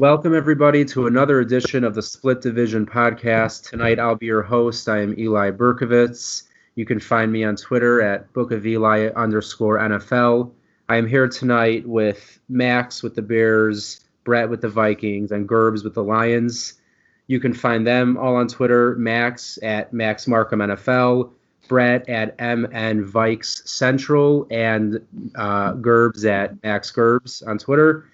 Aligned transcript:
Welcome, 0.00 0.32
everybody, 0.32 0.84
to 0.84 1.08
another 1.08 1.40
edition 1.40 1.82
of 1.82 1.96
the 1.96 2.02
Split 2.02 2.40
Division 2.40 2.86
podcast. 2.86 3.68
Tonight, 3.68 3.98
I'll 3.98 4.14
be 4.14 4.26
your 4.26 4.42
host. 4.42 4.88
I 4.88 5.00
am 5.00 5.18
Eli 5.18 5.50
Berkovitz. 5.50 6.44
You 6.76 6.86
can 6.86 7.00
find 7.00 7.32
me 7.32 7.42
on 7.42 7.56
Twitter 7.56 8.00
at 8.00 8.32
Book 8.32 8.52
of 8.52 8.64
Eli 8.64 9.08
underscore 9.16 9.76
NFL. 9.78 10.52
I 10.88 10.98
am 10.98 11.08
here 11.08 11.26
tonight 11.26 11.84
with 11.84 12.38
Max 12.48 13.02
with 13.02 13.16
the 13.16 13.22
Bears, 13.22 14.04
Brett 14.22 14.48
with 14.48 14.60
the 14.60 14.68
Vikings, 14.68 15.32
and 15.32 15.48
Gerbs 15.48 15.82
with 15.82 15.94
the 15.94 16.04
Lions. 16.04 16.74
You 17.26 17.40
can 17.40 17.52
find 17.52 17.84
them 17.84 18.16
all 18.18 18.36
on 18.36 18.46
Twitter. 18.46 18.94
Max 18.94 19.58
at 19.64 19.92
Max 19.92 20.28
Markham 20.28 20.60
NFL, 20.60 21.32
Brett 21.66 22.08
at 22.08 22.38
MN 22.38 23.04
Vikes 23.04 23.66
Central, 23.66 24.46
and 24.48 25.04
uh, 25.34 25.72
Gerbs 25.72 26.24
at 26.24 26.62
Max 26.62 26.92
Gerbs 26.92 27.42
on 27.42 27.58
Twitter. 27.58 28.06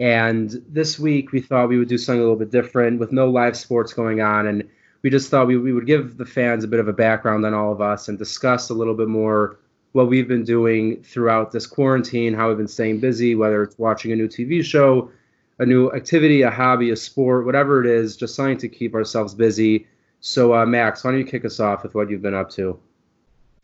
And 0.00 0.62
this 0.66 0.98
week 0.98 1.30
we 1.30 1.40
thought 1.40 1.68
we 1.68 1.78
would 1.78 1.88
do 1.88 1.98
something 1.98 2.20
a 2.20 2.22
little 2.22 2.38
bit 2.38 2.50
different 2.50 2.98
with 2.98 3.12
no 3.12 3.28
live 3.28 3.56
sports 3.56 3.92
going 3.92 4.22
on. 4.22 4.46
And 4.46 4.66
we 5.02 5.10
just 5.10 5.30
thought 5.30 5.46
we, 5.46 5.58
we 5.58 5.74
would 5.74 5.86
give 5.86 6.16
the 6.16 6.24
fans 6.24 6.64
a 6.64 6.68
bit 6.68 6.80
of 6.80 6.88
a 6.88 6.92
background 6.92 7.44
on 7.44 7.52
all 7.52 7.70
of 7.70 7.82
us 7.82 8.08
and 8.08 8.18
discuss 8.18 8.70
a 8.70 8.74
little 8.74 8.94
bit 8.94 9.08
more 9.08 9.58
what 9.92 10.08
we've 10.08 10.26
been 10.26 10.44
doing 10.44 11.02
throughout 11.02 11.52
this 11.52 11.66
quarantine, 11.66 12.32
how 12.32 12.48
we've 12.48 12.56
been 12.56 12.66
staying 12.68 13.00
busy, 13.00 13.34
whether 13.34 13.62
it's 13.62 13.78
watching 13.78 14.10
a 14.12 14.16
new 14.16 14.28
TV 14.28 14.64
show, 14.64 15.10
a 15.58 15.66
new 15.66 15.90
activity, 15.90 16.42
a 16.42 16.50
hobby, 16.50 16.90
a 16.90 16.96
sport, 16.96 17.44
whatever 17.44 17.84
it 17.84 17.86
is, 17.86 18.16
just 18.16 18.34
something 18.34 18.56
to 18.56 18.68
keep 18.68 18.94
ourselves 18.94 19.34
busy. 19.34 19.86
So, 20.20 20.54
uh, 20.54 20.64
Max, 20.64 21.04
why 21.04 21.10
don't 21.10 21.20
you 21.20 21.26
kick 21.26 21.44
us 21.44 21.60
off 21.60 21.82
with 21.82 21.94
what 21.94 22.08
you've 22.08 22.22
been 22.22 22.34
up 22.34 22.50
to? 22.50 22.78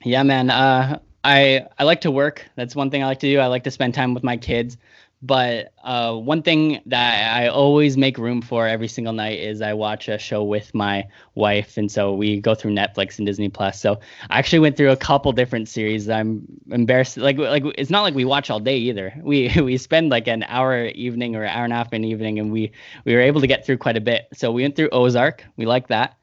Yeah, 0.05 0.23
man. 0.23 0.51
Uh, 0.51 0.99
I 1.25 1.67
I 1.79 1.85
like 1.85 2.03
to 2.03 2.11
work. 2.11 2.45
That's 2.55 2.77
one 2.77 2.91
thing 2.91 3.03
I 3.03 3.07
like 3.07 3.21
to 3.21 3.27
do. 3.27 3.41
I 3.41 3.47
like 3.47 3.65
to 3.65 3.71
spend 3.71 3.95
time 3.95 4.15
with 4.15 4.23
my 4.23 4.37
kids. 4.37 4.77
But 5.23 5.73
uh, 5.83 6.15
one 6.15 6.43
thing 6.43 6.81
that 6.87 7.37
I 7.37 7.49
always 7.49 7.97
make 7.97 8.19
room 8.19 8.43
for 8.43 8.69
every 8.69 8.87
single 8.87 9.15
night 9.15 9.39
is 9.41 9.63
I 9.63 9.73
watch 9.73 10.09
a 10.09 10.19
show 10.19 10.45
with 10.45 10.75
my 10.75 11.09
wife, 11.35 11.79
and 11.79 11.91
so 11.91 12.15
we 12.15 12.39
go 12.41 12.55
through 12.55 12.73
Netflix 12.73 13.17
and 13.17 13.27
Disney 13.27 13.49
Plus. 13.49 13.81
So 13.81 13.99
I 14.29 14.39
actually 14.39 14.59
went 14.59 14.77
through 14.77 14.91
a 14.91 14.97
couple 14.97 15.33
different 15.33 15.69
series. 15.69 16.09
I'm 16.11 16.47
embarrassed. 16.71 17.17
Like 17.17 17.39
like 17.39 17.65
it's 17.79 17.91
not 17.91 18.03
like 18.03 18.15
we 18.15 18.27
watch 18.27 18.51
all 18.51 18.61
day 18.61 18.77
either. 18.77 19.13
We 19.27 19.51
we 19.61 19.77
spend 19.79 20.11
like 20.11 20.29
an 20.29 20.45
hour 20.45 20.87
evening 20.89 21.35
or 21.35 21.43
an 21.43 21.51
hour 21.51 21.65
and 21.65 21.73
a 21.73 21.77
half 21.77 21.93
in 21.93 22.05
evening, 22.05 22.39
and 22.39 22.53
we 22.53 22.71
we 23.05 23.15
were 23.15 23.21
able 23.21 23.41
to 23.41 23.47
get 23.47 23.65
through 23.65 23.79
quite 23.79 23.97
a 23.97 24.01
bit. 24.01 24.29
So 24.35 24.53
we 24.53 24.63
went 24.63 24.77
through 24.77 24.91
Ozark. 24.93 25.45
We 25.57 25.67
like 25.67 25.89
that, 25.89 26.17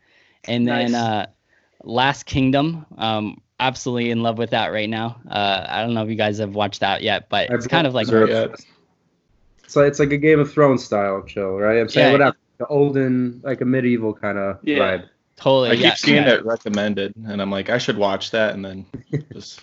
and 0.45 0.65
nice. 0.65 0.91
then 0.91 1.01
uh, 1.01 1.25
Last 1.83 2.25
Kingdom. 2.25 2.85
Um, 2.97 3.41
absolutely 3.59 4.11
in 4.11 4.21
love 4.21 4.37
with 4.37 4.51
that 4.51 4.71
right 4.71 4.89
now. 4.89 5.19
Uh, 5.29 5.65
I 5.67 5.81
don't 5.81 5.93
know 5.93 6.03
if 6.03 6.09
you 6.09 6.15
guys 6.15 6.37
have 6.39 6.53
watched 6.53 6.81
that 6.81 7.01
yet, 7.01 7.29
but 7.29 7.49
I've 7.49 7.57
it's 7.57 7.67
kind 7.67 7.87
of 7.87 7.93
like 7.93 8.07
so 9.73 9.81
it's 9.81 9.97
like 9.97 10.11
a 10.11 10.17
Game 10.17 10.39
of 10.39 10.53
Thrones 10.53 10.85
style 10.85 11.23
chill, 11.23 11.57
right? 11.57 11.79
I'm 11.79 11.89
saying 11.89 12.05
yeah, 12.05 12.11
whatever, 12.11 12.37
the 12.59 12.67
olden, 12.67 13.41
like 13.43 13.61
a 13.61 13.65
medieval 13.65 14.13
kind 14.13 14.37
of 14.37 14.59
yeah, 14.61 14.77
vibe. 14.77 15.09
Totally. 15.35 15.71
I 15.71 15.75
keep 15.81 15.97
seeing 15.97 16.23
yeah. 16.23 16.35
it 16.35 16.45
recommended, 16.45 17.15
and 17.25 17.41
I'm 17.41 17.49
like, 17.49 17.71
I 17.71 17.79
should 17.79 17.97
watch 17.97 18.29
that, 18.31 18.53
and 18.53 18.63
then 18.63 18.85
just 19.33 19.61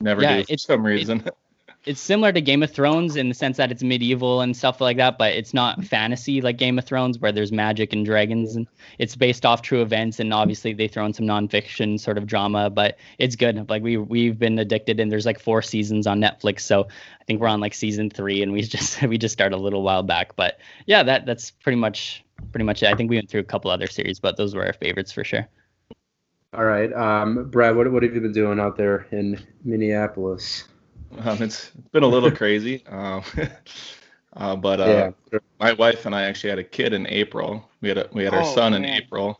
never 0.00 0.22
yeah, 0.22 0.38
do 0.38 0.44
for 0.44 0.56
some 0.56 0.84
reason. 0.84 1.22
It, 1.26 1.34
it's 1.86 2.00
similar 2.00 2.32
to 2.32 2.40
Game 2.40 2.62
of 2.62 2.70
Thrones 2.70 3.16
in 3.16 3.28
the 3.28 3.34
sense 3.34 3.58
that 3.58 3.70
it's 3.70 3.82
medieval 3.82 4.40
and 4.40 4.56
stuff 4.56 4.80
like 4.80 4.96
that, 4.96 5.18
but 5.18 5.34
it's 5.34 5.52
not 5.52 5.84
fantasy 5.84 6.40
like 6.40 6.56
Game 6.56 6.78
of 6.78 6.84
Thrones 6.86 7.18
where 7.18 7.32
there's 7.32 7.52
magic 7.52 7.92
and 7.92 8.06
dragons 8.06 8.56
and 8.56 8.66
it's 8.98 9.14
based 9.14 9.44
off 9.44 9.60
true 9.60 9.82
events 9.82 10.18
and 10.18 10.32
obviously 10.32 10.72
they 10.72 10.88
throw 10.88 11.04
in 11.04 11.12
some 11.12 11.26
nonfiction 11.26 12.00
sort 12.00 12.16
of 12.16 12.26
drama, 12.26 12.70
but 12.70 12.96
it's 13.18 13.36
good. 13.36 13.68
Like 13.68 13.82
we 13.82 13.98
we've 13.98 14.38
been 14.38 14.58
addicted 14.58 14.98
and 14.98 15.12
there's 15.12 15.26
like 15.26 15.38
four 15.38 15.60
seasons 15.60 16.06
on 16.06 16.20
Netflix, 16.20 16.60
so 16.60 16.84
I 17.20 17.24
think 17.24 17.40
we're 17.40 17.48
on 17.48 17.60
like 17.60 17.74
season 17.74 18.08
three 18.08 18.42
and 18.42 18.52
we 18.52 18.62
just 18.62 19.02
we 19.02 19.18
just 19.18 19.32
started 19.32 19.56
a 19.56 19.58
little 19.58 19.82
while 19.82 20.02
back. 20.02 20.36
But 20.36 20.58
yeah, 20.86 21.02
that 21.02 21.26
that's 21.26 21.50
pretty 21.50 21.76
much 21.76 22.24
pretty 22.50 22.64
much 22.64 22.82
it. 22.82 22.88
I 22.88 22.94
think 22.94 23.10
we 23.10 23.16
went 23.16 23.28
through 23.28 23.40
a 23.40 23.44
couple 23.44 23.70
other 23.70 23.88
series, 23.88 24.18
but 24.18 24.36
those 24.36 24.54
were 24.54 24.64
our 24.64 24.72
favorites 24.72 25.12
for 25.12 25.24
sure. 25.24 25.46
All 26.54 26.64
right, 26.64 26.92
um, 26.92 27.50
Brad, 27.50 27.76
what 27.76 27.90
what 27.92 28.02
have 28.04 28.14
you 28.14 28.20
been 28.20 28.32
doing 28.32 28.58
out 28.58 28.76
there 28.76 29.06
in 29.10 29.44
Minneapolis? 29.64 30.64
Um, 31.24 31.42
it's 31.42 31.70
been 31.92 32.02
a 32.02 32.08
little 32.08 32.30
crazy. 32.42 32.84
Um, 32.88 33.22
uh, 34.36 34.56
but 34.56 34.80
uh, 34.80 35.12
yeah. 35.32 35.38
my 35.60 35.72
wife 35.72 36.06
and 36.06 36.14
I 36.14 36.22
actually 36.22 36.50
had 36.50 36.58
a 36.58 36.64
kid 36.64 36.92
in 36.92 37.06
April. 37.06 37.68
We 37.80 37.88
had 37.88 37.98
a, 37.98 38.08
we 38.12 38.24
had 38.24 38.34
our 38.34 38.42
oh, 38.42 38.54
son 38.54 38.72
man. 38.72 38.84
in 38.84 38.90
April. 38.90 39.38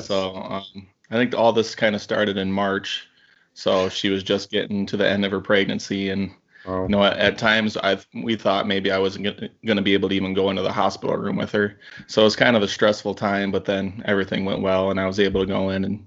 So 0.00 0.36
um, 0.36 0.86
I 1.10 1.16
think 1.16 1.34
all 1.34 1.52
this 1.52 1.74
kind 1.74 1.94
of 1.94 2.02
started 2.02 2.36
in 2.36 2.52
March. 2.52 3.08
So 3.54 3.88
she 3.88 4.10
was 4.10 4.22
just 4.22 4.50
getting 4.50 4.84
to 4.86 4.96
the 4.96 5.08
end 5.08 5.24
of 5.24 5.30
her 5.30 5.40
pregnancy, 5.40 6.10
and 6.10 6.32
oh. 6.66 6.82
you 6.82 6.88
know, 6.88 7.04
at, 7.04 7.16
at 7.18 7.38
times 7.38 7.76
I 7.76 7.98
we 8.12 8.34
thought 8.34 8.66
maybe 8.66 8.90
I 8.90 8.98
wasn't 8.98 9.24
going 9.24 9.76
to 9.76 9.82
be 9.82 9.94
able 9.94 10.08
to 10.08 10.14
even 10.14 10.34
go 10.34 10.50
into 10.50 10.62
the 10.62 10.72
hospital 10.72 11.16
room 11.16 11.36
with 11.36 11.52
her. 11.52 11.78
So 12.08 12.22
it 12.22 12.24
was 12.24 12.36
kind 12.36 12.56
of 12.56 12.62
a 12.62 12.68
stressful 12.68 13.14
time, 13.14 13.52
but 13.52 13.64
then 13.64 14.02
everything 14.06 14.44
went 14.44 14.60
well, 14.60 14.90
and 14.90 14.98
I 14.98 15.06
was 15.06 15.20
able 15.20 15.40
to 15.40 15.46
go 15.46 15.70
in 15.70 15.84
and 15.84 16.04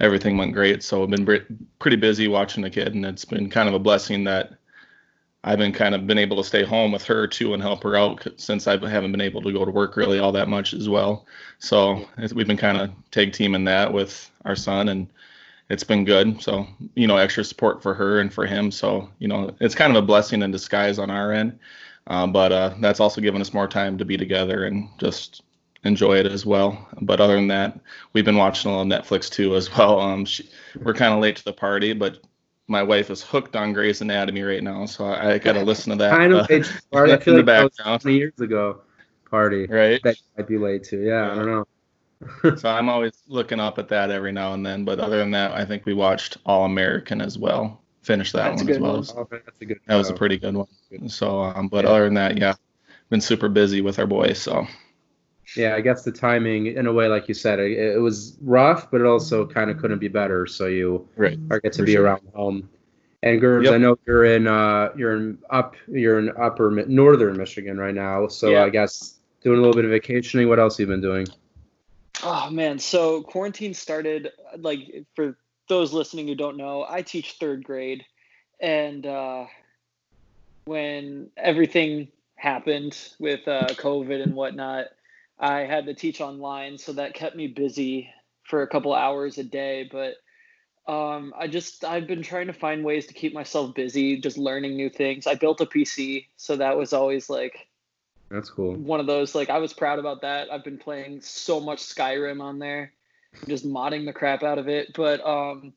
everything 0.00 0.36
went 0.36 0.52
great. 0.52 0.82
So 0.82 1.02
I've 1.02 1.10
been 1.10 1.68
pretty 1.78 1.96
busy 1.96 2.28
watching 2.28 2.62
the 2.62 2.70
kid, 2.70 2.94
and 2.94 3.04
it's 3.04 3.24
been 3.24 3.50
kind 3.50 3.68
of 3.68 3.74
a 3.74 3.78
blessing 3.78 4.24
that 4.24 4.52
I've 5.44 5.58
been 5.58 5.72
kind 5.72 5.94
of 5.94 6.06
been 6.06 6.18
able 6.18 6.36
to 6.38 6.44
stay 6.44 6.64
home 6.64 6.90
with 6.90 7.04
her 7.04 7.26
too 7.26 7.54
and 7.54 7.62
help 7.62 7.84
her 7.84 7.96
out 7.96 8.26
since 8.36 8.66
I 8.66 8.72
haven't 8.72 9.12
been 9.12 9.20
able 9.20 9.42
to 9.42 9.52
go 9.52 9.64
to 9.64 9.70
work 9.70 9.96
really 9.96 10.18
all 10.18 10.32
that 10.32 10.48
much 10.48 10.74
as 10.74 10.88
well. 10.88 11.24
So 11.60 12.04
we've 12.34 12.48
been 12.48 12.56
kind 12.56 12.78
of 12.78 12.90
tag 13.12 13.32
teaming 13.32 13.64
that 13.64 13.92
with 13.92 14.28
our 14.44 14.56
son, 14.56 14.88
and 14.88 15.06
it's 15.70 15.84
been 15.84 16.04
good. 16.04 16.42
So 16.42 16.66
you 16.94 17.06
know, 17.06 17.16
extra 17.16 17.44
support 17.44 17.82
for 17.82 17.94
her 17.94 18.20
and 18.20 18.32
for 18.32 18.44
him. 18.44 18.70
So 18.72 19.08
you 19.18 19.28
know, 19.28 19.54
it's 19.60 19.74
kind 19.74 19.96
of 19.96 20.02
a 20.02 20.06
blessing 20.06 20.42
in 20.42 20.50
disguise 20.50 20.98
on 20.98 21.10
our 21.10 21.32
end. 21.32 21.58
Uh, 22.08 22.26
but 22.26 22.52
uh, 22.52 22.74
that's 22.80 23.00
also 23.00 23.20
given 23.20 23.40
us 23.40 23.52
more 23.52 23.66
time 23.66 23.98
to 23.98 24.04
be 24.04 24.16
together 24.16 24.64
and 24.64 24.88
just 24.98 25.42
enjoy 25.86 26.18
it 26.18 26.26
as 26.26 26.44
well. 26.44 26.88
But 27.00 27.20
other 27.20 27.36
than 27.36 27.48
that, 27.48 27.78
we've 28.12 28.24
been 28.24 28.36
watching 28.36 28.70
a 28.70 28.76
little 28.76 28.90
Netflix 28.90 29.30
too 29.30 29.56
as 29.56 29.74
well. 29.76 30.00
Um, 30.06 30.24
she, 30.24 30.48
we're 30.82 30.94
kind 30.94 31.14
of 31.14 31.20
late 31.20 31.36
to 31.36 31.44
the 31.44 31.52
party, 31.52 31.92
but 31.92 32.18
my 32.68 32.82
wife 32.82 33.10
is 33.10 33.22
hooked 33.22 33.56
on 33.56 33.72
Grey's 33.72 34.00
Anatomy 34.00 34.42
right 34.42 34.62
now, 34.62 34.86
so 34.86 35.06
I, 35.06 35.34
I 35.34 35.38
got 35.38 35.54
to 35.54 35.62
listen 35.62 35.90
to 35.90 35.96
that. 35.98 36.10
Kind 36.10 36.32
of 36.32 36.50
uh, 36.50 36.62
party. 36.92 37.12
I 37.12 37.18
feel 37.18 37.36
like 37.36 37.46
that 37.46 37.62
was 37.64 38.02
20 38.02 38.16
years 38.16 38.40
ago 38.40 38.82
party. 39.30 39.66
Right. 39.66 40.00
That 40.02 40.16
might 40.36 40.48
be 40.48 40.58
late 40.58 40.84
too. 40.84 41.00
Yeah, 41.00 41.26
yeah. 41.26 41.32
I 41.32 41.34
don't 41.34 41.46
know. 41.46 42.56
so 42.56 42.68
I'm 42.70 42.88
always 42.88 43.12
looking 43.28 43.60
up 43.60 43.78
at 43.78 43.88
that 43.88 44.10
every 44.10 44.32
now 44.32 44.54
and 44.54 44.64
then. 44.64 44.84
But 44.84 45.00
other 45.00 45.18
than 45.18 45.30
that, 45.32 45.52
I 45.52 45.64
think 45.64 45.84
we 45.84 45.94
watched 45.94 46.38
All 46.46 46.64
American 46.64 47.20
as 47.20 47.38
well. 47.38 47.82
Finished 48.02 48.32
that 48.34 48.50
that's 48.50 48.62
one 48.62 48.70
as 48.70 48.78
well. 48.78 49.02
One. 49.02 49.26
That's 49.30 49.60
a 49.60 49.64
good. 49.64 49.80
That 49.86 49.94
show. 49.94 49.98
was 49.98 50.10
a 50.10 50.14
pretty 50.14 50.38
good 50.38 50.54
one. 50.54 51.08
So, 51.08 51.42
um, 51.42 51.68
but 51.68 51.84
yeah. 51.84 51.90
other 51.90 52.04
than 52.04 52.14
that, 52.14 52.38
yeah, 52.38 52.54
been 53.10 53.20
super 53.20 53.48
busy 53.48 53.80
with 53.80 53.98
our 53.98 54.06
boys. 54.06 54.38
So 54.38 54.66
yeah, 55.54 55.74
I 55.74 55.80
guess 55.80 56.02
the 56.02 56.12
timing, 56.12 56.66
in 56.66 56.86
a 56.86 56.92
way, 56.92 57.08
like 57.08 57.28
you 57.28 57.34
said, 57.34 57.60
it, 57.60 57.72
it 57.72 58.00
was 58.00 58.36
rough, 58.40 58.90
but 58.90 59.00
it 59.00 59.06
also 59.06 59.46
kind 59.46 59.70
of 59.70 59.78
couldn't 59.78 59.98
be 59.98 60.08
better. 60.08 60.46
So 60.46 60.66
you 60.66 61.08
right. 61.16 61.38
are 61.50 61.60
get 61.60 61.72
to 61.74 61.84
be 61.84 61.92
sure. 61.92 62.04
around 62.04 62.22
home. 62.34 62.68
And 63.22 63.40
Gerbs, 63.40 63.64
yep. 63.64 63.74
I 63.74 63.78
know 63.78 63.98
you're 64.06 64.24
in 64.24 64.46
uh, 64.46 64.90
you're 64.96 65.16
in 65.16 65.38
up 65.50 65.74
you're 65.88 66.18
in 66.18 66.32
upper 66.38 66.70
northern 66.86 67.36
Michigan 67.36 67.78
right 67.78 67.94
now. 67.94 68.28
So 68.28 68.50
yeah. 68.50 68.64
I 68.64 68.68
guess 68.68 69.14
doing 69.42 69.58
a 69.58 69.60
little 69.60 69.74
bit 69.74 69.84
of 69.84 69.90
vacationing. 69.90 70.48
What 70.48 70.58
else 70.58 70.76
have 70.76 70.88
you 70.88 70.92
been 70.92 71.00
doing? 71.00 71.26
Oh 72.22 72.50
man, 72.50 72.78
so 72.78 73.22
quarantine 73.22 73.74
started 73.74 74.30
like 74.58 75.04
for 75.14 75.36
those 75.68 75.92
listening 75.92 76.28
who 76.28 76.34
don't 76.34 76.56
know, 76.56 76.86
I 76.88 77.02
teach 77.02 77.32
third 77.32 77.64
grade, 77.64 78.04
and 78.60 79.06
uh, 79.06 79.46
when 80.66 81.30
everything 81.36 82.08
happened 82.36 82.96
with 83.18 83.46
uh, 83.48 83.66
COVID 83.70 84.22
and 84.22 84.34
whatnot, 84.34 84.86
I 85.38 85.60
had 85.60 85.86
to 85.86 85.94
teach 85.94 86.20
online, 86.20 86.78
so 86.78 86.92
that 86.94 87.14
kept 87.14 87.36
me 87.36 87.46
busy 87.46 88.10
for 88.44 88.62
a 88.62 88.68
couple 88.68 88.94
hours 88.94 89.38
a 89.38 89.44
day. 89.44 89.88
But 89.90 90.14
um, 90.90 91.34
I 91.36 91.46
just 91.46 91.84
I've 91.84 92.06
been 92.06 92.22
trying 92.22 92.46
to 92.46 92.52
find 92.52 92.84
ways 92.84 93.06
to 93.06 93.14
keep 93.14 93.34
myself 93.34 93.74
busy, 93.74 94.20
just 94.20 94.38
learning 94.38 94.76
new 94.76 94.88
things. 94.88 95.26
I 95.26 95.34
built 95.34 95.60
a 95.60 95.66
PC, 95.66 96.26
so 96.36 96.56
that 96.56 96.76
was 96.76 96.92
always 96.92 97.28
like 97.28 97.68
that's 98.30 98.50
cool. 98.50 98.74
One 98.74 99.00
of 99.00 99.06
those 99.06 99.34
like 99.34 99.50
I 99.50 99.58
was 99.58 99.72
proud 99.72 99.98
about 99.98 100.22
that. 100.22 100.52
I've 100.52 100.64
been 100.64 100.78
playing 100.78 101.20
so 101.20 101.60
much 101.60 101.82
Skyrim 101.82 102.40
on 102.40 102.58
there, 102.58 102.92
just 103.46 103.66
modding 103.66 104.04
the 104.04 104.12
crap 104.12 104.42
out 104.42 104.58
of 104.58 104.68
it. 104.68 104.92
But 104.94 105.24
um, 105.26 105.72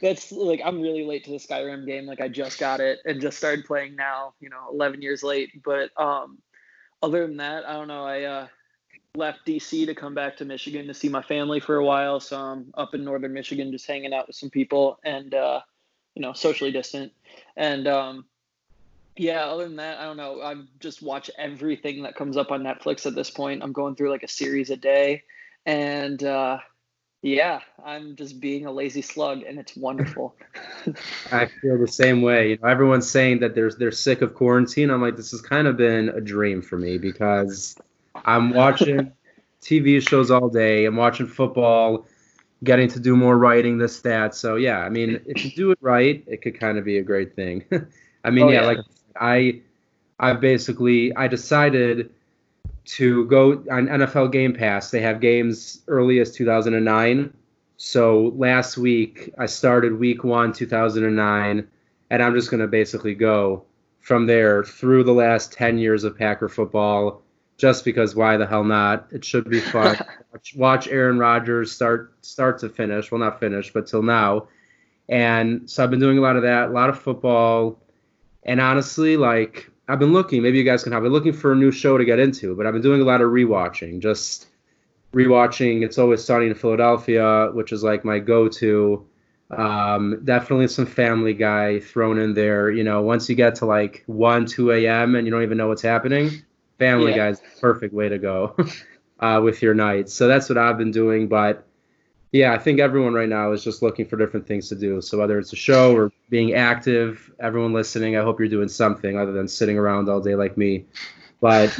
that's 0.00 0.32
like 0.32 0.60
I'm 0.64 0.80
really 0.80 1.04
late 1.04 1.24
to 1.24 1.30
the 1.30 1.36
Skyrim 1.36 1.86
game. 1.86 2.06
Like 2.06 2.20
I 2.20 2.28
just 2.28 2.58
got 2.58 2.80
it 2.80 2.98
and 3.04 3.20
just 3.20 3.38
started 3.38 3.64
playing 3.64 3.94
now. 3.94 4.34
You 4.40 4.50
know, 4.50 4.68
11 4.72 5.02
years 5.02 5.22
late. 5.22 5.62
But 5.62 5.90
um, 5.96 6.38
other 7.02 7.26
than 7.26 7.36
that, 7.36 7.68
I 7.68 7.74
don't 7.74 7.88
know. 7.88 8.04
I 8.04 8.22
uh, 8.22 8.46
left 9.16 9.46
DC 9.46 9.86
to 9.86 9.94
come 9.94 10.14
back 10.14 10.36
to 10.36 10.44
Michigan 10.44 10.86
to 10.86 10.94
see 10.94 11.08
my 11.08 11.22
family 11.22 11.60
for 11.60 11.76
a 11.76 11.84
while. 11.84 12.20
So 12.20 12.38
I'm 12.38 12.72
up 12.74 12.94
in 12.94 13.04
northern 13.04 13.32
Michigan 13.32 13.72
just 13.72 13.86
hanging 13.86 14.12
out 14.12 14.26
with 14.26 14.36
some 14.36 14.50
people 14.50 14.98
and, 15.04 15.34
uh, 15.34 15.60
you 16.14 16.22
know, 16.22 16.32
socially 16.32 16.72
distant. 16.72 17.12
And 17.56 17.86
um, 17.86 18.24
yeah, 19.16 19.46
other 19.46 19.64
than 19.64 19.76
that, 19.76 19.98
I 19.98 20.04
don't 20.04 20.16
know. 20.16 20.42
I 20.42 20.54
just 20.80 21.02
watch 21.02 21.30
everything 21.38 22.02
that 22.02 22.16
comes 22.16 22.36
up 22.36 22.50
on 22.50 22.62
Netflix 22.62 23.06
at 23.06 23.14
this 23.14 23.30
point. 23.30 23.62
I'm 23.62 23.72
going 23.72 23.96
through 23.96 24.10
like 24.10 24.22
a 24.22 24.28
series 24.28 24.70
a 24.70 24.76
day. 24.76 25.22
And 25.64 26.22
uh, 26.22 26.58
yeah, 27.22 27.60
I'm 27.84 28.14
just 28.14 28.40
being 28.40 28.66
a 28.66 28.72
lazy 28.72 29.02
slug 29.02 29.42
and 29.42 29.58
it's 29.58 29.76
wonderful. 29.76 30.36
I 31.32 31.46
feel 31.46 31.78
the 31.78 31.88
same 31.88 32.22
way. 32.22 32.50
You 32.50 32.58
know, 32.62 32.68
everyone's 32.68 33.10
saying 33.10 33.40
that 33.40 33.54
they're, 33.54 33.70
they're 33.70 33.90
sick 33.90 34.22
of 34.22 34.34
quarantine. 34.34 34.90
I'm 34.90 35.02
like, 35.02 35.16
this 35.16 35.30
has 35.32 35.40
kind 35.40 35.66
of 35.66 35.76
been 35.76 36.10
a 36.10 36.20
dream 36.20 36.62
for 36.62 36.78
me 36.78 36.98
because 36.98 37.76
I'm 38.24 38.50
watching 38.50 39.12
TV 39.60 40.06
shows 40.06 40.30
all 40.30 40.48
day. 40.48 40.84
I'm 40.84 40.96
watching 40.96 41.26
football, 41.26 42.06
getting 42.64 42.88
to 42.88 43.00
do 43.00 43.16
more 43.16 43.36
writing, 43.36 43.78
this, 43.78 44.00
that. 44.00 44.34
So 44.34 44.56
yeah, 44.56 44.78
I 44.78 44.88
mean, 44.88 45.20
if 45.26 45.44
you 45.44 45.50
do 45.52 45.70
it 45.70 45.78
right, 45.80 46.22
it 46.26 46.42
could 46.42 46.58
kind 46.58 46.78
of 46.78 46.84
be 46.84 46.98
a 46.98 47.02
great 47.02 47.34
thing. 47.34 47.64
I 48.24 48.30
mean, 48.30 48.44
oh, 48.44 48.50
yeah, 48.50 48.62
yeah, 48.62 48.66
like 48.66 48.78
I, 49.20 49.60
I 50.18 50.32
basically 50.32 51.14
I 51.16 51.28
decided 51.28 52.10
to 52.86 53.24
go 53.26 53.52
on 53.70 53.88
NFL 53.88 54.32
Game 54.32 54.54
Pass. 54.54 54.90
They 54.90 55.00
have 55.00 55.20
games 55.20 55.82
early 55.88 56.20
as 56.20 56.32
2009. 56.32 57.32
So 57.76 58.32
last 58.36 58.78
week 58.78 59.34
I 59.38 59.46
started 59.46 59.98
week 59.98 60.24
one, 60.24 60.52
2009, 60.52 61.68
and 62.10 62.22
I'm 62.22 62.34
just 62.34 62.50
gonna 62.50 62.68
basically 62.68 63.14
go 63.14 63.64
from 64.00 64.26
there 64.26 64.62
through 64.62 65.02
the 65.02 65.12
last 65.12 65.52
10 65.52 65.78
years 65.78 66.04
of 66.04 66.16
Packer 66.16 66.48
football 66.48 67.22
just 67.56 67.84
because 67.84 68.14
why 68.14 68.36
the 68.36 68.46
hell 68.46 68.64
not? 68.64 69.06
It 69.10 69.24
should 69.24 69.48
be 69.48 69.60
fun. 69.60 69.96
watch, 70.32 70.54
watch 70.56 70.88
Aaron 70.88 71.18
Rodgers 71.18 71.72
start 71.72 72.12
start 72.24 72.58
to 72.60 72.68
finish. 72.68 73.10
Well, 73.10 73.20
not 73.20 73.40
finish, 73.40 73.72
but 73.72 73.86
till 73.86 74.02
now. 74.02 74.48
And 75.08 75.68
so 75.70 75.82
I've 75.82 75.90
been 75.90 76.00
doing 76.00 76.18
a 76.18 76.20
lot 76.20 76.36
of 76.36 76.42
that, 76.42 76.68
a 76.68 76.72
lot 76.72 76.90
of 76.90 77.00
football, 77.00 77.80
and 78.42 78.60
honestly, 78.60 79.16
like 79.16 79.70
I've 79.88 79.98
been 79.98 80.12
looking. 80.12 80.42
Maybe 80.42 80.58
you 80.58 80.64
guys 80.64 80.82
can 80.82 80.92
help. 80.92 81.04
Been 81.04 81.12
looking 81.12 81.32
for 81.32 81.52
a 81.52 81.56
new 81.56 81.70
show 81.70 81.96
to 81.96 82.04
get 82.04 82.18
into, 82.18 82.54
but 82.54 82.66
I've 82.66 82.72
been 82.72 82.82
doing 82.82 83.00
a 83.00 83.04
lot 83.04 83.20
of 83.20 83.30
rewatching. 83.30 84.00
Just 84.00 84.48
rewatching. 85.12 85.82
It's 85.82 85.96
always 85.96 86.22
sunny 86.22 86.46
in 86.46 86.54
Philadelphia, 86.54 87.50
which 87.52 87.72
is 87.72 87.82
like 87.82 88.04
my 88.04 88.18
go-to. 88.18 89.06
Um, 89.48 90.22
definitely 90.24 90.66
some 90.66 90.86
Family 90.86 91.32
Guy 91.32 91.78
thrown 91.78 92.18
in 92.18 92.34
there. 92.34 92.68
You 92.68 92.82
know, 92.82 93.00
once 93.00 93.28
you 93.28 93.36
get 93.36 93.54
to 93.56 93.66
like 93.66 94.02
one, 94.06 94.44
two 94.44 94.72
a.m. 94.72 95.14
and 95.14 95.24
you 95.24 95.30
don't 95.30 95.44
even 95.44 95.56
know 95.56 95.68
what's 95.68 95.82
happening 95.82 96.42
Family 96.78 97.10
yeah. 97.12 97.16
Guy's 97.16 97.40
perfect 97.60 97.94
way 97.94 98.08
to 98.08 98.18
go 98.18 98.56
uh, 99.20 99.40
with 99.42 99.62
your 99.62 99.74
nights. 99.74 100.12
So 100.12 100.28
that's 100.28 100.48
what 100.48 100.58
I've 100.58 100.78
been 100.78 100.90
doing. 100.90 101.28
But 101.28 101.66
yeah, 102.32 102.52
I 102.52 102.58
think 102.58 102.80
everyone 102.80 103.14
right 103.14 103.28
now 103.28 103.52
is 103.52 103.64
just 103.64 103.82
looking 103.82 104.06
for 104.06 104.16
different 104.16 104.46
things 104.46 104.68
to 104.68 104.74
do. 104.74 105.00
So 105.00 105.18
whether 105.18 105.38
it's 105.38 105.52
a 105.52 105.56
show 105.56 105.94
or 105.94 106.12
being 106.28 106.54
active, 106.54 107.30
everyone 107.40 107.72
listening, 107.72 108.16
I 108.16 108.22
hope 108.22 108.38
you're 108.38 108.48
doing 108.48 108.68
something 108.68 109.18
other 109.18 109.32
than 109.32 109.48
sitting 109.48 109.78
around 109.78 110.08
all 110.08 110.20
day 110.20 110.34
like 110.34 110.56
me. 110.56 110.84
But 111.40 111.78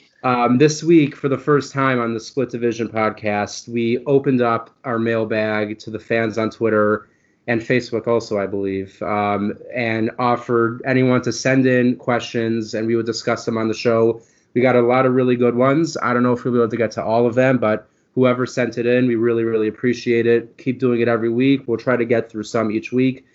um, 0.22 0.58
this 0.58 0.82
week, 0.82 1.16
for 1.16 1.28
the 1.28 1.38
first 1.38 1.72
time 1.72 2.00
on 2.00 2.14
the 2.14 2.20
Split 2.20 2.50
Division 2.50 2.88
podcast, 2.88 3.68
we 3.68 4.04
opened 4.04 4.42
up 4.42 4.70
our 4.84 4.98
mailbag 4.98 5.78
to 5.80 5.90
the 5.90 5.98
fans 5.98 6.36
on 6.36 6.50
Twitter 6.50 7.08
and 7.46 7.60
Facebook 7.60 8.06
also, 8.06 8.38
I 8.38 8.46
believe, 8.46 9.00
um, 9.02 9.54
and 9.72 10.10
offered 10.18 10.82
anyone 10.84 11.22
to 11.22 11.32
send 11.32 11.66
in 11.66 11.96
questions 11.96 12.74
and 12.74 12.86
we 12.86 12.96
would 12.96 13.06
discuss 13.06 13.44
them 13.44 13.56
on 13.56 13.68
the 13.68 13.74
show. 13.74 14.20
We 14.54 14.62
got 14.62 14.74
a 14.74 14.80
lot 14.80 15.06
of 15.06 15.14
really 15.14 15.36
good 15.36 15.54
ones. 15.54 15.96
I 16.02 16.12
don't 16.12 16.22
know 16.22 16.32
if 16.32 16.44
we'll 16.44 16.54
be 16.54 16.58
able 16.58 16.70
to 16.70 16.76
get 16.76 16.90
to 16.92 17.04
all 17.04 17.26
of 17.26 17.34
them, 17.34 17.58
but 17.58 17.88
whoever 18.14 18.46
sent 18.46 18.78
it 18.78 18.86
in, 18.86 19.06
we 19.06 19.14
really, 19.14 19.44
really 19.44 19.68
appreciate 19.68 20.26
it. 20.26 20.56
Keep 20.58 20.80
doing 20.80 21.00
it 21.00 21.08
every 21.08 21.28
week. 21.28 21.62
We'll 21.66 21.78
try 21.78 21.96
to 21.96 22.04
get 22.04 22.30
through 22.30 22.44
some 22.44 22.72
each 22.72 22.90
week. 22.90 23.26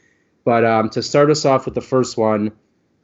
But 0.44 0.66
um, 0.66 0.90
to 0.90 1.04
start 1.04 1.30
us 1.30 1.46
off 1.46 1.66
with 1.66 1.75
the 1.75 1.81
first 1.81 2.18
one, 2.18 2.52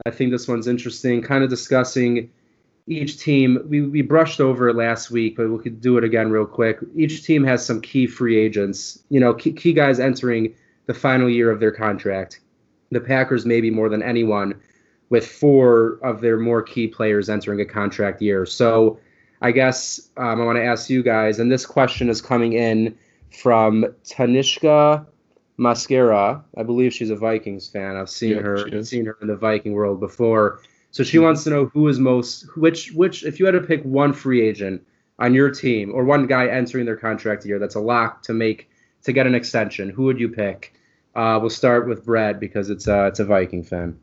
I 0.04 0.10
think 0.10 0.30
this 0.30 0.48
one's 0.48 0.66
interesting, 0.66 1.22
kind 1.22 1.42
of 1.44 1.48
discussing 1.48 2.30
each 2.86 3.18
team. 3.18 3.64
We, 3.68 3.82
we 3.82 4.02
brushed 4.02 4.40
over 4.40 4.68
it 4.68 4.76
last 4.76 5.10
week, 5.10 5.36
but 5.36 5.48
we 5.48 5.58
could 5.62 5.80
do 5.80 5.96
it 5.98 6.04
again 6.04 6.30
real 6.30 6.46
quick. 6.46 6.80
Each 6.96 7.24
team 7.24 7.44
has 7.44 7.64
some 7.64 7.80
key 7.80 8.06
free 8.06 8.36
agents, 8.36 9.02
you 9.08 9.20
know, 9.20 9.32
key, 9.34 9.52
key 9.52 9.72
guys 9.72 10.00
entering 10.00 10.54
the 10.88 10.94
final 10.94 11.28
year 11.28 11.50
of 11.50 11.60
their 11.60 11.70
contract. 11.70 12.40
The 12.90 13.00
Packers, 13.00 13.46
maybe 13.46 13.70
more 13.70 13.90
than 13.90 14.02
anyone, 14.02 14.60
with 15.10 15.26
four 15.26 16.00
of 16.02 16.20
their 16.20 16.38
more 16.38 16.62
key 16.62 16.88
players 16.88 17.28
entering 17.28 17.60
a 17.60 17.64
contract 17.64 18.20
year. 18.20 18.46
So 18.46 18.98
I 19.42 19.52
guess 19.52 20.10
um, 20.16 20.40
I 20.40 20.44
want 20.44 20.56
to 20.56 20.64
ask 20.64 20.90
you 20.90 21.02
guys, 21.02 21.38
and 21.38 21.52
this 21.52 21.66
question 21.66 22.08
is 22.08 22.20
coming 22.20 22.54
in 22.54 22.96
from 23.30 23.84
Tanishka 24.04 25.06
Mascara. 25.58 26.42
I 26.56 26.62
believe 26.62 26.94
she's 26.94 27.10
a 27.10 27.16
Vikings 27.16 27.68
fan. 27.68 27.96
I've 27.96 28.10
seen 28.10 28.36
yeah, 28.36 28.40
her 28.40 28.82
seen 28.82 29.04
her 29.04 29.18
in 29.20 29.28
the 29.28 29.36
Viking 29.36 29.72
world 29.72 30.00
before. 30.00 30.62
So 30.90 31.04
she 31.04 31.18
wants 31.18 31.44
to 31.44 31.50
know 31.50 31.66
who 31.66 31.88
is 31.88 31.98
most 31.98 32.46
which 32.56 32.92
which 32.92 33.24
if 33.24 33.38
you 33.38 33.44
had 33.44 33.52
to 33.52 33.60
pick 33.60 33.82
one 33.82 34.14
free 34.14 34.40
agent 34.40 34.82
on 35.18 35.34
your 35.34 35.50
team 35.50 35.92
or 35.94 36.04
one 36.04 36.26
guy 36.26 36.46
entering 36.46 36.86
their 36.86 36.96
contract 36.96 37.44
year 37.44 37.58
that's 37.58 37.74
a 37.74 37.80
lock 37.80 38.22
to 38.22 38.32
make 38.32 38.70
to 39.04 39.12
get 39.12 39.26
an 39.26 39.34
extension, 39.34 39.90
who 39.90 40.04
would 40.04 40.20
you 40.20 40.28
pick? 40.28 40.74
Uh, 41.14 41.38
we'll 41.40 41.50
start 41.50 41.88
with 41.88 42.04
Brad 42.04 42.38
because 42.38 42.70
it's 42.70 42.86
uh, 42.86 43.06
it's 43.06 43.20
a 43.20 43.24
Viking 43.24 43.64
fan. 43.64 43.98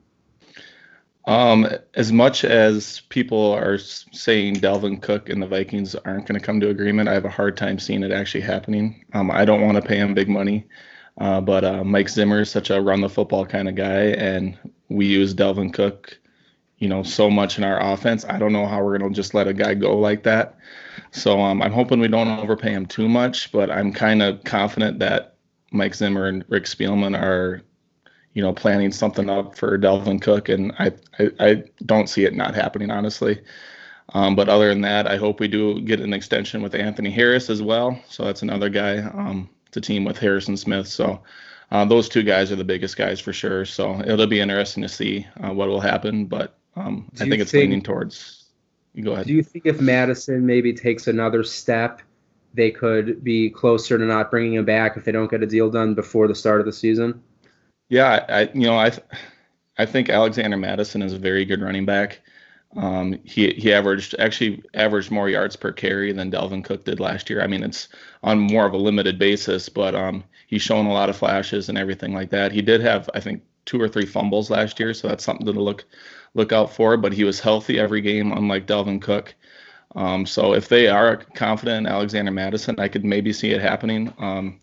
Um, 1.28 1.68
as 1.96 2.12
much 2.12 2.46
as 2.46 3.02
people 3.10 3.52
are 3.54 3.78
saying 3.80 4.58
Dalvin 4.58 5.02
Cook 5.02 5.30
and 5.30 5.42
the 5.42 5.48
Vikings 5.48 5.96
aren't 5.96 6.28
going 6.28 6.40
to 6.40 6.46
come 6.46 6.60
to 6.60 6.70
agreement, 6.70 7.10
I 7.10 7.14
have 7.14 7.26
a 7.26 7.30
hard 7.30 7.58
time 7.58 7.80
seeing 7.80 8.04
it 8.04 8.12
actually 8.12 8.42
happening. 8.42 9.06
Um, 9.14 9.32
I 9.32 9.44
don't 9.44 9.62
want 9.62 9.76
to 9.76 9.82
pay 9.82 9.98
him 9.98 10.14
big 10.14 10.30
money, 10.30 10.68
uh, 11.20 11.42
but 11.42 11.64
uh, 11.64 11.84
Mike 11.84 12.10
Zimmer 12.10 12.42
is 12.42 12.52
such 12.52 12.70
a 12.70 12.80
run 12.80 13.02
the 13.02 13.10
football 13.10 13.46
kind 13.46 13.68
of 13.68 13.76
guy, 13.76 14.10
and 14.10 14.58
we 14.90 15.08
use 15.08 15.34
Dalvin 15.34 15.74
Cook, 15.74 16.20
you 16.86 16.90
know, 16.90 17.02
so 17.02 17.32
much 17.32 17.58
in 17.58 17.64
our 17.64 17.82
offense. 17.82 18.26
I 18.26 18.38
don't 18.38 18.54
know 18.54 18.68
how 18.68 18.84
we're 18.84 19.00
to 19.00 19.10
just 19.10 19.34
let 19.34 19.48
a 19.48 19.54
guy 19.56 19.74
go 19.74 19.98
like 19.98 20.22
that. 20.22 20.56
So 21.10 21.42
um, 21.42 21.64
I'm 21.64 21.72
hoping 21.72 22.00
we 22.00 22.08
don't 22.08 22.28
overpay 22.28 22.74
him 22.74 22.86
too 22.86 23.10
much, 23.10 23.52
but 23.52 23.72
I'm 23.72 23.92
kind 23.92 24.22
of 24.22 24.44
confident 24.44 25.00
that 25.00 25.34
Mike 25.72 25.96
Zimmer 25.96 26.28
and 26.28 26.46
Rick 26.48 26.66
Spielman 26.66 27.20
are, 27.20 27.64
you 28.36 28.44
know, 28.44 28.54
planning 28.54 28.92
something 28.92 29.32
up 29.32 29.58
for 29.58 29.80
Dalvin 29.80 30.22
Cook, 30.22 30.48
and 30.48 30.74
I 30.78 30.92
I, 31.18 31.32
I 31.40 31.64
don't 31.88 32.08
see 32.08 32.24
it 32.24 32.36
not 32.36 32.54
happening 32.54 32.92
honestly. 32.92 33.42
Um, 34.14 34.36
but 34.36 34.48
other 34.48 34.70
than 34.70 34.82
that, 34.82 35.08
I 35.08 35.18
hope 35.18 35.40
we 35.40 35.48
do 35.48 35.82
get 35.82 36.00
an 36.02 36.14
extension 36.14 36.62
with 36.62 36.76
Anthony 36.76 37.10
Harris 37.10 37.50
as 37.50 37.64
well. 37.64 38.00
So 38.10 38.26
that's 38.26 38.44
another 38.44 38.70
guy 38.70 39.00
um, 39.00 39.50
to 39.72 39.82
team 39.82 40.06
with 40.06 40.20
Harrison 40.20 40.56
Smith. 40.56 40.88
So 40.88 41.24
uh, 41.72 41.86
those 41.86 42.08
two 42.08 42.22
guys 42.22 42.52
are 42.52 42.56
the 42.56 42.64
biggest 42.64 42.96
guys 42.96 43.20
for 43.20 43.34
sure. 43.34 43.66
So 43.66 44.00
it'll 44.06 44.28
be 44.28 44.40
interesting 44.40 44.84
to 44.84 44.90
see 44.90 45.26
uh, 45.44 45.52
what 45.52 45.68
will 45.68 45.82
happen. 45.82 46.26
But 46.26 46.56
um, 46.76 47.10
I 47.16 47.26
think 47.26 47.42
it's 47.42 47.52
think, 47.52 47.62
leaning 47.62 47.82
towards. 47.82 48.46
You 48.94 49.04
go 49.04 49.14
ahead. 49.14 49.28
Do 49.28 49.34
you 49.34 49.44
think 49.44 49.66
if 49.66 49.82
Mattison 49.82 50.46
maybe 50.46 50.74
takes 50.74 51.08
another 51.08 51.44
step 51.44 52.02
they 52.56 52.72
could 52.72 53.24
be 53.24 53.50
closer 53.50 53.98
to 53.98 54.06
not 54.06 54.32
bringing 54.32 54.54
him 54.54 54.66
back 54.66 54.98
if 54.98 55.04
they 55.04 55.12
don't 55.12 55.30
get 55.30 55.44
a 55.44 55.46
deal 55.46 55.70
done 55.70 55.94
before 55.94 56.28
the 56.28 56.36
start 56.36 56.62
of 56.62 56.66
the 56.66 56.74
season? 56.74 57.22
Yeah, 57.90 58.26
I 58.28 58.50
you 58.54 58.68
know 58.68 58.78
I 58.78 58.92
I 59.78 59.86
think 59.86 60.10
Alexander 60.10 60.58
Mattison 60.58 61.02
is 61.02 61.14
a 61.14 61.20
very 61.20 61.46
good 61.46 61.62
running 61.62 61.86
back. 61.86 62.22
Um, 62.76 63.20
he 63.24 63.52
he 63.52 63.74
averaged 63.74 64.16
actually 64.18 64.64
averaged 64.74 65.12
more 65.12 65.30
yards 65.30 65.56
per 65.56 65.72
carry 65.72 66.12
than 66.12 66.32
Dalvin 66.32 66.64
Cook 66.64 66.86
did 66.86 67.00
last 67.00 67.30
year. 67.30 67.42
I 67.42 67.48
mean, 67.48 67.64
it's 67.64 67.90
on 68.24 68.40
more 68.40 68.66
of 68.66 68.74
a 68.74 68.78
limited 68.78 69.20
basis, 69.20 69.70
but 69.70 69.94
um, 69.94 70.24
he's 70.48 70.62
shown 70.62 70.86
a 70.86 70.94
lot 70.94 71.10
of 71.10 71.18
flashes 71.18 71.70
and 71.70 71.78
everything 71.78 72.14
like 72.14 72.32
that. 72.32 72.52
He 72.52 72.62
did 72.62 72.82
have 72.82 73.10
I 73.14 73.20
think 73.20 73.44
two 73.66 73.82
or 73.82 73.88
three 73.88 74.06
fumbles 74.06 74.50
last 74.50 74.80
year, 74.80 74.94
so 74.94 75.08
that's 75.08 75.24
something 75.24 75.46
to 75.46 75.52
look 75.52 75.86
look 76.36 76.52
out 76.52 76.72
for. 76.72 76.96
But 76.98 77.14
he 77.14 77.24
was 77.24 77.40
healthy 77.40 77.80
every 77.80 78.02
game, 78.02 78.32
unlike 78.32 78.68
Dalvin 78.68 79.02
Cook. 79.02 79.34
Um, 79.96 80.26
so 80.26 80.54
if 80.54 80.68
they 80.68 80.88
are 80.88 81.18
confident 81.36 81.88
in 81.88 81.92
Alexander 81.92 82.32
Mattison, 82.32 82.80
I 82.80 82.88
could 82.88 83.06
maybe 83.06 83.34
see 83.34 83.52
it 83.52 83.62
happening. 83.62 84.14
Um, 84.20 84.60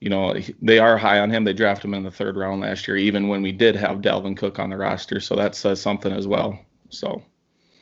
you 0.00 0.10
know, 0.10 0.34
they 0.60 0.78
are 0.78 0.96
high 0.98 1.20
on 1.20 1.30
him. 1.30 1.44
They 1.44 1.52
drafted 1.52 1.86
him 1.86 1.94
in 1.94 2.02
the 2.02 2.10
third 2.10 2.36
round 2.36 2.62
last 2.62 2.88
year, 2.88 2.96
even 2.96 3.28
when 3.28 3.42
we 3.42 3.52
did 3.52 3.76
have 3.76 3.98
Dalvin 3.98 4.36
Cook 4.36 4.58
on 4.58 4.70
the 4.70 4.76
roster. 4.76 5.20
So 5.20 5.36
that 5.36 5.54
says 5.54 5.80
something 5.80 6.12
as 6.12 6.26
well. 6.26 6.58
So. 6.90 7.22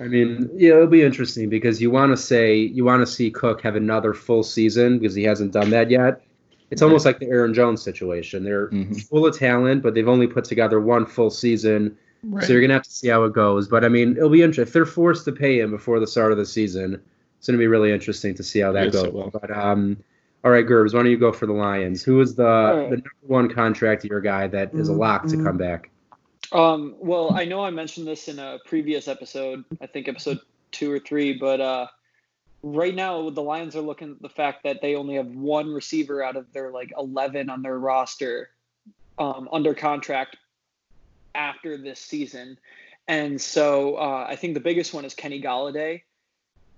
I 0.00 0.04
mean, 0.04 0.50
yeah, 0.54 0.74
it'll 0.74 0.86
be 0.88 1.02
interesting 1.02 1.48
because 1.48 1.80
you 1.80 1.90
want 1.90 2.10
to 2.10 2.16
say 2.16 2.56
you 2.56 2.84
want 2.84 3.06
to 3.06 3.06
see 3.06 3.30
Cook 3.30 3.62
have 3.62 3.76
another 3.76 4.12
full 4.12 4.42
season 4.42 4.98
because 4.98 5.14
he 5.14 5.22
hasn't 5.22 5.52
done 5.52 5.70
that 5.70 5.88
yet. 5.88 6.22
It's 6.70 6.82
almost 6.82 7.04
like 7.04 7.20
the 7.20 7.26
Aaron 7.26 7.54
Jones 7.54 7.82
situation. 7.82 8.42
They're 8.42 8.68
mm-hmm. 8.70 8.94
full 8.94 9.26
of 9.26 9.38
talent, 9.38 9.82
but 9.82 9.94
they've 9.94 10.08
only 10.08 10.26
put 10.26 10.44
together 10.44 10.80
one 10.80 11.06
full 11.06 11.30
season 11.30 11.96
Right. 12.24 12.44
So 12.44 12.52
you're 12.52 12.62
gonna 12.62 12.74
have 12.74 12.84
to 12.84 12.90
see 12.90 13.08
how 13.08 13.24
it 13.24 13.32
goes. 13.32 13.68
But 13.68 13.84
I 13.84 13.88
mean, 13.88 14.16
it'll 14.16 14.30
be 14.30 14.42
interesting 14.42 14.62
if 14.68 14.72
they're 14.72 14.86
forced 14.86 15.24
to 15.26 15.32
pay 15.32 15.60
him 15.60 15.70
before 15.70 16.00
the 16.00 16.06
start 16.06 16.32
of 16.32 16.38
the 16.38 16.46
season. 16.46 17.00
It's 17.38 17.46
gonna 17.46 17.58
be 17.58 17.66
really 17.66 17.92
interesting 17.92 18.34
to 18.34 18.42
see 18.42 18.60
how 18.60 18.72
that 18.72 18.92
yes, 18.92 18.94
goes. 18.94 19.30
But 19.32 19.50
um, 19.50 19.98
all 20.44 20.50
right, 20.50 20.66
Gerbs, 20.66 20.94
why 20.94 21.02
don't 21.02 21.10
you 21.10 21.18
go 21.18 21.32
for 21.32 21.46
the 21.46 21.52
Lions? 21.52 22.02
Who 22.02 22.20
is 22.20 22.34
the 22.34 22.44
right. 22.44 22.90
the 22.90 22.96
number 22.96 23.10
one 23.22 23.52
contract 23.52 24.04
year 24.04 24.20
guy 24.20 24.46
that 24.48 24.74
is 24.74 24.88
a 24.88 24.92
lock 24.92 25.26
to 25.28 25.42
come 25.42 25.56
back? 25.56 25.90
Um, 26.52 26.94
well, 26.98 27.32
I 27.34 27.44
know 27.44 27.64
I 27.64 27.70
mentioned 27.70 28.06
this 28.06 28.28
in 28.28 28.38
a 28.38 28.58
previous 28.64 29.08
episode, 29.08 29.64
I 29.80 29.86
think 29.86 30.08
episode 30.08 30.38
two 30.70 30.92
or 30.92 31.00
three, 31.00 31.32
but 31.32 31.60
uh, 31.60 31.86
right 32.62 32.94
now 32.94 33.30
the 33.30 33.42
Lions 33.42 33.74
are 33.76 33.80
looking 33.80 34.12
at 34.12 34.22
the 34.22 34.28
fact 34.28 34.62
that 34.64 34.80
they 34.80 34.94
only 34.94 35.16
have 35.16 35.26
one 35.26 35.72
receiver 35.72 36.22
out 36.22 36.36
of 36.36 36.52
their 36.52 36.70
like 36.70 36.92
11 36.98 37.50
on 37.50 37.62
their 37.62 37.78
roster 37.78 38.50
um, 39.18 39.48
under 39.52 39.74
contract 39.74 40.36
after 41.34 41.76
this 41.76 42.00
season. 42.00 42.58
And 43.06 43.40
so 43.40 43.96
uh, 43.96 44.26
I 44.28 44.36
think 44.36 44.54
the 44.54 44.60
biggest 44.60 44.94
one 44.94 45.04
is 45.04 45.14
Kenny 45.14 45.42
Golladay. 45.42 46.02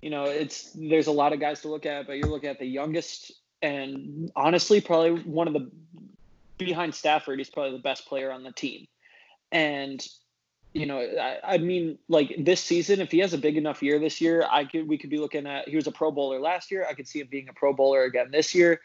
You 0.02 0.10
know, 0.10 0.24
it's 0.24 0.70
there's 0.74 1.06
a 1.06 1.12
lot 1.12 1.32
of 1.32 1.40
guys 1.40 1.62
to 1.62 1.68
look 1.68 1.86
at, 1.86 2.06
but 2.06 2.14
you're 2.14 2.28
looking 2.28 2.50
at 2.50 2.58
the 2.58 2.66
youngest 2.66 3.32
and 3.62 4.30
honestly 4.36 4.80
probably 4.80 5.22
one 5.22 5.46
of 5.48 5.54
the 5.54 5.70
behind 6.58 6.94
Stafford, 6.94 7.38
he's 7.38 7.50
probably 7.50 7.72
the 7.72 7.82
best 7.82 8.06
player 8.06 8.30
on 8.30 8.42
the 8.42 8.52
team. 8.52 8.86
And 9.52 10.06
you 10.72 10.84
know, 10.84 11.00
I, 11.00 11.54
I, 11.54 11.58
mean, 11.58 11.98
like 12.08 12.34
this 12.38 12.60
season, 12.60 13.00
if 13.00 13.10
he 13.10 13.20
has 13.20 13.32
a 13.32 13.38
big 13.38 13.56
enough 13.56 13.82
year 13.82 13.98
this 13.98 14.20
year, 14.20 14.44
I 14.50 14.66
could 14.66 14.86
we 14.86 14.98
could 14.98 15.08
be 15.08 15.18
looking 15.18 15.46
at. 15.46 15.68
He 15.68 15.76
was 15.76 15.86
a 15.86 15.92
Pro 15.92 16.10
Bowler 16.10 16.38
last 16.38 16.70
year. 16.70 16.86
I 16.88 16.92
could 16.92 17.08
see 17.08 17.20
him 17.20 17.28
being 17.30 17.48
a 17.48 17.54
Pro 17.54 17.72
Bowler 17.72 18.02
again 18.02 18.30
this 18.30 18.54
year. 18.54 18.80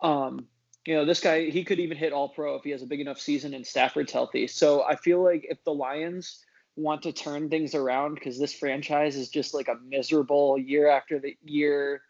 Um, 0.00 0.46
you 0.86 0.94
know, 0.94 1.04
this 1.04 1.20
guy 1.20 1.50
he 1.50 1.64
could 1.64 1.78
even 1.78 1.96
hit 1.96 2.12
All 2.12 2.28
Pro 2.28 2.56
if 2.56 2.64
he 2.64 2.70
has 2.70 2.82
a 2.82 2.86
big 2.86 3.00
enough 3.00 3.20
season 3.20 3.54
and 3.54 3.66
Stafford's 3.66 4.12
healthy. 4.12 4.46
So 4.46 4.82
I 4.82 4.96
feel 4.96 5.22
like 5.22 5.46
if 5.48 5.62
the 5.64 5.74
Lions 5.74 6.44
want 6.76 7.02
to 7.02 7.12
turn 7.12 7.50
things 7.50 7.74
around, 7.74 8.14
because 8.14 8.38
this 8.38 8.54
franchise 8.54 9.16
is 9.16 9.28
just 9.28 9.54
like 9.54 9.68
a 9.68 9.76
miserable 9.86 10.58
year 10.58 10.88
after 10.88 11.18
the 11.18 11.36
year, 11.44 12.02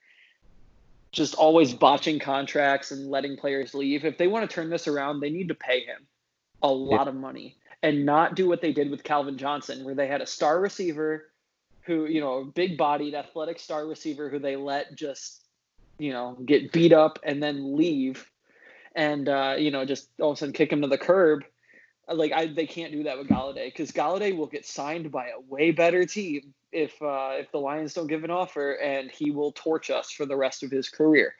just 1.12 1.34
always 1.34 1.74
botching 1.74 2.20
contracts 2.20 2.92
and 2.92 3.10
letting 3.10 3.36
players 3.36 3.74
leave. 3.74 4.04
If 4.04 4.18
they 4.18 4.28
want 4.28 4.48
to 4.48 4.54
turn 4.54 4.70
this 4.70 4.86
around, 4.86 5.20
they 5.20 5.30
need 5.30 5.48
to 5.48 5.54
pay 5.54 5.80
him 5.80 6.06
a 6.62 6.68
lot 6.68 7.08
of 7.08 7.14
money 7.16 7.56
and 7.82 8.04
not 8.06 8.36
do 8.36 8.46
what 8.46 8.60
they 8.60 8.72
did 8.72 8.90
with 8.90 9.02
Calvin 9.02 9.38
Johnson, 9.38 9.84
where 9.84 9.94
they 9.94 10.06
had 10.06 10.20
a 10.20 10.26
star 10.26 10.60
receiver 10.60 11.32
who, 11.82 12.04
you 12.06 12.20
know, 12.20 12.44
big 12.44 12.76
bodied, 12.76 13.14
athletic 13.14 13.58
star 13.58 13.86
receiver 13.86 14.28
who 14.28 14.38
they 14.38 14.54
let 14.54 14.94
just, 14.94 15.42
you 15.98 16.12
know, 16.12 16.36
get 16.44 16.70
beat 16.70 16.92
up 16.92 17.18
and 17.24 17.42
then 17.42 17.76
leave 17.76 18.29
and, 18.94 19.28
uh, 19.28 19.56
you 19.58 19.70
know, 19.70 19.84
just 19.84 20.08
all 20.20 20.30
of 20.30 20.36
a 20.36 20.38
sudden 20.38 20.52
kick 20.52 20.72
him 20.72 20.82
to 20.82 20.88
the 20.88 20.98
curb. 20.98 21.44
Like, 22.08 22.32
I, 22.32 22.46
they 22.46 22.66
can't 22.66 22.92
do 22.92 23.04
that 23.04 23.18
with 23.18 23.28
Golladay 23.28 23.66
because 23.66 23.92
Golladay 23.92 24.36
will 24.36 24.48
get 24.48 24.66
signed 24.66 25.12
by 25.12 25.28
a 25.28 25.40
way 25.48 25.70
better 25.70 26.04
team 26.04 26.54
if 26.72 27.00
uh, 27.00 27.32
if 27.34 27.52
the 27.52 27.58
Lions 27.58 27.94
don't 27.94 28.08
give 28.08 28.24
an 28.24 28.30
offer, 28.30 28.72
and 28.72 29.10
he 29.10 29.30
will 29.30 29.52
torch 29.52 29.90
us 29.90 30.10
for 30.10 30.26
the 30.26 30.36
rest 30.36 30.62
of 30.62 30.70
his 30.70 30.88
career. 30.88 31.34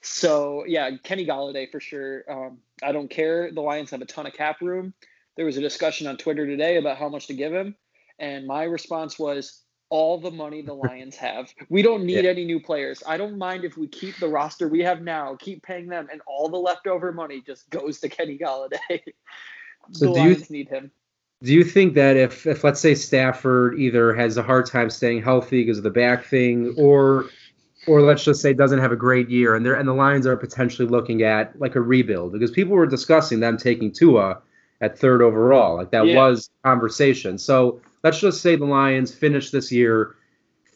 So 0.00 0.64
yeah, 0.66 0.90
Kenny 1.02 1.26
Golladay 1.26 1.70
for 1.70 1.78
sure. 1.78 2.24
Um, 2.28 2.58
I 2.82 2.90
don't 2.90 3.08
care. 3.08 3.52
The 3.52 3.60
Lions 3.60 3.90
have 3.90 4.02
a 4.02 4.06
ton 4.06 4.26
of 4.26 4.32
cap 4.32 4.60
room 4.60 4.94
there 5.36 5.46
was 5.46 5.56
a 5.56 5.60
discussion 5.60 6.06
on 6.06 6.16
Twitter 6.16 6.46
today 6.46 6.76
about 6.78 6.96
how 6.96 7.08
much 7.08 7.26
to 7.28 7.34
give 7.34 7.52
him, 7.52 7.76
and 8.18 8.46
my 8.46 8.64
response 8.64 9.18
was 9.18 9.62
all 9.88 10.18
the 10.18 10.30
money 10.30 10.62
the 10.62 10.74
Lions 10.74 11.16
have. 11.16 11.52
We 11.68 11.82
don't 11.82 12.04
need 12.04 12.24
yeah. 12.24 12.30
any 12.30 12.44
new 12.44 12.60
players. 12.60 13.02
I 13.06 13.16
don't 13.16 13.38
mind 13.38 13.64
if 13.64 13.76
we 13.76 13.86
keep 13.86 14.16
the 14.18 14.28
roster 14.28 14.68
we 14.68 14.80
have 14.80 15.02
now, 15.02 15.36
keep 15.38 15.62
paying 15.62 15.86
them, 15.86 16.08
and 16.10 16.20
all 16.26 16.48
the 16.48 16.56
leftover 16.56 17.12
money 17.12 17.42
just 17.46 17.68
goes 17.70 18.00
to 18.00 18.08
Kenny 18.10 18.38
Golladay. 18.38 19.02
So 19.92 20.06
the 20.06 20.10
Lions 20.12 20.50
you, 20.50 20.56
need 20.56 20.68
him. 20.68 20.90
Do 21.42 21.52
you 21.52 21.62
think 21.62 21.94
that 21.94 22.16
if, 22.16 22.46
if 22.46 22.64
let's 22.64 22.80
say 22.80 22.94
Stafford 22.94 23.78
either 23.78 24.14
has 24.14 24.36
a 24.36 24.42
hard 24.42 24.66
time 24.66 24.90
staying 24.90 25.22
healthy 25.22 25.62
because 25.62 25.78
of 25.78 25.84
the 25.84 25.90
back 25.90 26.24
thing, 26.24 26.74
or 26.76 27.26
or 27.86 28.02
let's 28.02 28.24
just 28.24 28.42
say 28.42 28.52
doesn't 28.52 28.80
have 28.80 28.92
a 28.92 28.96
great 28.96 29.28
year, 29.28 29.54
and 29.54 29.64
they 29.64 29.70
and 29.70 29.86
the 29.86 29.92
Lions 29.92 30.26
are 30.26 30.36
potentially 30.36 30.88
looking 30.88 31.22
at 31.22 31.58
like 31.60 31.76
a 31.76 31.80
rebuild 31.80 32.32
because 32.32 32.50
people 32.50 32.74
were 32.74 32.86
discussing 32.86 33.38
them 33.38 33.56
taking 33.56 33.92
Tua 33.92 34.40
at 34.80 34.98
third 34.98 35.22
overall. 35.22 35.76
Like 35.76 35.90
that 35.92 36.06
yeah. 36.06 36.16
was 36.16 36.50
conversation. 36.64 37.38
So 37.38 37.80
let's 38.06 38.20
just 38.20 38.40
say 38.40 38.54
the 38.54 38.64
Lions 38.64 39.12
finish 39.12 39.50
this 39.50 39.72
year 39.72 40.14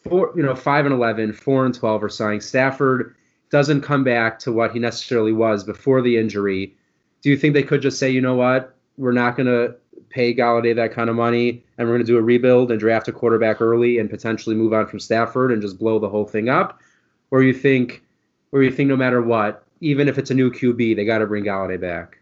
four, 0.03 0.33
you 0.35 0.43
know, 0.43 0.53
five 0.53 0.85
and 0.85 0.93
11, 0.93 1.31
four 1.31 1.65
and 1.65 1.73
12 1.73 2.03
are 2.03 2.09
signing. 2.09 2.41
Stafford 2.41 3.15
doesn't 3.49 3.83
come 3.83 4.03
back 4.03 4.37
to 4.39 4.51
what 4.51 4.73
he 4.73 4.79
necessarily 4.79 5.31
was 5.31 5.63
before 5.63 6.01
the 6.01 6.17
injury. 6.17 6.75
Do 7.21 7.29
you 7.29 7.37
think 7.37 7.53
they 7.53 7.63
could 7.63 7.81
just 7.81 7.97
say, 7.99 8.09
you 8.09 8.19
know 8.19 8.35
what, 8.35 8.75
we're 8.97 9.13
not 9.13 9.37
going 9.37 9.47
to 9.47 9.75
pay 10.09 10.35
Golladay 10.35 10.75
that 10.75 10.91
kind 10.91 11.09
of 11.09 11.15
money, 11.15 11.63
and 11.77 11.87
we're 11.87 11.93
going 11.93 12.05
to 12.05 12.11
do 12.11 12.17
a 12.17 12.21
rebuild 12.21 12.69
and 12.69 12.81
draft 12.81 13.07
a 13.07 13.13
quarterback 13.13 13.61
early 13.61 13.97
and 13.99 14.09
potentially 14.09 14.55
move 14.55 14.73
on 14.73 14.87
from 14.87 14.99
Stafford 14.99 15.53
and 15.53 15.61
just 15.61 15.79
blow 15.79 15.99
the 15.99 16.09
whole 16.09 16.25
thing 16.25 16.49
up? 16.49 16.81
Or 17.29 17.43
you 17.43 17.53
think, 17.53 18.03
or 18.51 18.61
you 18.61 18.71
think 18.71 18.89
no 18.89 18.97
matter 18.97 19.21
what, 19.21 19.63
even 19.79 20.09
if 20.09 20.17
it's 20.17 20.31
a 20.31 20.35
new 20.35 20.51
QB, 20.51 20.97
they 20.97 21.05
got 21.05 21.19
to 21.19 21.27
bring 21.27 21.45
Golladay 21.45 21.79
back? 21.79 22.17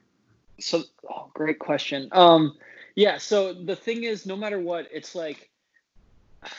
So 0.60 0.84
Oh, 1.10 1.30
great 1.34 1.60
question. 1.60 2.08
Um, 2.12 2.56
yeah. 3.00 3.18
So 3.18 3.53
the 3.53 3.77
thing 3.77 4.03
is, 4.03 4.25
no 4.25 4.36
matter 4.36 4.60
what, 4.60 4.89
it's 4.91 5.15
like, 5.15 5.50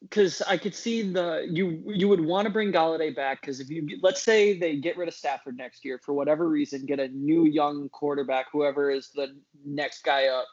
because 0.00 0.40
I 0.42 0.56
could 0.56 0.74
see 0.74 1.02
the 1.02 1.44
you 1.50 1.82
you 1.86 2.06
would 2.06 2.24
want 2.24 2.46
to 2.46 2.52
bring 2.52 2.72
Golladay 2.72 3.14
back 3.14 3.40
because 3.40 3.58
if 3.58 3.68
you 3.68 3.98
let's 4.00 4.22
say 4.22 4.56
they 4.56 4.76
get 4.76 4.96
rid 4.96 5.08
of 5.08 5.14
Stafford 5.14 5.56
next 5.56 5.84
year 5.84 5.98
for 5.98 6.12
whatever 6.12 6.48
reason, 6.48 6.86
get 6.86 7.00
a 7.00 7.08
new 7.08 7.46
young 7.46 7.88
quarterback, 7.88 8.46
whoever 8.52 8.92
is 8.92 9.08
the 9.08 9.36
next 9.64 10.04
guy 10.04 10.28
up, 10.28 10.46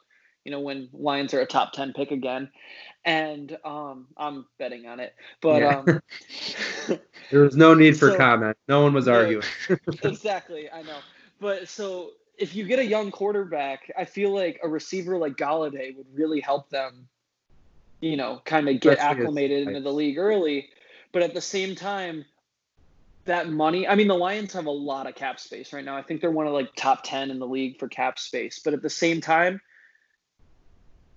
you 0.46 0.52
know, 0.52 0.62
when 0.62 0.90
Lions 0.92 1.32
are 1.36 1.42
a 1.42 1.46
top 1.46 1.74
ten 1.74 1.94
pick 1.94 2.10
again, 2.10 2.50
and 3.06 3.56
um, 3.64 4.08
I'm 4.18 4.48
betting 4.58 4.88
on 4.88 5.00
it. 5.00 5.14
But 5.42 5.62
yeah. 5.62 5.78
um, 5.78 6.02
there 7.30 7.42
was 7.42 7.56
no 7.56 7.76
need 7.76 8.00
for 8.00 8.10
so, 8.10 8.18
comment. 8.18 8.58
No 8.68 8.82
one 8.82 8.96
was 8.96 9.08
arguing. 9.08 9.46
exactly, 10.04 10.72
I 10.72 10.82
know. 10.82 10.98
But 11.40 11.68
so 11.68 12.14
if 12.38 12.56
you 12.56 12.66
get 12.66 12.80
a 12.80 12.86
young 12.86 13.12
quarterback, 13.12 13.92
I 13.98 14.06
feel 14.06 14.34
like 14.34 14.60
a 14.64 14.68
receiver 14.68 15.18
like 15.18 15.36
Golladay 15.36 15.96
would 15.96 16.08
really 16.14 16.40
help 16.40 16.70
them, 16.70 17.08
you 18.02 18.18
know, 18.18 18.42
kind 18.46 18.68
of 18.68 18.80
get 18.80 18.98
That's 18.98 19.02
acclimated 19.02 19.68
into 19.68 19.82
the 19.82 19.94
league 19.94 20.18
early. 20.18 20.70
But 21.12 21.24
at 21.24 21.34
the 21.34 21.42
same 21.42 21.76
time, 21.76 22.26
that 23.26 23.50
money, 23.50 23.88
I 23.88 23.96
mean, 23.96 24.08
the 24.08 24.16
Lions 24.16 24.54
have 24.54 24.66
a 24.66 24.72
lot 24.72 25.08
of 25.08 25.16
cap 25.16 25.40
space 25.40 25.74
right 25.74 25.84
now. 25.84 25.98
I 25.98 26.02
think 26.02 26.22
they're 26.22 26.32
one 26.32 26.48
of 26.48 26.54
like 26.54 26.76
top 26.76 27.04
10 27.04 27.32
in 27.32 27.40
the 27.40 27.48
league 27.48 27.80
for 27.80 27.88
cap 27.88 28.20
space. 28.20 28.60
But 28.64 28.74
at 28.74 28.82
the 28.82 28.90
same 28.90 29.22
time, 29.22 29.62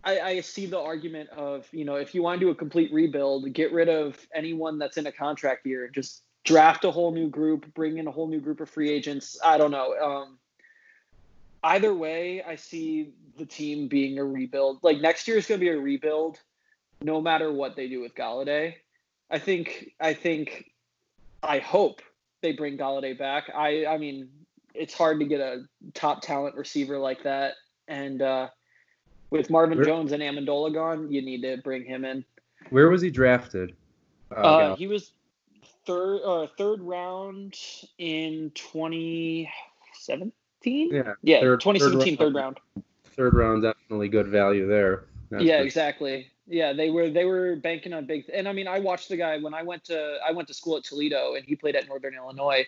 I, 0.05 0.21
I 0.21 0.41
see 0.41 0.67
the 0.67 0.79
argument 0.79 1.31
of, 1.31 1.67
you 1.73 1.85
know, 1.85 1.97
if 1.97 2.15
you 2.15 2.23
want 2.23 2.41
to 2.41 2.47
do 2.47 2.51
a 2.51 2.55
complete 2.55 2.93
rebuild, 2.93 3.53
get 3.53 3.73
rid 3.73 3.89
of 3.89 4.17
anyone 4.35 4.79
that's 4.79 4.97
in 4.97 5.07
a 5.07 5.13
contract 5.13 5.67
year, 5.67 5.89
just 5.89 6.23
draft 6.45 6.85
a 6.85 6.91
whole 6.91 7.13
new 7.13 7.29
group, 7.29 7.75
bring 7.75 7.99
in 7.99 8.07
a 8.07 8.11
whole 8.11 8.29
new 8.29 8.41
group 8.41 8.61
of 8.61 8.71
free 8.71 8.91
agents. 8.91 9.39
I 9.45 9.59
don't 9.59 9.71
know. 9.71 9.95
Um, 9.99 10.39
either 11.63 11.95
way, 11.95 12.43
I 12.43 12.57
see 12.57 13.13
the 13.37 13.47
team 13.47 13.89
being 13.89 14.19
a 14.19 14.25
rebuild. 14.25 14.81
Like 14.83 15.01
next 15.01 15.29
year 15.29 15.39
is 15.39 15.47
going 15.47 15.61
to 15.61 15.65
be 15.65 15.71
a 15.71 15.79
rebuild, 15.79 16.39
no 17.01 17.21
matter 17.21 17.53
what 17.53 17.77
they 17.77 17.89
do 17.89 18.01
with 18.01 18.15
Golladay. 18.15 18.75
I 19.31 19.39
think. 19.39 19.93
I 20.01 20.15
think. 20.15 20.71
I 21.43 21.59
hope 21.59 22.03
they 22.43 22.53
bring 22.53 22.79
Golladay 22.79 23.19
back. 23.19 23.51
I. 23.55 23.87
I 23.87 23.99
mean, 23.99 24.29
it's 24.75 24.95
hard 24.95 25.21
to 25.21 25.27
get 25.27 25.41
a 25.41 25.65
top 25.95 26.23
talent 26.23 26.57
receiver 26.57 26.99
like 26.99 27.23
that, 27.25 27.55
and 27.87 28.23
uh, 28.23 28.49
with 29.31 29.51
Marvin 29.51 29.79
Where, 29.79 29.87
Jones 29.87 30.13
and 30.13 30.23
Amendola 30.23 30.73
gone, 30.73 31.11
you 31.13 31.23
need 31.23 31.43
to 31.43 31.59
bring 31.59 31.85
him 31.85 32.05
in. 32.05 32.25
Where 32.71 32.89
was 32.89 33.03
he 33.03 33.11
drafted? 33.11 33.75
Uh, 34.31 34.41
uh, 34.41 34.77
he 34.77 34.87
was 34.87 35.13
third 35.87 36.21
uh, 36.25 36.47
third 36.57 36.81
round 36.81 37.55
in 37.99 38.51
2017 38.55 40.33
yeah, 40.65 41.15
yeah, 41.23 41.41
third, 41.41 41.61
2017 41.61 42.17
third, 42.17 42.27
third 42.27 42.35
round. 42.35 42.61
Third 43.17 43.35
round, 43.35 43.63
definitely 43.63 44.09
good 44.09 44.29
value 44.29 44.67
there. 44.67 45.05
That's 45.31 45.45
yeah, 45.45 45.61
exactly. 45.61 46.29
Yeah, 46.47 46.73
they 46.73 46.91
were 46.91 47.11
they 47.11 47.25
were 47.25 47.57
banking 47.57 47.93
on 47.93 48.07
big. 48.07 48.25
And 48.33 48.49
I 48.49 48.53
mean, 48.53 48.69
I 48.69 48.79
watched 48.81 49.09
the 49.09 49.17
guy 49.17 49.39
when 49.39 49.55
I 49.55 49.63
went 49.63 49.85
to 49.85 50.19
I 50.27 50.33
went 50.33 50.49
to 50.49 50.55
school 50.55 50.77
at 50.77 50.85
Toledo, 50.85 51.35
and 51.35 51.45
he 51.45 51.57
played 51.57 51.77
at 51.77 51.87
Northern 51.87 52.15
Illinois, 52.15 52.67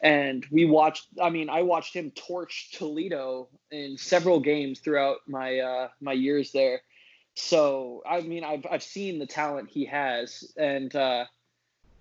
and 0.00 0.46
we 0.50 0.64
watched. 0.64 1.08
I 1.20 1.30
mean, 1.30 1.50
I 1.50 1.62
watched 1.62 1.94
him 1.94 2.10
torch 2.12 2.70
Toledo 2.72 3.48
in 3.70 3.98
several 3.98 4.40
games 4.40 4.78
throughout 4.78 5.18
my 5.26 5.58
uh, 5.58 5.88
my 6.00 6.12
years 6.12 6.52
there. 6.52 6.80
So 7.34 8.02
I 8.08 8.22
mean, 8.22 8.44
I've 8.44 8.66
I've 8.70 8.82
seen 8.82 9.18
the 9.18 9.26
talent 9.26 9.68
he 9.68 9.84
has, 9.84 10.50
and 10.56 10.94
uh, 10.96 11.26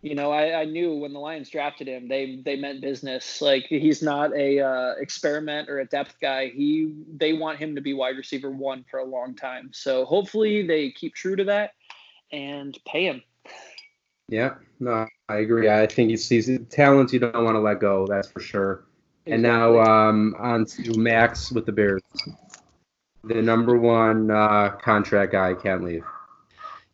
you 0.01 0.16
know, 0.16 0.32
I, 0.32 0.62
I 0.62 0.66
knew 0.66 0.96
when 0.96 1.13
the 1.13 1.20
Lions 1.20 1.50
drafted 1.50 1.88
him, 1.88 2.08
they 2.08 2.42
they 2.46 2.56
meant 2.56 2.82
business. 2.82 3.42
Like 3.42 3.66
he's 3.66 4.01
not 4.01 4.36
a 4.36 4.60
uh, 4.60 4.94
experiment 5.00 5.70
or 5.70 5.80
a 5.80 5.86
depth 5.86 6.16
guy. 6.22 6.50
He 6.50 6.94
they 7.16 7.34
want 7.34 7.58
him 7.58 7.75
to 7.75 7.82
be 7.82 7.94
wide 7.94 8.18
receiver 8.18 8.51
one 8.51 8.86
for 8.89 9.00
a 9.00 9.06
long 9.06 9.36
time. 9.36 9.72
So 9.74 10.06
hopefully 10.06 10.66
they 10.66 10.92
keep 10.92 11.16
true 11.16 11.36
to 11.36 11.44
that 11.46 11.72
and 12.32 12.77
pay 12.86 13.06
him. 13.06 13.24
Yeah, 14.30 14.56
no, 14.80 15.08
I 15.30 15.38
agree. 15.38 15.70
I 15.70 15.88
think 15.88 16.10
he's, 16.10 16.27
he's 16.27 16.50
talent 16.70 17.13
you 17.13 17.20
don't 17.20 17.46
want 17.46 17.56
to 17.56 17.62
let 17.62 17.80
go. 17.80 18.06
That's 18.08 18.30
for 18.30 18.42
sure. 18.42 18.84
Exactly. 19.25 19.34
And 19.34 19.44
now 19.44 19.80
um, 19.80 20.36
on 20.38 20.66
to 20.66 20.98
Max 20.98 21.51
with 21.51 21.66
the 21.66 21.72
Bears. 21.72 22.01
The 23.24 23.42
number 23.42 23.77
one 23.77 24.30
uh, 24.30 24.72
contract 24.82 25.32
guy 25.32 25.54
can't 25.54 25.84
leave. 25.84 26.04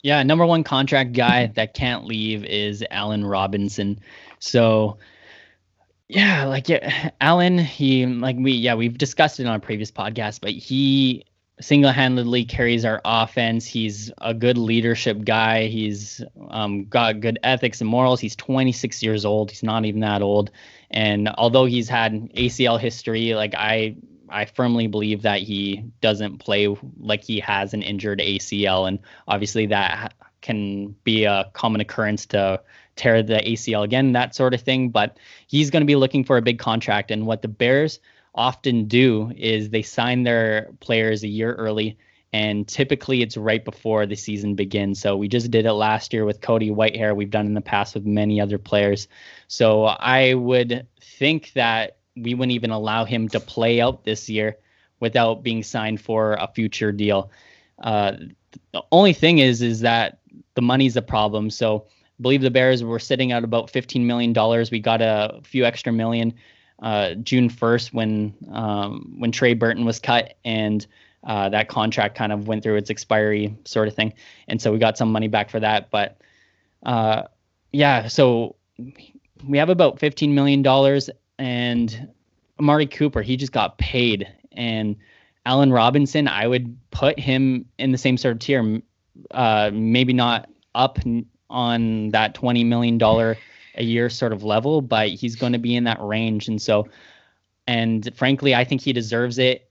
Yeah, 0.03 0.22
number 0.24 0.45
one 0.45 0.65
contract 0.65 1.13
guy 1.13 1.48
that 1.55 1.74
can't 1.74 2.03
leave 2.05 2.43
is 2.43 2.83
Allen 2.91 3.25
Robinson. 3.25 4.00
So 4.39 4.98
yeah, 6.10 6.43
like 6.45 6.67
yeah, 6.67 7.12
Allen, 7.22 7.57
he 7.57 8.05
like 8.05 8.36
we 8.38 8.51
yeah, 8.51 8.75
we've 8.75 8.98
discussed 8.98 9.39
it 9.39 9.48
on 9.48 9.55
a 9.55 9.60
previous 9.60 9.91
podcast, 9.91 10.41
but 10.41 10.51
he 10.51 11.25
single-handedly 11.62 12.43
carries 12.45 12.83
our 12.83 13.00
offense. 13.05 13.65
He's 13.65 14.12
a 14.17 14.33
good 14.33 14.57
leadership 14.57 15.24
guy. 15.24 15.67
He's 15.67 16.22
um, 16.50 16.86
got 16.86 17.22
good 17.22 17.39
ethics 17.43 17.79
and 17.79 17.89
morals. 17.89 18.19
He's 18.19 18.36
26 18.36 19.01
years 19.01 19.24
old. 19.24 19.51
He's 19.51 19.63
not 19.63 19.86
even 19.86 20.01
that 20.01 20.22
old. 20.22 20.51
And 20.91 21.29
although 21.29 21.65
he's 21.65 21.88
had 21.88 22.13
ACL 22.33 22.79
history, 22.79 23.36
like 23.36 23.53
I 23.55 23.95
I 24.33 24.45
firmly 24.45 24.87
believe 24.87 25.21
that 25.21 25.41
he 25.41 25.85
doesn't 26.01 26.39
play 26.39 26.67
like 26.99 27.23
he 27.23 27.39
has 27.39 27.73
an 27.73 27.81
injured 27.81 28.19
ACL, 28.19 28.87
and 28.87 28.99
obviously 29.27 29.67
that 29.67 30.13
can 30.41 30.95
be 31.03 31.23
a 31.23 31.49
common 31.53 31.81
occurrence 31.81 32.25
to 32.27 32.61
tear 32.95 33.23
the 33.23 33.35
ACL 33.35 33.83
again, 33.83 34.11
that 34.13 34.35
sort 34.35 34.53
of 34.53 34.61
thing. 34.61 34.89
But 34.89 35.17
he's 35.47 35.69
going 35.69 35.81
to 35.81 35.87
be 35.87 35.95
looking 35.95 36.23
for 36.23 36.37
a 36.37 36.41
big 36.41 36.59
contract, 36.59 37.11
and 37.11 37.25
what 37.25 37.41
the 37.41 37.47
Bears 37.47 37.99
often 38.35 38.85
do 38.85 39.31
is 39.37 39.69
they 39.69 39.83
sign 39.83 40.23
their 40.23 40.71
players 40.79 41.23
a 41.23 41.27
year 41.27 41.53
early 41.53 41.97
and 42.33 42.67
typically 42.67 43.21
it's 43.21 43.37
right 43.37 43.63
before 43.63 44.07
the 44.07 44.15
season 44.15 44.55
begins. 44.55 44.99
So 44.99 45.15
we 45.15 45.27
just 45.27 45.51
did 45.51 45.67
it 45.67 45.73
last 45.73 46.13
year 46.13 46.25
with 46.25 46.41
Cody 46.41 46.71
Whitehair. 46.71 47.15
We've 47.15 47.29
done 47.29 47.45
in 47.45 47.53
the 47.53 47.61
past 47.61 47.93
with 47.93 48.05
many 48.05 48.41
other 48.41 48.57
players. 48.57 49.07
So 49.47 49.83
I 49.83 50.33
would 50.33 50.87
think 50.99 51.53
that 51.53 51.97
we 52.15 52.34
wouldn't 52.34 52.53
even 52.53 52.72
allow 52.72 53.05
him 53.05 53.27
to 53.29 53.39
play 53.39 53.82
out 53.82 54.03
this 54.03 54.29
year 54.29 54.58
without 55.00 55.43
being 55.43 55.63
signed 55.63 56.00
for 56.00 56.34
a 56.34 56.48
future 56.48 56.91
deal. 56.91 57.32
Uh, 57.82 58.13
the 58.72 58.84
only 58.91 59.13
thing 59.13 59.39
is, 59.39 59.62
is 59.62 59.82
that 59.82 60.20
the 60.55 60.62
money's 60.62 60.96
a 60.96 61.01
problem. 61.01 61.50
So 61.50 61.86
I 61.88 62.22
believe 62.22 62.41
the 62.41 62.51
Bears 62.51 62.84
were 62.84 63.00
sitting 63.00 63.32
at 63.32 63.43
about 63.43 63.72
$15 63.72 64.05
million. 64.05 64.34
We 64.72 64.79
got 64.79 65.01
a 65.01 65.41
few 65.43 65.65
extra 65.65 65.91
million 65.91 66.34
uh, 66.82 67.15
June 67.15 67.50
1st 67.50 67.93
when 67.93 68.34
um, 68.51 69.15
when 69.17 69.32
Trey 69.32 69.53
Burton 69.53 69.86
was 69.86 70.00
cut 70.00 70.36
and 70.43 70.86
uh, 71.24 71.50
that 71.50 71.70
contract 71.70 72.15
kind 72.15 72.32
of 72.32 72.48
went 72.48 72.63
through 72.63 72.75
its 72.75 72.89
expiry 72.89 73.55
sort 73.65 73.88
of 73.88 73.96
thing. 73.96 74.13
And 74.48 74.62
so 74.62 74.72
we 74.72 74.79
got 74.79 74.98
some 74.98 75.12
money 75.12 75.27
back 75.27 75.50
for 75.50 75.60
that. 75.60 75.89
But 75.89 76.17
uh, 76.86 77.24
yeah, 77.72 78.08
so 78.08 78.55
we 79.48 79.58
have 79.58 79.70
about 79.70 80.00
$15 80.00 80.29
million 80.34 80.62
and 81.37 82.09
Amari 82.59 82.87
Cooper, 82.87 83.21
he 83.21 83.37
just 83.37 83.51
got 83.51 83.77
paid. 83.77 84.27
And 84.51 84.95
Allen 85.45 85.71
Robinson, 85.71 86.27
I 86.27 86.47
would 86.47 86.77
put 86.91 87.19
him 87.19 87.65
in 87.77 87.91
the 87.91 87.97
same 87.97 88.17
sort 88.17 88.33
of 88.33 88.39
tier, 88.39 88.81
uh, 89.31 89.71
maybe 89.73 90.13
not 90.13 90.49
up 90.75 90.99
on 91.49 92.09
that 92.09 92.35
$20 92.35 92.65
million 92.65 93.01
a 93.75 93.83
year 93.83 94.09
sort 94.09 94.33
of 94.33 94.43
level, 94.43 94.81
but 94.81 95.09
he's 95.09 95.35
going 95.35 95.53
to 95.53 95.59
be 95.59 95.75
in 95.75 95.83
that 95.85 96.01
range. 96.01 96.47
And 96.47 96.61
so, 96.61 96.87
and 97.67 98.09
frankly, 98.15 98.55
I 98.55 98.63
think 98.63 98.81
he 98.81 98.93
deserves 98.93 99.37
it. 99.37 99.69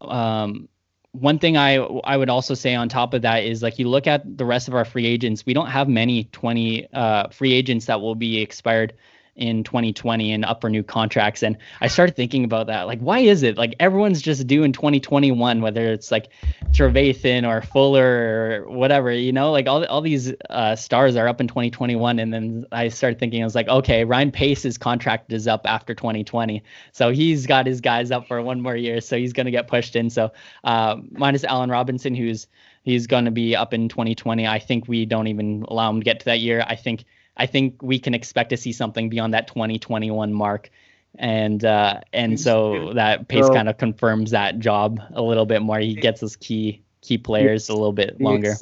Um, 0.00 0.68
one 1.12 1.38
thing 1.38 1.56
I 1.56 1.76
I 1.76 2.16
would 2.16 2.28
also 2.28 2.54
say 2.54 2.74
on 2.74 2.88
top 2.88 3.14
of 3.14 3.22
that 3.22 3.44
is 3.44 3.62
like 3.62 3.78
you 3.78 3.88
look 3.88 4.08
at 4.08 4.36
the 4.36 4.44
rest 4.44 4.66
of 4.66 4.74
our 4.74 4.84
free 4.84 5.06
agents, 5.06 5.46
we 5.46 5.54
don't 5.54 5.68
have 5.68 5.88
many 5.88 6.24
20 6.24 6.92
uh, 6.92 7.28
free 7.28 7.52
agents 7.52 7.86
that 7.86 8.00
will 8.00 8.16
be 8.16 8.40
expired 8.40 8.94
in 9.36 9.64
2020 9.64 10.32
and 10.32 10.44
up 10.44 10.60
for 10.60 10.70
new 10.70 10.82
contracts. 10.82 11.42
And 11.42 11.56
I 11.80 11.88
started 11.88 12.14
thinking 12.14 12.44
about 12.44 12.68
that. 12.68 12.82
Like, 12.86 13.00
why 13.00 13.20
is 13.20 13.42
it 13.42 13.56
like 13.56 13.74
everyone's 13.80 14.22
just 14.22 14.46
due 14.46 14.62
in 14.62 14.72
2021, 14.72 15.60
whether 15.60 15.92
it's 15.92 16.10
like 16.10 16.28
Trevathan 16.70 17.46
or 17.48 17.62
Fuller 17.62 18.62
or 18.64 18.72
whatever, 18.72 19.10
you 19.10 19.32
know, 19.32 19.50
like 19.50 19.66
all, 19.66 19.84
all 19.86 20.00
these 20.00 20.32
uh, 20.50 20.76
stars 20.76 21.16
are 21.16 21.26
up 21.26 21.40
in 21.40 21.48
2021. 21.48 22.18
And 22.18 22.32
then 22.32 22.64
I 22.70 22.88
started 22.88 23.18
thinking, 23.18 23.42
I 23.42 23.44
was 23.44 23.54
like, 23.54 23.68
okay, 23.68 24.04
Ryan 24.04 24.30
Pace's 24.30 24.78
contract 24.78 25.32
is 25.32 25.48
up 25.48 25.62
after 25.64 25.94
2020. 25.94 26.62
So 26.92 27.10
he's 27.10 27.46
got 27.46 27.66
his 27.66 27.80
guys 27.80 28.10
up 28.10 28.28
for 28.28 28.40
one 28.42 28.60
more 28.60 28.76
year. 28.76 29.00
So 29.00 29.16
he's 29.16 29.32
going 29.32 29.46
to 29.46 29.52
get 29.52 29.66
pushed 29.66 29.96
in. 29.96 30.10
So 30.10 30.32
uh, 30.62 30.96
minus 31.12 31.44
Allen 31.44 31.70
Robinson, 31.70 32.14
who's 32.14 32.46
he's 32.84 33.06
going 33.06 33.24
to 33.24 33.30
be 33.30 33.56
up 33.56 33.74
in 33.74 33.88
2020. 33.88 34.46
I 34.46 34.58
think 34.58 34.86
we 34.86 35.06
don't 35.06 35.26
even 35.26 35.64
allow 35.68 35.90
him 35.90 36.00
to 36.00 36.04
get 36.04 36.20
to 36.20 36.24
that 36.26 36.40
year. 36.40 36.64
I 36.66 36.76
think 36.76 37.04
I 37.36 37.46
think 37.46 37.82
we 37.82 37.98
can 37.98 38.14
expect 38.14 38.50
to 38.50 38.56
see 38.56 38.72
something 38.72 39.08
beyond 39.08 39.34
that 39.34 39.48
2021 39.48 40.32
mark. 40.32 40.70
And 41.16 41.64
uh, 41.64 42.00
and 42.12 42.40
so 42.40 42.92
that 42.94 43.28
pace 43.28 43.48
kind 43.48 43.68
of 43.68 43.78
confirms 43.78 44.32
that 44.32 44.58
job 44.58 45.00
a 45.12 45.22
little 45.22 45.46
bit 45.46 45.62
more. 45.62 45.78
He 45.78 45.94
gets 45.94 46.20
his 46.20 46.34
key 46.34 46.82
key 47.02 47.18
players 47.18 47.68
a 47.68 47.72
little 47.72 47.92
bit 47.92 48.20
longer. 48.20 48.56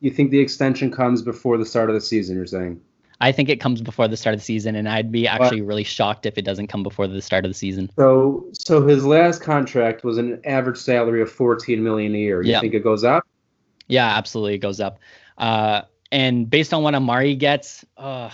You 0.00 0.10
think 0.10 0.30
the 0.30 0.38
extension 0.38 0.90
comes 0.90 1.22
before 1.22 1.58
the 1.58 1.66
start 1.66 1.90
of 1.90 1.94
the 1.94 2.00
season? 2.00 2.36
You're 2.36 2.46
saying? 2.46 2.80
I 3.20 3.32
think 3.32 3.48
it 3.48 3.60
comes 3.60 3.82
before 3.82 4.06
the 4.06 4.16
start 4.16 4.34
of 4.34 4.40
the 4.40 4.44
season, 4.44 4.76
and 4.76 4.88
I'd 4.88 5.10
be 5.10 5.26
actually 5.26 5.60
really 5.60 5.82
shocked 5.82 6.24
if 6.24 6.38
it 6.38 6.42
doesn't 6.42 6.68
come 6.68 6.84
before 6.84 7.08
the 7.08 7.20
start 7.20 7.44
of 7.44 7.50
the 7.50 7.54
season. 7.54 7.90
So, 7.96 8.46
so 8.52 8.86
his 8.86 9.04
last 9.04 9.42
contract 9.42 10.04
was 10.04 10.18
an 10.18 10.40
average 10.44 10.78
salary 10.78 11.20
of 11.20 11.30
14 11.30 11.82
million 11.82 12.14
a 12.14 12.18
year. 12.18 12.42
You 12.42 12.52
yep. 12.52 12.60
think 12.60 12.74
it 12.74 12.84
goes 12.84 13.02
up? 13.02 13.26
Yeah, 13.88 14.06
absolutely, 14.06 14.54
it 14.54 14.58
goes 14.58 14.78
up. 14.78 15.00
Uh, 15.36 15.82
and 16.10 16.48
based 16.48 16.72
on 16.72 16.82
what 16.82 16.94
Amari 16.94 17.34
gets, 17.34 17.84
uh, 17.96 18.30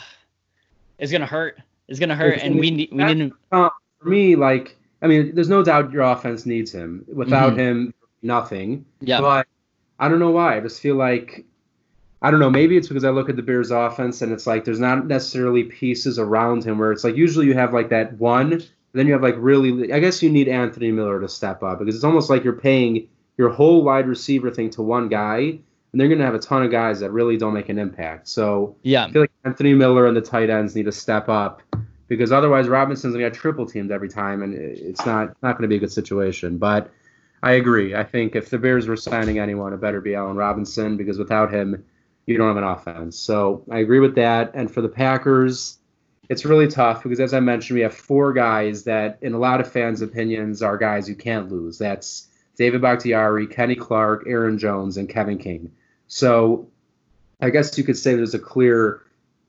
it's 0.99 1.13
gonna 1.13 1.27
hurt. 1.27 1.59
It's 1.89 1.99
gonna 1.99 2.17
hurt, 2.17 2.39
and 2.41 2.59
we 2.59 2.71
need 2.71 2.91
we 2.93 3.05
didn't. 3.05 3.33
Uh, 3.53 3.71
for 4.01 4.09
me, 4.09 4.37
like 4.37 4.77
I 5.03 5.07
mean, 5.07 5.35
there's 5.35 5.49
no 5.49 5.63
doubt 5.63 5.93
your 5.93 6.03
offense 6.03 6.47
needs 6.47 6.73
him. 6.73 7.05
Without 7.13 7.53
mm-hmm. 7.53 7.61
him, 7.61 7.95
nothing. 8.23 8.85
Yeah. 9.01 9.21
But 9.21 9.47
I 9.99 10.09
don't 10.09 10.19
know 10.19 10.31
why. 10.31 10.57
I 10.57 10.61
just 10.61 10.81
feel 10.81 10.97
like 10.97 11.45
I 12.23 12.31
don't 12.31 12.41
know. 12.41 12.51
Maybe 12.51 12.77
it's 12.77 12.89
because 12.89 13.05
I 13.05 13.11
look 13.11 13.29
at 13.29 13.37
the 13.37 13.43
Bears' 13.43 13.71
offense 13.71 14.23
and 14.23 14.33
it's 14.33 14.47
like 14.47 14.65
there's 14.65 14.81
not 14.81 15.07
necessarily 15.07 15.65
pieces 15.65 16.19
around 16.19 16.65
him 16.65 16.79
where 16.79 16.93
it's 16.93 17.05
like 17.05 17.17
usually 17.17 17.47
you 17.47 17.55
have 17.55 17.75
like 17.75 17.91
that 17.91 18.15
one, 18.15 18.63
then 18.93 19.07
you 19.07 19.13
have 19.13 19.23
like 19.23 19.37
really. 19.37 19.93
I 19.93 19.99
guess 19.99 20.23
you 20.23 20.31
need 20.31 20.49
Anthony 20.49 20.91
Miller 20.91 21.21
to 21.21 21.29
step 21.29 21.63
up 21.63 21.81
because 21.81 21.95
it's 21.95 22.05
almost 22.05 22.31
like 22.31 22.45
you're 22.45 22.55
paying 22.55 23.09
your 23.37 23.51
whole 23.51 23.83
wide 23.83 24.07
receiver 24.07 24.51
thing 24.51 24.71
to 24.71 24.83
one 24.83 25.09
guy 25.09 25.59
and 25.94 26.00
they're 26.00 26.09
going 26.09 26.18
to 26.18 26.24
have 26.24 26.35
a 26.35 26.40
ton 26.40 26.64
of 26.64 26.72
guys 26.72 26.98
that 26.98 27.12
really 27.12 27.37
don't 27.37 27.54
make 27.54 27.68
an 27.68 27.78
impact. 27.78 28.26
So 28.26 28.74
yeah, 28.83 29.04
I 29.04 29.12
feel 29.12 29.22
like 29.22 29.30
Anthony 29.44 29.74
Miller 29.74 30.09
and 30.09 30.16
the 30.16 30.20
tight 30.20 30.50
ends 30.50 30.74
need 30.74 30.87
to 30.87 30.92
step 30.92 31.28
up 31.28 31.62
because 32.09 32.33
otherwise 32.33 32.66
Robinson's 32.66 33.14
going 33.14 33.24
to 33.24 33.30
get 33.30 33.38
triple 33.38 33.64
teamed 33.64 33.92
every 33.92 34.09
time, 34.09 34.42
and 34.42 34.54
it's 34.54 35.07
not 35.07 35.37
not 35.40 35.52
going 35.52 35.62
to 35.62 35.68
be 35.68 35.76
a 35.76 35.78
good 35.78 35.92
situation. 35.92 36.59
But 36.59 36.90
I 37.44 37.52
agree. 37.52 37.94
I 37.94 38.02
think 38.02 38.35
if 38.35 38.50
the 38.50 38.59
Bears 38.59 38.88
were 38.88 38.96
signing 38.96 39.38
anyone, 39.38 39.72
it 39.72 39.80
better 39.80 40.00
be 40.00 40.16
Allen 40.16 40.35
Robinson 40.35 40.96
because 40.96 41.16
without 41.16 41.54
him, 41.54 41.85
you 42.26 42.37
don't 42.38 42.48
have 42.48 42.57
an 42.57 42.64
offense. 42.64 43.16
So 43.16 43.62
I 43.70 43.78
agree 43.78 44.00
with 44.00 44.16
that. 44.16 44.50
And 44.52 44.68
for 44.68 44.80
the 44.80 44.88
Packers, 44.88 45.78
it's 46.28 46.44
really 46.44 46.66
tough 46.66 47.04
because, 47.04 47.20
as 47.20 47.33
I 47.33 47.38
mentioned, 47.38 47.76
we 47.76 47.83
have 47.83 47.94
four 47.94 48.33
guys 48.33 48.83
that, 48.83 49.18
in 49.22 49.33
a 49.33 49.38
lot 49.38 49.61
of 49.61 49.70
fans' 49.70 50.02
opinions, 50.02 50.61
are 50.61 50.76
guys 50.76 51.09
you 51.09 51.14
can't 51.14 51.52
lose. 51.52 51.78
That's 51.78 52.26
David 52.57 52.83
Bakhtiari, 52.83 53.46
Kenny 53.46 53.76
Clark, 53.76 54.24
Aaron 54.26 54.59
Jones, 54.59 54.96
and 54.96 55.09
Kevin 55.09 55.38
King. 55.38 55.70
So 56.09 56.69
I 57.40 57.51
guess 57.51 57.77
you 57.77 57.85
could 57.85 57.99
say 57.99 58.14
there's 58.14 58.35
a 58.35 58.38
clear 58.38 59.03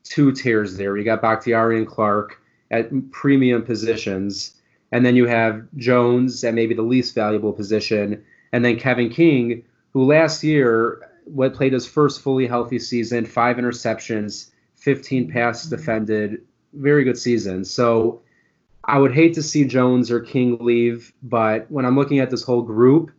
two 0.04 0.32
tiers 0.32 0.76
there. 0.76 0.96
You 0.96 1.04
got 1.04 1.22
Bakhtiari 1.22 1.78
and 1.78 1.86
Clark 1.86 2.40
at 2.70 2.90
premium 3.10 3.62
positions, 3.62 4.54
and 4.92 5.04
then 5.04 5.16
you 5.16 5.26
have 5.26 5.66
Jones 5.76 6.42
at 6.44 6.54
maybe 6.54 6.74
the 6.74 6.82
least 6.82 7.14
valuable 7.14 7.52
position, 7.52 8.24
and 8.52 8.64
then 8.64 8.78
Kevin 8.78 9.10
King, 9.10 9.64
who 9.92 10.04
last 10.04 10.42
year 10.42 11.10
what 11.24 11.54
played 11.54 11.72
his 11.72 11.86
first 11.86 12.20
fully 12.20 12.46
healthy 12.46 12.78
season, 12.78 13.26
five 13.26 13.56
interceptions, 13.56 14.50
15 14.76 15.30
passes 15.30 15.70
mm-hmm. 15.70 15.76
defended, 15.76 16.42
very 16.72 17.04
good 17.04 17.18
season. 17.18 17.64
So 17.64 18.22
I 18.84 18.98
would 18.98 19.12
hate 19.12 19.34
to 19.34 19.42
see 19.42 19.64
Jones 19.64 20.10
or 20.10 20.20
King 20.20 20.58
leave, 20.60 21.12
but 21.22 21.70
when 21.70 21.84
I'm 21.84 21.96
looking 21.96 22.20
at 22.20 22.30
this 22.30 22.42
whole 22.42 22.62
group, 22.62 23.10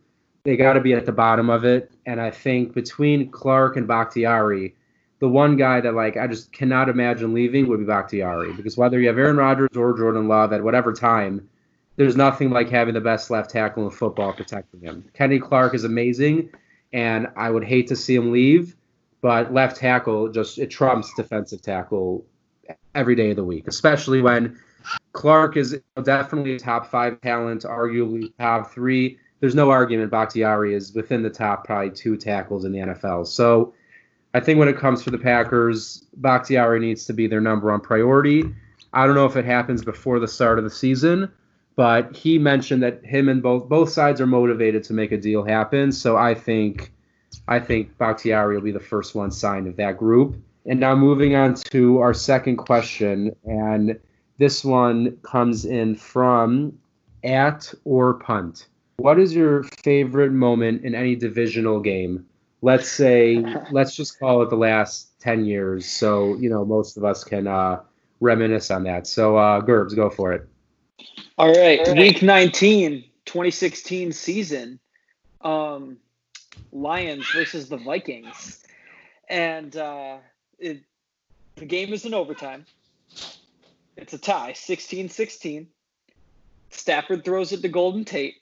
they 0.44 0.56
got 0.56 0.74
to 0.74 0.80
be 0.80 0.94
at 0.94 1.06
the 1.06 1.12
bottom 1.12 1.50
of 1.50 1.64
it. 1.64 1.90
And 2.06 2.20
I 2.20 2.30
think 2.30 2.74
between 2.74 3.30
Clark 3.30 3.76
and 3.76 3.86
Bakhtiari, 3.86 4.74
the 5.20 5.28
one 5.28 5.56
guy 5.56 5.80
that 5.80 5.94
like 5.94 6.16
I 6.16 6.26
just 6.26 6.52
cannot 6.52 6.88
imagine 6.88 7.34
leaving 7.34 7.66
would 7.68 7.80
be 7.80 7.84
Bakhtiari 7.84 8.52
because 8.52 8.76
whether 8.76 9.00
you 9.00 9.08
have 9.08 9.18
Aaron 9.18 9.36
Rodgers 9.36 9.76
or 9.76 9.96
Jordan 9.96 10.28
Love 10.28 10.52
at 10.52 10.62
whatever 10.62 10.92
time, 10.92 11.48
there's 11.96 12.16
nothing 12.16 12.50
like 12.50 12.70
having 12.70 12.94
the 12.94 13.00
best 13.00 13.30
left 13.30 13.50
tackle 13.50 13.84
in 13.84 13.90
football 13.90 14.32
protecting 14.32 14.80
him. 14.80 15.04
Kenny 15.14 15.40
Clark 15.40 15.74
is 15.74 15.84
amazing, 15.84 16.50
and 16.92 17.26
I 17.36 17.50
would 17.50 17.64
hate 17.64 17.88
to 17.88 17.96
see 17.96 18.14
him 18.14 18.30
leave, 18.30 18.76
but 19.20 19.52
left 19.52 19.76
tackle 19.76 20.28
just 20.28 20.58
it 20.58 20.70
trumps 20.70 21.12
defensive 21.16 21.62
tackle 21.62 22.24
every 22.94 23.16
day 23.16 23.30
of 23.30 23.36
the 23.36 23.44
week, 23.44 23.66
especially 23.66 24.22
when 24.22 24.56
Clark 25.12 25.56
is 25.56 25.80
definitely 26.04 26.54
a 26.54 26.58
top 26.58 26.86
five 26.86 27.20
talent, 27.20 27.64
arguably 27.64 28.32
top 28.38 28.70
three 28.70 29.18
there's 29.40 29.54
no 29.54 29.70
argument 29.70 30.10
Bakhtiari 30.10 30.74
is 30.74 30.94
within 30.94 31.22
the 31.22 31.30
top 31.30 31.64
probably 31.64 31.90
two 31.90 32.16
tackles 32.16 32.64
in 32.64 32.72
the 32.72 32.78
NFL. 32.78 33.26
So 33.26 33.72
I 34.34 34.40
think 34.40 34.58
when 34.58 34.68
it 34.68 34.76
comes 34.76 35.02
for 35.02 35.10
the 35.10 35.18
Packers, 35.18 36.04
Bakhtiari 36.16 36.80
needs 36.80 37.04
to 37.06 37.12
be 37.12 37.26
their 37.26 37.40
number 37.40 37.70
one 37.70 37.80
priority. 37.80 38.44
I 38.92 39.06
don't 39.06 39.14
know 39.14 39.26
if 39.26 39.36
it 39.36 39.44
happens 39.44 39.84
before 39.84 40.18
the 40.18 40.28
start 40.28 40.58
of 40.58 40.64
the 40.64 40.70
season, 40.70 41.30
but 41.76 42.14
he 42.14 42.38
mentioned 42.38 42.82
that 42.82 43.04
him 43.04 43.28
and 43.28 43.42
both 43.42 43.68
both 43.68 43.90
sides 43.90 44.20
are 44.20 44.26
motivated 44.26 44.82
to 44.84 44.92
make 44.92 45.12
a 45.12 45.16
deal 45.16 45.44
happen. 45.44 45.92
So 45.92 46.16
I 46.16 46.34
think 46.34 46.92
I 47.46 47.60
think 47.60 47.96
Bakhtiari 47.98 48.54
will 48.54 48.62
be 48.62 48.72
the 48.72 48.80
first 48.80 49.14
one 49.14 49.30
signed 49.30 49.66
of 49.66 49.76
that 49.76 49.96
group. 49.98 50.36
And 50.66 50.80
now 50.80 50.94
moving 50.94 51.34
on 51.34 51.54
to 51.70 51.98
our 52.00 52.12
second 52.12 52.56
question, 52.56 53.34
and 53.44 53.98
this 54.38 54.64
one 54.64 55.16
comes 55.22 55.64
in 55.64 55.94
from 55.94 56.78
at 57.24 57.72
or 57.84 58.14
punt. 58.14 58.66
What 58.98 59.20
is 59.20 59.32
your 59.32 59.62
favorite 59.84 60.32
moment 60.32 60.84
in 60.84 60.92
any 60.92 61.14
divisional 61.14 61.78
game? 61.78 62.26
Let's 62.62 62.90
say, 62.90 63.36
let's 63.70 63.94
just 63.94 64.18
call 64.18 64.42
it 64.42 64.50
the 64.50 64.56
last 64.56 65.18
10 65.20 65.44
years. 65.44 65.86
So, 65.86 66.36
you 66.38 66.50
know, 66.50 66.64
most 66.64 66.96
of 66.96 67.04
us 67.04 67.22
can 67.22 67.46
uh, 67.46 67.80
reminisce 68.20 68.72
on 68.72 68.82
that. 68.84 69.06
So, 69.06 69.36
uh, 69.36 69.60
Gerbs, 69.60 69.94
go 69.94 70.10
for 70.10 70.32
it. 70.32 70.48
All 71.38 71.48
right. 71.48 71.78
All 71.78 71.94
right. 71.94 71.96
Week 71.96 72.22
19, 72.22 73.04
2016 73.24 74.10
season. 74.10 74.80
Um, 75.42 75.98
Lions 76.72 77.24
versus 77.32 77.68
the 77.68 77.76
Vikings. 77.76 78.64
And 79.28 79.76
uh, 79.76 80.16
it, 80.58 80.82
the 81.54 81.66
game 81.66 81.92
is 81.92 82.04
in 82.04 82.14
overtime. 82.14 82.66
It's 83.96 84.12
a 84.12 84.18
tie, 84.18 84.54
16 84.54 85.08
16. 85.08 85.68
Stafford 86.70 87.24
throws 87.24 87.52
it 87.52 87.62
to 87.62 87.68
Golden 87.68 88.04
Tate. 88.04 88.37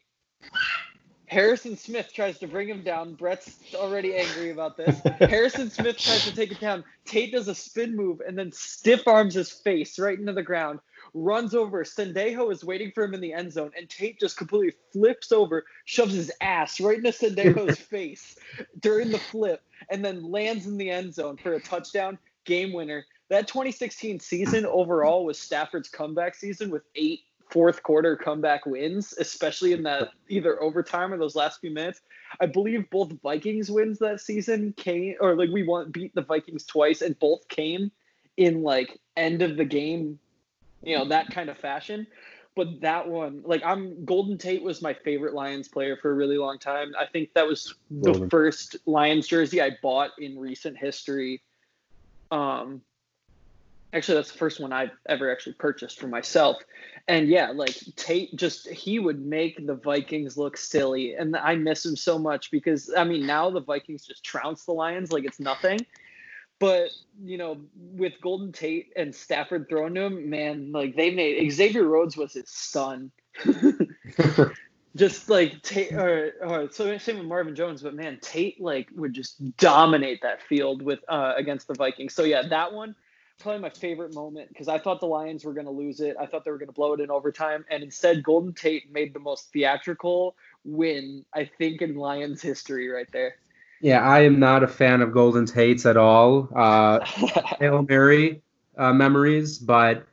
Harrison 1.27 1.77
Smith 1.77 2.13
tries 2.13 2.39
to 2.39 2.47
bring 2.47 2.69
him 2.69 2.83
down. 2.83 3.15
Brett's 3.15 3.59
already 3.75 4.15
angry 4.15 4.51
about 4.51 4.77
this. 4.77 5.01
Harrison 5.21 5.71
Smith 5.71 5.99
tries 5.99 6.25
to 6.25 6.35
take 6.35 6.53
it 6.53 6.61
down. 6.61 6.85
Tate 7.05 7.33
does 7.33 7.49
a 7.49 7.55
spin 7.55 7.97
move 7.97 8.21
and 8.27 8.39
then 8.39 8.53
stiff 8.53 9.07
arms 9.09 9.35
his 9.35 9.51
face 9.51 9.99
right 9.99 10.19
into 10.19 10.33
the 10.33 10.43
ground. 10.43 10.79
Runs 11.15 11.55
over. 11.55 11.83
Sendejo 11.85 12.53
is 12.53 12.65
waiting 12.65 12.93
for 12.93 13.05
him 13.05 13.15
in 13.15 13.21
the 13.21 13.33
end 13.33 13.53
zone, 13.53 13.73
and 13.77 13.89
Tate 13.89 14.21
just 14.21 14.37
completely 14.37 14.75
flips 14.93 15.33
over, 15.33 15.65
shoves 15.85 16.15
his 16.15 16.31
ass 16.41 16.81
right 16.81 16.99
into 16.99 17.11
Sendejo's 17.11 17.79
face 17.91 18.37
during 18.81 19.11
the 19.11 19.19
flip, 19.19 19.63
and 19.91 20.05
then 20.05 20.31
lands 20.31 20.67
in 20.67 20.77
the 20.77 20.91
end 20.91 21.15
zone 21.15 21.37
for 21.37 21.55
a 21.55 21.61
touchdown 21.61 22.19
game 22.45 22.73
winner. 22.73 23.05
That 23.29 23.49
2016 23.49 24.21
season 24.21 24.67
overall 24.67 25.25
was 25.25 25.39
Stafford's 25.39 25.89
comeback 25.89 26.35
season 26.35 26.71
with 26.71 26.83
eight 26.95 27.21
fourth 27.51 27.83
quarter 27.83 28.17
comeback 28.17 28.67
wins, 28.67 29.15
especially 29.19 29.73
in 29.73 29.83
that 29.85 30.11
either 30.29 30.61
overtime 30.63 31.13
or 31.13 31.19
those 31.19 31.37
last 31.37 31.61
few 31.61 31.71
minutes. 31.71 32.01
I 32.41 32.47
believe 32.47 32.91
both 32.91 33.13
Vikings 33.23 33.71
wins 33.71 33.99
that 34.01 34.21
season 34.21 34.75
came, 34.77 35.15
or 35.21 35.37
like 35.37 35.51
we 35.51 35.63
won 35.63 35.91
beat 35.91 36.15
the 36.15 36.23
Vikings 36.23 36.65
twice, 36.65 37.03
and 37.03 37.19
both 37.19 37.49
came 37.49 37.91
in 38.37 38.63
like 38.63 38.99
end 39.17 39.43
of 39.43 39.57
the 39.57 39.65
game, 39.65 40.19
you 40.83 40.99
know, 40.99 41.07
that 41.07 41.31
kind 41.31 41.49
of 41.49 41.59
fashion. 41.59 42.07
But 42.55 42.81
that 42.81 43.07
one, 43.07 43.43
like 43.45 43.63
I'm 43.65 44.05
Golden 44.05 44.39
Tate 44.39 44.63
was 44.63 44.81
my 44.81 44.95
favorite 44.95 45.35
Lions 45.35 45.69
player 45.69 45.97
for 45.97 46.11
a 46.11 46.15
really 46.15 46.39
long 46.39 46.59
time. 46.59 46.95
I 46.99 47.07
think 47.07 47.35
that 47.35 47.47
was 47.47 47.75
the 47.91 48.13
Golden. 48.13 48.31
first 48.31 48.77
Lions 48.87 49.29
jersey 49.29 49.61
I 49.61 49.73
bought 49.83 50.13
in 50.19 50.39
recent 50.39 50.79
history. 50.79 51.43
Um, 52.31 52.81
actually 53.93 54.17
that's 54.17 54.33
the 54.33 54.39
first 54.39 54.61
one 54.61 54.73
I've 54.73 54.91
ever 55.09 55.31
actually 55.31 55.55
purchased 55.55 55.99
for 55.99 56.09
myself. 56.09 56.57
And 57.09 57.29
yeah, 57.29 57.51
like 57.51 57.77
Tate 57.97 58.35
just 58.37 58.69
he 58.69 58.99
would 58.99 59.25
make 59.25 59.65
the 59.67 59.75
Vikings 59.75 60.37
look 60.37 60.57
silly. 60.57 61.15
And 61.15 61.37
I 61.37 61.55
miss 61.55 61.85
him 61.85 61.97
so 61.97 62.19
much 62.19 62.51
because 62.51 62.93
I 62.97 63.05
mean 63.05 63.27
now 63.27 63.51
the 63.51 63.61
Vikings 63.61 64.05
just 64.05 64.25
trounce 64.25 64.65
the 64.65 64.73
Lions 64.73 65.13
like 65.13 65.25
it's 65.25 65.41
nothing. 65.41 65.79
But 66.59 66.91
you 67.23 67.39
know, 67.39 67.59
with 67.75 68.15
Golden 68.23 68.53
Tate 68.53 68.93
and 68.97 69.15
Stafford 69.15 69.69
thrown 69.69 69.95
to 69.95 70.03
him, 70.03 70.31
man, 70.31 70.73
like 70.73 70.97
they 70.97 71.11
made 71.11 71.51
Xavier 71.51 71.85
Rhodes 71.85 72.17
was 72.17 72.33
his 72.33 72.49
son. 72.49 73.11
just 74.97 75.29
like 75.29 75.63
Tate, 75.63 75.93
or, 75.93 76.33
or 76.41 76.71
so 76.73 76.97
same 76.97 77.19
with 77.19 77.27
Marvin 77.27 77.55
Jones, 77.55 77.83
but 77.83 77.95
man, 77.95 78.19
Tate 78.23 78.61
like 78.61 78.89
would 78.97 79.13
just 79.13 79.57
dominate 79.59 80.23
that 80.23 80.43
field 80.43 80.81
with 80.81 81.01
uh, 81.09 81.35
against 81.37 81.69
the 81.69 81.75
Vikings. 81.75 82.15
So 82.15 82.25
yeah, 82.25 82.49
that 82.49 82.73
one 82.73 82.95
probably 83.39 83.61
my 83.61 83.71
favorite 83.71 84.15
moment 84.15 84.49
because 84.49 84.69
I 84.69 84.79
thought 84.79 85.01
the 85.01 85.07
Lions 85.07 85.45
were 85.45 85.53
going 85.53 85.67
to 85.67 85.73
lose 85.73 86.01
it. 86.01 86.17
I 86.19 86.27
thought 86.27 86.45
they 86.45 86.51
were 86.51 86.59
going 86.59 86.69
to 86.69 86.75
blow 86.75 86.95
it 86.95 87.01
in 87.01 87.11
overtime, 87.11 87.65
and 87.71 87.83
instead, 87.83 88.23
Golden 88.23 88.53
Tate 88.53 88.93
made 88.93 89.15
the 89.15 89.21
most 89.21 89.53
theatrical 89.53 90.37
win 90.65 91.25
I 91.35 91.45
think 91.45 91.83
in 91.83 91.95
Lions 91.97 92.43
history 92.43 92.89
right 92.89 93.11
there. 93.13 93.37
Yeah, 93.81 94.01
I 94.01 94.21
am 94.21 94.39
not 94.39 94.63
a 94.63 94.69
fan 94.69 95.03
of 95.03 95.13
Golden 95.13 95.45
Tates 95.47 95.85
at 95.87 95.97
all. 95.97 96.49
Uh, 96.55 97.05
Hail 97.61 97.83
Mary 97.83 98.43
uh, 98.77 98.93
memories, 98.93 99.59
but 99.59 100.07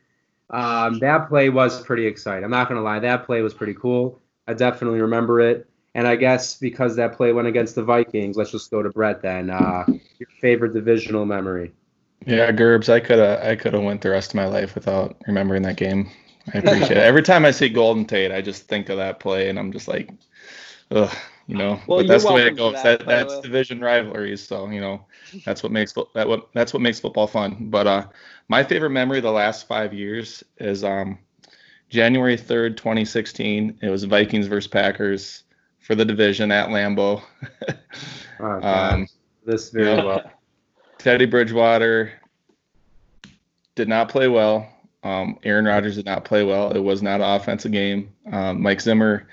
um, 0.50 1.00
that 1.00 1.30
play 1.30 1.50
was 1.50 1.82
pretty 1.82 2.06
exciting. 2.06 2.44
I'm 2.44 2.52
not 2.52 2.68
going 2.68 2.78
to 2.78 2.84
lie, 2.84 3.00
that 3.00 3.26
play 3.26 3.42
was 3.42 3.54
pretty 3.54 3.74
cool. 3.74 4.22
I 4.48 4.54
definitely 4.54 5.02
remember 5.02 5.40
it. 5.40 5.68
And 5.96 6.08
I 6.08 6.16
guess 6.16 6.58
because 6.58 6.96
that 6.96 7.14
play 7.16 7.32
went 7.34 7.48
against 7.48 7.76
the 7.76 7.84
Vikings, 7.84 8.36
let's 8.36 8.52
just 8.52 8.72
go 8.72 8.82
to 8.82 8.90
Brett 8.90 9.22
then. 9.22 9.50
Uh, 9.50 9.86
your 10.18 10.30
favorite 10.42 10.74
divisional 10.74 11.26
memory? 11.26 11.72
Yeah, 12.26 12.52
Gerbs, 12.52 12.90
I 12.90 13.00
could 13.00 13.20
have 13.20 13.44
I 13.44 13.56
could 13.56 13.74
have 13.74 13.84
went 13.84 14.02
the 14.02 14.10
rest 14.10 14.32
of 14.32 14.36
my 14.36 14.46
life 14.46 14.76
without 14.76 15.18
remembering 15.28 15.64
that 15.64 15.78
game. 15.78 16.10
I 16.54 16.58
appreciate 16.60 16.92
it. 16.92 16.98
Every 16.98 17.24
time 17.24 17.46
I 17.46 17.52
see 17.52 17.70
Golden 17.70 18.06
Tate, 18.06 18.32
I 18.32 18.42
just 18.42 18.68
think 18.68 18.90
of 18.90 18.98
that 18.98 19.20
play, 19.20 19.50
and 19.50 19.58
I'm 19.58 19.72
just 19.72 19.88
like, 19.88 20.10
ugh, 20.92 21.14
you 21.48 21.58
know. 21.58 21.80
Well, 21.88 22.00
but 22.00 22.08
that's 22.08 22.26
the 22.26 22.34
way 22.34 22.48
it 22.48 22.58
goes. 22.58 22.74
That, 22.84 23.00
that 23.00 23.08
that's 23.08 23.40
division 23.40 23.80
rivalries, 23.82 24.46
so 24.46 24.70
you 24.70 24.82
know, 24.82 25.06
that's 25.46 25.64
what 25.64 25.72
makes 25.72 25.94
that 25.94 26.28
what 26.28 26.50
that's 26.54 26.74
what 26.74 26.82
makes 26.82 27.00
football 27.00 27.28
fun. 27.28 27.70
But 27.70 27.88
uh, 27.88 28.08
my 28.48 28.64
favorite 28.64 28.92
memory 28.92 29.20
the 29.20 29.32
last 29.32 29.68
five 29.68 29.94
years 29.94 30.44
is 30.58 30.84
um, 30.84 31.20
January 31.90 32.38
third, 32.38 32.78
2016. 32.78 33.80
It 33.82 33.90
was 33.90 34.04
Vikings 34.04 34.48
versus 34.48 34.68
Packers 34.68 35.44
for 35.80 35.96
the 35.96 36.06
division 36.06 36.52
at 36.52 36.70
Lambeau. 36.70 37.22
oh, 38.40 38.62
um, 38.62 39.08
this 39.46 39.70
very 39.70 39.96
well. 39.96 40.22
Teddy 41.04 41.26
Bridgewater 41.26 42.14
did 43.76 43.90
not 43.90 44.08
play 44.08 44.30
well. 44.30 44.70
Um, 45.04 45.38
Aaron 45.44 45.66
Rodgers 45.66 45.98
did 45.98 46.06
not 46.06 46.24
play 46.24 46.46
well. 46.46 46.72
It 46.72 46.80
was 46.80 47.04
not 47.04 47.20
an 47.20 47.30
offensive 47.30 47.74
game. 47.74 48.14
Um, 48.32 48.62
Mike 48.62 48.80
Zimmer 48.80 49.28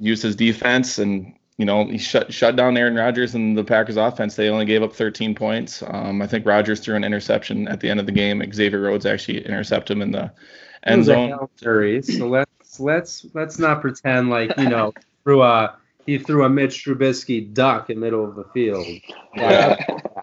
used 0.00 0.24
his 0.24 0.34
defense, 0.34 0.98
and 0.98 1.32
you 1.58 1.64
know 1.64 1.84
he 1.84 1.96
shut 1.96 2.34
shut 2.34 2.56
down 2.56 2.76
Aaron 2.76 2.96
Rodgers 2.96 3.36
and 3.36 3.56
the 3.56 3.62
Packers 3.62 3.96
offense. 3.96 4.34
They 4.34 4.48
only 4.48 4.64
gave 4.64 4.82
up 4.82 4.92
13 4.92 5.32
points. 5.32 5.80
Um, 5.86 6.20
I 6.22 6.26
think 6.26 6.44
Rodgers 6.44 6.80
threw 6.80 6.96
an 6.96 7.04
interception 7.04 7.68
at 7.68 7.78
the 7.78 7.88
end 7.88 8.00
of 8.00 8.06
the 8.06 8.12
game. 8.12 8.42
Xavier 8.52 8.80
Rhodes 8.80 9.06
actually 9.06 9.46
intercepted 9.46 9.96
him 9.96 10.02
in 10.02 10.10
the 10.10 10.32
end 10.82 11.04
zone. 11.04 11.38
So 12.16 12.26
let's 12.26 12.80
let's 12.80 13.26
let's 13.32 13.60
not 13.60 13.80
pretend 13.80 14.28
like 14.28 14.58
you 14.58 14.68
know 14.68 14.92
through 15.22 15.44
a 15.44 15.76
he 16.10 16.18
threw 16.18 16.44
a 16.44 16.48
Mitch 16.48 16.84
Trubisky 16.84 17.54
duck 17.54 17.88
in 17.88 18.00
middle 18.00 18.24
of 18.24 18.34
the 18.34 18.44
field. 18.44 18.86
Yeah. 19.36 19.76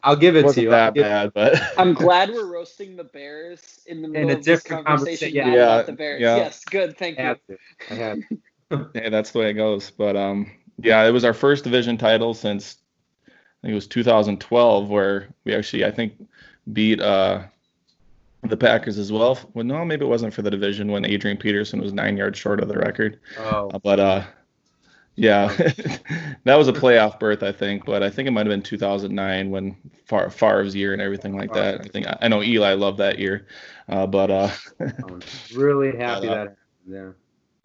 I'll 0.04 0.18
give 0.18 0.36
it 0.36 0.50
to 0.50 0.62
you. 0.62 0.70
That 0.70 0.94
bad, 0.94 1.32
but 1.34 1.62
I'm 1.78 1.94
glad 1.94 2.30
we're 2.30 2.46
roasting 2.54 2.98
the 2.98 3.06
Bears 3.06 3.80
in 3.86 4.02
the 4.02 4.10
middle 4.10 4.30
in 4.30 4.36
a 4.36 4.38
of 4.38 4.44
different 4.44 4.86
this 4.86 4.98
conversation. 4.98 5.34
Yeah, 5.34 5.54
yeah, 5.54 5.82
the 5.84 5.94
Bears. 5.94 6.22
Yeah. 6.22 6.36
Yes, 6.36 6.66
good. 6.66 6.98
Thank 6.98 7.18
I 7.18 7.38
you. 7.48 7.58
I 7.90 7.94
had 7.94 8.24
to. 8.70 8.90
yeah, 8.96 9.10
that's 9.10 9.32
the 9.32 9.40
way 9.40 9.50
it 9.50 9.54
goes. 9.54 9.92
But 9.92 10.18
um, 10.18 10.52
yeah, 10.78 11.06
it 11.06 11.12
was 11.12 11.24
our 11.24 11.34
first 11.34 11.64
division 11.64 11.98
title 11.98 12.34
since 12.34 12.80
I 13.28 13.32
think 13.62 13.72
it 13.72 13.76
was 13.76 13.88
2012, 13.88 14.90
where 14.90 15.30
we 15.46 15.56
actually 15.56 15.86
I 15.86 15.92
think 15.92 16.14
beat 16.74 17.00
uh 17.00 17.44
the 18.44 18.58
Packers 18.58 18.98
as 18.98 19.10
well. 19.10 19.40
Well, 19.54 19.66
no, 19.66 19.86
maybe 19.86 20.06
it 20.06 20.10
wasn't 20.10 20.34
for 20.34 20.42
the 20.42 20.52
division 20.52 20.92
when 20.92 21.06
Adrian 21.06 21.38
Peterson 21.38 21.80
was 21.80 21.94
nine 21.94 22.18
yards 22.18 22.38
short 22.38 22.60
of 22.60 22.68
the 22.68 22.78
record. 22.78 23.20
Oh. 23.40 23.70
Uh, 23.70 23.80
but 23.80 24.00
uh, 24.02 24.24
yeah, 25.18 25.48
that 26.44 26.56
was 26.56 26.68
a 26.68 26.74
playoff 26.74 27.20
berth, 27.20 27.42
I 27.42 27.52
think, 27.52 27.86
but 27.86 28.04
I 28.04 28.10
think 28.10 28.28
it 28.28 28.32
might 28.32 28.46
have 28.46 28.52
been 28.52 28.62
2009 28.62 29.50
when 29.50 29.76
Far 30.06 30.30
Favre's 30.30 30.76
year 30.76 30.94
and 30.94 31.02
everything 31.02 31.36
like 31.36 31.52
that. 31.54 31.82
I 31.82 31.88
think 31.88 32.06
I 32.22 32.28
know 32.28 32.44
Eli 32.44 32.74
loved 32.74 33.00
that 33.00 33.18
year, 33.18 33.48
uh, 33.90 34.06
but 34.06 34.30
uh, 34.30 34.50
really 35.56 35.98
happy 35.98 36.28
that 36.28 36.56
yeah. 36.88 37.10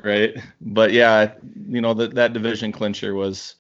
Right, 0.03 0.35
but 0.63 0.93
yeah, 0.93 1.35
you 1.69 1.83
know 1.83 1.93
that 1.95 2.15
that 2.15 2.33
division 2.33 2.73
clincher 2.73 3.15
was 3.15 3.57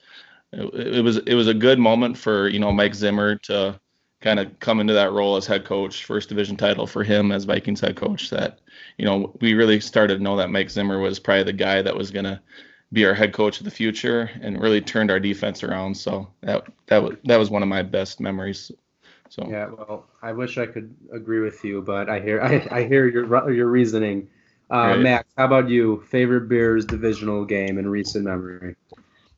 it, 0.52 0.96
it 0.96 1.04
was 1.04 1.18
it 1.18 1.34
was 1.34 1.46
a 1.46 1.54
good 1.54 1.78
moment 1.78 2.16
for 2.16 2.48
you 2.48 2.58
know 2.58 2.72
Mike 2.72 2.94
Zimmer 2.94 3.36
to 3.36 3.78
kind 4.22 4.40
of 4.40 4.58
come 4.60 4.80
into 4.80 4.94
that 4.94 5.12
role 5.12 5.36
as 5.36 5.46
head 5.46 5.66
coach, 5.66 6.04
first 6.04 6.30
division 6.30 6.56
title 6.56 6.86
for 6.86 7.04
him 7.04 7.30
as 7.30 7.44
Vikings 7.44 7.80
head 7.80 7.96
coach. 7.96 8.30
That 8.30 8.60
you 8.96 9.04
know 9.04 9.36
we 9.42 9.52
really 9.52 9.80
started 9.80 10.16
to 10.16 10.22
know 10.22 10.36
that 10.36 10.50
Mike 10.50 10.70
Zimmer 10.70 10.98
was 10.98 11.18
probably 11.18 11.44
the 11.44 11.52
guy 11.52 11.82
that 11.82 11.94
was 11.94 12.10
gonna 12.10 12.40
be 12.92 13.06
our 13.06 13.14
head 13.14 13.32
coach 13.32 13.58
of 13.58 13.64
the 13.64 13.70
future 13.70 14.30
and 14.40 14.60
really 14.60 14.80
turned 14.80 15.10
our 15.10 15.20
defense 15.20 15.62
around. 15.62 15.96
So 15.96 16.28
that 16.42 16.66
that 16.86 17.02
was 17.02 17.16
that 17.24 17.36
was 17.38 17.50
one 17.50 17.62
of 17.62 17.68
my 17.68 17.82
best 17.82 18.20
memories. 18.20 18.70
So 19.28 19.46
yeah, 19.48 19.68
well, 19.68 20.06
I 20.20 20.32
wish 20.32 20.58
I 20.58 20.66
could 20.66 20.94
agree 21.12 21.40
with 21.40 21.64
you, 21.64 21.80
but 21.82 22.10
I 22.10 22.20
hear 22.20 22.40
I, 22.70 22.80
I 22.80 22.84
hear 22.84 23.06
your 23.06 23.50
your 23.50 23.68
reasoning. 23.68 24.28
Uh, 24.70 24.76
right. 24.76 25.00
Max, 25.00 25.28
how 25.36 25.44
about 25.44 25.68
you? 25.68 26.02
Favorite 26.08 26.48
Bears 26.48 26.86
divisional 26.86 27.44
game 27.44 27.78
in 27.78 27.88
recent 27.88 28.24
memory? 28.24 28.74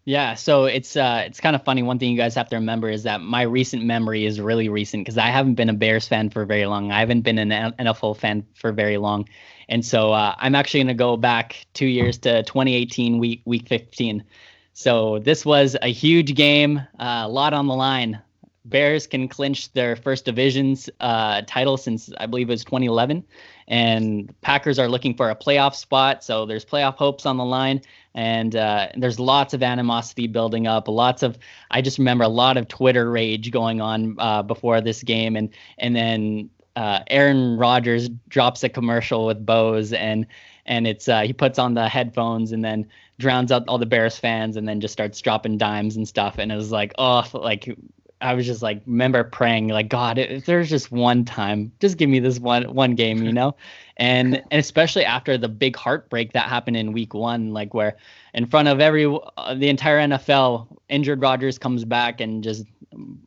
Yeah, 0.04 0.34
so 0.34 0.66
it's 0.66 0.96
uh 0.96 1.22
it's 1.26 1.40
kind 1.40 1.56
of 1.56 1.64
funny. 1.64 1.82
One 1.82 1.98
thing 1.98 2.10
you 2.10 2.16
guys 2.18 2.34
have 2.34 2.50
to 2.50 2.56
remember 2.56 2.90
is 2.90 3.04
that 3.04 3.22
my 3.22 3.42
recent 3.42 3.84
memory 3.84 4.26
is 4.26 4.38
really 4.40 4.68
recent 4.68 5.02
because 5.02 5.16
I 5.16 5.28
haven't 5.28 5.54
been 5.54 5.70
a 5.70 5.74
Bears 5.74 6.06
fan 6.06 6.28
for 6.28 6.44
very 6.44 6.66
long. 6.66 6.92
I 6.92 7.00
haven't 7.00 7.22
been 7.22 7.38
an 7.38 7.50
NFL 7.78 8.18
fan 8.18 8.46
for 8.54 8.70
very 8.72 8.98
long, 8.98 9.28
and 9.68 9.84
so 9.84 10.12
uh, 10.12 10.34
I'm 10.38 10.54
actually 10.54 10.80
going 10.80 10.88
to 10.88 10.94
go 10.94 11.16
back 11.16 11.66
two 11.74 11.86
years 11.86 12.18
to 12.18 12.42
2018, 12.42 13.18
week 13.18 13.42
week 13.44 13.68
15. 13.68 14.24
So 14.72 15.20
this 15.20 15.46
was 15.46 15.76
a 15.82 15.92
huge 15.92 16.34
game, 16.34 16.78
uh, 16.98 17.22
a 17.24 17.28
lot 17.28 17.54
on 17.54 17.66
the 17.66 17.74
line. 17.74 18.20
Bears 18.66 19.06
can 19.06 19.28
clinch 19.28 19.72
their 19.72 19.94
first 19.94 20.24
division's 20.24 20.88
uh, 20.98 21.42
title 21.46 21.76
since 21.76 22.10
I 22.16 22.26
believe 22.26 22.48
it 22.48 22.52
was 22.52 22.64
2011, 22.64 23.22
and 23.68 24.34
Packers 24.40 24.78
are 24.78 24.88
looking 24.88 25.14
for 25.14 25.28
a 25.28 25.36
playoff 25.36 25.74
spot. 25.74 26.24
So 26.24 26.46
there's 26.46 26.64
playoff 26.64 26.96
hopes 26.96 27.26
on 27.26 27.36
the 27.36 27.44
line, 27.44 27.82
and 28.14 28.56
uh, 28.56 28.88
there's 28.96 29.20
lots 29.20 29.52
of 29.52 29.62
animosity 29.62 30.26
building 30.26 30.66
up. 30.66 30.88
Lots 30.88 31.22
of 31.22 31.38
I 31.70 31.82
just 31.82 31.98
remember 31.98 32.24
a 32.24 32.28
lot 32.28 32.56
of 32.56 32.66
Twitter 32.66 33.10
rage 33.10 33.50
going 33.50 33.82
on 33.82 34.16
uh, 34.18 34.42
before 34.42 34.80
this 34.80 35.02
game, 35.02 35.36
and 35.36 35.50
and 35.76 35.94
then 35.94 36.48
uh, 36.76 37.00
Aaron 37.08 37.56
Rodgers 37.56 38.08
drops 38.28 38.64
a 38.64 38.68
commercial 38.68 39.26
with 39.26 39.44
Bose 39.44 39.92
and 39.92 40.26
and 40.66 40.86
it's 40.86 41.08
uh, 41.08 41.20
he 41.22 41.32
puts 41.32 41.58
on 41.58 41.74
the 41.74 41.88
headphones 41.88 42.52
and 42.52 42.64
then 42.64 42.88
drowns 43.18 43.52
out 43.52 43.64
all 43.68 43.78
the 43.78 43.86
Bears 43.86 44.18
fans 44.18 44.56
and 44.56 44.66
then 44.66 44.80
just 44.80 44.92
starts 44.92 45.20
dropping 45.20 45.58
dimes 45.58 45.96
and 45.96 46.08
stuff. 46.08 46.38
And 46.38 46.50
it 46.50 46.56
was 46.56 46.72
like 46.72 46.92
oh 46.98 47.24
like 47.32 47.76
I 48.24 48.32
was 48.32 48.46
just 48.46 48.62
like 48.62 48.80
remember 48.86 49.22
praying 49.22 49.68
like 49.68 49.90
God, 49.90 50.16
if 50.16 50.46
there's 50.46 50.70
just 50.70 50.90
one 50.90 51.26
time, 51.26 51.70
just 51.78 51.98
give 51.98 52.08
me 52.08 52.20
this 52.20 52.38
one 52.38 52.64
one 52.74 52.94
game, 52.94 53.22
you 53.22 53.32
know, 53.32 53.54
and 53.98 54.36
and 54.50 54.60
especially 54.60 55.04
after 55.04 55.36
the 55.36 55.48
big 55.48 55.76
heartbreak 55.76 56.32
that 56.32 56.48
happened 56.48 56.78
in 56.78 56.92
Week 56.92 57.12
One, 57.12 57.52
like 57.52 57.74
where 57.74 57.96
in 58.32 58.46
front 58.46 58.68
of 58.68 58.80
every 58.80 59.04
uh, 59.36 59.54
the 59.54 59.68
entire 59.68 59.98
NFL, 59.98 60.66
injured 60.88 61.20
Rodgers 61.20 61.58
comes 61.58 61.84
back 61.84 62.22
and 62.22 62.42
just 62.42 62.64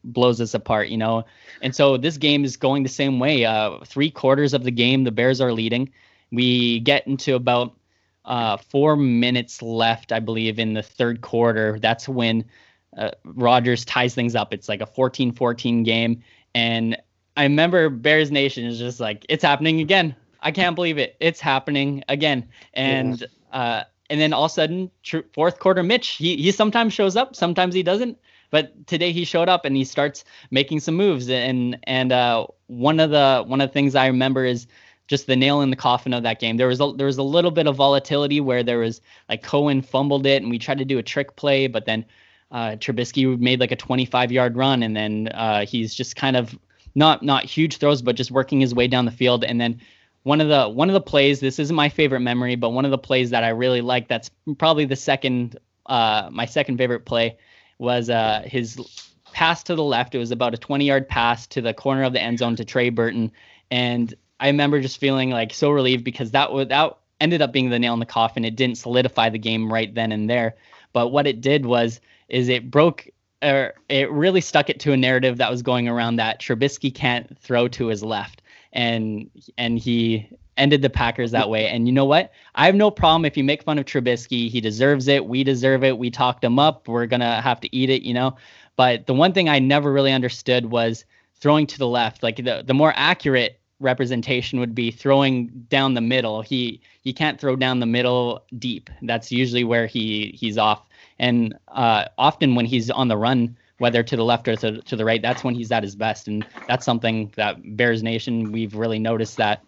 blows 0.04 0.42
us 0.42 0.56
apart, 0.56 0.88
you 0.88 0.98
know, 0.98 1.24
and 1.62 1.76
so 1.76 1.96
this 1.96 2.18
game 2.18 2.44
is 2.44 2.58
going 2.58 2.82
the 2.82 2.90
same 2.90 3.20
way. 3.20 3.46
Uh, 3.46 3.78
three 3.86 4.10
quarters 4.10 4.56
of 4.56 4.64
the 4.64 4.72
game, 4.72 5.04
the 5.04 5.12
Bears 5.12 5.40
are 5.40 5.54
leading. 5.54 5.92
We 6.32 6.80
get 6.80 7.06
into 7.06 7.36
about 7.36 7.76
uh, 8.26 8.58
four 8.58 8.96
minutes 8.96 9.62
left, 9.62 10.12
I 10.12 10.20
believe, 10.20 10.58
in 10.58 10.74
the 10.74 10.84
third 10.84 11.22
quarter. 11.22 11.78
That's 11.80 12.10
when 12.10 12.44
uh, 12.98 13.12
Rodgers 13.24 13.86
ties 13.86 14.14
things 14.14 14.36
up. 14.36 14.54
It's 14.54 14.68
like 14.68 14.82
a 14.82 14.86
14 14.86 15.32
14 15.34 15.84
game. 15.84 16.24
And 16.56 16.98
I 17.36 17.44
remember 17.44 17.90
Bears 17.90 18.32
Nation 18.32 18.66
is 18.66 18.80
just 18.80 19.00
like, 19.00 19.26
it's 19.30 19.44
happening 19.44 19.80
again. 19.80 20.16
I 20.42 20.52
can't 20.52 20.76
believe 20.76 20.98
it. 20.98 21.16
It's 21.20 21.40
happening 21.40 22.04
again. 22.10 22.48
And, 22.74 23.22
yeah. 23.22 23.60
uh, 23.60 23.84
and 24.10 24.20
then 24.20 24.34
all 24.34 24.46
of 24.46 24.52
a 24.52 24.54
sudden, 24.54 24.92
tr- 25.04 25.20
fourth 25.34 25.60
quarter, 25.60 25.84
Mitch, 25.84 26.10
he, 26.10 26.38
he 26.38 26.52
sometimes 26.52 26.94
shows 26.94 27.16
up, 27.16 27.36
sometimes 27.36 27.74
he 27.74 27.84
doesn't. 27.84 28.18
But 28.50 28.88
today 28.88 29.12
he 29.12 29.26
showed 29.26 29.50
up 29.50 29.66
and 29.66 29.76
he 29.76 29.84
starts 29.84 30.24
making 30.52 30.80
some 30.80 30.96
moves. 30.96 31.30
And 31.30 31.78
and 31.84 32.14
uh, 32.14 32.48
one 32.68 33.00
of 33.02 33.10
the 33.10 33.44
one 33.46 33.60
of 33.60 33.70
the 33.70 33.74
things 33.74 33.94
I 33.94 34.08
remember 34.08 34.46
is 34.46 34.68
just 35.08 35.28
the 35.28 35.36
nail 35.36 35.62
in 35.62 35.70
the 35.70 35.76
coffin 35.76 36.14
of 36.14 36.24
that 36.24 36.40
game. 36.40 36.58
There 36.58 36.68
was 36.68 36.80
a 36.80 36.94
there 36.96 37.08
was 37.08 37.18
a 37.18 37.24
little 37.24 37.52
bit 37.52 37.68
of 37.68 37.76
volatility 37.76 38.40
where 38.40 38.64
there 38.64 38.80
was 38.80 39.02
like 39.28 39.44
Cohen 39.44 39.82
fumbled 39.82 40.26
it 40.26 40.42
and 40.42 40.50
we 40.50 40.60
tried 40.60 40.78
to 40.78 40.86
do 40.86 40.98
a 40.98 41.04
trick 41.04 41.36
play, 41.36 41.68
but 41.68 41.86
then 41.86 42.06
uh, 42.52 42.72
Trubisky 42.72 43.40
made 43.40 43.60
like 43.60 43.72
a 43.72 43.76
25 43.76 44.32
yard 44.32 44.56
run, 44.56 44.84
and 44.84 44.96
then 44.96 45.28
uh, 45.34 45.66
he's 45.66 45.94
just 45.94 46.16
kind 46.16 46.36
of 46.36 46.58
not 46.96 47.24
not 47.24 47.46
huge 47.46 47.78
throws, 47.78 48.02
but 48.02 48.16
just 48.16 48.32
working 48.32 48.60
his 48.60 48.74
way 48.74 48.88
down 48.88 49.06
the 49.06 49.12
field. 49.12 49.44
And 49.44 49.60
then 49.60 49.80
one 50.24 50.42
of 50.42 50.48
the 50.48 50.68
one 50.68 50.90
of 50.90 50.94
the 50.94 51.02
plays, 51.02 51.40
this 51.40 51.60
isn't 51.60 51.76
my 51.76 51.90
favorite 51.90 52.22
memory, 52.22 52.56
but 52.56 52.70
one 52.72 52.86
of 52.86 52.92
the 52.92 52.98
plays 52.98 53.30
that 53.30 53.44
I 53.44 53.50
really 53.50 53.82
like, 53.82 54.08
that's 54.08 54.30
probably 54.58 54.86
the 54.86 54.96
second 54.96 55.58
uh, 55.86 56.30
my 56.32 56.46
second 56.46 56.78
favorite 56.78 57.06
play, 57.06 57.38
was 57.80 58.10
uh, 58.10 58.42
his 58.46 58.78
pass 59.32 59.64
to 59.64 59.76
the 59.76 59.84
left. 59.84 60.16
It 60.16 60.18
was 60.18 60.32
about 60.32 60.54
a 60.54 60.58
20 60.58 60.86
yard 60.86 61.08
pass 61.08 61.48
to 61.48 61.62
the 61.62 61.74
corner 61.74 62.04
of 62.04 62.14
the 62.14 62.22
end 62.22 62.40
zone 62.40 62.56
to 62.56 62.66
Trey 62.66 62.90
Burton, 62.90 63.32
and 63.72 64.14
I 64.40 64.48
remember 64.48 64.80
just 64.82 65.00
feeling 65.00 65.30
like 65.30 65.54
so 65.54 65.70
relieved 65.70 66.04
because 66.04 66.32
that 66.32 66.52
would 66.54 66.70
that 66.70 66.98
ended 67.20 67.42
up 67.42 67.52
being 67.52 67.70
the 67.70 67.80
nail 67.80 67.94
in 67.94 68.00
the 68.00 68.06
coffin. 68.06 68.46
It 68.46 68.56
didn't 68.56 68.78
solidify 68.78 69.30
the 69.30 69.40
game 69.40 69.72
right 69.72 69.94
then 69.94 70.12
and 70.12 70.30
there, 70.30 70.56
but 70.94 71.10
what 71.10 71.28
it 71.28 71.42
did 71.42 71.66
was 71.66 72.00
is 72.30 72.50
it 72.50 72.70
broke 72.70 73.08
or 73.42 73.74
it 73.90 74.12
really 74.12 74.42
stuck 74.42 74.70
it 74.70 74.80
to 74.80 74.94
a 74.94 74.98
narrative 74.98 75.38
that 75.38 75.52
was 75.52 75.62
going 75.62 75.88
around 75.88 76.16
that 76.16 76.42
Trubisky 76.42 76.94
can't 76.94 77.38
throw 77.40 77.68
to 77.70 77.88
his 77.88 78.04
left, 78.04 78.42
and 78.74 79.30
and 79.58 79.78
he 79.78 80.30
ended 80.58 80.82
the 80.82 80.90
Packers 80.90 81.32
that 81.32 81.50
way. 81.50 81.68
And 81.68 81.88
you 81.88 81.94
know 81.94 82.06
what? 82.06 82.32
I 82.56 82.66
have 82.66 82.74
no 82.74 82.90
problem 82.90 83.26
if 83.26 83.38
you 83.38 83.44
make 83.44 83.62
fun 83.64 83.78
of 83.78 83.86
Trubisky. 83.86 84.50
He 84.50 84.60
deserves 84.60 85.08
it. 85.08 85.26
We 85.26 85.44
deserve 85.44 85.84
it. 85.84 85.98
We 85.98 86.10
talked 86.10 86.44
him 86.44 86.58
up. 86.58 86.88
We're 86.88 87.06
gonna 87.06 87.42
have 87.42 87.60
to 87.62 87.76
eat 87.76 87.90
it, 87.90 88.02
you 88.02 88.14
know. 88.14 88.36
But 88.76 89.06
the 89.06 89.14
one 89.14 89.34
thing 89.34 89.50
I 89.50 89.60
never 89.60 89.92
really 89.92 90.12
understood 90.12 90.66
was 90.66 91.06
throwing 91.36 91.68
to 91.68 91.78
the 91.78 91.88
left. 91.88 92.24
Like 92.24 92.38
the 92.38 92.64
the 92.66 92.74
more 92.74 92.94
accurate 92.96 93.60
representation 93.80 94.60
would 94.60 94.74
be 94.74 94.92
throwing 94.92 95.48
down 95.70 95.94
the 95.94 96.02
middle. 96.02 96.42
He 96.42 96.82
he 97.02 97.14
can't 97.14 97.40
throw 97.40 97.56
down 97.56 97.80
the 97.80 97.86
middle 97.86 98.44
deep. 98.58 98.90
That's 99.02 99.32
usually 99.32 99.64
where 99.64 99.88
he 99.88 100.36
he's 100.38 100.58
off. 100.58 100.88
And 101.20 101.58
uh, 101.68 102.06
often 102.18 102.56
when 102.56 102.66
he's 102.66 102.90
on 102.90 103.08
the 103.08 103.18
run, 103.18 103.58
whether 103.80 104.04
to 104.04 104.16
the 104.16 104.24
left 104.24 104.48
or 104.48 104.56
to, 104.56 104.82
to 104.82 104.96
the 104.96 105.06
right, 105.06 105.22
that's 105.22 105.44
when 105.44 105.56
he's 105.56 105.72
at 105.72 105.84
his 105.84 105.96
best. 105.96 106.28
And 106.28 106.46
that's 106.68 106.86
something 106.86 107.32
that 107.36 107.58
Bears 107.78 108.04
Nation, 108.04 108.52
we've 108.52 108.76
really 108.76 109.00
noticed 109.00 109.38
that 109.38 109.64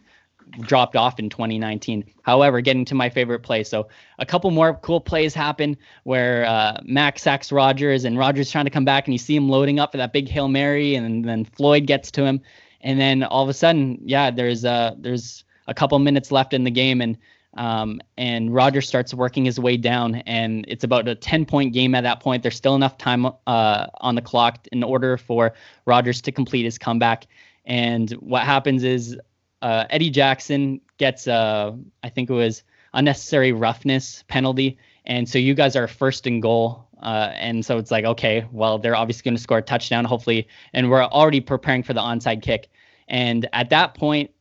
dropped 0.62 0.96
off 0.96 1.20
in 1.20 1.30
2019. 1.30 2.04
However, 2.24 2.62
getting 2.62 2.86
to 2.86 2.96
my 2.96 3.10
favorite 3.10 3.40
play. 3.40 3.64
So 3.64 3.88
a 4.18 4.26
couple 4.26 4.50
more 4.52 4.74
cool 4.76 5.00
plays 5.00 5.34
happen 5.36 5.78
where 6.04 6.46
uh, 6.46 6.80
Max 6.84 7.22
sacks 7.22 7.52
Rodgers 7.52 8.04
and 8.04 8.18
Rodgers 8.18 8.50
trying 8.52 8.66
to 8.66 8.72
come 8.72 8.86
back 8.86 9.06
and 9.06 9.14
you 9.14 9.20
see 9.20 9.36
him 9.36 9.50
loading 9.50 9.80
up 9.80 9.92
for 9.92 9.98
that 9.98 10.12
big 10.12 10.28
Hail 10.28 10.48
Mary 10.48 10.96
and 10.96 11.24
then 11.24 11.46
Floyd 11.46 11.86
gets 11.86 12.10
to 12.12 12.26
him. 12.26 12.42
And 12.82 13.00
then 13.00 13.24
all 13.24 13.44
of 13.44 13.50
a 13.50 13.54
sudden, 13.54 14.00
yeah, 14.04 14.32
there's 14.32 14.66
uh 14.66 14.96
there's 14.98 15.44
a 15.68 15.74
couple 15.74 16.00
minutes 16.00 16.32
left 16.32 16.54
in 16.54 16.64
the 16.64 16.72
game 16.72 17.02
and 17.02 17.18
um, 17.56 18.00
and 18.18 18.54
Roger 18.54 18.82
starts 18.82 19.14
working 19.14 19.44
his 19.44 19.60
way 19.60 19.76
down, 19.76 20.16
and 20.16 20.66
it's 20.68 20.84
about 20.84 21.08
a 21.08 21.16
10 21.16 21.46
point 21.46 21.74
game 21.74 21.96
at 21.96 22.02
that 22.02 22.20
point. 22.20 22.44
There's 22.44 22.56
still 22.56 22.76
enough 22.76 22.98
time 22.98 23.26
uh, 23.26 23.88
on 23.96 24.16
the 24.16 24.22
clock 24.22 24.68
in 24.72 24.84
order 24.84 25.18
for 25.18 25.54
Rodgers 25.86 26.22
to 26.22 26.32
complete 26.32 26.64
his 26.64 26.78
comeback. 26.78 27.28
And 27.66 28.12
what 28.12 28.44
happens 28.44 28.84
is 28.84 29.18
uh, 29.62 29.86
Eddie 29.90 30.10
Jackson 30.10 30.80
gets, 30.98 31.28
uh, 31.28 31.74
I 32.04 32.10
think 32.10 32.30
it 32.30 32.34
was 32.34 32.64
unnecessary 32.94 33.52
roughness 33.52 34.24
penalty. 34.28 34.78
And 35.06 35.28
so 35.28 35.40
you 35.40 35.54
guys 35.54 35.76
are 35.76 35.88
first 35.88 36.28
and 36.28 36.42
goal. 36.42 36.88
Uh, 37.02 37.32
and 37.36 37.66
so 37.66 37.78
it's 37.78 37.92
like, 37.92 38.06
okay, 38.06 38.46
well, 38.52 38.78
they're 38.78 38.96
obviously 38.96 39.24
going 39.24 39.36
to 39.36 39.42
score 39.42 39.60
a 39.60 39.62
touchdown, 39.62 40.06
hopefully. 40.06 40.48
And 40.74 40.90
we're 40.90 41.04
already 41.04 41.40
preparing 41.40 41.84
for 41.84 41.94
the 41.94 42.02
onside 42.02 42.42
kick. 42.42 42.70
And 43.08 43.48
at 43.54 43.70
that 43.70 43.94
point, 43.94 44.32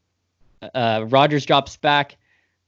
uh, 0.74 1.04
Rodgers 1.08 1.46
drops 1.46 1.76
back 1.76 2.16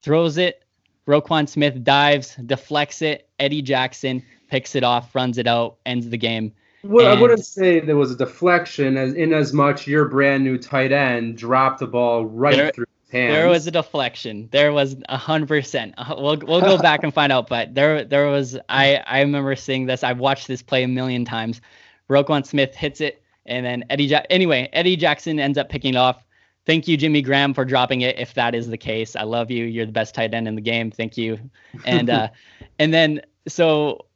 throws 0.03 0.39
it. 0.39 0.65
Roquan 1.07 1.49
Smith 1.49 1.83
dives, 1.83 2.37
deflects 2.47 3.03
it. 3.03 3.29
Eddie 3.39 3.63
Jackson 3.63 4.23
picks 4.49 4.75
it 4.75 4.85
off, 4.85 5.15
runs 5.15 5.39
it 5.39 5.47
out, 5.47 5.77
ends 5.87 6.09
the 6.09 6.17
game. 6.17 6.53
Well, 6.83 7.07
and 7.07 7.19
I 7.19 7.21
wouldn't 7.21 7.45
say 7.45 7.81
there 7.81 7.97
was 7.97 8.11
a 8.11 8.17
deflection, 8.17 8.97
as 8.97 9.13
in 9.15 9.33
as 9.33 9.53
much 9.53 9.87
your 9.87 10.07
brand 10.07 10.45
new 10.45 10.57
tight 10.57 10.93
end 10.93 11.37
dropped 11.37 11.81
the 11.81 11.87
ball 11.87 12.25
right 12.25 12.57
there, 12.57 12.71
through 12.71 12.87
his 12.87 13.00
hands. 13.13 13.33
There 13.33 13.49
was 13.49 13.67
a 13.67 13.71
deflection. 13.71 14.49
There 14.51 14.73
was 14.73 14.97
a 15.09 15.17
hundred 15.17 15.49
percent. 15.49 15.95
Uh, 15.99 16.15
we'll 16.19 16.39
we'll 16.39 16.61
go 16.61 16.79
back 16.79 17.03
and 17.03 17.13
find 17.13 17.33
out, 17.33 17.49
but 17.49 17.75
there 17.75 18.05
there 18.05 18.27
was. 18.29 18.59
I 18.69 18.97
I 19.07 19.21
remember 19.21 19.55
seeing 19.57 19.87
this. 19.87 20.03
I've 20.03 20.19
watched 20.19 20.49
this 20.49 20.63
play 20.63 20.83
a 20.83 20.89
million 20.89 21.25
times. 21.25 21.61
Roquan 22.09 22.47
Smith 22.47 22.75
hits 22.75 23.01
it, 23.01 23.23
and 23.47 23.65
then 23.65 23.85
Eddie. 23.91 24.05
Ja- 24.05 24.23
anyway, 24.31 24.69
Eddie 24.73 24.97
Jackson 24.97 25.39
ends 25.39 25.59
up 25.59 25.69
picking 25.69 25.95
it 25.95 25.99
off 25.99 26.25
thank 26.67 26.87
you, 26.87 26.97
Jimmy 26.97 27.23
Graham, 27.23 27.55
for 27.55 27.65
dropping 27.65 28.03
it. 28.03 28.19
If 28.19 28.35
that 28.35 28.55
is 28.55 28.69
the 28.69 28.79
case, 28.79 29.17
I 29.17 29.23
love 29.23 29.51
you. 29.51 29.65
You're 29.65 29.87
the 29.87 29.93
best 29.93 30.15
tight 30.15 30.35
end 30.35 30.47
in 30.47 30.55
the 30.55 30.61
game. 30.61 30.91
Thank 30.91 31.17
you. 31.17 31.39
And 31.85 32.09
uh, 32.11 32.29
and 32.79 32.93
then 32.93 33.23
so 33.49 34.07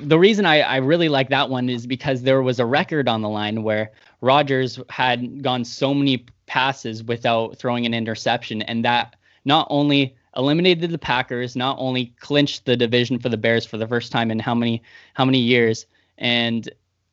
the 0.00 0.18
reason 0.18 0.46
I, 0.46 0.60
I 0.60 0.76
really 0.76 1.08
like 1.08 1.28
that 1.30 1.50
one 1.50 1.68
is 1.68 1.86
because 1.86 2.22
there 2.22 2.42
was 2.42 2.58
a 2.58 2.66
record 2.66 3.08
on 3.08 3.22
the 3.22 3.28
line 3.28 3.62
where 3.62 3.90
Rodgers 4.20 4.78
had 4.88 5.42
gone 5.42 5.64
so 5.64 5.94
many 5.94 6.24
passes 6.46 7.02
without 7.02 7.58
throwing 7.58 7.86
an 7.86 7.94
interception, 7.94 8.62
and 8.62 8.84
that 8.84 9.16
not 9.44 9.66
only 9.70 10.14
eliminated 10.36 10.90
the 10.90 10.98
Packers, 10.98 11.54
not 11.56 11.76
only 11.78 12.06
clinched 12.20 12.64
the 12.64 12.76
division 12.76 13.18
for 13.18 13.28
the 13.28 13.36
Bears 13.36 13.64
for 13.64 13.76
the 13.76 13.86
first 13.86 14.10
time 14.10 14.30
in 14.30 14.38
how 14.38 14.54
many 14.54 14.82
how 15.14 15.24
many 15.24 15.38
years, 15.38 15.86
and 16.18 16.68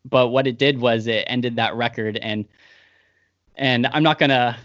but 0.09 0.29
what 0.29 0.47
it 0.47 0.57
did 0.57 0.79
was 0.79 1.07
it 1.07 1.25
ended 1.27 1.55
that 1.55 1.75
record 1.75 2.17
and 2.17 2.45
and 3.55 3.87
I'm 3.87 4.03
not 4.03 4.17
gonna 4.17 4.57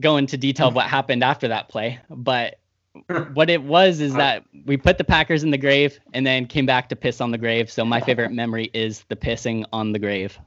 go 0.00 0.16
into 0.16 0.36
detail 0.36 0.68
of 0.68 0.74
what 0.74 0.86
happened 0.86 1.24
after 1.24 1.48
that 1.48 1.68
play, 1.68 1.98
but 2.08 2.58
what 3.32 3.48
it 3.48 3.62
was 3.62 4.00
is 4.00 4.14
that 4.14 4.44
we 4.66 4.76
put 4.76 4.98
the 4.98 5.04
Packers 5.04 5.42
in 5.42 5.50
the 5.50 5.58
grave 5.58 5.98
and 6.12 6.26
then 6.26 6.46
came 6.46 6.66
back 6.66 6.88
to 6.90 6.96
piss 6.96 7.20
on 7.20 7.30
the 7.30 7.38
grave. 7.38 7.70
So 7.70 7.84
my 7.84 8.00
favorite 8.00 8.32
memory 8.32 8.70
is 8.74 9.04
the 9.08 9.16
pissing 9.16 9.64
on 9.72 9.92
the 9.92 9.98
grave. 9.98 10.38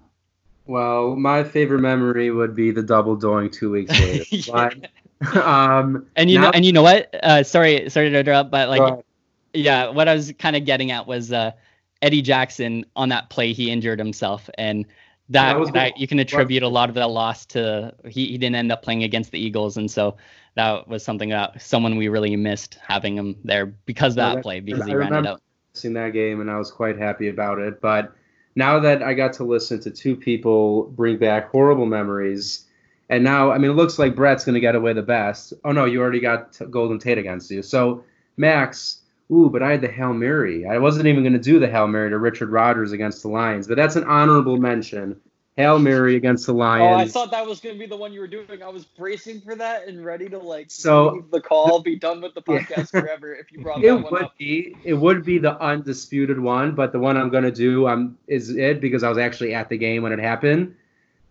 Well, 0.67 1.15
my 1.15 1.43
favorite 1.43 1.81
memory 1.81 2.31
would 2.31 2.55
be 2.55 2.71
the 2.71 2.81
double 2.81 3.15
doing 3.15 3.49
two 3.49 3.71
weeks 3.71 3.91
later. 3.99 4.25
yeah. 4.31 4.69
um, 5.43 6.05
and 6.15 6.29
you 6.29 6.39
now- 6.39 6.45
know, 6.45 6.51
and 6.51 6.65
you 6.65 6.71
know 6.71 6.83
what? 6.83 7.13
Uh, 7.23 7.43
sorry, 7.43 7.89
sorry 7.89 8.09
to 8.09 8.19
interrupt, 8.19 8.51
but 8.51 8.69
like, 8.69 9.05
yeah, 9.53 9.89
what 9.89 10.07
I 10.07 10.13
was 10.13 10.33
kind 10.37 10.55
of 10.55 10.65
getting 10.65 10.91
at 10.91 11.07
was 11.07 11.31
uh, 11.31 11.51
Eddie 12.01 12.21
Jackson 12.21 12.85
on 12.95 13.09
that 13.09 13.29
play. 13.29 13.53
He 13.53 13.71
injured 13.71 13.99
himself, 13.99 14.49
and 14.57 14.85
that, 15.29 15.53
that, 15.53 15.73
that 15.73 15.97
you 15.97 16.07
can 16.07 16.19
attribute 16.19 16.63
a 16.63 16.67
lot 16.67 16.89
of 16.89 16.95
that 16.95 17.09
loss 17.09 17.45
to 17.47 17.93
he, 18.05 18.27
he 18.27 18.37
didn't 18.37 18.55
end 18.55 18.71
up 18.71 18.83
playing 18.83 19.03
against 19.03 19.31
the 19.31 19.39
Eagles, 19.39 19.77
and 19.77 19.89
so 19.89 20.17
that 20.55 20.87
was 20.87 21.03
something 21.03 21.29
that 21.29 21.61
someone 21.61 21.97
we 21.97 22.07
really 22.07 22.35
missed 22.35 22.77
having 22.85 23.17
him 23.17 23.35
there 23.43 23.65
because 23.65 24.13
of 24.13 24.17
that, 24.17 24.35
that 24.35 24.43
play 24.43 24.59
because 24.59 24.85
he 24.85 24.93
I 24.93 24.95
ran 24.95 25.13
it 25.13 25.27
out. 25.27 25.41
Seeing 25.73 25.93
that 25.95 26.13
game, 26.13 26.39
and 26.39 26.49
I 26.49 26.57
was 26.57 26.71
quite 26.71 26.97
happy 26.97 27.27
about 27.27 27.59
it. 27.59 27.81
But 27.81 28.13
now 28.55 28.79
that 28.79 29.03
I 29.03 29.13
got 29.13 29.33
to 29.33 29.43
listen 29.43 29.79
to 29.81 29.91
two 29.91 30.15
people 30.15 30.83
bring 30.83 31.17
back 31.17 31.49
horrible 31.49 31.85
memories, 31.85 32.65
and 33.09 33.23
now 33.23 33.51
I 33.51 33.57
mean 33.57 33.71
it 33.71 33.75
looks 33.75 33.99
like 33.99 34.15
Brett's 34.15 34.45
gonna 34.45 34.61
get 34.61 34.75
away 34.75 34.93
the 34.93 35.01
best. 35.01 35.53
Oh 35.65 35.71
no, 35.71 35.85
you 35.85 36.01
already 36.01 36.21
got 36.21 36.57
Golden 36.71 36.99
Tate 36.99 37.17
against 37.17 37.51
you. 37.51 37.61
So 37.61 38.03
Max, 38.37 39.01
ooh, 39.31 39.49
but 39.49 39.61
I 39.61 39.71
had 39.71 39.81
the 39.81 39.91
Hail 39.91 40.13
Mary. 40.13 40.65
I 40.65 40.77
wasn't 40.77 41.07
even 41.07 41.23
going 41.23 41.33
to 41.33 41.39
do 41.39 41.59
the 41.59 41.69
Hail 41.69 41.87
Mary 41.87 42.09
to 42.09 42.17
Richard 42.17 42.49
Rodgers 42.49 42.91
against 42.91 43.21
the 43.21 43.29
Lions, 43.29 43.67
but 43.67 43.77
that's 43.77 43.95
an 43.95 44.03
honorable 44.05 44.57
mention 44.57 45.19
Hail 45.57 45.79
Mary 45.79 46.17
against 46.17 46.45
the 46.47 46.53
Lions. 46.53 46.93
Oh, 46.93 46.95
I 46.95 47.07
thought 47.07 47.31
that 47.31 47.45
was 47.45 47.61
going 47.61 47.75
to 47.75 47.79
be 47.79 47.85
the 47.85 47.95
one 47.95 48.11
you 48.11 48.19
were 48.19 48.27
doing. 48.27 48.61
I 48.61 48.67
was 48.67 48.83
bracing 48.83 49.39
for 49.39 49.55
that 49.55 49.87
and 49.87 50.03
ready 50.03 50.27
to 50.27 50.37
like 50.37 50.69
so 50.69 51.25
the 51.31 51.39
call, 51.39 51.79
be 51.79 51.95
done 51.95 52.21
with 52.21 52.33
the 52.33 52.41
podcast 52.41 52.91
forever 52.91 53.33
if 53.33 53.53
you 53.53 53.61
brought 53.61 53.77
that 53.81 53.87
it 53.87 54.11
would 54.11 54.23
up. 54.23 54.37
Be, 54.37 54.75
it 54.83 54.95
would 54.95 55.23
be 55.23 55.37
the 55.37 55.57
undisputed 55.61 56.37
one, 56.37 56.75
but 56.75 56.91
the 56.91 56.99
one 56.99 57.15
I'm 57.15 57.29
going 57.29 57.45
to 57.45 57.51
do 57.51 57.87
um, 57.87 58.17
is 58.27 58.49
it 58.49 58.81
because 58.81 59.03
I 59.03 59.07
was 59.09 59.17
actually 59.17 59.53
at 59.53 59.69
the 59.69 59.77
game 59.77 60.03
when 60.03 60.11
it 60.11 60.19
happened. 60.19 60.75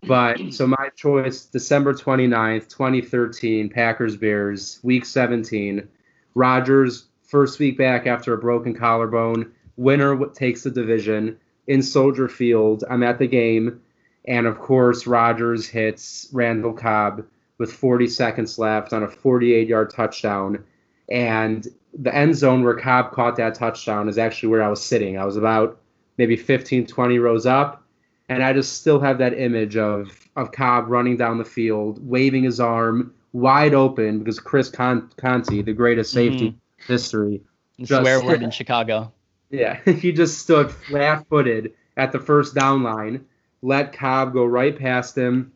But 0.06 0.40
so 0.52 0.66
my 0.78 0.88
choice, 0.96 1.44
December 1.44 1.92
29th, 1.92 2.68
2013, 2.70 3.68
Packers 3.68 4.16
Bears, 4.16 4.80
week 4.82 5.04
17. 5.04 5.86
Rodgers, 6.34 7.08
first 7.24 7.58
week 7.58 7.76
back 7.76 8.06
after 8.06 8.32
a 8.32 8.38
broken 8.38 8.74
collarbone. 8.74 9.52
Winner 9.76 10.26
takes 10.28 10.62
the 10.62 10.70
division 10.70 11.36
in 11.66 11.82
Soldier 11.82 12.28
Field. 12.28 12.84
I'm 12.88 13.02
at 13.02 13.18
the 13.18 13.26
game. 13.26 13.82
And 14.26 14.46
of 14.46 14.58
course, 14.58 15.06
Rodgers 15.06 15.66
hits 15.66 16.28
Randall 16.32 16.72
Cobb 16.72 17.24
with 17.58 17.72
40 17.72 18.06
seconds 18.08 18.58
left 18.58 18.92
on 18.92 19.02
a 19.02 19.08
48 19.08 19.68
yard 19.68 19.90
touchdown. 19.90 20.64
And 21.10 21.66
the 21.92 22.14
end 22.14 22.36
zone 22.36 22.64
where 22.64 22.74
Cobb 22.74 23.12
caught 23.12 23.36
that 23.36 23.54
touchdown 23.54 24.08
is 24.08 24.18
actually 24.18 24.48
where 24.48 24.62
I 24.62 24.68
was 24.68 24.82
sitting. 24.82 25.18
I 25.18 25.24
was 25.24 25.36
about 25.36 25.78
maybe 26.16 26.36
15, 26.36 26.86
20 26.86 27.18
rows 27.18 27.46
up. 27.46 27.82
And 28.28 28.42
I 28.42 28.54
just 28.54 28.80
still 28.80 29.00
have 29.00 29.18
that 29.18 29.38
image 29.38 29.76
of, 29.76 30.28
of 30.36 30.50
Cobb 30.50 30.88
running 30.88 31.16
down 31.16 31.36
the 31.36 31.44
field, 31.44 31.98
waving 32.08 32.44
his 32.44 32.58
arm 32.58 33.12
wide 33.34 33.74
open 33.74 34.20
because 34.20 34.40
Chris 34.40 34.70
Con- 34.70 35.10
Conte, 35.18 35.60
the 35.60 35.72
greatest 35.74 36.12
safety 36.12 36.50
mm-hmm. 36.50 36.92
history, 36.92 37.42
just, 37.78 38.00
swear 38.00 38.24
word 38.24 38.42
in 38.42 38.50
Chicago. 38.50 39.12
Yeah, 39.50 39.78
he 39.84 40.10
just 40.10 40.38
stood 40.38 40.72
flat 40.72 41.28
footed 41.28 41.74
at 41.96 42.10
the 42.10 42.18
first 42.18 42.56
down 42.56 42.82
line 42.82 43.24
let 43.64 43.94
Cobb 43.94 44.34
go 44.34 44.44
right 44.44 44.78
past 44.78 45.16
him. 45.16 45.52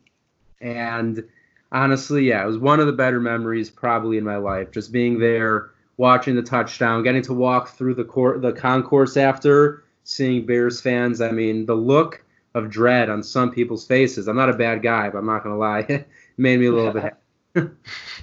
And 0.59 1.23
honestly, 1.71 2.27
yeah, 2.27 2.43
it 2.43 2.47
was 2.47 2.57
one 2.57 2.79
of 2.79 2.87
the 2.87 2.93
better 2.93 3.19
memories 3.19 3.69
probably 3.69 4.17
in 4.17 4.23
my 4.23 4.37
life. 4.37 4.71
Just 4.71 4.91
being 4.91 5.19
there, 5.19 5.69
watching 5.97 6.35
the 6.35 6.41
touchdown, 6.41 7.03
getting 7.03 7.21
to 7.21 7.33
walk 7.33 7.69
through 7.69 7.93
the 7.93 8.03
court, 8.03 8.41
the 8.41 8.51
concourse 8.51 9.15
after, 9.15 9.83
seeing 10.03 10.45
Bears 10.45 10.81
fans. 10.81 11.21
I 11.21 11.31
mean, 11.31 11.67
the 11.67 11.75
look 11.75 12.25
of 12.55 12.69
dread 12.69 13.09
on 13.09 13.21
some 13.21 13.51
people's 13.51 13.85
faces. 13.85 14.27
I'm 14.27 14.35
not 14.35 14.49
a 14.49 14.53
bad 14.53 14.81
guy, 14.81 15.09
but 15.09 15.19
I'm 15.19 15.27
not 15.27 15.43
gonna 15.43 15.57
lie, 15.57 15.79
it 15.89 16.07
made 16.37 16.59
me 16.59 16.65
a 16.65 16.71
little 16.71 16.93
bit. 16.93 17.15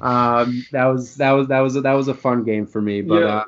um, 0.01 0.67
that 0.73 0.87
was 0.87 1.15
that 1.17 1.31
was 1.31 1.47
that 1.49 1.61
was 1.61 1.77
a, 1.77 1.81
that 1.83 1.93
was 1.93 2.09
a 2.09 2.15
fun 2.15 2.43
game 2.43 2.67
for 2.67 2.83
me, 2.83 3.03
but 3.03 3.21
yeah. 3.21 3.27
Uh, 3.27 3.45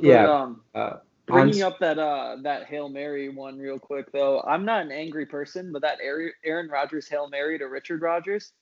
yeah. 0.00 0.32
um, 0.32 0.60
uh, 0.74 0.96
Bringing 1.34 1.62
up 1.62 1.78
that 1.80 1.98
uh 1.98 2.36
that 2.42 2.66
hail 2.66 2.88
mary 2.88 3.28
one 3.28 3.58
real 3.58 3.78
quick 3.78 4.12
though, 4.12 4.40
I'm 4.40 4.64
not 4.64 4.82
an 4.82 4.92
angry 4.92 5.26
person, 5.26 5.72
but 5.72 5.82
that 5.82 5.98
Aaron 6.44 6.68
Rodgers 6.68 7.08
hail 7.08 7.28
mary 7.28 7.58
to 7.58 7.66
Richard 7.66 8.02
Rodgers, 8.02 8.52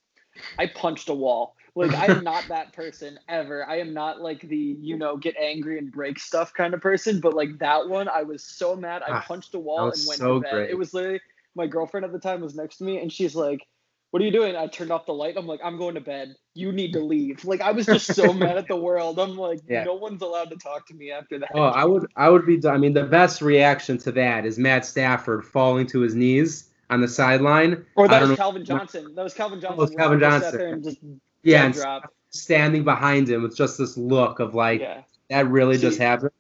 I 0.58 0.66
punched 0.66 1.08
a 1.08 1.14
wall. 1.14 1.56
Like 1.74 1.94
I 1.94 2.06
am 2.06 2.24
not 2.24 2.46
that 2.48 2.72
person 2.72 3.18
ever. 3.28 3.66
I 3.68 3.78
am 3.78 3.94
not 3.94 4.20
like 4.20 4.42
the 4.42 4.76
you 4.80 4.96
know 4.96 5.16
get 5.16 5.36
angry 5.36 5.78
and 5.78 5.90
break 5.90 6.18
stuff 6.18 6.52
kind 6.54 6.74
of 6.74 6.80
person. 6.80 7.20
But 7.20 7.34
like 7.34 7.58
that 7.58 7.88
one, 7.88 8.08
I 8.08 8.22
was 8.22 8.44
so 8.44 8.76
mad. 8.76 9.02
I 9.02 9.12
ah, 9.12 9.24
punched 9.26 9.54
a 9.54 9.58
wall 9.58 9.90
and 9.90 10.00
went 10.06 10.20
so 10.20 10.34
to 10.34 10.40
bed. 10.40 10.52
Great. 10.52 10.70
It 10.70 10.78
was 10.78 10.92
literally 10.94 11.20
my 11.54 11.66
girlfriend 11.66 12.04
at 12.04 12.12
the 12.12 12.18
time 12.18 12.40
was 12.40 12.54
next 12.54 12.78
to 12.78 12.84
me, 12.84 12.98
and 12.98 13.12
she's 13.12 13.34
like, 13.34 13.66
what 14.12 14.20
are 14.20 14.26
you 14.26 14.30
doing? 14.30 14.54
I 14.54 14.66
turned 14.66 14.90
off 14.90 15.06
the 15.06 15.14
light. 15.14 15.38
I'm 15.38 15.46
like, 15.46 15.60
I'm 15.64 15.78
going 15.78 15.94
to 15.94 16.00
bed. 16.00 16.36
You 16.52 16.70
need 16.70 16.92
to 16.92 17.00
leave. 17.00 17.46
Like 17.46 17.62
I 17.62 17.72
was 17.72 17.86
just 17.86 18.14
so 18.14 18.30
mad 18.34 18.58
at 18.58 18.68
the 18.68 18.76
world. 18.76 19.18
I'm 19.18 19.38
like, 19.38 19.60
yeah. 19.66 19.84
no 19.84 19.94
one's 19.94 20.20
allowed 20.20 20.50
to 20.50 20.56
talk 20.56 20.86
to 20.88 20.94
me 20.94 21.10
after 21.10 21.38
that. 21.38 21.48
Oh, 21.54 21.62
I 21.62 21.86
would, 21.86 22.06
I 22.14 22.28
would 22.28 22.44
be. 22.44 22.60
I 22.68 22.76
mean, 22.76 22.92
the 22.92 23.04
best 23.04 23.40
reaction 23.40 23.96
to 23.98 24.12
that 24.12 24.44
is 24.44 24.58
Matt 24.58 24.84
Stafford 24.84 25.46
falling 25.46 25.86
to 25.88 26.00
his 26.00 26.14
knees 26.14 26.68
on 26.90 27.00
the 27.00 27.08
sideline. 27.08 27.86
Or 27.96 28.06
that 28.06 28.20
was 28.20 28.30
know. 28.30 28.36
Calvin 28.36 28.66
Johnson. 28.66 29.14
That 29.14 29.22
was 29.22 29.32
Calvin 29.32 29.62
Johnson. 29.62 29.78
Oh, 29.78 29.82
was 29.84 29.94
Calvin 29.94 30.20
Johnson. 30.20 30.82
Just 30.82 30.98
yeah, 31.42 31.64
and 31.64 32.04
standing 32.28 32.84
behind 32.84 33.30
him 33.30 33.42
with 33.42 33.56
just 33.56 33.78
this 33.78 33.96
look 33.96 34.40
of 34.40 34.54
like, 34.54 34.82
yeah. 34.82 35.04
that 35.30 35.48
really 35.48 35.76
See, 35.76 35.82
just 35.82 35.98
happened 35.98 36.32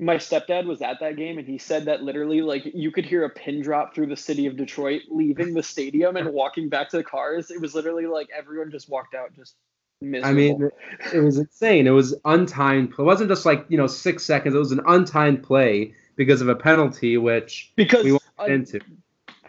my 0.00 0.16
stepdad 0.16 0.64
was 0.66 0.80
at 0.80 1.00
that 1.00 1.16
game 1.16 1.38
and 1.38 1.46
he 1.46 1.58
said 1.58 1.86
that 1.86 2.02
literally 2.02 2.40
like 2.40 2.62
you 2.72 2.90
could 2.90 3.04
hear 3.04 3.24
a 3.24 3.30
pin 3.30 3.60
drop 3.60 3.94
through 3.94 4.06
the 4.06 4.16
city 4.16 4.46
of 4.46 4.56
Detroit 4.56 5.02
leaving 5.10 5.54
the 5.54 5.62
stadium 5.62 6.16
and 6.16 6.32
walking 6.32 6.68
back 6.68 6.88
to 6.90 6.98
the 6.98 7.04
cars. 7.04 7.50
It 7.50 7.60
was 7.60 7.74
literally 7.74 8.06
like 8.06 8.28
everyone 8.36 8.70
just 8.70 8.88
walked 8.88 9.14
out 9.14 9.34
just 9.34 9.56
miserable. 10.00 10.30
I 10.30 10.32
mean, 10.32 10.70
it 11.12 11.18
was 11.18 11.38
insane. 11.38 11.86
It 11.88 11.90
was 11.90 12.14
untimed. 12.24 12.92
It 12.98 13.02
wasn't 13.02 13.28
just 13.28 13.44
like, 13.44 13.66
you 13.68 13.76
know, 13.76 13.88
6 13.88 14.22
seconds. 14.24 14.54
It 14.54 14.58
was 14.58 14.72
an 14.72 14.80
untimed 14.80 15.42
play 15.42 15.94
because 16.14 16.40
of 16.40 16.48
a 16.48 16.54
penalty 16.54 17.16
which 17.16 17.72
because 17.74 18.04
we 18.04 18.12
went 18.12 18.24
into. 18.52 18.80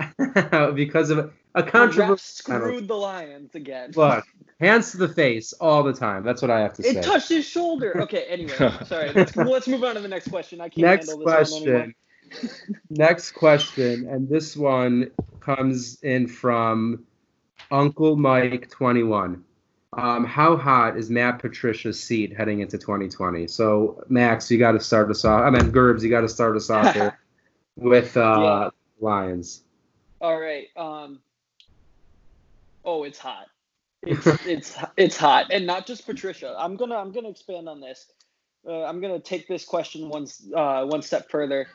because 0.75 1.09
of 1.09 1.33
a 1.55 1.63
controversial 1.63 2.17
screwed 2.17 2.87
the 2.87 2.95
Lions 2.95 3.55
again. 3.55 3.91
Look, 3.95 4.25
hands 4.59 4.91
to 4.91 4.97
the 4.97 5.09
face 5.09 5.53
all 5.53 5.83
the 5.83 5.93
time. 5.93 6.23
That's 6.23 6.41
what 6.41 6.51
I 6.51 6.59
have 6.61 6.73
to 6.73 6.81
it 6.81 6.93
say. 6.93 6.99
It 6.99 7.03
touched 7.03 7.29
his 7.29 7.45
shoulder. 7.45 8.01
Okay, 8.03 8.25
anyway, 8.25 8.53
sorry. 8.85 9.11
Let's, 9.13 9.35
let's 9.35 9.67
move 9.67 9.83
on 9.83 9.95
to 9.95 10.01
the 10.01 10.07
next 10.07 10.29
question. 10.29 10.61
I 10.61 10.69
can't 10.69 10.79
next 10.79 11.09
handle 11.09 11.25
this 11.25 11.49
question. 11.49 11.95
next 12.89 13.31
question, 13.31 14.07
and 14.07 14.29
this 14.29 14.55
one 14.55 15.11
comes 15.39 16.01
in 16.01 16.27
from 16.27 17.05
Uncle 17.71 18.15
Mike 18.15 18.69
twenty 18.69 19.03
one. 19.03 19.43
Um, 19.93 20.23
how 20.23 20.55
hot 20.55 20.97
is 20.97 21.09
Matt 21.09 21.39
Patricia's 21.39 21.99
seat 21.99 22.37
heading 22.37 22.59
into 22.59 22.77
2020? 22.77 23.47
So 23.47 24.03
Max, 24.07 24.51
you 24.51 24.59
got 24.59 24.73
to 24.73 24.79
start 24.79 25.09
us 25.09 25.25
off. 25.25 25.41
I 25.41 25.49
mean, 25.49 25.71
Gerbs, 25.71 26.03
you 26.03 26.11
got 26.11 26.21
to 26.21 26.29
start 26.29 26.55
us 26.55 26.69
off 26.69 26.93
here 26.93 27.17
with 27.75 28.15
uh, 28.15 28.39
yeah. 28.39 28.69
Lions. 28.99 29.63
All 30.21 30.39
right. 30.39 30.67
Um, 30.75 31.19
oh, 32.83 33.03
it's 33.03 33.19
hot. 33.19 33.47
It's 34.03 34.27
it's 34.45 34.77
it's 34.97 35.17
hot, 35.17 35.47
and 35.51 35.65
not 35.65 35.85
just 35.85 36.05
Patricia. 36.05 36.55
I'm 36.57 36.75
gonna 36.75 36.95
I'm 36.95 37.11
gonna 37.11 37.29
expand 37.29 37.69
on 37.69 37.79
this. 37.79 38.11
Uh, 38.67 38.83
I'm 38.83 39.01
gonna 39.01 39.19
take 39.19 39.47
this 39.47 39.65
question 39.65 40.09
one 40.09 40.27
uh, 40.55 40.85
one 40.85 41.01
step 41.01 41.29
further. 41.29 41.67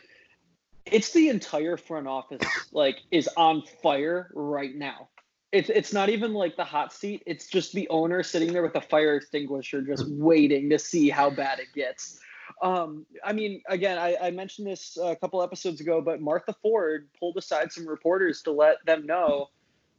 It's 0.85 1.13
the 1.13 1.31
entire 1.31 1.79
front 1.79 2.07
office 2.07 2.47
like 2.73 2.99
is 3.11 3.29
on 3.37 3.63
fire 3.83 4.31
right 4.35 4.75
now. 4.75 5.09
It's 5.51 5.71
it's 5.71 5.93
not 5.93 6.09
even 6.11 6.35
like 6.35 6.57
the 6.57 6.65
hot 6.65 6.93
seat. 6.93 7.23
It's 7.27 7.47
just 7.47 7.73
the 7.73 7.89
owner 7.89 8.23
sitting 8.23 8.53
there 8.53 8.63
with 8.63 8.75
a 8.75 8.81
fire 8.81 9.17
extinguisher, 9.17 9.83
just 9.83 10.07
waiting 10.09 10.69
to 10.71 10.79
see 10.79 11.09
how 11.09 11.31
bad 11.31 11.61
it 11.61 11.69
gets. 11.75 12.19
Um, 12.62 13.05
I 13.25 13.33
mean, 13.33 13.62
again, 13.69 13.99
I, 13.99 14.17
I 14.21 14.31
mentioned 14.31 14.67
this 14.67 14.97
a 15.03 15.17
couple 15.17 15.43
episodes 15.43 15.81
ago, 15.81 16.01
but 16.01 16.21
Martha 16.21 16.55
Ford 16.62 17.09
pulled 17.19 17.37
aside 17.37 17.73
some 17.73 17.87
reporters 17.87 18.43
to 18.43 18.53
let 18.53 18.85
them 18.87 19.07
know 19.07 19.51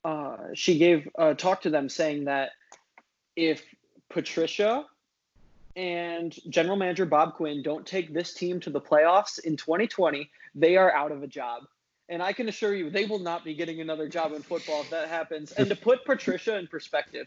uh, 0.06 0.38
she 0.54 0.78
gave 0.78 1.10
a 1.18 1.34
talk 1.34 1.64
to 1.64 1.70
them 1.72 1.90
saying 1.90 2.26
that 2.26 2.52
if 3.36 3.64
Patricia 4.10 4.86
and 5.76 6.38
general 6.48 6.78
manager 6.78 7.06
Bob 7.08 7.34
Quinn 7.34 7.64
don't 7.64 7.86
take 7.88 8.14
this 8.14 8.34
team 8.34 8.60
to 8.62 8.70
the 8.70 8.80
playoffs 8.80 9.40
in 9.40 9.58
2020, 9.58 10.30
they 10.54 10.78
are 10.78 10.96
out 10.96 11.12
of 11.12 11.24
a 11.24 11.28
job. 11.28 11.64
And 12.08 12.22
I 12.22 12.34
can 12.34 12.48
assure 12.48 12.76
you, 12.76 12.92
they 12.92 13.06
will 13.06 13.20
not 13.20 13.44
be 13.44 13.56
getting 13.56 13.82
another 13.82 14.08
job 14.08 14.32
in 14.34 14.44
football 14.44 14.82
if 14.82 14.92
that 14.92 15.10
happens. 15.10 15.52
And 15.54 15.68
to 15.70 15.76
put 15.76 16.06
Patricia 16.06 16.56
in 16.56 16.68
perspective, 16.68 17.26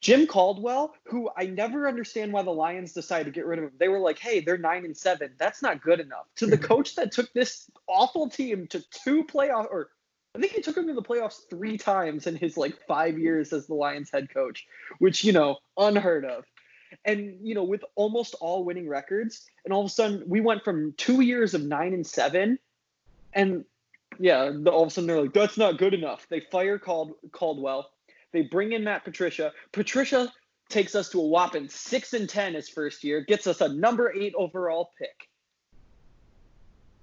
Jim 0.00 0.26
Caldwell, 0.26 0.94
who 1.04 1.28
I 1.36 1.44
never 1.44 1.86
understand 1.86 2.32
why 2.32 2.42
the 2.42 2.50
Lions 2.50 2.92
decided 2.92 3.26
to 3.26 3.30
get 3.30 3.46
rid 3.46 3.58
of 3.58 3.66
him. 3.66 3.72
They 3.78 3.88
were 3.88 3.98
like, 3.98 4.18
"Hey, 4.18 4.40
they're 4.40 4.58
nine 4.58 4.84
and 4.84 4.96
seven. 4.96 5.32
That's 5.38 5.62
not 5.62 5.82
good 5.82 6.00
enough." 6.00 6.26
To 6.36 6.46
the 6.46 6.58
coach 6.70 6.94
that 6.96 7.12
took 7.12 7.32
this 7.32 7.70
awful 7.86 8.28
team 8.28 8.66
to 8.68 8.80
two 8.90 9.24
playoff 9.24 9.66
or 9.70 9.90
I 10.34 10.38
think 10.38 10.52
he 10.52 10.62
took 10.62 10.76
him 10.76 10.86
to 10.86 10.94
the 10.94 11.02
playoffs 11.02 11.40
three 11.48 11.76
times 11.76 12.26
in 12.26 12.36
his 12.36 12.56
like 12.56 12.86
five 12.86 13.18
years 13.18 13.52
as 13.52 13.66
the 13.66 13.74
Lions 13.74 14.10
head 14.10 14.32
coach, 14.32 14.66
which 14.98 15.24
you 15.24 15.32
know 15.32 15.58
unheard 15.76 16.24
of. 16.24 16.44
And 17.04 17.38
you 17.42 17.54
know, 17.54 17.64
with 17.64 17.84
almost 17.94 18.34
all 18.40 18.64
winning 18.64 18.88
records, 18.88 19.46
and 19.64 19.72
all 19.72 19.80
of 19.80 19.86
a 19.86 19.90
sudden 19.90 20.22
we 20.26 20.40
went 20.40 20.64
from 20.64 20.94
two 20.96 21.20
years 21.20 21.54
of 21.54 21.62
nine 21.62 21.94
and 21.94 22.06
seven, 22.06 22.58
and 23.32 23.64
yeah, 24.18 24.52
all 24.66 24.82
of 24.82 24.88
a 24.88 24.90
sudden 24.90 25.08
they're 25.08 25.20
like, 25.20 25.32
that's 25.32 25.56
not 25.56 25.78
good 25.78 25.94
enough. 25.94 26.26
They 26.28 26.40
fire 26.40 26.78
Cald- 26.78 27.14
Caldwell. 27.32 27.90
They 28.32 28.42
bring 28.42 28.72
in 28.72 28.84
Matt 28.84 29.04
Patricia. 29.04 29.52
Patricia 29.72 30.32
takes 30.68 30.94
us 30.94 31.08
to 31.10 31.20
a 31.20 31.26
whopping 31.26 31.68
six 31.68 32.12
and 32.12 32.28
ten 32.28 32.54
his 32.54 32.68
first 32.68 33.02
year, 33.02 33.20
gets 33.22 33.46
us 33.46 33.60
a 33.60 33.68
number 33.68 34.12
eight 34.14 34.32
overall 34.36 34.90
pick. 34.98 35.28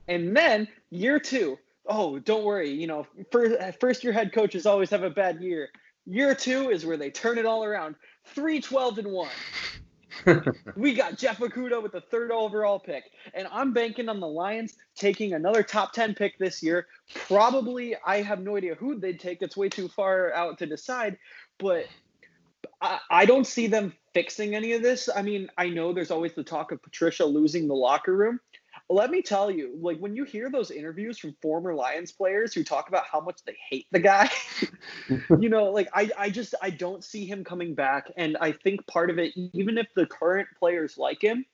And 0.08 0.36
then 0.36 0.68
year 0.90 1.20
two, 1.20 1.58
oh, 1.86 2.20
don't 2.20 2.46
worry, 2.46 2.72
you 2.72 2.88
know, 2.88 3.06
first, 3.32 3.80
first 3.80 4.04
year 4.04 4.14
head 4.14 4.32
coaches 4.34 4.66
always 4.66 4.90
have 4.90 5.04
a 5.04 5.10
bad 5.10 5.42
year. 5.42 5.70
Year 6.06 6.34
two 6.34 6.70
is 6.70 6.86
where 6.86 6.98
they 6.98 7.10
turn 7.10 7.38
it 7.38 7.46
all 7.46 7.64
around. 7.64 7.96
3 8.28 8.62
12 8.62 9.00
and 9.00 9.08
1. 9.08 9.30
we 10.76 10.94
got 10.94 11.18
Jeff 11.18 11.40
Okudah 11.40 11.82
with 11.82 11.92
the 11.92 12.02
third 12.02 12.32
overall 12.32 12.80
pick. 12.80 13.06
And 13.34 13.48
I'm 13.52 13.74
banking 13.74 14.10
on 14.10 14.20
the 14.20 14.28
Lions 14.28 14.76
taking 14.96 15.34
another 15.34 15.64
top 15.64 15.94
10 15.94 16.16
pick 16.16 16.38
this 16.38 16.62
year. 16.62 16.88
Probably, 17.28 17.96
I 18.06 18.22
have 18.22 18.40
no 18.40 18.58
idea 18.58 18.76
who 18.76 19.00
they'd 19.00 19.20
take. 19.20 19.42
It's 19.42 19.58
way 19.58 19.70
too 19.70 19.88
far 19.88 20.34
out 20.34 20.58
to 20.60 20.66
decide. 20.66 21.18
But 21.58 21.86
I, 22.82 23.00
I 23.10 23.26
don't 23.26 23.48
see 23.48 23.68
them 23.68 23.94
fixing 24.14 24.56
any 24.56 24.74
of 24.74 24.82
this. 24.82 25.10
I 25.14 25.22
mean, 25.22 25.50
I 25.58 25.70
know 25.70 25.94
there's 25.94 26.12
always 26.12 26.34
the 26.34 26.44
talk 26.44 26.72
of 26.72 26.82
Patricia 26.82 27.26
losing 27.26 27.68
the 27.68 27.76
locker 27.76 28.16
room. 28.16 28.40
Let 28.90 29.12
me 29.12 29.22
tell 29.22 29.52
you, 29.52 29.78
like 29.82 29.98
when 30.00 30.16
you 30.16 30.24
hear 30.24 30.50
those 30.50 30.72
interviews 30.72 31.18
from 31.18 31.36
former 31.42 31.74
Lions 31.74 32.12
players 32.12 32.54
who 32.54 32.64
talk 32.64 32.88
about 32.88 33.06
how 33.06 33.20
much 33.20 33.44
they 33.46 33.58
hate 33.70 33.88
the 33.92 34.00
guy, 34.00 34.30
you 35.40 35.50
know, 35.50 35.66
like 35.66 35.90
I, 35.94 36.10
I 36.18 36.30
just 36.30 36.56
I 36.62 36.70
don't 36.70 37.04
see 37.04 37.26
him 37.26 37.44
coming 37.44 37.76
back. 37.76 38.12
And 38.16 38.38
I 38.40 38.54
think 38.54 38.88
part 38.88 39.10
of 39.10 39.20
it, 39.20 39.34
even 39.54 39.78
if 39.78 39.88
the 39.96 40.06
current 40.06 40.48
players 40.58 40.98
like 40.98 41.22
him, 41.22 41.46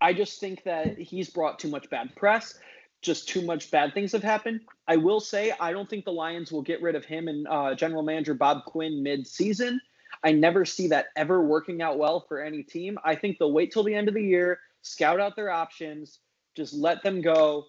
I 0.00 0.14
just 0.14 0.40
think 0.40 0.64
that 0.64 0.98
he's 0.98 1.28
brought 1.28 1.58
too 1.58 1.68
much 1.68 1.90
bad 1.90 2.14
press. 2.16 2.58
Just 3.02 3.28
too 3.28 3.42
much 3.42 3.70
bad 3.70 3.92
things 3.92 4.12
have 4.12 4.22
happened. 4.22 4.62
I 4.88 4.96
will 4.96 5.20
say 5.20 5.52
I 5.60 5.72
don't 5.72 5.88
think 5.88 6.06
the 6.06 6.12
Lions 6.12 6.50
will 6.50 6.62
get 6.62 6.80
rid 6.80 6.94
of 6.94 7.04
him 7.04 7.28
and 7.28 7.46
uh, 7.46 7.74
general 7.74 8.02
manager 8.02 8.32
Bob 8.32 8.64
Quinn 8.64 9.02
mid-season. 9.02 9.80
I 10.24 10.32
never 10.32 10.64
see 10.64 10.88
that 10.88 11.06
ever 11.14 11.42
working 11.42 11.82
out 11.82 11.98
well 11.98 12.24
for 12.26 12.40
any 12.40 12.62
team. 12.62 12.98
I 13.04 13.14
think 13.14 13.38
they'll 13.38 13.52
wait 13.52 13.70
till 13.70 13.84
the 13.84 13.94
end 13.94 14.08
of 14.08 14.14
the 14.14 14.22
year, 14.22 14.60
scout 14.80 15.20
out 15.20 15.36
their 15.36 15.50
options, 15.50 16.20
just 16.56 16.74
let 16.74 17.02
them 17.02 17.20
go. 17.20 17.66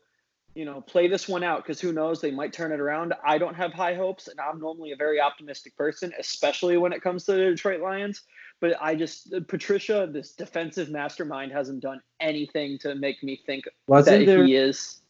You 0.56 0.66
know, 0.66 0.82
play 0.82 1.08
this 1.08 1.28
one 1.28 1.44
out 1.44 1.64
because 1.64 1.80
who 1.80 1.94
knows? 1.94 2.20
They 2.20 2.32
might 2.32 2.52
turn 2.52 2.72
it 2.72 2.80
around. 2.80 3.14
I 3.24 3.38
don't 3.38 3.54
have 3.54 3.74
high 3.74 3.94
hopes, 3.94 4.28
and 4.28 4.40
I'm 4.40 4.60
normally 4.60 4.92
a 4.92 4.96
very 4.96 5.22
optimistic 5.22 5.76
person, 5.78 6.12
especially 6.18 6.78
when 6.78 6.94
it 6.94 7.04
comes 7.04 7.26
to 7.26 7.34
the 7.34 7.38
Detroit 7.38 7.80
Lions. 7.80 8.24
But 8.60 8.76
I 8.82 8.96
just 8.96 9.32
uh, 9.32 9.42
Patricia, 9.48 10.10
this 10.12 10.34
defensive 10.34 10.90
mastermind, 10.90 11.52
hasn't 11.52 11.82
done 11.82 12.02
anything 12.20 12.80
to 12.80 12.96
make 12.96 13.22
me 13.22 13.40
think 13.46 13.66
wasn't 13.88 14.20
that 14.20 14.26
there, 14.26 14.46
he 14.46 14.56
is. 14.56 15.02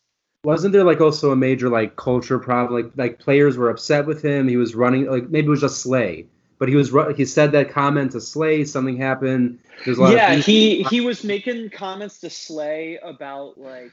Wasn't 0.43 0.73
there 0.73 0.83
like 0.83 0.99
also 0.99 1.31
a 1.31 1.35
major 1.35 1.69
like 1.69 1.95
culture 1.95 2.39
problem? 2.39 2.83
Like 2.83 2.91
like 2.97 3.19
players 3.19 3.55
were 3.55 3.69
upset 3.69 4.05
with 4.05 4.21
him. 4.21 4.49
He 4.49 4.57
was 4.57 4.75
running 4.75 5.05
like 5.05 5.29
maybe 5.29 5.47
it 5.47 5.51
was 5.51 5.61
just 5.61 5.81
Slay 5.81 6.27
but 6.59 6.69
he 6.69 6.75
was 6.75 6.91
he 7.15 7.25
said 7.25 7.51
that 7.51 7.69
comment 7.69 8.11
to 8.13 8.21
Slay. 8.21 8.65
Something 8.65 8.97
happened. 8.97 9.59
there's 9.85 9.99
yeah, 9.99 10.35
he 10.35 10.83
he 10.83 11.01
was 11.01 11.23
making 11.23 11.69
comments 11.69 12.19
to 12.19 12.29
Slay 12.29 12.97
about 13.01 13.57
like 13.57 13.91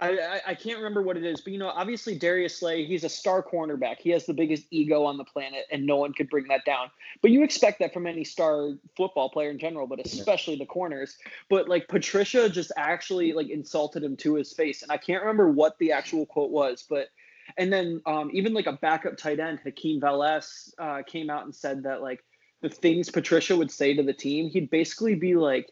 I, 0.00 0.10
I, 0.10 0.40
I 0.48 0.54
can't 0.54 0.78
remember 0.78 1.02
what 1.02 1.16
it 1.16 1.24
is, 1.24 1.40
but 1.40 1.52
you 1.52 1.58
know, 1.58 1.68
obviously 1.68 2.16
Darius 2.16 2.56
Slay, 2.56 2.84
he's 2.84 3.02
a 3.02 3.08
star 3.08 3.42
cornerback. 3.42 3.96
He 3.98 4.10
has 4.10 4.26
the 4.26 4.34
biggest 4.34 4.64
ego 4.70 5.04
on 5.04 5.16
the 5.16 5.24
planet, 5.24 5.64
and 5.72 5.86
no 5.86 5.96
one 5.96 6.12
could 6.12 6.30
bring 6.30 6.46
that 6.48 6.64
down. 6.64 6.90
But 7.20 7.32
you 7.32 7.42
expect 7.42 7.80
that 7.80 7.92
from 7.92 8.06
any 8.06 8.22
star 8.22 8.74
football 8.96 9.28
player 9.28 9.50
in 9.50 9.58
general, 9.58 9.88
but 9.88 9.98
especially 9.98 10.56
the 10.56 10.66
corners. 10.66 11.16
But 11.48 11.68
like 11.68 11.88
Patricia 11.88 12.48
just 12.48 12.70
actually 12.76 13.32
like 13.32 13.48
insulted 13.48 14.04
him 14.04 14.16
to 14.18 14.34
his 14.34 14.52
face, 14.52 14.82
and 14.82 14.92
I 14.92 14.98
can't 14.98 15.22
remember 15.22 15.50
what 15.50 15.76
the 15.78 15.90
actual 15.92 16.26
quote 16.26 16.50
was, 16.50 16.84
but 16.88 17.08
and 17.58 17.72
then 17.72 18.00
um, 18.06 18.30
even 18.32 18.54
like 18.54 18.66
a 18.66 18.72
backup 18.72 19.16
tight 19.16 19.40
end, 19.40 19.60
Hakeem 19.64 20.00
Valles, 20.00 20.74
uh, 20.78 21.02
came 21.06 21.28
out 21.28 21.44
and 21.44 21.54
said 21.54 21.82
that 21.82 22.00
like 22.00 22.24
the 22.62 22.68
things 22.68 23.10
Patricia 23.10 23.56
would 23.56 23.70
say 23.70 23.94
to 23.94 24.02
the 24.02 24.12
team, 24.12 24.48
he'd 24.48 24.70
basically 24.70 25.16
be 25.16 25.34
like, 25.34 25.70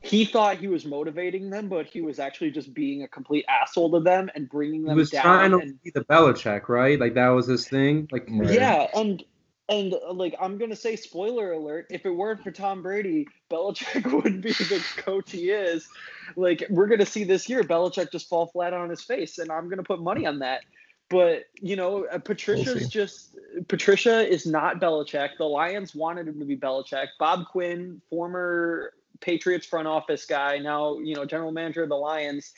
he 0.00 0.24
thought 0.24 0.58
he 0.58 0.68
was 0.68 0.84
motivating 0.84 1.50
them, 1.50 1.68
but 1.68 1.86
he 1.86 2.00
was 2.00 2.18
actually 2.18 2.50
just 2.50 2.72
being 2.72 3.02
a 3.02 3.08
complete 3.08 3.44
asshole 3.48 3.90
to 3.92 4.00
them 4.00 4.30
and 4.34 4.48
bringing 4.48 4.82
them. 4.82 4.90
down. 4.90 4.96
He 4.96 5.00
was 5.00 5.10
down 5.10 5.22
trying 5.22 5.50
to 5.52 5.58
and, 5.58 5.82
be 5.82 5.90
the 5.90 6.04
Belichick, 6.04 6.68
right? 6.68 6.98
Like 7.00 7.14
that 7.14 7.28
was 7.28 7.46
his 7.46 7.68
thing. 7.68 8.08
Like 8.12 8.28
yeah, 8.28 8.86
and 8.94 9.24
and 9.68 9.94
uh, 9.94 10.12
like 10.12 10.34
I'm 10.40 10.56
gonna 10.56 10.76
say, 10.76 10.94
spoiler 10.94 11.52
alert: 11.52 11.86
if 11.90 12.06
it 12.06 12.10
weren't 12.10 12.42
for 12.42 12.52
Tom 12.52 12.82
Brady, 12.82 13.26
Belichick 13.50 14.10
wouldn't 14.12 14.42
be 14.42 14.52
the 14.52 14.82
coach 14.98 15.32
he 15.32 15.50
is. 15.50 15.88
Like 16.36 16.64
we're 16.70 16.86
gonna 16.86 17.06
see 17.06 17.24
this 17.24 17.48
year, 17.48 17.64
Belichick 17.64 18.12
just 18.12 18.28
fall 18.28 18.46
flat 18.46 18.72
on 18.72 18.88
his 18.90 19.02
face, 19.02 19.38
and 19.38 19.50
I'm 19.50 19.68
gonna 19.68 19.82
put 19.82 20.00
money 20.00 20.26
on 20.26 20.38
that. 20.40 20.62
But 21.10 21.44
you 21.60 21.76
know, 21.76 22.06
uh, 22.06 22.18
Patricia's 22.18 22.74
we'll 22.74 22.88
just 22.88 23.36
Patricia 23.68 24.28
is 24.28 24.46
not 24.46 24.80
Belichick. 24.80 25.30
The 25.38 25.44
Lions 25.44 25.94
wanted 25.94 26.28
him 26.28 26.38
to 26.38 26.44
be 26.44 26.56
Belichick. 26.56 27.08
Bob 27.18 27.46
Quinn, 27.46 28.02
former 28.10 28.92
Patriots 29.20 29.66
front 29.66 29.88
office 29.88 30.26
guy, 30.26 30.58
now 30.58 30.98
you 30.98 31.14
know 31.14 31.24
general 31.24 31.52
manager 31.52 31.82
of 31.82 31.88
the 31.88 31.96
Lions. 31.96 32.52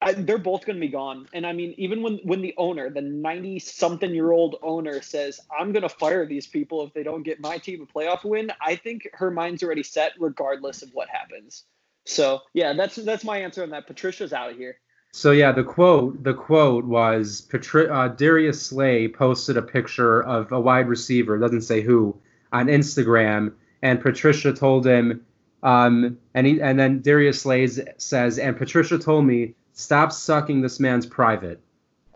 I, 0.00 0.12
they're 0.14 0.38
both 0.38 0.66
going 0.66 0.76
to 0.76 0.80
be 0.80 0.88
gone. 0.88 1.28
And 1.32 1.46
I 1.46 1.52
mean, 1.52 1.74
even 1.78 2.02
when 2.02 2.18
when 2.24 2.40
the 2.40 2.54
owner, 2.56 2.90
the 2.90 3.00
ninety 3.00 3.60
something 3.60 4.12
year 4.12 4.32
old 4.32 4.56
owner, 4.62 5.00
says, 5.00 5.40
"I'm 5.56 5.72
going 5.72 5.82
to 5.82 5.88
fire 5.88 6.26
these 6.26 6.46
people 6.48 6.84
if 6.84 6.92
they 6.92 7.04
don't 7.04 7.22
get 7.22 7.40
my 7.40 7.58
team 7.58 7.82
a 7.82 7.86
playoff 7.86 8.24
win," 8.24 8.50
I 8.60 8.74
think 8.74 9.08
her 9.12 9.30
mind's 9.30 9.62
already 9.62 9.84
set, 9.84 10.12
regardless 10.18 10.82
of 10.82 10.90
what 10.92 11.08
happens. 11.08 11.64
So 12.04 12.40
yeah, 12.52 12.72
that's 12.72 12.96
that's 12.96 13.24
my 13.24 13.38
answer 13.38 13.62
on 13.62 13.70
that. 13.70 13.86
Patricia's 13.86 14.32
out 14.32 14.50
of 14.50 14.56
here. 14.56 14.78
So 15.14 15.30
yeah, 15.30 15.52
the 15.52 15.62
quote 15.62 16.22
the 16.22 16.32
quote 16.32 16.84
was 16.84 17.42
Patri- 17.42 17.88
uh, 17.88 18.08
Darius 18.08 18.62
Slay 18.62 19.08
posted 19.08 19.58
a 19.58 19.62
picture 19.62 20.22
of 20.22 20.50
a 20.52 20.60
wide 20.60 20.88
receiver, 20.88 21.38
doesn't 21.38 21.62
say 21.62 21.82
who, 21.82 22.16
on 22.50 22.66
Instagram, 22.66 23.52
and 23.82 24.00
Patricia 24.00 24.54
told 24.54 24.86
him, 24.86 25.24
um, 25.62 26.18
and 26.32 26.46
he 26.46 26.62
and 26.62 26.78
then 26.78 27.02
Darius 27.02 27.42
Slay 27.42 27.68
says, 27.98 28.38
and 28.38 28.56
Patricia 28.56 28.98
told 28.98 29.26
me, 29.26 29.54
stop 29.74 30.12
sucking 30.12 30.62
this 30.62 30.80
man's 30.80 31.04
private. 31.04 31.60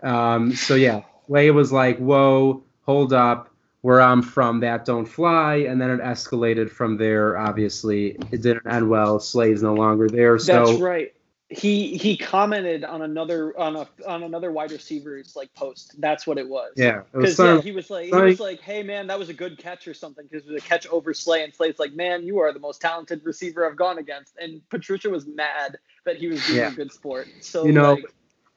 Um, 0.03 0.55
so 0.55 0.75
yeah, 0.75 1.03
Slay 1.27 1.51
was 1.51 1.71
like, 1.71 1.99
whoa, 1.99 2.63
hold 2.87 3.13
up, 3.13 3.51
where 3.83 4.01
I'm 4.01 4.23
from, 4.23 4.61
that 4.61 4.87
don't 4.87 5.05
fly, 5.07 5.57
and 5.57 5.79
then 5.79 5.91
it 5.91 6.01
escalated 6.01 6.71
from 6.71 6.97
there. 6.97 7.37
Obviously, 7.37 8.17
it 8.33 8.41
didn't 8.41 8.67
end 8.67 8.89
well. 8.89 9.21
Slay's 9.21 9.63
no 9.63 9.75
longer 9.75 10.09
there. 10.09 10.39
So 10.39 10.65
that's 10.65 10.81
right 10.81 11.13
he 11.49 11.97
he 11.97 12.17
commented 12.17 12.83
on 12.83 13.03
another 13.03 13.57
on 13.59 13.77
a 13.77 13.89
on 14.07 14.25
another 14.25 14.51
wide 14.51 14.73
receiver's 14.73 15.37
like 15.37 15.53
post. 15.55 15.95
That's 16.01 16.27
what 16.27 16.39
it 16.39 16.49
was. 16.49 16.73
Yeah, 16.77 17.03
because 17.13 17.39
yeah, 17.39 17.61
he 17.61 17.71
was 17.71 17.89
like 17.89 18.07
he 18.07 18.13
was 18.13 18.41
like, 18.41 18.61
"Hey 18.61 18.83
man, 18.83 19.07
that 19.07 19.19
was 19.19 19.29
a 19.29 19.35
good 19.35 19.57
catch 19.57 19.87
or 19.87 19.95
something." 19.95 20.27
Because 20.29 20.45
it 20.47 20.53
was 20.53 20.63
a 20.63 20.67
catch 20.67 20.89
over 20.89 21.15
Slay, 21.15 21.45
and 21.45 21.55
Slay's 21.55 21.79
like, 21.79 21.95
"Man, 21.95 22.25
you 22.25 22.41
are 22.41 22.53
the 22.53 22.59
most 22.59 22.81
talented 22.81 23.25
receiver 23.25 23.69
I've 23.69 23.77
gone 23.77 23.99
against." 23.99 24.37
And 24.39 24.61
Patricia 24.71 25.09
was 25.09 25.27
mad 25.27 25.79
that 26.05 26.17
he 26.17 26.27
was 26.27 26.45
doing 26.47 26.59
yeah. 26.59 26.73
a 26.73 26.75
good 26.75 26.93
sport. 26.93 27.29
So 27.41 27.65
you 27.65 27.73
know, 27.73 27.95
like, 27.95 28.05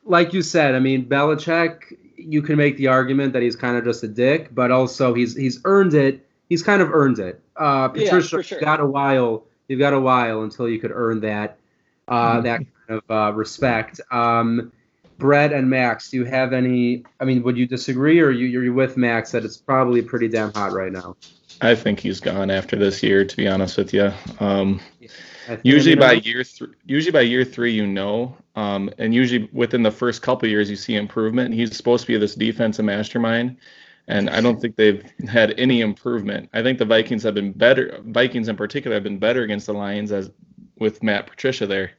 like 0.05 0.33
you 0.33 0.41
said, 0.41 0.73
I 0.73 0.79
mean, 0.79 1.05
Belichick, 1.05 1.95
you 2.15 2.41
can 2.41 2.57
make 2.57 2.77
the 2.77 2.87
argument 2.87 3.33
that 3.33 3.43
he's 3.43 3.55
kind 3.55 3.77
of 3.77 3.83
just 3.83 4.03
a 4.03 4.07
dick, 4.07 4.55
but 4.55 4.71
also 4.71 5.13
he's 5.13 5.35
he's 5.35 5.59
earned 5.63 5.93
it. 5.93 6.25
He's 6.49 6.63
kind 6.63 6.81
of 6.81 6.91
earned 6.91 7.19
it. 7.19 7.39
Uh, 7.55 7.89
Patricia 7.89 8.37
yeah, 8.37 8.41
sure. 8.41 8.59
got 8.61 8.79
a 8.79 8.85
while. 8.87 9.43
You've 9.67 9.77
got 9.77 9.93
a 9.93 9.99
while 9.99 10.41
until 10.41 10.67
you 10.67 10.79
could 10.79 10.91
earn 10.91 11.19
that 11.19 11.59
uh, 12.09 12.33
mm-hmm. 12.33 12.43
that 12.43 12.61
of 12.89 13.03
uh, 13.09 13.31
respect. 13.33 14.01
Um, 14.11 14.71
Brett 15.17 15.51
and 15.51 15.69
Max, 15.69 16.09
do 16.09 16.17
you 16.17 16.25
have 16.25 16.53
any? 16.53 17.03
I 17.19 17.25
mean, 17.25 17.43
would 17.43 17.57
you 17.57 17.67
disagree, 17.67 18.19
or 18.21 18.31
you, 18.31 18.47
you're 18.47 18.73
with 18.73 18.97
Max 18.97 19.31
that 19.31 19.43
it's 19.43 19.57
probably 19.57 20.01
pretty 20.01 20.29
damn 20.29 20.53
hot 20.53 20.71
right 20.71 20.91
now? 20.91 21.17
I 21.61 21.75
think 21.75 21.99
he's 21.99 22.21
gone 22.21 22.49
after 22.49 22.77
this 22.77 23.03
year. 23.03 23.25
To 23.25 23.37
be 23.37 23.47
honest 23.47 23.77
with 23.77 23.93
you, 23.93 24.13
um, 24.39 24.79
usually 25.61 25.95
by 25.95 26.13
year 26.13 26.43
three, 26.45 26.69
usually 26.85 27.11
by 27.11 27.21
year 27.21 27.43
three, 27.43 27.73
you 27.73 27.85
know, 27.85 28.35
um, 28.55 28.89
and 28.97 29.13
usually 29.13 29.49
within 29.51 29.83
the 29.83 29.91
first 29.91 30.21
couple 30.21 30.47
years, 30.47 30.69
you 30.69 30.77
see 30.77 30.95
improvement. 30.95 31.53
He's 31.53 31.75
supposed 31.75 32.05
to 32.05 32.07
be 32.07 32.17
this 32.17 32.35
defensive 32.35 32.85
mastermind, 32.85 33.57
and 34.07 34.29
I 34.29 34.39
don't 34.39 34.61
think 34.61 34.77
they've 34.77 35.03
had 35.27 35.53
any 35.59 35.81
improvement. 35.81 36.49
I 36.53 36.63
think 36.63 36.79
the 36.79 36.85
Vikings 36.85 37.23
have 37.23 37.33
been 37.33 37.51
better. 37.51 37.99
Vikings 38.05 38.47
in 38.47 38.55
particular 38.55 38.95
have 38.95 39.03
been 39.03 39.19
better 39.19 39.43
against 39.43 39.65
the 39.65 39.73
Lions 39.73 40.13
as 40.13 40.31
with 40.77 41.03
Matt 41.03 41.27
Patricia 41.27 41.67
there. 41.67 41.91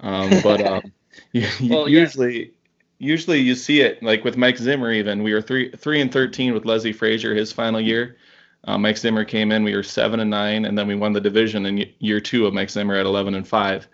Um, 0.00 0.30
but 0.42 0.60
um, 0.66 0.92
you, 1.32 1.46
well, 1.62 1.88
usually, 1.88 2.38
yeah. 2.38 2.50
usually 2.98 3.40
you 3.40 3.54
see 3.54 3.80
it 3.80 4.02
like 4.02 4.24
with 4.24 4.36
Mike 4.36 4.58
Zimmer. 4.58 4.92
Even 4.92 5.22
we 5.22 5.32
were 5.32 5.42
three 5.42 5.70
three 5.70 6.00
and 6.00 6.12
thirteen 6.12 6.54
with 6.54 6.64
Leslie 6.64 6.92
Frazier 6.92 7.34
his 7.34 7.52
final 7.52 7.80
year. 7.80 8.16
Uh, 8.64 8.76
Mike 8.76 8.98
Zimmer 8.98 9.24
came 9.24 9.52
in. 9.52 9.64
We 9.64 9.76
were 9.76 9.82
seven 9.82 10.20
and 10.20 10.30
nine, 10.30 10.64
and 10.64 10.76
then 10.76 10.88
we 10.88 10.94
won 10.94 11.12
the 11.12 11.20
division 11.20 11.66
in 11.66 11.88
year 11.98 12.20
two 12.20 12.46
of 12.46 12.54
Mike 12.54 12.70
Zimmer 12.70 12.94
at 12.94 13.06
eleven 13.06 13.34
and 13.34 13.46
five. 13.46 13.86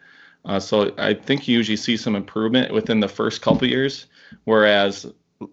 Uh, 0.45 0.59
so 0.59 0.93
I 0.99 1.15
think 1.15 1.47
you 1.47 1.57
usually 1.57 1.77
see 1.77 1.97
some 1.97 2.17
improvement 2.17 2.73
within 2.73 2.99
the 2.99 3.09
first 3.09 3.43
couple 3.43 3.69
years, 3.69 4.07
whereas 4.45 5.07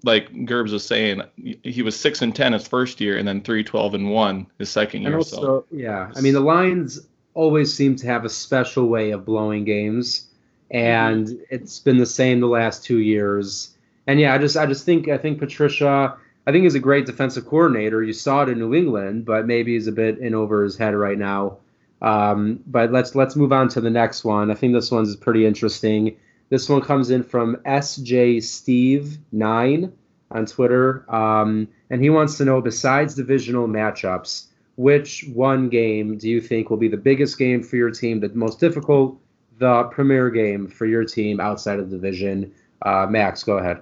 like 0.04 0.46
Gerbs 0.46 0.72
was 0.72 0.86
saying, 0.86 1.22
he 1.64 1.82
was 1.82 2.00
six 2.00 2.22
and 2.22 2.36
ten 2.36 2.54
his 2.54 2.68
first 2.68 3.02
year, 3.02 3.18
and 3.18 3.28
then 3.28 3.42
three 3.42 3.64
twelve 3.64 3.94
and 3.94 4.10
one 4.10 4.48
his 4.58 4.70
second 4.70 5.02
year. 5.02 5.12
And 5.12 5.18
also, 5.18 5.42
so. 5.42 5.66
yeah, 5.72 6.12
I 6.16 6.22
mean 6.22 6.34
the 6.34 6.40
Lions 6.40 7.00
always 7.36 7.74
seem 7.74 7.96
to 7.98 8.08
have 8.08 8.26
a 8.26 8.30
special 8.30 8.88
way 8.88 9.12
of 9.12 9.26
blowing 9.26 9.64
games 9.64 10.29
and 10.72 11.28
mm-hmm. 11.28 11.44
it's 11.50 11.80
been 11.80 11.98
the 11.98 12.06
same 12.06 12.40
the 12.40 12.48
last 12.48 12.84
two 12.84 13.00
years. 13.00 13.76
And 14.08 14.20
yeah, 14.20 14.34
I 14.34 14.38
just 14.38 14.58
I 14.58 14.66
just 14.66 14.86
think 14.86 15.08
I 15.08 15.18
think 15.18 15.40
Patricia 15.40 16.18
I 16.50 16.52
think 16.52 16.64
he's 16.64 16.74
a 16.74 16.80
great 16.80 17.06
defensive 17.06 17.46
coordinator. 17.46 18.02
You 18.02 18.12
saw 18.12 18.42
it 18.42 18.50
in 18.50 18.58
New 18.58 18.74
England, 18.74 19.24
but 19.24 19.46
maybe 19.46 19.74
he's 19.74 19.86
a 19.86 19.92
bit 19.92 20.18
in 20.18 20.34
over 20.34 20.64
his 20.64 20.76
head 20.76 20.96
right 20.96 21.18
now. 21.18 21.58
Um, 22.02 22.64
but 22.66 22.92
let's 22.92 23.14
let's 23.14 23.36
move 23.36 23.54
on 23.54 23.68
to 23.70 23.82
the 23.82 23.90
next 23.92 24.24
one. 24.24 24.50
I 24.50 24.56
think 24.56 24.74
this 24.74 24.90
one's 24.90 25.16
pretty 25.16 25.46
interesting. 25.46 26.18
This 26.50 26.68
one 26.68 26.82
comes 26.82 27.12
in 27.12 27.22
from 27.22 27.58
SJ 27.58 28.42
Steve 28.42 29.20
nine 29.32 29.94
on 30.32 30.48
Twitter, 30.48 31.06
um, 31.14 31.68
and 31.92 32.02
he 32.02 32.10
wants 32.10 32.38
to 32.38 32.46
know 32.46 32.62
besides 32.62 33.14
divisional 33.14 33.68
matchups, 33.68 34.46
which 34.76 35.26
one 35.32 35.70
game 35.70 36.18
do 36.18 36.30
you 36.30 36.42
think 36.42 36.72
will 36.72 36.78
be 36.78 36.88
the 36.88 36.98
biggest 36.98 37.38
game 37.38 37.62
for 37.62 37.76
your 37.76 37.92
team, 37.92 38.22
the 38.22 38.30
most 38.30 38.60
difficult, 38.60 39.20
the 39.60 39.84
premier 39.92 40.30
game 40.30 40.68
for 40.68 40.86
your 40.86 41.06
team 41.06 41.40
outside 41.40 41.80
of 41.80 41.90
the 41.90 41.98
division. 41.98 42.54
Uh, 42.82 43.06
Max, 43.10 43.44
go 43.44 43.58
ahead. 43.58 43.82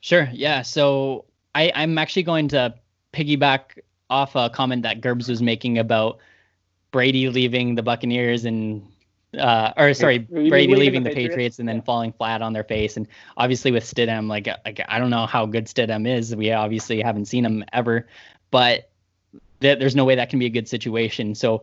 Sure. 0.00 0.28
Yeah. 0.32 0.62
So 0.62 1.24
I, 1.54 1.72
I'm 1.74 1.96
actually 1.96 2.24
going 2.24 2.48
to 2.48 2.74
piggyback 3.12 3.78
off 4.10 4.34
a 4.34 4.50
comment 4.50 4.82
that 4.82 5.00
Gerbs 5.00 5.28
was 5.28 5.40
making 5.40 5.78
about 5.78 6.18
Brady 6.90 7.28
leaving 7.28 7.76
the 7.76 7.82
Buccaneers 7.82 8.44
and 8.44 8.86
uh, 9.38 9.72
or 9.78 9.94
sorry, 9.94 10.18
Brady 10.18 10.74
leaving 10.74 11.04
the 11.04 11.08
Patriots, 11.08 11.30
Patriots 11.30 11.58
and 11.58 11.66
then 11.66 11.80
falling 11.80 12.12
flat 12.12 12.42
on 12.42 12.52
their 12.52 12.64
face. 12.64 12.98
And 12.98 13.08
obviously 13.38 13.70
with 13.70 13.84
Stidham, 13.84 14.28
like, 14.28 14.46
like 14.46 14.80
I 14.88 14.98
don't 14.98 15.08
know 15.08 15.24
how 15.24 15.46
good 15.46 15.66
Stidham 15.66 16.06
is. 16.06 16.36
We 16.36 16.52
obviously 16.52 17.00
haven't 17.00 17.26
seen 17.26 17.46
him 17.46 17.64
ever, 17.72 18.06
but 18.50 18.90
th- 19.62 19.78
there's 19.78 19.96
no 19.96 20.04
way 20.04 20.16
that 20.16 20.28
can 20.28 20.38
be 20.38 20.46
a 20.46 20.50
good 20.50 20.68
situation. 20.68 21.34
So 21.34 21.62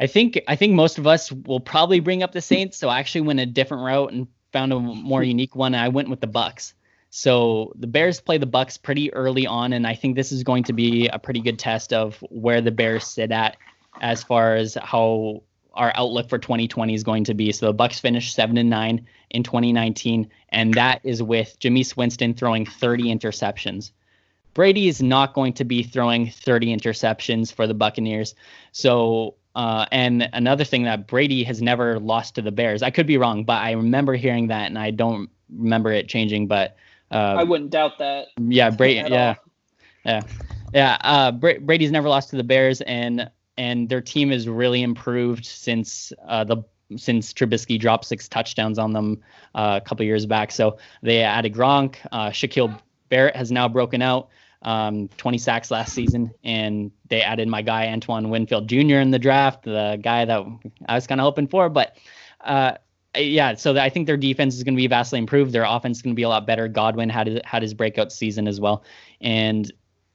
I 0.00 0.06
think 0.06 0.40
I 0.48 0.56
think 0.56 0.74
most 0.74 0.98
of 0.98 1.06
us 1.06 1.30
will 1.30 1.60
probably 1.60 2.00
bring 2.00 2.22
up 2.22 2.32
the 2.32 2.40
Saints. 2.40 2.78
So 2.78 2.88
I 2.88 2.98
actually 2.98 3.22
went 3.22 3.40
a 3.40 3.46
different 3.46 3.84
route 3.84 4.12
and 4.12 4.26
found 4.52 4.72
a 4.72 4.78
more 4.78 5.22
unique 5.34 5.54
one. 5.54 5.74
I 5.74 5.88
went 5.88 6.08
with 6.08 6.20
the 6.20 6.26
Bucks. 6.26 6.74
So 7.10 7.72
the 7.76 7.86
Bears 7.86 8.20
play 8.20 8.38
the 8.38 8.46
Bucks 8.46 8.76
pretty 8.76 9.12
early 9.14 9.46
on, 9.46 9.72
and 9.72 9.86
I 9.86 9.94
think 9.94 10.16
this 10.16 10.32
is 10.32 10.42
going 10.42 10.64
to 10.64 10.72
be 10.72 11.06
a 11.06 11.18
pretty 11.18 11.40
good 11.40 11.60
test 11.60 11.92
of 11.92 12.16
where 12.28 12.60
the 12.60 12.72
Bears 12.72 13.06
sit 13.06 13.30
at 13.30 13.56
as 14.00 14.24
far 14.24 14.56
as 14.56 14.76
how 14.82 15.44
our 15.74 15.92
outlook 15.94 16.28
for 16.28 16.38
2020 16.38 16.92
is 16.92 17.04
going 17.04 17.24
to 17.24 17.34
be. 17.34 17.52
So 17.52 17.66
the 17.66 17.72
Bucks 17.72 18.00
finished 18.00 18.34
seven 18.34 18.56
and 18.58 18.68
nine 18.68 19.06
in 19.30 19.44
2019, 19.44 20.28
and 20.48 20.74
that 20.74 21.00
is 21.04 21.22
with 21.22 21.56
Jameis 21.60 21.96
Winston 21.96 22.34
throwing 22.34 22.66
30 22.66 23.04
interceptions. 23.04 23.92
Brady 24.54 24.88
is 24.88 25.02
not 25.02 25.34
going 25.34 25.52
to 25.54 25.64
be 25.64 25.82
throwing 25.82 26.30
30 26.30 26.76
interceptions 26.76 27.52
for 27.52 27.66
the 27.66 27.74
Buccaneers. 27.74 28.34
So, 28.72 29.34
uh, 29.54 29.86
and 29.92 30.28
another 30.32 30.64
thing 30.64 30.84
that 30.84 31.06
Brady 31.06 31.44
has 31.44 31.62
never 31.62 31.98
lost 31.98 32.34
to 32.36 32.42
the 32.42 32.52
Bears. 32.52 32.82
I 32.82 32.90
could 32.90 33.06
be 33.06 33.16
wrong, 33.16 33.44
but 33.44 33.62
I 33.62 33.72
remember 33.72 34.14
hearing 34.14 34.48
that, 34.48 34.66
and 34.66 34.78
I 34.78 34.90
don't 34.90 35.30
remember 35.56 35.92
it 35.92 36.08
changing. 36.08 36.46
But 36.48 36.76
uh, 37.10 37.36
I 37.38 37.44
wouldn't 37.44 37.70
doubt 37.70 37.98
that. 37.98 38.28
Yeah, 38.40 38.70
Brady. 38.70 39.08
Yeah, 39.10 39.34
yeah, 40.04 40.22
yeah. 40.72 40.98
Uh, 41.02 41.30
Brady's 41.32 41.92
never 41.92 42.08
lost 42.08 42.30
to 42.30 42.36
the 42.36 42.44
Bears, 42.44 42.80
and 42.82 43.30
and 43.56 43.88
their 43.88 44.00
team 44.00 44.30
has 44.30 44.48
really 44.48 44.82
improved 44.82 45.44
since 45.44 46.12
uh, 46.26 46.44
the 46.44 46.62
since 46.96 47.32
Trubisky 47.32 47.78
dropped 47.78 48.04
six 48.04 48.28
touchdowns 48.28 48.78
on 48.78 48.92
them 48.92 49.22
uh, 49.54 49.80
a 49.82 49.86
couple 49.86 50.04
years 50.04 50.26
back. 50.26 50.52
So 50.52 50.78
they 51.02 51.22
added 51.22 51.54
Gronk. 51.54 51.96
Uh, 52.12 52.30
Shaquille 52.30 52.78
Barrett 53.08 53.36
has 53.36 53.50
now 53.50 53.68
broken 53.68 54.02
out, 54.02 54.28
um, 54.64 55.08
20 55.16 55.38
sacks 55.38 55.70
last 55.70 55.92
season, 55.92 56.32
and 56.42 56.90
they 57.08 57.22
added 57.22 57.48
my 57.48 57.62
guy 57.62 57.86
Antoine 57.86 58.30
Winfield 58.30 58.68
Jr. 58.68 58.96
in 58.96 59.10
the 59.10 59.18
draft, 59.18 59.64
the 59.64 59.98
guy 60.02 60.24
that 60.24 60.44
I 60.86 60.94
was 60.94 61.06
kind 61.06 61.20
of 61.20 61.24
hoping 61.24 61.46
for. 61.46 61.68
But 61.68 61.96
uh, 62.40 62.72
yeah, 63.16 63.54
so 63.54 63.76
I 63.76 63.90
think 63.90 64.06
their 64.06 64.16
defense 64.16 64.56
is 64.56 64.62
going 64.62 64.74
to 64.74 64.80
be 64.80 64.86
vastly 64.86 65.18
improved. 65.18 65.52
Their 65.52 65.64
offense 65.64 65.98
is 65.98 66.02
going 66.02 66.14
to 66.14 66.16
be 66.16 66.22
a 66.22 66.28
lot 66.28 66.46
better. 66.46 66.66
Godwin 66.68 67.08
had 67.08 67.26
his, 67.26 67.40
had 67.44 67.62
his 67.62 67.74
breakout 67.74 68.12
season 68.12 68.48
as 68.48 68.60
well, 68.60 68.84
and 69.20 69.70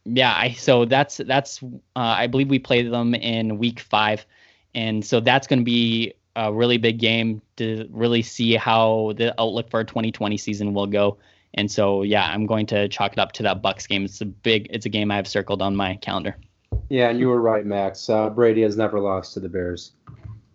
yeah, 0.05 0.33
I 0.35 0.51
so 0.53 0.85
that's 0.85 1.17
that's 1.17 1.61
uh, 1.63 1.67
I 1.95 2.27
believe 2.27 2.49
we 2.49 2.59
played 2.59 2.91
them 2.91 3.13
in 3.13 3.57
week 3.57 3.79
five, 3.79 4.25
and 4.73 5.05
so 5.05 5.19
that's 5.19 5.47
going 5.47 5.59
to 5.59 5.65
be 5.65 6.13
a 6.35 6.53
really 6.53 6.77
big 6.77 6.99
game 6.99 7.41
to 7.57 7.87
really 7.91 8.21
see 8.21 8.55
how 8.55 9.13
the 9.17 9.39
outlook 9.39 9.69
for 9.69 9.77
our 9.77 9.83
2020 9.83 10.37
season 10.37 10.73
will 10.73 10.87
go. 10.87 11.17
And 11.53 11.71
so 11.71 12.03
yeah, 12.03 12.25
I'm 12.25 12.45
going 12.45 12.65
to 12.67 12.87
chalk 12.89 13.13
it 13.13 13.19
up 13.19 13.31
to 13.33 13.43
that 13.43 13.61
Bucks 13.61 13.87
game. 13.87 14.05
It's 14.05 14.21
a 14.21 14.25
big, 14.25 14.67
it's 14.69 14.85
a 14.85 14.89
game 14.89 15.11
I 15.11 15.15
have 15.15 15.27
circled 15.27 15.61
on 15.61 15.75
my 15.75 15.95
calendar. 15.95 16.35
Yeah, 16.89 17.09
and 17.09 17.19
you 17.19 17.27
were 17.27 17.41
right, 17.41 17.65
Max. 17.65 18.09
Uh, 18.09 18.29
Brady 18.29 18.61
has 18.61 18.77
never 18.77 18.99
lost 18.99 19.33
to 19.33 19.39
the 19.39 19.49
Bears 19.49 19.91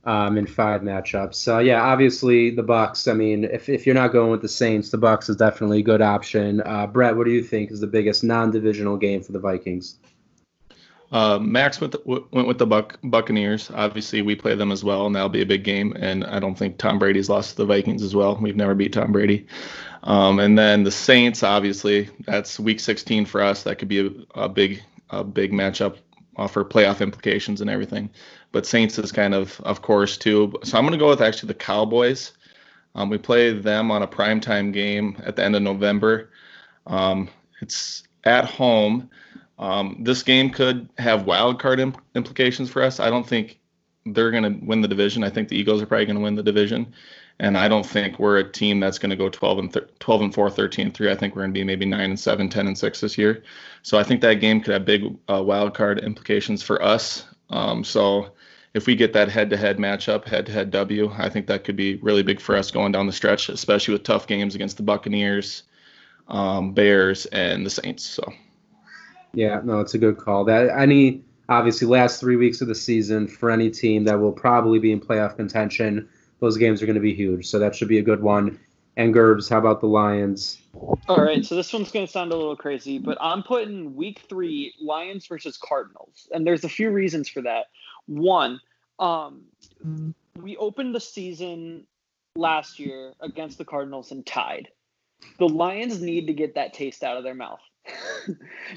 um, 0.05 0.36
in 0.36 0.47
five 0.47 0.82
matchups. 0.82 1.34
So 1.36 1.59
yeah, 1.59 1.82
obviously 1.82 2.51
the 2.51 2.62
Bucks. 2.62 3.09
I 3.09 3.14
mean, 3.14 3.45
if, 3.45 3.68
if 3.68 3.86
you're 3.86 3.95
not 3.95 4.12
going 4.12 4.30
with 4.30 4.42
the 4.42 4.49
Saints, 4.49 4.90
the 4.90 4.99
Bucks 4.99 5.28
is 5.28 5.36
definitely 5.36 5.80
a 5.80 5.82
good 5.82 6.03
option. 6.03 6.61
Uh, 6.61 6.86
Brett, 6.86 7.16
what 7.16 7.26
do 7.26 7.32
you 7.32 7.42
think 7.42 7.70
is 7.70 7.80
the 7.80 7.86
biggest 7.86 8.24
non-divisional 8.24 8.97
game 8.97 9.22
for 9.22 9.32
the 9.32 9.38
Vikings? 9.38 9.99
Uh, 11.14 11.38
Max 11.38 11.80
went, 11.80 11.92
the, 11.92 12.26
went 12.32 12.48
with 12.48 12.58
the 12.58 12.66
Buccaneers. 13.04 13.70
Obviously, 13.72 14.20
we 14.20 14.34
play 14.34 14.54
them 14.54 14.72
as 14.72 14.84
well, 14.84 15.06
and 15.06 15.14
that'll 15.14 15.28
be 15.28 15.42
a 15.42 15.46
big 15.46 15.64
game. 15.64 15.96
And 15.98 16.24
I 16.24 16.38
don't 16.40 16.56
think 16.56 16.76
Tom 16.76 16.98
Brady's 16.98 17.30
lost 17.30 17.50
to 17.50 17.56
the 17.58 17.66
Vikings 17.66 18.02
as 18.02 18.14
well. 18.14 18.36
We've 18.36 18.56
never 18.56 18.74
beat 18.74 18.92
Tom 18.92 19.12
Brady. 19.12 19.46
Um, 20.02 20.38
and 20.38 20.58
then 20.58 20.82
the 20.82 20.90
Saints, 20.90 21.42
obviously, 21.42 22.10
that's 22.26 22.60
Week 22.60 22.80
16 22.80 23.26
for 23.26 23.40
us. 23.40 23.62
That 23.62 23.76
could 23.76 23.88
be 23.88 24.06
a, 24.06 24.10
a 24.34 24.48
big, 24.48 24.82
a 25.10 25.24
big 25.24 25.52
matchup 25.52 25.96
uh, 26.36 26.48
for 26.48 26.64
playoff 26.64 27.00
implications 27.00 27.60
and 27.60 27.70
everything 27.70 28.10
but 28.54 28.64
Saints 28.64 29.00
is 29.00 29.10
kind 29.10 29.34
of, 29.34 29.60
of 29.62 29.82
course, 29.82 30.16
too. 30.16 30.54
So 30.62 30.78
I'm 30.78 30.84
going 30.84 30.92
to 30.92 30.98
go 30.98 31.08
with 31.08 31.20
actually 31.20 31.48
the 31.48 31.54
Cowboys. 31.54 32.30
Um, 32.94 33.10
we 33.10 33.18
play 33.18 33.52
them 33.52 33.90
on 33.90 34.02
a 34.02 34.06
primetime 34.06 34.72
game 34.72 35.20
at 35.26 35.34
the 35.34 35.42
end 35.42 35.56
of 35.56 35.62
November. 35.62 36.30
Um, 36.86 37.28
it's 37.60 38.04
at 38.22 38.44
home. 38.44 39.10
Um, 39.59 39.98
this 40.00 40.22
game 40.22 40.50
could 40.50 40.88
have 40.98 41.26
wild 41.26 41.61
card 41.61 41.80
imp- 41.80 42.02
implications 42.14 42.70
for 42.70 42.82
us. 42.82 43.00
I 43.00 43.11
don't 43.11 43.26
think 43.26 43.59
they're 44.07 44.30
going 44.30 44.42
to 44.42 44.66
win 44.66 44.80
the 44.80 44.88
division. 44.88 45.24
I 45.24 45.30
think 45.30 45.48
the 45.48 45.57
Eagles 45.57 45.80
are 45.80 45.86
probably 45.86 46.07
going 46.07 46.16
to 46.16 46.22
win 46.22 46.34
the 46.34 46.42
division. 46.42 46.92
And 47.40 47.59
I 47.59 47.66
don't 47.66 47.86
think 47.86 48.18
we're 48.18 48.38
a 48.38 48.48
team 48.48 48.78
that's 48.78 48.98
going 48.98 49.11
to 49.11 49.16
go 49.16 49.28
12 49.28 49.59
and 49.59 49.72
th- 49.72 49.86
12 49.98 50.22
and 50.22 50.34
4, 50.34 50.50
13 50.50 50.86
and 50.86 50.94
3. 50.94 51.11
I 51.11 51.16
think 51.16 51.34
we're 51.34 51.42
going 51.42 51.55
to 51.55 51.59
be 51.59 51.64
maybe 51.64 51.84
9 51.84 52.00
and 52.00 52.20
7, 52.20 52.48
10 52.48 52.66
and 52.68 52.78
6 52.78 53.00
this 53.00 53.18
year. 53.18 53.42
So 53.82 53.98
I 53.98 54.05
think 54.05 54.20
that 54.20 54.34
game 54.34 54.61
could 54.61 54.72
have 54.72 54.84
big 54.84 55.16
uh, 55.28 55.42
wild 55.42 55.74
card 55.74 55.98
implications 56.00 56.62
for 56.62 56.82
us. 56.82 57.24
Um, 57.50 57.82
so 57.82 58.32
if 58.72 58.86
we 58.86 58.94
get 58.94 59.12
that 59.14 59.28
head-to-head 59.28 59.78
matchup, 59.78 60.26
head-to-head 60.26 60.70
W, 60.70 61.12
I 61.16 61.28
think 61.28 61.46
that 61.48 61.64
could 61.64 61.76
be 61.76 61.96
really 61.96 62.22
big 62.22 62.40
for 62.40 62.57
us 62.57 62.70
going 62.70 62.92
down 62.92 63.07
the 63.07 63.12
stretch, 63.12 63.48
especially 63.48 63.94
with 63.94 64.05
tough 64.05 64.26
games 64.26 64.55
against 64.55 64.76
the 64.76 64.82
Buccaneers, 64.84 65.64
um, 66.28 66.72
Bears, 66.72 67.26
and 67.26 67.66
the 67.66 67.70
Saints. 67.70 68.05
So. 68.05 68.32
Yeah, 69.35 69.61
no, 69.64 69.80
it's 69.80 69.95
a 69.95 69.99
good 69.99 70.18
call. 70.18 70.45
That 70.45 70.70
any 70.76 71.22
obviously 71.49 71.87
last 71.87 72.20
three 72.20 72.37
weeks 72.37 72.61
of 72.61 72.68
the 72.68 72.74
season 72.74 73.28
for 73.28 73.51
any 73.51 73.70
team 73.70 74.05
that 74.05 74.20
will 74.20 74.32
probably 74.32 74.78
be 74.78 74.93
in 74.93 75.01
playoff 75.01 75.37
contention, 75.37 76.09
those 76.41 76.57
games 76.57 76.82
are 76.82 76.87
going 76.87 76.95
to 76.95 77.01
be 77.01 77.14
huge. 77.14 77.47
So 77.47 77.59
that 77.59 77.74
should 77.74 77.89
be 77.89 77.99
a 77.99 78.03
good 78.03 78.22
one. 78.22 78.59
And 78.97 79.12
Gerbs, 79.12 79.49
how 79.49 79.59
about 79.59 79.80
the 79.80 79.89
Lions? 79.89 80.59
All 81.09 81.22
right, 81.22 81.45
so 81.45 81.57
this 81.57 81.72
one's 81.72 81.91
going 81.91 82.07
to 82.07 82.12
sound 82.12 82.32
a 82.32 82.37
little 82.37 82.57
crazy, 82.57 82.99
but 82.99 83.18
I'm 83.20 83.43
putting 83.43 83.97
week 83.97 84.22
three 84.28 84.72
Lions 84.80 85.26
versus 85.26 85.57
Cardinals, 85.57 86.28
and 86.32 86.47
there's 86.47 86.64
a 86.64 86.68
few 86.68 86.91
reasons 86.91 87.28
for 87.28 87.43
that. 87.43 87.66
One, 88.07 88.61
um, 89.01 89.43
we 90.41 90.57
opened 90.57 90.95
the 90.95 91.01
season 91.01 91.87
last 92.37 92.78
year 92.78 93.14
against 93.20 93.59
the 93.59 93.64
Cardinals 93.64 94.12
and 94.12 94.24
tied. 94.24 94.68
The 95.39 95.49
Lions 95.49 96.01
need 96.01 96.28
to 96.28 96.32
get 96.32 96.55
that 96.55 96.72
taste 96.72 97.03
out 97.03 97.16
of 97.16 97.24
their 97.24 97.35
mouth. 97.35 97.61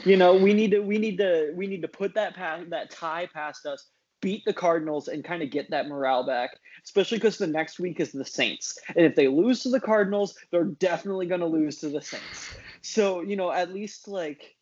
You 0.05 0.17
know, 0.17 0.35
we 0.35 0.53
need 0.53 0.71
to 0.71 0.79
we 0.79 0.97
need 0.97 1.17
to 1.17 1.53
we 1.55 1.67
need 1.67 1.81
to 1.81 1.87
put 1.87 2.13
that 2.15 2.35
past 2.35 2.69
that 2.69 2.91
tie 2.91 3.27
past 3.33 3.65
us, 3.65 3.87
beat 4.21 4.43
the 4.45 4.53
Cardinals 4.53 5.07
and 5.07 5.23
kind 5.23 5.41
of 5.41 5.49
get 5.49 5.69
that 5.69 5.87
morale 5.87 6.25
back, 6.25 6.51
especially 6.83 7.17
because 7.17 7.37
the 7.37 7.47
next 7.47 7.79
week 7.79 7.99
is 7.99 8.11
the 8.11 8.25
Saints. 8.25 8.77
And 8.95 9.05
if 9.05 9.15
they 9.15 9.27
lose 9.27 9.63
to 9.63 9.69
the 9.69 9.79
Cardinals, 9.79 10.35
they're 10.51 10.65
definitely 10.65 11.27
going 11.27 11.41
to 11.41 11.47
lose 11.47 11.77
to 11.79 11.89
the 11.89 12.01
Saints. 12.01 12.55
So, 12.81 13.21
you 13.21 13.35
know, 13.35 13.51
at 13.51 13.73
least 13.73 14.07
like 14.07 14.55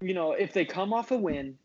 you 0.00 0.14
know, 0.14 0.32
if 0.32 0.52
they 0.52 0.64
come 0.64 0.92
off 0.92 1.10
a 1.10 1.16
win, 1.16 1.56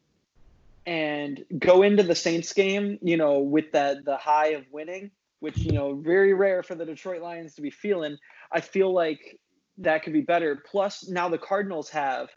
and 0.86 1.45
go 1.59 1.84
into 1.84 2.03
the 2.03 2.16
Saints 2.16 2.53
game, 2.53 2.97
you 3.01 3.18
know, 3.18 3.39
with 3.39 3.72
that 3.74 4.03
the 4.05 4.18
high 4.18 4.49
of 4.49 4.66
winning, 4.72 5.12
which 5.39 5.57
you 5.57 5.72
know, 5.72 5.95
very 5.95 6.34
rare 6.34 6.64
for 6.64 6.76
the 6.76 6.86
Detroit 6.86 7.22
Lions 7.22 7.55
to 7.55 7.62
be 7.62 7.70
feeling. 7.70 8.18
I 8.51 8.62
feel 8.62 8.91
like 8.91 9.39
that 9.82 10.03
could 10.03 10.13
be 10.13 10.21
better. 10.21 10.63
Plus, 10.69 11.07
now 11.07 11.29
the 11.29 11.38
Cardinals 11.38 11.89
have 11.89 12.29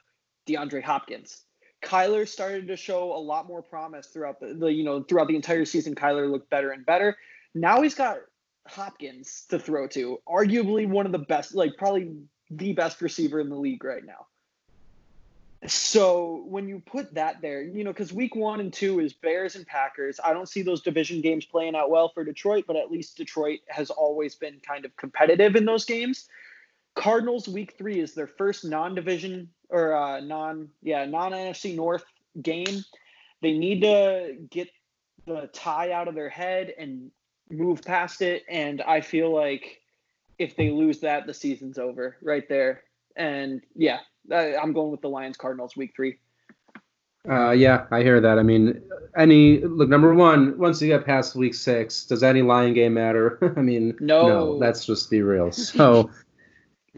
DeAndre 0.46 0.82
Hopkins. 0.82 1.42
Kyler 1.82 2.26
started 2.26 2.66
to 2.68 2.76
show 2.76 3.12
a 3.12 3.18
lot 3.18 3.46
more 3.46 3.62
promise 3.62 4.06
throughout 4.06 4.40
the, 4.40 4.54
the 4.54 4.72
you 4.72 4.84
know 4.84 5.02
throughout 5.02 5.28
the 5.28 5.36
entire 5.36 5.64
season. 5.64 5.94
Kyler 5.94 6.30
looked 6.30 6.48
better 6.50 6.70
and 6.70 6.84
better. 6.84 7.16
Now 7.54 7.82
he's 7.82 7.94
got 7.94 8.18
Hopkins 8.66 9.44
to 9.50 9.58
throw 9.58 9.86
to, 9.88 10.20
arguably 10.26 10.88
one 10.88 11.06
of 11.06 11.12
the 11.12 11.18
best, 11.18 11.54
like 11.54 11.76
probably 11.76 12.16
the 12.50 12.72
best 12.72 13.00
receiver 13.02 13.40
in 13.40 13.48
the 13.48 13.56
league 13.56 13.84
right 13.84 14.04
now. 14.04 14.26
So 15.66 16.44
when 16.46 16.68
you 16.68 16.82
put 16.84 17.14
that 17.14 17.40
there, 17.40 17.62
you 17.62 17.84
know, 17.84 17.90
because 17.90 18.12
week 18.12 18.34
one 18.34 18.60
and 18.60 18.72
two 18.72 19.00
is 19.00 19.14
Bears 19.14 19.56
and 19.56 19.66
Packers. 19.66 20.20
I 20.22 20.34
don't 20.34 20.48
see 20.48 20.60
those 20.60 20.82
division 20.82 21.22
games 21.22 21.46
playing 21.46 21.74
out 21.74 21.90
well 21.90 22.10
for 22.10 22.22
Detroit, 22.22 22.64
but 22.66 22.76
at 22.76 22.90
least 22.90 23.16
Detroit 23.16 23.60
has 23.68 23.90
always 23.90 24.34
been 24.34 24.60
kind 24.66 24.84
of 24.84 24.94
competitive 24.96 25.56
in 25.56 25.64
those 25.64 25.86
games. 25.86 26.28
Cardinals 26.94 27.48
week 27.48 27.74
three 27.76 28.00
is 28.00 28.14
their 28.14 28.26
first 28.26 28.64
non-division 28.64 29.48
or 29.68 29.94
uh, 29.94 30.20
non, 30.20 30.68
yeah, 30.82 31.04
non-NFC 31.04 31.74
North 31.74 32.04
game. 32.42 32.84
They 33.42 33.52
need 33.52 33.82
to 33.82 34.36
get 34.50 34.68
the 35.26 35.50
tie 35.52 35.92
out 35.92 36.08
of 36.08 36.14
their 36.14 36.28
head 36.28 36.72
and 36.78 37.10
move 37.50 37.82
past 37.82 38.22
it. 38.22 38.44
And 38.48 38.82
I 38.82 39.00
feel 39.00 39.34
like 39.34 39.80
if 40.38 40.56
they 40.56 40.70
lose 40.70 41.00
that, 41.00 41.26
the 41.26 41.34
season's 41.34 41.78
over 41.78 42.16
right 42.22 42.48
there. 42.48 42.84
And 43.16 43.62
yeah, 43.74 44.00
I'm 44.32 44.72
going 44.72 44.90
with 44.90 45.00
the 45.00 45.08
Lions 45.08 45.36
Cardinals 45.36 45.76
week 45.76 45.92
three. 45.94 46.18
Uh, 47.28 47.52
yeah, 47.52 47.86
I 47.90 48.02
hear 48.02 48.20
that. 48.20 48.38
I 48.38 48.42
mean, 48.42 48.82
any 49.16 49.60
look 49.60 49.88
number 49.88 50.12
one. 50.12 50.58
Once 50.58 50.82
you 50.82 50.88
get 50.88 51.06
past 51.06 51.34
week 51.34 51.54
six, 51.54 52.04
does 52.04 52.22
any 52.22 52.42
Lion 52.42 52.74
game 52.74 52.94
matter? 52.94 53.38
I 53.56 53.62
mean, 53.62 53.96
no. 53.98 54.28
no. 54.28 54.50
Let's 54.52 54.84
just 54.84 55.10
be 55.10 55.22
real. 55.22 55.50
So, 55.50 56.10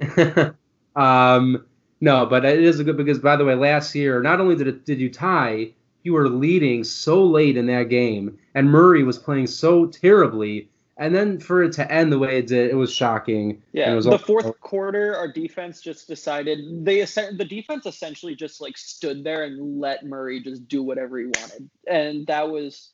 um, 0.97 1.65
no, 2.01 2.27
but 2.27 2.45
it 2.45 2.63
is 2.63 2.81
a 2.81 2.85
good 2.85 2.97
because 2.97 3.19
by 3.19 3.37
the 3.37 3.45
way, 3.45 3.55
last 3.55 3.95
year 3.95 4.23
not 4.23 4.41
only 4.41 4.57
did 4.57 4.69
it, 4.69 4.85
did 4.85 5.01
you 5.01 5.11
tie, 5.11 5.71
you 6.03 6.13
were 6.13 6.29
leading 6.29 6.85
so 6.85 7.25
late 7.25 7.57
in 7.57 7.67
that 7.67 7.85
game, 7.85 8.39
and 8.55 8.71
Murray 8.71 9.03
was 9.03 9.19
playing 9.19 9.47
so 9.47 9.87
terribly, 9.87 10.69
and 10.99 11.15
then 11.15 11.39
for 11.41 11.63
it 11.63 11.73
to 11.73 11.91
end 11.91 12.13
the 12.13 12.19
way 12.19 12.39
it 12.39 12.47
did, 12.47 12.71
it 12.71 12.75
was 12.75 12.93
shocking. 12.93 13.63
Yeah, 13.73 13.95
was 13.95 14.05
the 14.05 14.13
also- 14.13 14.25
fourth 14.25 14.61
quarter, 14.61 15.17
our 15.17 15.29
defense 15.31 15.81
just 15.81 16.07
decided 16.07 16.85
they 16.85 17.01
the 17.03 17.47
defense 17.49 17.87
essentially 17.87 18.35
just 18.35 18.61
like 18.61 18.77
stood 18.77 19.25
there 19.25 19.45
and 19.45 19.81
let 19.81 20.05
Murray 20.05 20.41
just 20.41 20.69
do 20.69 20.83
whatever 20.83 21.19
he 21.19 21.27
wanted, 21.27 21.69
and 21.87 22.27
that 22.27 22.49
was 22.49 22.91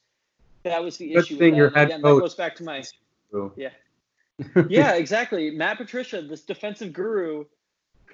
that 0.62 0.82
was 0.82 0.96
the 0.96 1.12
Good 1.12 1.24
issue. 1.24 1.38
Thing 1.38 1.55
your 1.57 1.70
head 1.70 1.88
Again, 1.88 2.03
coach. 2.03 2.16
that 2.18 2.20
goes 2.20 2.34
back 2.34 2.55
to 2.57 2.64
my 2.64 2.84
yeah, 3.57 3.70
yeah, 4.68 4.95
exactly. 4.95 5.51
Matt 5.51 5.78
Patricia, 5.78 6.22
this 6.22 6.43
defensive 6.43 6.93
guru, 6.93 7.45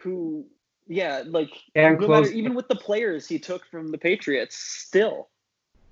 who 0.03 0.47
yeah, 0.89 1.23
like 1.27 1.51
and 1.75 2.01
no 2.01 2.09
matter, 2.09 2.31
even 2.31 2.55
with 2.55 2.69
the 2.69 2.77
players 2.77 3.29
he 3.29 3.39
took 3.39 3.65
from 3.67 3.89
the 3.89 3.99
Patriots, 3.99 4.57
still 4.57 5.29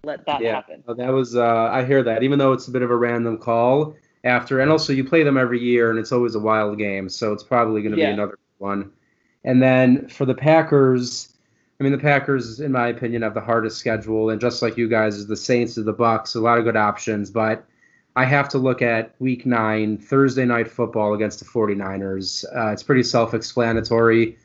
let 0.05 0.25
that 0.27 0.41
yeah, 0.41 0.55
happen. 0.55 0.83
that 0.87 1.13
was 1.13 1.37
uh, 1.37 1.69
I 1.71 1.85
hear 1.85 2.03
that 2.03 2.23
even 2.23 2.39
though 2.39 2.53
it's 2.53 2.69
a 2.69 2.71
bit 2.71 2.83
of 2.83 2.91
a 2.91 2.97
random 2.97 3.39
call 3.39 3.95
after, 4.25 4.61
and 4.61 4.71
also 4.71 4.93
you 4.93 5.05
play 5.05 5.23
them 5.23 5.37
every 5.37 5.61
year 5.61 5.91
and 5.91 5.99
it's 5.99 6.13
always 6.13 6.35
a 6.35 6.41
wild 6.41 6.79
game, 6.79 7.09
so 7.09 7.33
it's 7.33 7.43
probably 7.43 7.83
going 7.83 7.95
to 7.95 8.01
yeah. 8.01 8.09
be 8.09 8.13
another 8.13 8.39
one. 8.59 8.91
And 9.45 9.63
then 9.63 10.09
for 10.09 10.25
the 10.25 10.35
Packers, 10.35 11.35
I 11.79 11.85
mean 11.85 11.93
the 11.93 11.99
Packers, 11.99 12.61
in 12.61 12.73
my 12.73 12.89
opinion, 12.89 13.23
have 13.23 13.35
the 13.35 13.41
hardest 13.41 13.79
schedule, 13.79 14.31
and 14.31 14.41
just 14.41 14.63
like 14.63 14.79
you 14.79 14.89
guys, 14.89 15.17
is 15.17 15.27
the 15.27 15.37
Saints, 15.37 15.77
of 15.77 15.85
the 15.85 15.93
Bucks, 15.93 16.35
a 16.35 16.41
lot 16.41 16.59
of 16.59 16.65
good 16.65 16.77
options, 16.77 17.31
but. 17.31 17.65
I 18.17 18.25
have 18.25 18.49
to 18.51 18.59
look 18.59 18.83
at 18.83 19.15
week 19.21 19.47
nine, 19.47 19.99
Thursday 19.99 20.47
night 20.47 20.69
football 20.69 21.15
against 21.15 21.39
the 21.39 21.45
49ers. 21.45 22.45
Uh, 22.45 22.73
it's 22.73 22.83
pretty 22.83 23.03
self 23.03 23.35
explanatory 23.35 24.37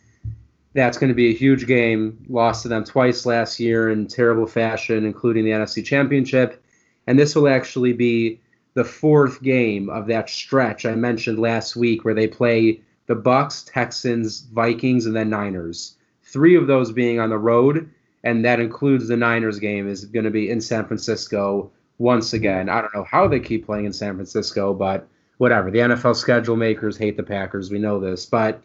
that's 0.74 0.98
going 0.98 1.10
to 1.10 1.16
be 1.16 1.30
a 1.30 1.34
huge 1.34 1.68
game. 1.68 2.24
Lost 2.30 2.64
to 2.64 2.70
them 2.70 2.84
twice 2.84 3.26
last 3.26 3.60
year 3.60 3.90
in 3.90 4.08
terrible 4.08 4.48
fashion, 4.48 5.06
including 5.06 5.44
the 5.44 5.52
NFC 5.52 5.84
Championship. 5.84 6.64
And 7.08 7.20
this 7.20 7.36
will 7.36 7.50
actually 7.50 7.94
be 7.94 8.40
the 8.74 8.86
fourth 8.86 9.42
game 9.42 9.90
of 9.90 10.08
that 10.08 10.30
stretch 10.30 10.86
I 10.86 10.96
mentioned 10.96 11.40
last 11.40 11.76
week 11.76 12.06
where 12.06 12.14
they 12.14 12.28
play 12.28 12.80
the 13.08 13.16
Bucks, 13.16 13.64
Texans, 13.64 14.42
Vikings, 14.54 15.06
and 15.06 15.16
then 15.16 15.30
Niners. 15.30 15.98
Three 16.24 16.56
of 16.56 16.68
those 16.68 16.94
being 16.94 17.20
on 17.20 17.30
the 17.30 17.38
road, 17.38 17.90
and 18.24 18.46
that 18.46 18.62
includes 18.62 19.08
the 19.08 19.18
Niners 19.18 19.60
game 19.60 19.90
is 19.90 20.06
going 20.06 20.24
to 20.24 20.32
be 20.32 20.50
in 20.50 20.62
San 20.62 20.86
Francisco 20.86 21.70
once 22.02 22.34
again. 22.34 22.68
I 22.68 22.82
don't 22.82 22.94
know 22.96 23.04
how 23.04 23.28
they 23.28 23.40
keep 23.40 23.66
playing 23.66 23.86
in 23.86 23.94
San 23.94 24.16
Francisco, 24.16 24.74
but 24.74 25.08
whatever. 25.38 25.70
The 25.70 25.80
NFL 25.80 26.16
schedule 26.16 26.56
makers 26.56 26.98
hate 26.98 27.16
the 27.16 27.24
Packers. 27.24 27.70
We 27.70 27.78
know 27.78 28.00
this, 28.00 28.26
but 28.26 28.62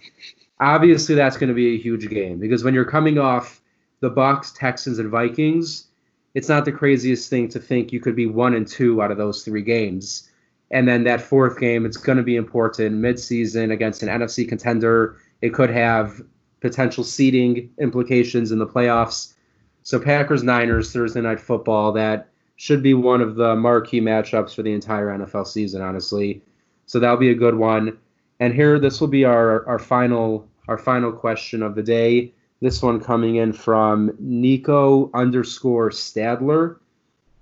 obviously 0.59 1.14
that's 1.14 1.37
going 1.37 1.49
to 1.49 1.55
be 1.55 1.74
a 1.74 1.78
huge 1.78 2.09
game 2.09 2.39
because 2.39 2.64
when 2.64 2.72
you're 2.72 2.87
coming 2.87 3.18
off 3.18 3.61
the 4.01 4.09
Bucks, 4.09 4.53
Texans, 4.53 4.99
and 4.99 5.11
Vikings, 5.11 5.89
it's 6.34 6.49
not 6.49 6.64
the 6.64 6.72
craziest 6.72 7.28
thing 7.28 7.49
to 7.51 7.59
think 7.59 7.93
you 7.93 8.01
could 8.01 8.16
be 8.16 8.26
one 8.26 8.55
and 8.55 8.66
two 8.66 9.03
out 9.03 9.11
of 9.11 9.18
those 9.18 9.45
three 9.45 9.62
games. 9.62 10.30
And 10.70 10.89
then 10.89 11.05
that 11.05 11.20
fourth 11.20 11.61
game, 11.61 11.84
it's 11.84 11.97
going 11.97 12.18
to 12.18 12.24
be 12.24 12.37
important 12.37 13.01
midseason 13.01 13.70
against 13.70 14.03
an 14.03 14.09
NFC 14.09 14.49
contender. 14.49 15.18
It 15.43 15.53
could 15.53 15.70
have 15.70 16.22
potential 16.61 17.05
seeding 17.05 17.70
implications 17.78 18.51
in 18.51 18.59
the 18.59 18.66
playoffs. 18.66 19.34
So 19.82 20.01
Packers 20.01 20.43
Niners 20.43 20.91
Thursday 20.91 21.20
night 21.20 21.39
football 21.39 21.93
that 21.93 22.30
should 22.57 22.83
be 22.83 22.95
one 22.95 23.21
of 23.21 23.37
the 23.37 23.55
marquee 23.55 24.01
matchups 24.01 24.55
for 24.55 24.63
the 24.63 24.73
entire 24.73 25.09
NFL 25.09 25.47
season, 25.47 25.83
honestly. 25.83 26.43
So 26.87 26.99
that'll 26.99 27.17
be 27.17 27.31
a 27.31 27.35
good 27.35 27.55
one. 27.55 27.99
And 28.41 28.55
here, 28.55 28.79
this 28.79 29.01
will 29.01 29.09
be 29.09 29.25
our, 29.25 29.67
our 29.67 29.79
final 29.79 30.49
our 30.69 30.79
final 30.79 31.13
question 31.13 31.63
of 31.63 31.75
the 31.75 31.83
day. 31.83 32.33
This 32.61 32.83
one 32.83 33.01
coming 33.01 33.37
in 33.37 33.53
from 33.53 34.13
Nico 34.19 35.11
underscore 35.15 35.91
Stadler. 35.91 36.77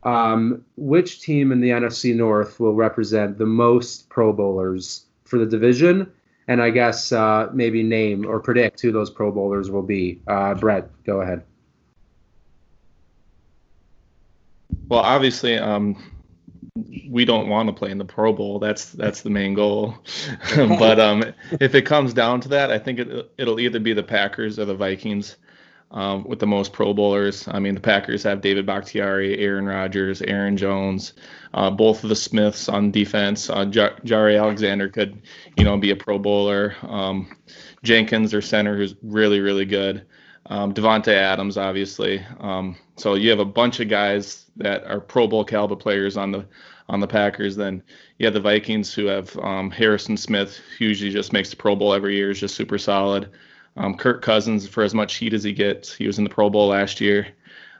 Um, 0.02 0.62
which 0.76 1.22
team 1.22 1.50
in 1.50 1.60
the 1.60 1.70
NFC 1.70 2.14
North 2.14 2.60
will 2.60 2.74
represent 2.74 3.38
the 3.38 3.46
most 3.46 4.10
Pro 4.10 4.34
Bowlers 4.34 5.06
for 5.24 5.38
the 5.38 5.46
division? 5.46 6.12
And 6.46 6.60
I 6.60 6.68
guess 6.68 7.10
uh, 7.10 7.48
maybe 7.54 7.82
name 7.82 8.26
or 8.26 8.38
predict 8.38 8.82
who 8.82 8.92
those 8.92 9.08
Pro 9.08 9.32
Bowlers 9.32 9.70
will 9.70 9.82
be. 9.82 10.20
Uh, 10.26 10.54
Brett, 10.54 10.90
go 11.04 11.22
ahead. 11.22 11.42
Well, 14.88 15.00
obviously, 15.00 15.58
um, 15.58 15.96
we 17.08 17.24
don't 17.24 17.48
want 17.48 17.68
to 17.68 17.72
play 17.72 17.90
in 17.90 17.98
the 17.98 18.04
Pro 18.04 18.32
Bowl. 18.32 18.58
That's 18.58 18.90
that's 18.92 19.22
the 19.22 19.30
main 19.30 19.54
goal. 19.54 19.96
but 20.56 20.98
um, 20.98 21.24
if 21.60 21.74
it 21.74 21.82
comes 21.82 22.12
down 22.12 22.40
to 22.42 22.48
that, 22.50 22.70
I 22.70 22.78
think 22.78 22.98
it, 22.98 23.32
it'll 23.38 23.60
either 23.60 23.80
be 23.80 23.92
the 23.92 24.02
Packers 24.02 24.58
or 24.58 24.64
the 24.64 24.74
Vikings 24.74 25.36
um, 25.92 26.24
with 26.24 26.40
the 26.40 26.46
most 26.46 26.72
Pro 26.72 26.92
Bowlers. 26.92 27.46
I 27.48 27.60
mean, 27.60 27.74
the 27.74 27.80
Packers 27.80 28.24
have 28.24 28.40
David 28.40 28.66
Bakhtiari, 28.66 29.38
Aaron 29.38 29.66
Rodgers, 29.66 30.20
Aaron 30.22 30.56
Jones, 30.56 31.12
uh, 31.54 31.70
both 31.70 32.02
of 32.02 32.08
the 32.08 32.16
Smiths 32.16 32.68
on 32.68 32.90
defense. 32.90 33.48
Uh, 33.48 33.64
J- 33.64 33.94
Jaire 34.04 34.38
Alexander 34.38 34.88
could, 34.88 35.22
you 35.56 35.64
know, 35.64 35.78
be 35.78 35.92
a 35.92 35.96
Pro 35.96 36.18
Bowler. 36.18 36.74
Um, 36.82 37.36
Jenkins, 37.84 38.32
their 38.32 38.42
center, 38.42 38.76
who's 38.76 38.96
really 39.02 39.40
really 39.40 39.64
good. 39.64 40.06
Um, 40.46 40.74
Davante 40.74 41.12
Adams, 41.12 41.56
obviously. 41.56 42.24
Um, 42.40 42.76
so 42.96 43.14
you 43.14 43.30
have 43.30 43.38
a 43.38 43.44
bunch 43.44 43.80
of 43.80 43.88
guys 43.88 44.46
that 44.56 44.84
are 44.84 45.00
Pro 45.00 45.26
Bowl 45.26 45.44
caliber 45.44 45.76
players 45.76 46.16
on 46.16 46.32
the 46.32 46.46
on 46.88 47.00
the 47.00 47.06
Packers. 47.06 47.56
Then 47.56 47.82
you 48.18 48.26
have 48.26 48.34
the 48.34 48.40
Vikings, 48.40 48.92
who 48.92 49.06
have 49.06 49.36
um, 49.38 49.70
Harrison 49.70 50.16
Smith, 50.16 50.60
who 50.78 50.86
usually 50.86 51.10
just 51.10 51.32
makes 51.32 51.50
the 51.50 51.56
Pro 51.56 51.74
Bowl 51.74 51.94
every 51.94 52.16
year, 52.16 52.30
is 52.30 52.40
just 52.40 52.54
super 52.54 52.78
solid. 52.78 53.30
Um, 53.76 53.96
Kirk 53.96 54.22
Cousins, 54.22 54.68
for 54.68 54.84
as 54.84 54.94
much 54.94 55.14
heat 55.14 55.32
as 55.32 55.42
he 55.42 55.52
gets, 55.52 55.92
he 55.94 56.06
was 56.06 56.18
in 56.18 56.24
the 56.24 56.30
Pro 56.30 56.50
Bowl 56.50 56.68
last 56.68 57.00
year. 57.00 57.26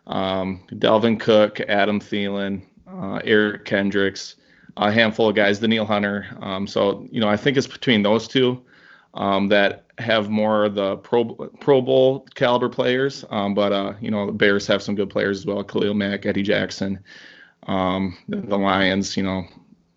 Um, 0.06 0.62
Dalvin 0.72 1.20
Cook, 1.20 1.60
Adam 1.60 2.00
Thielen, 2.00 2.62
uh, 2.88 3.20
Eric 3.24 3.64
Kendricks, 3.64 4.36
a 4.76 4.90
handful 4.90 5.28
of 5.28 5.36
guys, 5.36 5.60
Danielle 5.60 5.86
Hunter. 5.86 6.26
Um, 6.40 6.66
so 6.66 7.06
you 7.10 7.20
know, 7.20 7.28
I 7.28 7.36
think 7.36 7.56
it's 7.56 7.66
between 7.66 8.02
those 8.02 8.26
two 8.26 8.62
um, 9.14 9.48
that 9.48 9.84
have 9.98 10.28
more 10.28 10.64
of 10.64 10.74
the 10.74 10.96
Pro 10.98 11.24
Pro 11.60 11.80
Bowl 11.80 12.26
caliber 12.34 12.68
players. 12.68 13.24
Um, 13.30 13.54
but 13.54 13.72
uh, 13.72 13.94
you 14.00 14.10
know, 14.10 14.26
the 14.26 14.32
Bears 14.32 14.66
have 14.66 14.82
some 14.82 14.94
good 14.94 15.10
players 15.10 15.38
as 15.38 15.46
well: 15.46 15.62
Khalil 15.64 15.94
Mack, 15.94 16.26
Eddie 16.26 16.42
Jackson. 16.42 16.98
Um, 17.66 18.16
the, 18.28 18.36
the, 18.36 18.58
Lions, 18.58 19.16
you 19.16 19.22
know, 19.22 19.46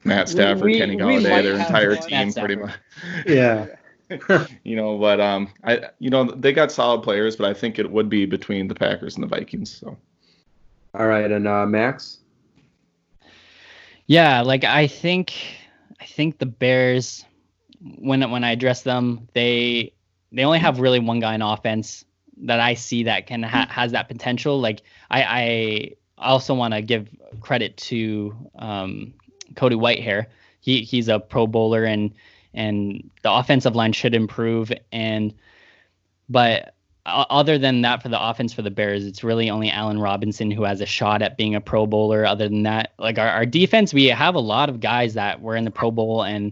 Matt 0.05 0.29
Stafford, 0.29 0.63
we, 0.63 0.77
Kenny 0.77 0.95
Golladay, 0.95 1.43
their 1.43 1.55
entire 1.55 1.97
team, 1.97 2.31
pretty 2.31 2.55
much. 2.55 2.71
Yeah. 3.25 3.67
you 4.63 4.77
know, 4.77 4.97
but 4.97 5.19
um, 5.19 5.49
I, 5.65 5.89
you 5.99 6.09
know, 6.09 6.23
they 6.23 6.53
got 6.53 6.71
solid 6.71 7.03
players, 7.03 7.35
but 7.35 7.45
I 7.45 7.53
think 7.53 7.77
it 7.77 7.91
would 7.91 8.07
be 8.07 8.25
between 8.25 8.69
the 8.69 8.75
Packers 8.75 9.15
and 9.15 9.23
the 9.23 9.27
Vikings. 9.27 9.75
So. 9.75 9.97
All 10.93 11.07
right, 11.07 11.29
and 11.29 11.45
uh, 11.45 11.65
Max. 11.65 12.19
Yeah, 14.05 14.41
like 14.41 14.63
I 14.63 14.87
think, 14.87 15.33
I 15.99 16.05
think 16.05 16.37
the 16.37 16.45
Bears 16.45 17.25
when 17.81 18.29
when 18.31 18.43
I 18.43 18.51
address 18.51 18.81
them, 18.81 19.27
they 19.33 19.93
they 20.31 20.43
only 20.43 20.59
have 20.59 20.79
really 20.79 20.99
one 20.99 21.19
guy 21.19 21.35
in 21.35 21.41
offense 21.41 22.05
that 22.43 22.59
I 22.59 22.75
see 22.75 23.03
that 23.03 23.27
can 23.27 23.43
ha- 23.43 23.67
has 23.69 23.91
that 23.91 24.07
potential. 24.07 24.59
Like 24.59 24.81
I 25.09 25.23
I 25.23 25.91
also 26.17 26.53
want 26.53 26.73
to 26.73 26.81
give 26.81 27.09
credit 27.41 27.77
to 27.77 28.35
um, 28.57 29.13
Cody 29.55 29.75
Whitehair. 29.75 30.27
He 30.59 30.81
he's 30.81 31.07
a 31.07 31.19
Pro 31.19 31.47
Bowler 31.47 31.83
and 31.83 32.13
and 32.53 33.09
the 33.23 33.31
offensive 33.31 33.75
line 33.75 33.93
should 33.93 34.15
improve 34.15 34.71
and 34.91 35.33
but 36.29 36.73
other 37.07 37.57
than 37.57 37.81
that 37.81 38.03
for 38.03 38.09
the 38.09 38.21
offense 38.21 38.53
for 38.53 38.61
the 38.61 38.71
Bears, 38.71 39.05
it's 39.05 39.23
really 39.23 39.49
only 39.49 39.69
Allen 39.69 39.99
Robinson 39.99 40.51
who 40.51 40.63
has 40.63 40.81
a 40.81 40.85
shot 40.85 41.21
at 41.21 41.37
being 41.37 41.55
a 41.55 41.61
Pro 41.61 41.85
Bowler. 41.85 42.25
Other 42.25 42.49
than 42.49 42.63
that, 42.63 42.93
like 42.99 43.17
our, 43.17 43.29
our 43.29 43.45
defense, 43.45 43.93
we 43.93 44.07
have 44.07 44.35
a 44.35 44.39
lot 44.39 44.67
of 44.67 44.81
guys 44.81 45.13
that 45.13 45.41
were 45.41 45.55
in 45.55 45.63
the 45.63 45.71
Pro 45.71 45.89
Bowl 45.89 46.23
and 46.23 46.51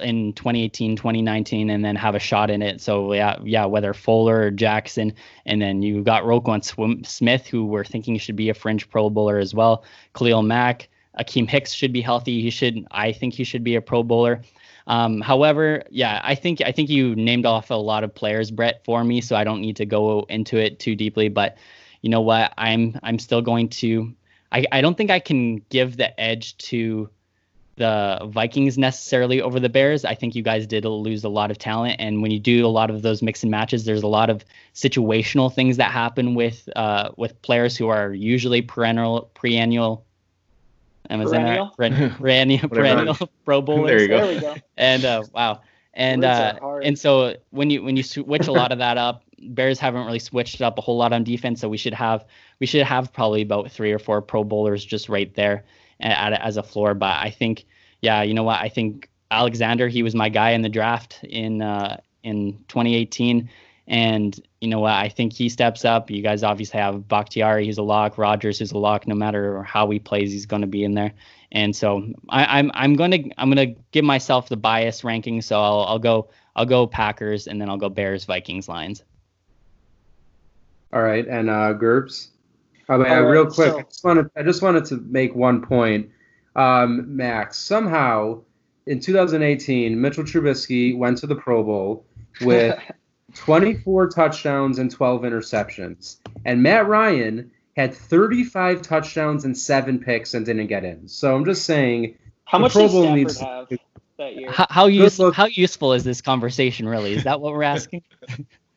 in 0.00 0.32
2018, 0.32 0.96
2019, 0.96 1.70
and 1.70 1.84
then 1.84 1.96
have 1.96 2.14
a 2.14 2.18
shot 2.18 2.50
in 2.50 2.62
it. 2.62 2.80
So 2.80 3.12
yeah, 3.12 3.38
yeah, 3.42 3.64
whether 3.64 3.94
Fuller 3.94 4.42
or 4.42 4.50
Jackson, 4.50 5.14
and 5.46 5.62
then 5.62 5.82
you 5.82 6.02
got 6.02 6.24
Roquan 6.24 7.06
Smith, 7.06 7.46
who 7.46 7.66
we're 7.66 7.84
thinking 7.84 8.18
should 8.18 8.36
be 8.36 8.48
a 8.48 8.54
fringe 8.54 8.88
Pro 8.90 9.08
Bowler 9.10 9.38
as 9.38 9.54
well. 9.54 9.84
Khalil 10.14 10.42
Mack, 10.42 10.88
Akiem 11.18 11.48
Hicks 11.48 11.72
should 11.72 11.92
be 11.92 12.00
healthy. 12.00 12.40
He 12.40 12.50
should, 12.50 12.86
I 12.90 13.12
think, 13.12 13.34
he 13.34 13.44
should 13.44 13.62
be 13.62 13.76
a 13.76 13.80
Pro 13.80 14.02
Bowler. 14.02 14.42
Um, 14.86 15.20
however, 15.20 15.84
yeah, 15.90 16.20
I 16.24 16.34
think 16.34 16.60
I 16.60 16.72
think 16.72 16.90
you 16.90 17.14
named 17.14 17.46
off 17.46 17.70
a 17.70 17.74
lot 17.74 18.02
of 18.02 18.14
players, 18.14 18.50
Brett, 18.50 18.84
for 18.84 19.04
me, 19.04 19.20
so 19.20 19.36
I 19.36 19.44
don't 19.44 19.60
need 19.60 19.76
to 19.76 19.86
go 19.86 20.26
into 20.28 20.56
it 20.56 20.80
too 20.80 20.96
deeply. 20.96 21.28
But 21.28 21.56
you 22.00 22.10
know 22.10 22.20
what? 22.20 22.52
I'm 22.58 22.98
I'm 23.02 23.18
still 23.18 23.42
going 23.42 23.68
to. 23.68 24.12
I, 24.50 24.66
I 24.72 24.80
don't 24.80 24.96
think 24.96 25.10
I 25.10 25.20
can 25.20 25.58
give 25.70 25.96
the 25.96 26.18
edge 26.20 26.56
to 26.58 27.08
the 27.76 28.20
Vikings 28.26 28.76
necessarily 28.76 29.40
over 29.40 29.58
the 29.58 29.68
Bears. 29.68 30.04
I 30.04 30.14
think 30.14 30.34
you 30.34 30.42
guys 30.42 30.66
did 30.66 30.84
lose 30.84 31.24
a 31.24 31.28
lot 31.28 31.50
of 31.50 31.58
talent, 31.58 31.96
and 31.98 32.20
when 32.20 32.30
you 32.30 32.38
do 32.38 32.66
a 32.66 32.68
lot 32.68 32.90
of 32.90 33.02
those 33.02 33.22
mix 33.22 33.42
and 33.42 33.50
matches, 33.50 33.84
there's 33.84 34.02
a 34.02 34.08
lot 34.08 34.28
of 34.28 34.44
situational 34.74 35.52
things 35.52 35.78
that 35.78 35.90
happen 35.90 36.34
with 36.34 36.68
uh, 36.76 37.10
with 37.16 37.40
players 37.42 37.76
who 37.76 37.88
are 37.88 38.12
usually 38.12 38.60
perennial 38.60 39.30
perennial. 39.34 40.04
Perennial? 41.76 42.10
perennial, 42.18 42.68
perennial 42.68 43.16
Pro 43.44 43.62
Bowlers. 43.62 43.90
There 43.90 44.02
you 44.02 44.08
go. 44.08 44.26
There 44.26 44.34
we 44.34 44.40
go. 44.40 44.54
And 44.76 45.04
uh, 45.04 45.22
wow, 45.32 45.62
and 45.94 46.24
uh, 46.24 46.58
and 46.82 46.98
so 46.98 47.36
when 47.50 47.70
you 47.70 47.82
when 47.82 47.96
you 47.96 48.02
switch 48.02 48.48
a 48.48 48.52
lot 48.52 48.72
of 48.72 48.78
that 48.78 48.98
up, 48.98 49.24
Bears 49.40 49.78
haven't 49.78 50.04
really 50.04 50.18
switched 50.18 50.60
up 50.60 50.76
a 50.76 50.82
whole 50.82 50.98
lot 50.98 51.14
on 51.14 51.24
defense, 51.24 51.62
so 51.62 51.70
we 51.70 51.78
should 51.78 51.94
have 51.94 52.26
we 52.60 52.66
should 52.66 52.84
have 52.84 53.10
probably 53.14 53.40
about 53.40 53.70
three 53.70 53.92
or 53.92 53.98
four 53.98 54.20
Pro 54.20 54.44
Bowlers 54.44 54.84
just 54.84 55.08
right 55.08 55.34
there 55.34 55.64
at, 56.02 56.32
as 56.32 56.56
a 56.56 56.62
floor. 56.62 56.94
But 56.94 57.16
I 57.16 57.30
think 57.30 57.64
yeah, 58.00 58.22
you 58.22 58.34
know 58.34 58.42
what? 58.42 58.60
I 58.60 58.68
think 58.68 59.08
Alexander, 59.30 59.88
he 59.88 60.02
was 60.02 60.14
my 60.14 60.28
guy 60.28 60.50
in 60.50 60.62
the 60.62 60.68
draft 60.68 61.20
in 61.24 61.62
uh, 61.62 61.98
in 62.22 62.58
2018. 62.68 63.48
And 63.88 64.38
you 64.60 64.68
know 64.68 64.80
what? 64.80 64.92
I 64.92 65.08
think 65.08 65.32
he 65.32 65.48
steps 65.48 65.84
up. 65.84 66.10
You 66.10 66.22
guys 66.22 66.42
obviously 66.42 66.78
have 66.78 67.08
Bakhtiari, 67.08 67.64
he's 67.64 67.78
a 67.78 67.82
lock. 67.82 68.16
Rodgers 68.16 68.60
is 68.60 68.72
a 68.72 68.78
lock. 68.78 69.08
No 69.08 69.14
matter 69.14 69.62
how 69.64 69.90
he 69.90 69.98
plays, 69.98 70.30
he's 70.30 70.46
going 70.46 70.62
to 70.62 70.68
be 70.68 70.84
in 70.84 70.94
there. 70.94 71.12
And 71.50 71.74
so 71.74 72.06
I, 72.28 72.60
am 72.60 72.70
I'm, 72.74 72.92
I'm 72.92 72.96
gonna 72.96 73.18
I'm 73.38 73.50
gonna 73.50 73.74
give 73.90 74.04
myself 74.04 74.48
the 74.48 74.56
bias 74.56 75.04
ranking. 75.04 75.42
So 75.42 75.60
I'll 75.60 75.80
I'll 75.82 75.98
go 75.98 76.30
I'll 76.56 76.66
go 76.66 76.86
Packers 76.86 77.46
and 77.46 77.60
then 77.60 77.68
I'll 77.68 77.76
go 77.76 77.88
Bears, 77.88 78.24
Vikings, 78.24 78.68
Lions. 78.68 79.02
All 80.92 81.02
right, 81.02 81.26
and 81.26 81.50
uh, 81.50 81.72
Gerbs. 81.72 82.28
Oh, 82.88 82.98
man, 82.98 83.22
right, 83.22 83.30
real 83.30 83.46
quick, 83.46 83.72
so, 83.72 83.78
I 83.78 83.82
just 83.82 84.04
wanted 84.04 84.30
I 84.36 84.42
just 84.42 84.62
wanted 84.62 84.84
to 84.86 84.96
make 84.96 85.34
one 85.34 85.62
point. 85.62 86.10
Um, 86.54 87.16
Max, 87.16 87.58
somehow 87.58 88.42
in 88.86 89.00
2018, 89.00 90.00
Mitchell 90.00 90.24
Trubisky 90.24 90.96
went 90.96 91.18
to 91.18 91.26
the 91.26 91.36
Pro 91.36 91.62
Bowl 91.62 92.04
with 92.40 92.78
24 93.36 94.08
touchdowns 94.08 94.78
and 94.78 94.90
12 94.90 95.22
interceptions, 95.22 96.18
and 96.44 96.62
Matt 96.62 96.86
Ryan 96.88 97.50
had 97.76 97.94
35 97.94 98.82
touchdowns 98.82 99.44
and 99.44 99.56
seven 99.56 99.98
picks 99.98 100.34
and 100.34 100.44
didn't 100.44 100.66
get 100.66 100.84
in. 100.84 101.08
So 101.08 101.34
I'm 101.34 101.44
just 101.44 101.64
saying, 101.64 102.18
how 102.44 102.58
much 102.58 102.72
Pro 102.72 102.88
Bowl 102.88 103.14
needs 103.14 103.40
have 103.40 103.68
that 104.18 104.36
year? 104.36 104.50
How, 104.50 104.66
how, 104.68 104.86
use, 104.86 105.18
how 105.32 105.46
useful 105.46 105.94
is 105.94 106.04
this 106.04 106.20
conversation 106.20 106.86
really? 106.86 107.14
Is 107.14 107.24
that 107.24 107.40
what 107.40 107.52
we're 107.52 107.62
asking? 107.62 108.02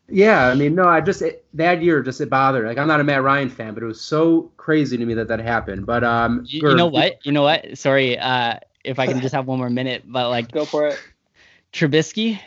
Yeah, 0.07 0.47
I 0.47 0.53
mean, 0.53 0.75
no, 0.75 0.87
I 0.87 1.01
just 1.01 1.21
it, 1.21 1.45
that 1.55 1.81
year 1.81 2.01
just 2.03 2.21
it 2.21 2.29
bothered. 2.29 2.67
Like 2.67 2.77
I'm 2.77 2.87
not 2.87 2.99
a 2.99 3.03
Matt 3.03 3.23
Ryan 3.23 3.49
fan, 3.49 3.73
but 3.73 3.81
it 3.81 3.87
was 3.87 3.99
so 3.99 4.51
crazy 4.57 4.97
to 4.97 5.05
me 5.05 5.13
that 5.15 5.27
that 5.29 5.39
happened. 5.39 5.85
But 5.85 6.03
um, 6.03 6.43
you, 6.47 6.69
you 6.69 6.75
know 6.75 6.87
what? 6.87 7.25
You 7.25 7.31
know 7.31 7.41
what? 7.41 7.77
Sorry, 7.77 8.17
uh, 8.17 8.59
if 8.83 8.99
I 8.99 9.07
can 9.07 9.19
just 9.19 9.33
have 9.33 9.47
one 9.47 9.57
more 9.57 9.69
minute, 9.69 10.03
but 10.05 10.29
like, 10.29 10.51
go 10.51 10.65
for 10.65 10.87
it. 10.87 10.99
Trubisky, 11.73 12.39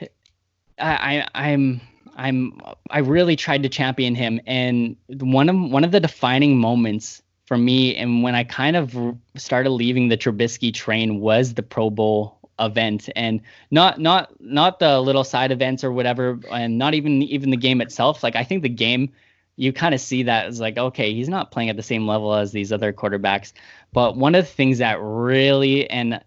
I, 0.78 1.18
I 1.18 1.28
I'm 1.34 1.80
I'm 2.16 2.60
I 2.90 3.00
really 3.00 3.34
tried 3.34 3.64
to 3.64 3.68
champion 3.68 4.14
him, 4.14 4.40
and 4.46 4.96
one 5.08 5.48
of 5.48 5.56
one 5.56 5.82
of 5.82 5.90
the 5.90 6.00
defining 6.00 6.56
moments 6.56 7.22
for 7.46 7.58
me, 7.58 7.96
and 7.96 8.22
when 8.22 8.36
I 8.36 8.44
kind 8.44 8.76
of 8.76 8.96
started 9.36 9.70
leaving 9.70 10.08
the 10.08 10.16
Trubisky 10.16 10.72
train, 10.72 11.18
was 11.18 11.54
the 11.54 11.62
Pro 11.62 11.90
Bowl 11.90 12.37
event, 12.58 13.08
and 13.16 13.40
not 13.70 14.00
not 14.00 14.32
not 14.40 14.78
the 14.78 15.00
little 15.00 15.24
side 15.24 15.52
events 15.52 15.84
or 15.84 15.92
whatever, 15.92 16.38
and 16.50 16.78
not 16.78 16.94
even 16.94 17.22
even 17.22 17.50
the 17.50 17.56
game 17.56 17.80
itself. 17.80 18.22
Like 18.22 18.36
I 18.36 18.44
think 18.44 18.62
the 18.62 18.68
game, 18.68 19.12
you 19.56 19.72
kind 19.72 19.94
of 19.94 20.00
see 20.00 20.24
that 20.24 20.46
as 20.46 20.60
like, 20.60 20.78
okay, 20.78 21.12
he's 21.12 21.28
not 21.28 21.50
playing 21.50 21.70
at 21.70 21.76
the 21.76 21.82
same 21.82 22.06
level 22.06 22.34
as 22.34 22.52
these 22.52 22.72
other 22.72 22.92
quarterbacks. 22.92 23.52
But 23.92 24.16
one 24.16 24.34
of 24.34 24.44
the 24.44 24.50
things 24.50 24.78
that 24.78 24.98
really, 25.00 25.88
and 25.88 26.22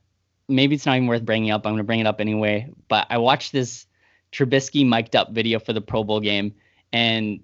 maybe 0.47 0.75
it's 0.75 0.85
not 0.85 0.95
even 0.95 1.07
worth 1.07 1.25
bringing 1.25 1.51
up. 1.51 1.65
I'm 1.65 1.73
gonna 1.73 1.83
bring 1.83 1.99
it 1.99 2.07
up 2.07 2.21
anyway. 2.21 2.71
But 2.87 3.07
I 3.09 3.17
watched 3.17 3.51
this 3.51 3.85
Trubisky 4.31 4.87
mic'd 4.87 5.15
up 5.15 5.31
video 5.31 5.59
for 5.59 5.73
the 5.73 5.81
Pro 5.81 6.03
Bowl 6.03 6.19
game, 6.19 6.53
and 6.93 7.39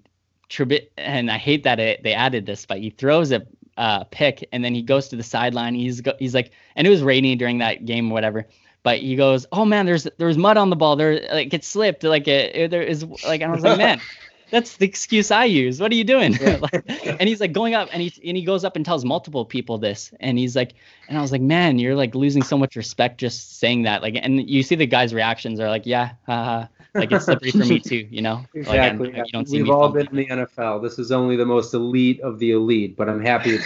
Trubisky, 0.48 0.88
and 0.96 1.30
I 1.30 1.38
hate 1.38 1.64
that 1.64 1.78
it, 1.80 2.02
they 2.02 2.14
added 2.14 2.46
this, 2.46 2.66
but 2.66 2.78
he 2.78 2.90
throws 2.90 3.32
a 3.32 3.46
uh, 3.78 4.02
pick 4.10 4.46
and 4.52 4.62
then 4.64 4.74
he 4.74 4.82
goes 4.82 5.08
to 5.08 5.16
the 5.16 5.22
sideline. 5.22 5.74
He's 5.74 6.00
go, 6.00 6.12
he's 6.18 6.34
like, 6.34 6.50
and 6.74 6.86
it 6.86 6.90
was 6.90 7.02
rainy 7.02 7.36
during 7.36 7.58
that 7.58 7.86
game 7.86 8.10
whatever. 8.10 8.46
But 8.88 9.00
he 9.00 9.16
goes, 9.16 9.44
oh 9.52 9.66
man, 9.66 9.84
there's 9.84 10.04
there's 10.16 10.38
mud 10.38 10.56
on 10.56 10.70
the 10.70 10.76
ball. 10.76 10.96
There 10.96 11.20
like 11.30 11.52
it 11.52 11.62
slipped. 11.62 12.04
Like 12.04 12.26
it, 12.26 12.56
it 12.56 12.70
there 12.70 12.80
is 12.80 13.04
like, 13.22 13.42
and 13.42 13.52
I 13.52 13.54
was 13.54 13.62
like, 13.62 13.76
man. 13.76 14.00
that's 14.50 14.78
the 14.78 14.86
excuse 14.86 15.30
I 15.30 15.44
use. 15.44 15.78
What 15.78 15.92
are 15.92 15.94
you 15.94 16.04
doing? 16.04 16.32
Yeah. 16.40 16.56
like, 16.62 16.82
and 17.04 17.28
he's 17.28 17.38
like 17.38 17.52
going 17.52 17.74
up 17.74 17.90
and 17.92 18.00
he 18.00 18.14
and 18.26 18.34
he 18.34 18.44
goes 18.44 18.64
up 18.64 18.76
and 18.76 18.86
tells 18.86 19.04
multiple 19.04 19.44
people 19.44 19.76
this. 19.76 20.10
And 20.20 20.38
he's 20.38 20.56
like, 20.56 20.72
and 21.06 21.18
I 21.18 21.20
was 21.20 21.32
like, 21.32 21.42
man, 21.42 21.78
you're 21.78 21.94
like 21.94 22.14
losing 22.14 22.42
so 22.42 22.56
much 22.56 22.76
respect 22.76 23.20
just 23.20 23.58
saying 23.58 23.82
that. 23.82 24.00
Like, 24.00 24.14
and 24.16 24.48
you 24.48 24.62
see 24.62 24.74
the 24.74 24.86
guys' 24.86 25.12
reactions 25.12 25.60
are 25.60 25.68
like, 25.68 25.84
yeah, 25.84 26.12
haha. 26.24 26.68
like 26.94 27.12
it's 27.12 27.26
slippery 27.26 27.50
for 27.50 27.58
me 27.58 27.80
too, 27.90 28.08
you 28.10 28.22
know. 28.22 28.42
Exactly. 28.54 29.12
Like, 29.12 29.30
yeah. 29.34 29.42
We've 29.50 29.68
all 29.68 29.90
been 29.90 30.06
in 30.06 30.16
the 30.16 30.26
NFL. 30.28 30.82
This 30.82 30.98
is 30.98 31.12
only 31.12 31.36
the 31.36 31.44
most 31.44 31.74
elite 31.74 32.22
of 32.22 32.38
the 32.38 32.52
elite, 32.52 32.96
but 32.96 33.10
I'm 33.10 33.22
happy. 33.22 33.58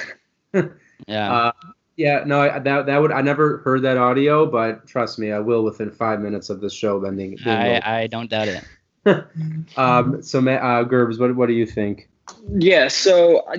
yeah. 1.07 1.33
Uh, 1.33 1.53
yeah, 1.97 2.23
no, 2.25 2.41
I, 2.41 2.59
that 2.59 2.87
that 2.87 2.99
would 2.99 3.13
I 3.13 3.21
never 3.21 3.59
heard 3.59 3.83
that 3.83 3.97
audio, 3.97 4.47
but 4.47 4.87
trust 4.87 5.19
me, 5.19 5.33
I 5.33 5.39
will 5.39 5.63
within 5.63 5.91
five 5.91 6.21
minutes 6.21 6.51
of 6.51 6.61
this 6.61 6.73
show. 6.73 7.01
Bending. 7.01 7.39
I, 7.47 8.03
I 8.03 8.07
don't 8.07 8.31
doubt 8.31 8.49
it. 8.49 8.65
um, 9.77 10.23
so, 10.23 10.39
uh, 10.49 10.83
Gerbs, 10.85 11.19
what 11.19 11.35
what 11.37 11.47
do 11.47 11.53
you 11.53 11.67
think? 11.67 12.09
Yeah, 12.51 12.89
so 12.89 13.41
uh, 13.41 13.59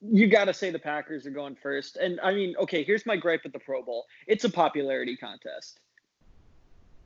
you 0.00 0.28
got 0.28 0.44
to 0.44 0.54
say 0.54 0.70
the 0.70 0.78
Packers 0.78 1.26
are 1.26 1.30
going 1.30 1.56
first, 1.56 1.96
and 1.96 2.20
I 2.20 2.32
mean, 2.32 2.54
okay, 2.60 2.84
here's 2.84 3.06
my 3.06 3.16
gripe 3.16 3.42
with 3.44 3.52
the 3.52 3.58
Pro 3.58 3.82
Bowl. 3.82 4.06
It's 4.26 4.44
a 4.44 4.50
popularity 4.50 5.16
contest. 5.16 5.80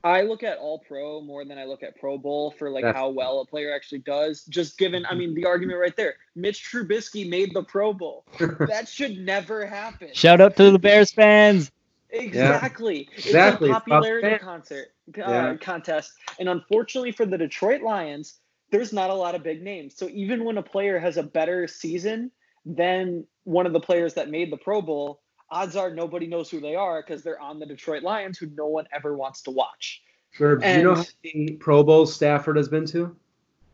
I 0.03 0.21
look 0.21 0.43
at 0.43 0.57
All 0.57 0.79
Pro 0.79 1.21
more 1.21 1.43
than 1.45 1.57
I 1.57 1.65
look 1.65 1.83
at 1.83 1.99
Pro 1.99 2.17
Bowl 2.17 2.51
for 2.51 2.69
like 2.69 2.83
That's 2.83 2.97
how 2.97 3.09
well 3.09 3.41
a 3.41 3.45
player 3.45 3.73
actually 3.73 3.99
does. 3.99 4.43
Just 4.45 4.77
given, 4.77 5.05
I 5.05 5.15
mean, 5.15 5.33
the 5.33 5.45
argument 5.45 5.79
right 5.79 5.95
there. 5.95 6.15
Mitch 6.35 6.69
Trubisky 6.71 7.27
made 7.27 7.53
the 7.53 7.63
Pro 7.63 7.93
Bowl. 7.93 8.25
that 8.39 8.87
should 8.87 9.17
never 9.17 9.65
happen. 9.65 10.09
Shout 10.13 10.39
out 10.39 10.55
to 10.57 10.71
the 10.71 10.79
Bears 10.79 11.11
fans. 11.11 11.71
Exactly. 12.09 13.09
Yeah. 13.11 13.17
Exactly. 13.17 13.69
It's 13.69 13.77
a 13.77 13.79
popularity 13.79 14.37
concert 14.37 14.93
uh, 15.17 15.21
yeah. 15.21 15.55
contest, 15.59 16.13
and 16.39 16.47
unfortunately 16.47 17.11
for 17.11 17.25
the 17.25 17.37
Detroit 17.37 17.81
Lions, 17.81 18.39
there's 18.71 18.93
not 18.93 19.09
a 19.09 19.13
lot 19.13 19.35
of 19.35 19.43
big 19.43 19.61
names. 19.61 19.95
So 19.95 20.09
even 20.09 20.43
when 20.43 20.57
a 20.57 20.63
player 20.63 20.99
has 20.99 21.17
a 21.17 21.23
better 21.23 21.67
season 21.67 22.31
than 22.65 23.25
one 23.43 23.65
of 23.65 23.73
the 23.73 23.79
players 23.79 24.13
that 24.15 24.29
made 24.29 24.51
the 24.51 24.57
Pro 24.57 24.81
Bowl, 24.81 25.21
odds 25.49 25.75
are 25.75 25.93
nobody 25.93 26.27
knows 26.27 26.49
who 26.49 26.59
they 26.59 26.75
are 26.75 27.01
because 27.01 27.23
they're 27.23 27.41
on 27.41 27.59
the 27.59 27.65
Detroit 27.65 28.03
Lions, 28.03 28.37
who 28.37 28.47
no 28.55 28.67
one 28.67 28.87
ever 28.91 29.15
wants 29.15 29.41
to 29.43 29.51
watch. 29.51 30.01
Sure. 30.31 30.57
Do 30.57 30.67
you 30.67 30.83
know 30.83 30.95
how 30.95 31.05
many 31.23 31.51
Pro 31.53 31.83
Bowls 31.83 32.13
Stafford 32.13 32.57
has 32.57 32.69
been 32.69 32.85
to? 32.87 33.15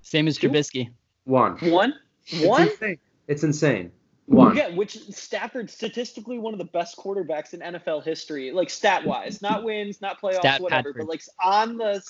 Same 0.02 0.28
as 0.28 0.38
Trubisky. 0.38 0.92
One. 1.26 1.58
One. 1.58 1.94
One. 2.42 2.62
It's 2.62 2.74
insane. 2.74 3.00
It's 3.28 3.44
insane. 3.44 3.92
One. 4.26 4.56
Yeah, 4.56 4.70
which 4.70 4.98
Stafford 5.10 5.70
statistically 5.70 6.40
one 6.40 6.54
of 6.54 6.58
the 6.58 6.66
best 6.66 6.98
quarterbacks 6.98 7.54
in 7.54 7.60
NFL 7.60 8.04
history, 8.04 8.52
like 8.52 8.70
stat 8.70 9.06
wise, 9.06 9.42
not 9.42 9.64
wins, 9.64 10.02
not 10.02 10.22
playoffs, 10.22 10.40
stat 10.40 10.62
whatever, 10.62 10.94
but 10.94 11.08
like 11.08 11.22
on 11.44 11.78
the 11.78 12.02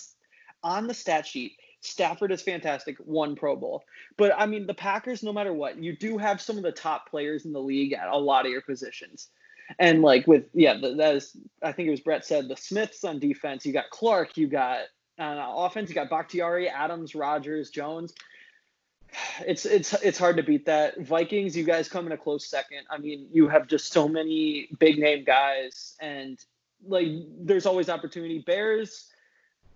on 0.64 0.86
the 0.86 0.94
stat 0.94 1.26
sheet, 1.26 1.54
Stafford 1.82 2.32
is 2.32 2.42
fantastic, 2.42 2.98
one 2.98 3.36
Pro 3.36 3.56
Bowl. 3.56 3.84
But 4.16 4.34
I 4.38 4.46
mean, 4.46 4.68
the 4.68 4.76
Packers, 4.76 5.24
no 5.24 5.34
matter 5.34 5.54
what, 5.54 5.78
you 5.78 5.96
do 5.96 6.20
have 6.20 6.40
some 6.40 6.58
of 6.58 6.64
the 6.64 6.72
top 6.72 7.10
players 7.10 7.46
in 7.46 7.52
the 7.52 7.62
league 7.62 7.94
at 7.94 8.08
a 8.08 8.18
lot 8.18 8.46
of 8.46 8.52
your 8.52 8.62
positions. 8.62 9.30
And 9.80 10.02
like 10.02 10.28
with 10.28 10.46
yeah, 10.54 10.78
that 10.78 11.16
is 11.16 11.36
I 11.62 11.72
think 11.72 11.88
it 11.88 11.92
was 11.92 12.02
Brett 12.02 12.26
said 12.26 12.48
the 12.48 12.58
Smiths 12.58 13.04
on 13.04 13.20
defense. 13.20 13.66
You 13.66 13.74
got 13.74 13.90
Clark, 13.90 14.38
you 14.38 14.48
got 14.48 14.80
uh, 15.20 15.46
offense, 15.48 15.90
you 15.90 15.96
got 15.96 16.10
Bakhtiari, 16.10 16.70
Adams, 16.70 17.16
Rodgers, 17.16 17.70
Jones 17.70 18.14
it's 19.48 19.66
it's 19.66 19.94
it's 19.94 20.18
hard 20.18 20.38
to 20.38 20.44
beat 20.44 20.66
that. 20.66 21.00
Vikings, 21.02 21.56
you 21.56 21.64
guys 21.64 21.88
come 21.90 22.06
in 22.06 22.12
a 22.12 22.18
close 22.18 22.48
second. 22.48 22.80
I 22.90 22.98
mean, 22.98 23.28
you 23.32 23.48
have 23.48 23.68
just 23.68 23.92
so 23.92 24.08
many 24.08 24.70
big 24.80 24.98
name 24.98 25.24
guys, 25.24 25.96
and 26.02 26.40
like 26.86 27.08
there's 27.40 27.66
always 27.66 27.90
opportunity. 27.90 28.40
Bears, 28.40 29.10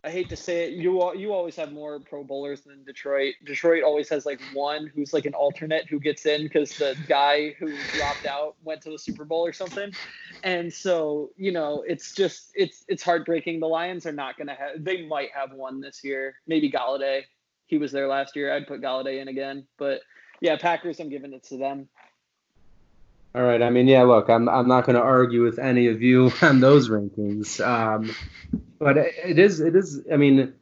I 0.07 0.09
hate 0.09 0.29
to 0.29 0.37
say 0.37 0.63
it, 0.63 0.71
you 0.71 1.13
you 1.15 1.33
always 1.33 1.57
have 1.57 1.73
more 1.73 1.99
Pro 1.99 2.23
Bowlers 2.23 2.61
than 2.61 2.81
Detroit. 2.85 3.33
Detroit 3.43 3.83
always 3.83 4.07
has 4.07 4.25
like 4.25 4.39
one 4.53 4.87
who's 4.87 5.11
like 5.11 5.25
an 5.25 5.33
alternate 5.33 5.85
who 5.89 5.99
gets 5.99 6.25
in 6.25 6.43
because 6.43 6.77
the 6.77 6.97
guy 7.09 7.49
who 7.59 7.75
dropped 7.91 8.25
out 8.25 8.55
went 8.63 8.81
to 8.83 8.89
the 8.89 8.97
Super 8.97 9.25
Bowl 9.25 9.45
or 9.45 9.51
something, 9.51 9.91
and 10.43 10.71
so 10.71 11.31
you 11.35 11.51
know 11.51 11.83
it's 11.85 12.15
just 12.15 12.51
it's 12.55 12.85
it's 12.87 13.03
heartbreaking. 13.03 13.59
The 13.59 13.67
Lions 13.67 14.05
are 14.05 14.13
not 14.13 14.37
gonna 14.37 14.55
have. 14.55 14.81
They 14.81 15.05
might 15.05 15.31
have 15.35 15.51
one 15.51 15.81
this 15.81 16.01
year, 16.05 16.35
maybe 16.47 16.71
Golladay. 16.71 17.23
he 17.65 17.77
was 17.77 17.91
there 17.91 18.07
last 18.07 18.33
year. 18.33 18.53
I'd 18.53 18.65
put 18.65 18.81
Golladay 18.81 19.21
in 19.21 19.27
again, 19.27 19.67
but 19.77 19.99
yeah, 20.39 20.55
Packers. 20.55 21.01
I'm 21.01 21.09
giving 21.09 21.33
it 21.33 21.43
to 21.47 21.57
them. 21.57 21.89
All 23.37 23.43
right. 23.43 23.61
I 23.61 23.69
mean, 23.69 23.87
yeah. 23.87 24.01
Look, 24.01 24.31
I'm 24.31 24.49
I'm 24.49 24.67
not 24.67 24.85
going 24.85 24.95
to 24.95 25.01
argue 25.01 25.43
with 25.43 25.59
any 25.59 25.85
of 25.87 26.01
you 26.01 26.31
on 26.41 26.59
those 26.59 26.89
rankings. 26.89 27.63
Um, 27.63 28.15
but 28.79 28.97
it 28.97 29.37
is 29.37 29.59
it 29.59 29.75
is. 29.75 30.01
I 30.11 30.17
mean, 30.17 30.55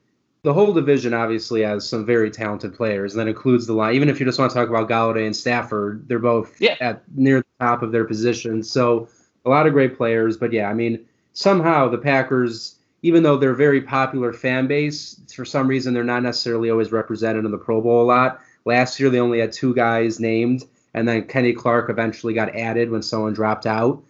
the 0.43 0.53
whole 0.53 0.73
division 0.73 1.13
obviously 1.13 1.61
has 1.61 1.87
some 1.87 2.05
very 2.05 2.29
talented 2.29 2.75
players, 2.75 3.13
and 3.13 3.21
that 3.21 3.29
includes 3.29 3.65
the 3.65 3.71
line. 3.71 3.95
Even 3.95 4.09
if 4.09 4.19
you 4.19 4.25
just 4.25 4.37
want 4.37 4.51
to 4.51 4.57
talk 4.57 4.67
about 4.67 4.89
Golladay 4.89 5.25
and 5.25 5.33
Stafford, 5.33 6.05
they're 6.09 6.19
both 6.19 6.59
yeah. 6.59 6.75
at 6.81 7.01
near 7.15 7.39
the 7.39 7.45
top 7.61 7.81
of 7.81 7.93
their 7.93 8.03
positions. 8.03 8.69
So 8.69 9.07
a 9.45 9.49
lot 9.49 9.67
of 9.67 9.71
great 9.71 9.95
players. 9.95 10.35
But 10.35 10.51
yeah, 10.51 10.69
I 10.69 10.73
mean, 10.73 11.05
somehow 11.31 11.87
the 11.87 11.97
Packers 11.97 12.75
even 13.03 13.21
though 13.21 13.37
they're 13.37 13.51
a 13.51 13.55
very 13.55 13.81
popular 13.81 14.33
fan 14.33 14.65
base, 14.65 15.21
for 15.31 15.45
some 15.45 15.67
reason 15.67 15.93
they're 15.93 16.03
not 16.03 16.23
necessarily 16.23 16.71
always 16.71 16.91
represented 16.91 17.45
in 17.45 17.51
the 17.51 17.57
Pro 17.57 17.79
Bowl 17.79 18.01
a 18.01 18.03
lot. 18.03 18.41
Last 18.65 18.99
year 18.99 19.11
they 19.11 19.19
only 19.19 19.39
had 19.39 19.51
two 19.51 19.75
guys 19.75 20.19
named, 20.19 20.63
and 20.95 21.05
then 21.05 21.27
Kenny 21.27 21.51
Clark 21.53 21.89
eventually 21.89 22.33
got 22.33 22.55
added 22.55 22.89
when 22.89 23.03
someone 23.03 23.33
dropped 23.33 23.67
out. 23.67 24.01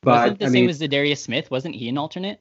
But 0.00 0.22
Wasn't 0.22 0.38
the 0.40 0.46
I 0.46 0.48
same 0.48 0.62
mean, 0.62 0.70
as 0.70 0.78
Darius 0.78 1.22
Smith? 1.22 1.50
Wasn't 1.50 1.74
he 1.74 1.88
an 1.90 1.98
alternate? 1.98 2.40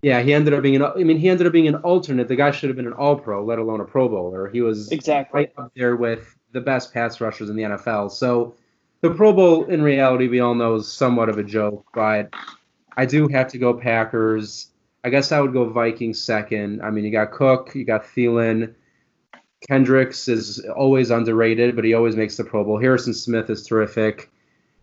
Yeah, 0.00 0.22
he 0.22 0.32
ended 0.32 0.54
up 0.54 0.62
being 0.62 0.76
an. 0.76 0.84
I 0.84 1.02
mean, 1.02 1.18
he 1.18 1.28
ended 1.28 1.46
up 1.46 1.52
being 1.52 1.66
an 1.66 1.74
alternate. 1.76 2.28
The 2.28 2.36
guy 2.36 2.52
should 2.52 2.70
have 2.70 2.76
been 2.76 2.86
an 2.86 2.92
All 2.92 3.16
Pro, 3.16 3.44
let 3.44 3.58
alone 3.58 3.80
a 3.80 3.84
Pro 3.84 4.08
Bowler. 4.08 4.48
He 4.48 4.60
was 4.60 4.92
exactly 4.92 5.40
right 5.40 5.52
up 5.58 5.72
there 5.74 5.96
with 5.96 6.36
the 6.52 6.60
best 6.60 6.94
pass 6.94 7.20
rushers 7.20 7.50
in 7.50 7.56
the 7.56 7.64
NFL. 7.64 8.12
So 8.12 8.54
the 9.00 9.10
Pro 9.10 9.32
Bowl, 9.32 9.64
in 9.64 9.82
reality, 9.82 10.28
we 10.28 10.38
all 10.38 10.54
know 10.54 10.76
is 10.76 10.90
somewhat 10.90 11.28
of 11.28 11.38
a 11.38 11.42
joke. 11.42 11.84
But 11.92 12.32
I 12.96 13.06
do 13.06 13.26
have 13.26 13.48
to 13.48 13.58
go 13.58 13.74
Packers. 13.74 14.68
I 15.02 15.10
guess 15.10 15.32
I 15.32 15.40
would 15.40 15.52
go 15.52 15.68
Vikings 15.68 16.22
second. 16.22 16.80
I 16.82 16.90
mean, 16.90 17.04
you 17.04 17.10
got 17.10 17.32
Cook, 17.32 17.74
you 17.74 17.84
got 17.84 18.04
Thielen. 18.04 18.72
Kendricks 19.68 20.28
is 20.28 20.60
always 20.76 21.10
underrated, 21.10 21.74
but 21.74 21.84
he 21.84 21.94
always 21.94 22.16
makes 22.16 22.36
the 22.36 22.44
Pro 22.44 22.64
Bowl. 22.64 22.78
Harrison 22.78 23.14
Smith 23.14 23.50
is 23.50 23.66
terrific. 23.66 24.30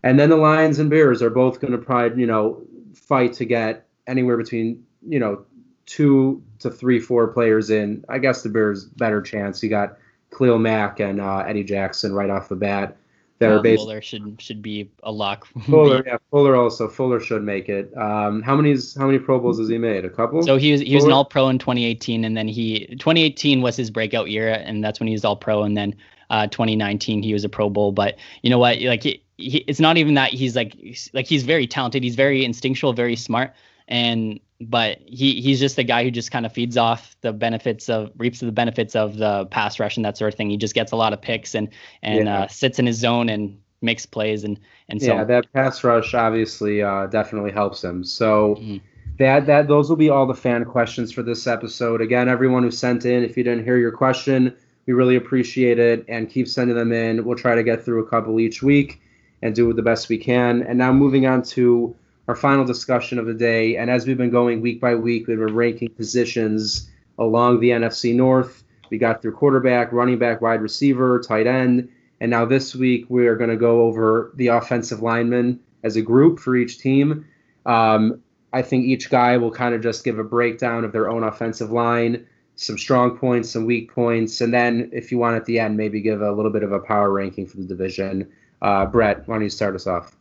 And 0.02 0.18
then 0.18 0.28
the 0.28 0.36
Lions 0.36 0.78
and 0.78 0.90
Bears 0.90 1.22
are 1.22 1.30
both 1.30 1.60
going 1.60 1.72
to 1.72 1.78
probably, 1.78 2.20
you 2.20 2.26
know, 2.26 2.62
fight 2.94 3.32
to 3.34 3.44
get 3.44 3.86
anywhere 4.06 4.36
between, 4.36 4.84
you 5.08 5.18
know, 5.18 5.44
two 5.86 6.42
to 6.58 6.70
three, 6.70 7.00
four 7.00 7.28
players 7.28 7.70
in. 7.70 8.04
I 8.08 8.18
guess 8.18 8.42
the 8.42 8.50
Bears 8.50 8.84
better 8.84 9.22
chance. 9.22 9.62
You 9.62 9.70
got 9.70 9.96
Khalil 10.36 10.58
Mack 10.58 11.00
and 11.00 11.20
uh, 11.20 11.38
Eddie 11.38 11.64
Jackson 11.64 12.12
right 12.12 12.30
off 12.30 12.48
the 12.48 12.56
bat. 12.56 12.96
That 13.40 13.50
are 13.50 13.60
based. 13.60 13.82
Fuller 13.82 14.00
should 14.00 14.40
should 14.40 14.62
be 14.62 14.90
a 15.02 15.10
lock. 15.10 15.46
Fuller, 15.66 16.04
yeah, 16.06 16.18
Fuller 16.30 16.54
also. 16.54 16.88
Fuller 16.88 17.18
should 17.18 17.42
make 17.42 17.68
it. 17.68 17.92
Um, 17.96 18.42
how 18.42 18.54
many 18.54 18.76
how 18.96 19.06
many 19.06 19.18
Pro 19.18 19.40
Bowls 19.40 19.58
has 19.58 19.68
he 19.68 19.76
made? 19.76 20.04
A 20.04 20.10
couple. 20.10 20.42
So 20.42 20.56
he 20.56 20.70
was 20.70 20.80
he 20.80 20.94
was 20.94 21.04
an 21.04 21.12
All 21.12 21.24
Pro 21.24 21.48
in 21.48 21.58
2018, 21.58 22.24
and 22.24 22.36
then 22.36 22.46
he 22.46 22.86
2018 22.86 23.60
was 23.60 23.76
his 23.76 23.90
breakout 23.90 24.30
year, 24.30 24.50
and 24.50 24.84
that's 24.84 25.00
when 25.00 25.08
he 25.08 25.14
was 25.14 25.24
All 25.24 25.36
Pro, 25.36 25.64
and 25.64 25.76
then 25.76 25.96
uh, 26.30 26.46
2019 26.46 27.22
he 27.22 27.32
was 27.32 27.44
a 27.44 27.48
Pro 27.48 27.68
Bowl. 27.68 27.90
But 27.90 28.16
you 28.42 28.50
know 28.50 28.58
what? 28.58 28.80
Like 28.80 29.02
he, 29.02 29.22
he, 29.36 29.58
it's 29.66 29.80
not 29.80 29.96
even 29.96 30.14
that 30.14 30.30
he's 30.30 30.54
like 30.54 30.76
like 31.12 31.26
he's 31.26 31.42
very 31.42 31.66
talented. 31.66 32.04
He's 32.04 32.14
very 32.14 32.44
instinctual, 32.44 32.92
very 32.92 33.16
smart, 33.16 33.52
and 33.88 34.38
but 34.70 34.98
he 35.06 35.40
he's 35.40 35.60
just 35.60 35.78
a 35.78 35.84
guy 35.84 36.04
who 36.04 36.10
just 36.10 36.30
kind 36.30 36.46
of 36.46 36.52
feeds 36.52 36.76
off 36.76 37.16
the 37.20 37.32
benefits 37.32 37.88
of 37.88 38.10
reaps 38.16 38.40
the 38.40 38.52
benefits 38.52 38.94
of 38.94 39.16
the 39.16 39.46
pass 39.46 39.78
rush 39.78 39.96
and 39.96 40.04
that 40.04 40.16
sort 40.16 40.32
of 40.32 40.36
thing. 40.36 40.50
He 40.50 40.56
just 40.56 40.74
gets 40.74 40.92
a 40.92 40.96
lot 40.96 41.12
of 41.12 41.20
picks 41.20 41.54
and 41.54 41.68
and 42.02 42.26
yeah. 42.26 42.40
uh, 42.40 42.48
sits 42.48 42.78
in 42.78 42.86
his 42.86 42.96
zone 42.96 43.28
and 43.28 43.58
makes 43.82 44.06
plays 44.06 44.44
and 44.44 44.58
and 44.88 45.00
so 45.00 45.14
yeah, 45.14 45.24
that 45.24 45.52
pass 45.52 45.84
rush 45.84 46.14
obviously 46.14 46.82
uh, 46.82 47.06
definitely 47.06 47.52
helps 47.52 47.82
him. 47.82 48.04
So. 48.04 48.56
Mm-hmm. 48.56 48.76
That, 49.16 49.46
that 49.46 49.68
those 49.68 49.88
will 49.88 49.96
be 49.96 50.10
all 50.10 50.26
the 50.26 50.34
fan 50.34 50.64
questions 50.64 51.12
for 51.12 51.22
this 51.22 51.46
episode. 51.46 52.00
Again, 52.00 52.28
everyone 52.28 52.64
who 52.64 52.72
sent 52.72 53.04
in, 53.04 53.22
if 53.22 53.36
you 53.36 53.44
didn't 53.44 53.62
hear 53.62 53.76
your 53.76 53.92
question, 53.92 54.56
we 54.86 54.92
really 54.92 55.14
appreciate 55.14 55.78
it 55.78 56.04
and 56.08 56.28
keep 56.28 56.48
sending 56.48 56.76
them 56.76 56.90
in. 56.90 57.24
We'll 57.24 57.36
try 57.36 57.54
to 57.54 57.62
get 57.62 57.84
through 57.84 58.04
a 58.04 58.08
couple 58.08 58.40
each 58.40 58.60
week 58.60 59.00
and 59.42 59.54
do 59.54 59.72
the 59.72 59.82
best 59.82 60.08
we 60.08 60.18
can. 60.18 60.62
And 60.62 60.78
now 60.78 60.92
moving 60.92 61.26
on 61.26 61.42
to 61.42 61.94
our 62.28 62.34
final 62.34 62.64
discussion 62.64 63.18
of 63.18 63.26
the 63.26 63.34
day. 63.34 63.76
And 63.76 63.90
as 63.90 64.06
we've 64.06 64.16
been 64.16 64.30
going 64.30 64.60
week 64.60 64.80
by 64.80 64.94
week, 64.94 65.26
we've 65.26 65.38
been 65.38 65.54
ranking 65.54 65.90
positions 65.90 66.90
along 67.18 67.60
the 67.60 67.70
NFC 67.70 68.14
North. 68.14 68.64
We 68.90 68.98
got 68.98 69.22
through 69.22 69.32
quarterback, 69.32 69.92
running 69.92 70.18
back, 70.18 70.40
wide 70.40 70.62
receiver, 70.62 71.20
tight 71.20 71.46
end. 71.46 71.88
And 72.20 72.30
now 72.30 72.44
this 72.44 72.74
week, 72.74 73.06
we 73.08 73.26
are 73.26 73.36
going 73.36 73.50
to 73.50 73.56
go 73.56 73.82
over 73.82 74.32
the 74.36 74.48
offensive 74.48 75.02
linemen 75.02 75.60
as 75.82 75.96
a 75.96 76.02
group 76.02 76.38
for 76.38 76.56
each 76.56 76.78
team. 76.78 77.26
Um, 77.66 78.22
I 78.52 78.62
think 78.62 78.84
each 78.84 79.10
guy 79.10 79.36
will 79.36 79.50
kind 79.50 79.74
of 79.74 79.82
just 79.82 80.04
give 80.04 80.18
a 80.18 80.24
breakdown 80.24 80.84
of 80.84 80.92
their 80.92 81.10
own 81.10 81.24
offensive 81.24 81.72
line, 81.72 82.24
some 82.54 82.78
strong 82.78 83.18
points, 83.18 83.50
some 83.50 83.66
weak 83.66 83.92
points, 83.92 84.40
and 84.40 84.54
then 84.54 84.90
if 84.92 85.10
you 85.10 85.18
want 85.18 85.36
at 85.36 85.44
the 85.44 85.58
end, 85.58 85.76
maybe 85.76 86.00
give 86.00 86.22
a 86.22 86.30
little 86.30 86.52
bit 86.52 86.62
of 86.62 86.70
a 86.70 86.78
power 86.78 87.10
ranking 87.10 87.46
for 87.46 87.56
the 87.56 87.64
division. 87.64 88.30
Uh, 88.62 88.86
Brett, 88.86 89.26
why 89.26 89.34
don't 89.34 89.42
you 89.42 89.50
start 89.50 89.74
us 89.74 89.88
off? 89.88 90.16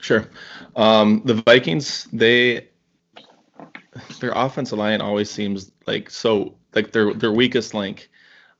Sure. 0.00 0.28
Um, 0.76 1.22
the 1.24 1.34
Vikings, 1.34 2.06
they 2.12 2.68
their 4.20 4.32
offensive 4.34 4.78
line 4.78 5.00
always 5.00 5.30
seems 5.30 5.72
like 5.86 6.10
so 6.10 6.54
like 6.74 6.92
their 6.92 7.12
their 7.14 7.32
weakest 7.32 7.74
link. 7.74 8.10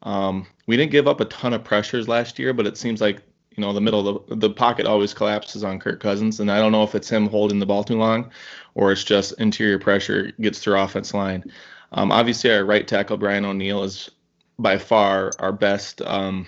Um, 0.03 0.47
we 0.67 0.77
didn't 0.77 0.93
give 0.93 1.09
up 1.09 1.21
a 1.21 1.27
ton 1.27 1.53
of 1.53 1.65
pressures 1.65 2.09
last 2.09 2.39
year, 2.39 2.53
but 2.53 2.67
it 2.67 2.77
seems 2.77 3.01
like 3.01 3.23
you 3.57 3.61
know 3.61 3.73
the 3.73 3.81
middle 3.81 4.09
of 4.09 4.29
the, 4.29 4.37
the 4.37 4.51
pocket 4.51 4.87
always 4.87 5.15
collapses 5.15 5.65
on 5.65 5.79
Kirk 5.79 6.01
Cousins, 6.01 6.41
and 6.41 6.51
I 6.51 6.59
don't 6.59 6.73
know 6.73 6.83
if 6.83 6.95
it's 6.95 7.09
him 7.09 7.29
holding 7.29 7.59
the 7.59 7.67
ball 7.67 7.85
too 7.85 7.99
long, 7.99 8.31
or 8.75 8.93
it's 8.93 9.05
just 9.05 9.33
interior 9.41 9.79
pressure 9.79 10.33
gets 10.41 10.59
through 10.59 10.79
offense 10.79 11.15
line. 11.15 11.45
Um, 11.93 12.13
obviously, 12.13 12.51
our 12.51 12.65
right 12.65 12.87
tackle 12.87 13.17
Brian 13.17 13.45
O'Neill 13.45 13.83
is 13.83 14.11
by 14.59 14.77
far 14.79 15.31
our 15.39 15.53
best 15.53 16.03
um, 16.03 16.47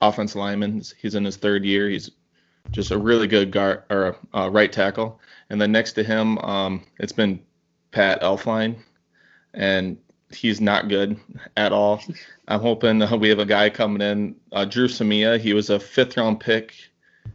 offensive 0.00 0.36
lineman. 0.36 0.82
He's 1.00 1.14
in 1.14 1.24
his 1.24 1.36
third 1.36 1.64
year. 1.64 1.88
He's 1.88 2.10
just 2.70 2.90
a 2.90 2.98
really 2.98 3.26
good 3.26 3.50
guard 3.50 3.84
or 3.90 4.16
uh, 4.34 4.50
right 4.50 4.72
tackle. 4.72 5.20
And 5.50 5.60
then 5.60 5.72
next 5.72 5.92
to 5.92 6.04
him, 6.04 6.38
um, 6.38 6.84
it's 6.98 7.12
been 7.12 7.40
Pat 7.90 8.20
Elflein, 8.22 8.76
and 9.54 9.96
he's 10.30 10.60
not 10.60 10.88
good 10.88 11.18
at 11.56 11.72
all. 11.72 12.02
I'm 12.48 12.60
hoping 12.60 13.00
uh, 13.02 13.16
we 13.16 13.28
have 13.28 13.38
a 13.38 13.46
guy 13.46 13.70
coming 13.70 14.02
in, 14.02 14.36
uh, 14.52 14.64
Dru 14.64 14.88
Samia. 14.88 15.38
He 15.38 15.54
was 15.54 15.70
a 15.70 15.80
fifth 15.80 16.16
round 16.16 16.40
pick, 16.40 16.74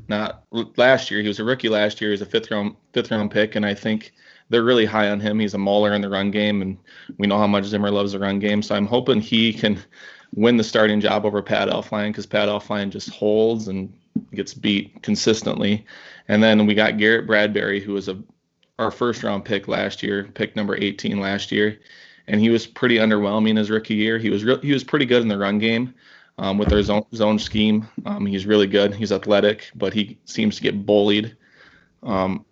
not 0.07 0.43
last 0.77 1.09
year. 1.09 1.21
He 1.21 1.27
was 1.27 1.39
a 1.39 1.43
rookie 1.43 1.69
last 1.69 2.01
year. 2.01 2.11
He's 2.11 2.21
a 2.21 2.25
fifth 2.25 2.51
round 2.51 2.75
fifth 2.93 3.11
round 3.11 3.31
pick, 3.31 3.55
and 3.55 3.65
I 3.65 3.73
think 3.73 4.13
they're 4.49 4.63
really 4.63 4.85
high 4.85 5.09
on 5.09 5.19
him. 5.19 5.39
He's 5.39 5.53
a 5.53 5.59
mauler 5.59 5.93
in 5.93 6.01
the 6.01 6.09
run 6.09 6.29
game, 6.29 6.61
and 6.61 6.77
we 7.17 7.27
know 7.27 7.37
how 7.37 7.47
much 7.47 7.65
Zimmer 7.65 7.91
loves 7.91 8.11
the 8.11 8.19
run 8.19 8.39
game. 8.39 8.61
So 8.61 8.75
I'm 8.75 8.85
hoping 8.85 9.21
he 9.21 9.53
can 9.53 9.79
win 10.35 10.57
the 10.57 10.63
starting 10.63 10.99
job 10.99 11.25
over 11.25 11.41
Pat 11.41 11.69
Elflein 11.69 12.09
because 12.09 12.25
Pat 12.25 12.49
Elflein 12.49 12.89
just 12.89 13.09
holds 13.09 13.67
and 13.67 13.93
gets 14.33 14.53
beat 14.53 15.01
consistently. 15.01 15.85
And 16.27 16.41
then 16.41 16.65
we 16.65 16.73
got 16.73 16.97
Garrett 16.97 17.27
Bradbury, 17.27 17.79
who 17.79 17.93
was 17.93 18.07
a 18.07 18.17
our 18.79 18.91
first 18.91 19.23
round 19.23 19.45
pick 19.45 19.67
last 19.67 20.01
year, 20.01 20.29
pick 20.33 20.55
number 20.55 20.75
18 20.75 21.19
last 21.19 21.51
year, 21.51 21.79
and 22.27 22.41
he 22.41 22.49
was 22.49 22.65
pretty 22.65 22.97
underwhelming 22.97 23.57
his 23.57 23.69
rookie 23.69 23.95
year. 23.95 24.17
He 24.17 24.29
was 24.29 24.43
re- 24.43 24.59
he 24.61 24.73
was 24.73 24.83
pretty 24.83 25.05
good 25.05 25.21
in 25.21 25.27
the 25.27 25.37
run 25.37 25.59
game 25.59 25.93
um, 26.37 26.57
with 26.57 26.69
their 26.69 26.81
zone, 26.81 27.05
zone 27.13 27.39
scheme. 27.39 27.87
Um, 28.05 28.25
he's 28.25 28.45
really 28.45 28.67
good. 28.67 28.95
He's 28.95 29.11
athletic, 29.11 29.69
but 29.75 29.93
he 29.93 30.17
seems 30.25 30.55
to 30.57 30.63
get 30.63 30.85
bullied 30.85 31.35
um, 32.01 32.45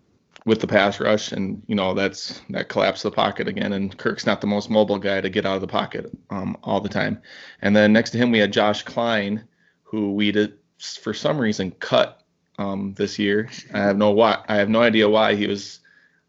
with 0.44 0.60
the 0.60 0.66
pass 0.66 1.00
rush, 1.00 1.32
and 1.32 1.62
you 1.66 1.74
know 1.74 1.94
that's 1.94 2.40
that 2.50 2.68
collapse 2.68 3.02
the 3.02 3.10
pocket 3.10 3.48
again. 3.48 3.72
And 3.72 3.96
Kirk's 3.96 4.26
not 4.26 4.40
the 4.40 4.46
most 4.46 4.70
mobile 4.70 4.98
guy 4.98 5.20
to 5.20 5.28
get 5.28 5.46
out 5.46 5.56
of 5.56 5.60
the 5.60 5.66
pocket 5.66 6.10
um, 6.30 6.56
all 6.62 6.80
the 6.80 6.88
time. 6.88 7.20
And 7.62 7.74
then 7.74 7.92
next 7.92 8.10
to 8.10 8.18
him 8.18 8.30
we 8.30 8.38
had 8.38 8.52
Josh 8.52 8.82
Kline, 8.82 9.44
who 9.82 10.12
we 10.12 10.30
did 10.32 10.58
for 10.82 11.14
some 11.14 11.38
reason 11.38 11.70
cut 11.72 12.22
um, 12.58 12.94
this 12.94 13.18
year. 13.18 13.50
I 13.72 13.78
have 13.78 13.96
no 13.96 14.10
why. 14.10 14.42
I 14.48 14.56
have 14.56 14.68
no 14.68 14.82
idea 14.82 15.08
why 15.08 15.34
he 15.34 15.46
was 15.46 15.80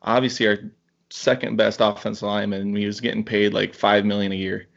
obviously 0.02 0.48
our 0.48 0.58
second 1.10 1.58
best 1.58 1.80
offensive 1.82 2.28
lineman. 2.28 2.76
He 2.76 2.86
was 2.86 3.02
getting 3.02 3.24
paid 3.24 3.54
like 3.54 3.74
five 3.74 4.06
million 4.06 4.32
a 4.32 4.36
year. 4.36 4.68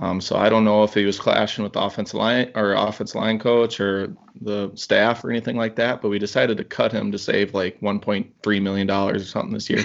Um, 0.00 0.20
so 0.22 0.36
I 0.36 0.48
don't 0.48 0.64
know 0.64 0.84
if 0.84 0.94
he 0.94 1.04
was 1.04 1.18
clashing 1.18 1.64
with 1.64 1.74
the 1.74 1.82
offensive 1.82 2.14
line 2.14 2.50
or 2.54 2.72
offensive 2.72 3.20
line 3.20 3.38
coach 3.38 3.78
or 3.78 4.16
the 4.40 4.72
staff 4.74 5.22
or 5.22 5.30
anything 5.30 5.56
like 5.56 5.76
that. 5.76 6.00
But 6.00 6.08
we 6.08 6.18
decided 6.18 6.56
to 6.58 6.64
cut 6.64 6.92
him 6.92 7.12
to 7.12 7.18
save 7.18 7.52
like 7.52 7.80
1.3 7.80 8.62
million 8.62 8.86
dollars 8.86 9.22
or 9.22 9.26
something 9.26 9.52
this 9.52 9.68
year. 9.68 9.84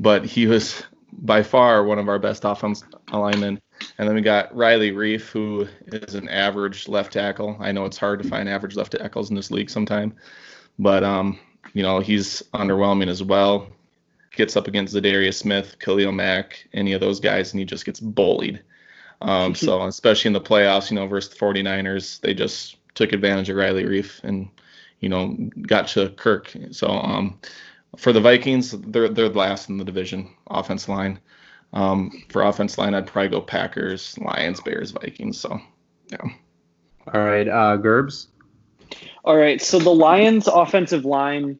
But 0.00 0.24
he 0.24 0.46
was 0.46 0.82
by 1.12 1.42
far 1.42 1.84
one 1.84 1.98
of 1.98 2.08
our 2.08 2.18
best 2.18 2.44
offensive 2.44 2.88
linemen. 3.12 3.60
And 3.98 4.08
then 4.08 4.14
we 4.14 4.22
got 4.22 4.54
Riley 4.54 4.92
Reiff, 4.92 5.28
who 5.30 5.66
is 5.86 6.14
an 6.14 6.28
average 6.28 6.88
left 6.88 7.12
tackle. 7.12 7.56
I 7.60 7.72
know 7.72 7.84
it's 7.84 7.98
hard 7.98 8.22
to 8.22 8.28
find 8.28 8.48
average 8.48 8.76
left 8.76 8.92
tackles 8.92 9.30
in 9.30 9.36
this 9.36 9.50
league 9.50 9.70
sometime, 9.70 10.14
but 10.78 11.02
um, 11.04 11.38
you 11.74 11.82
know 11.82 12.00
he's 12.00 12.42
underwhelming 12.54 13.08
as 13.08 13.22
well. 13.22 13.68
Gets 14.32 14.56
up 14.56 14.68
against 14.68 14.94
Za'Darius 14.94 15.34
Smith, 15.34 15.76
Khalil 15.80 16.12
Mack, 16.12 16.68
any 16.72 16.92
of 16.92 17.00
those 17.00 17.18
guys, 17.18 17.52
and 17.52 17.58
he 17.58 17.64
just 17.64 17.84
gets 17.84 17.98
bullied. 17.98 18.62
Um, 19.20 19.54
so 19.56 19.84
especially 19.84 20.28
in 20.28 20.34
the 20.34 20.40
playoffs, 20.40 20.90
you 20.90 20.94
know, 20.94 21.06
versus 21.06 21.34
the 21.34 21.44
49ers, 21.44 22.20
they 22.20 22.34
just 22.34 22.76
took 22.94 23.12
advantage 23.12 23.48
of 23.48 23.56
Riley 23.56 23.84
Reiff 23.84 24.22
and 24.24 24.48
you 25.00 25.08
know 25.08 25.36
got 25.62 25.88
to 25.88 26.10
Kirk. 26.10 26.52
So 26.70 26.88
um, 26.88 27.38
for 27.96 28.12
the 28.12 28.20
Vikings, 28.20 28.72
they're 28.72 29.08
they're 29.08 29.28
last 29.28 29.68
in 29.68 29.78
the 29.78 29.84
division 29.84 30.30
offense 30.48 30.88
line. 30.88 31.18
Um, 31.72 32.24
for 32.30 32.42
offense 32.42 32.78
line, 32.78 32.94
I'd 32.94 33.06
probably 33.06 33.28
go 33.28 33.40
Packers, 33.40 34.18
Lions, 34.18 34.60
Bears, 34.60 34.90
Vikings. 34.90 35.38
So, 35.38 35.60
yeah. 36.10 36.18
All 37.12 37.24
right, 37.24 37.48
uh, 37.48 37.76
Gerbs. 37.76 38.28
All 39.24 39.36
right, 39.36 39.60
so 39.60 39.78
the 39.78 39.90
Lions' 39.90 40.46
offensive 40.46 41.04
line, 41.04 41.58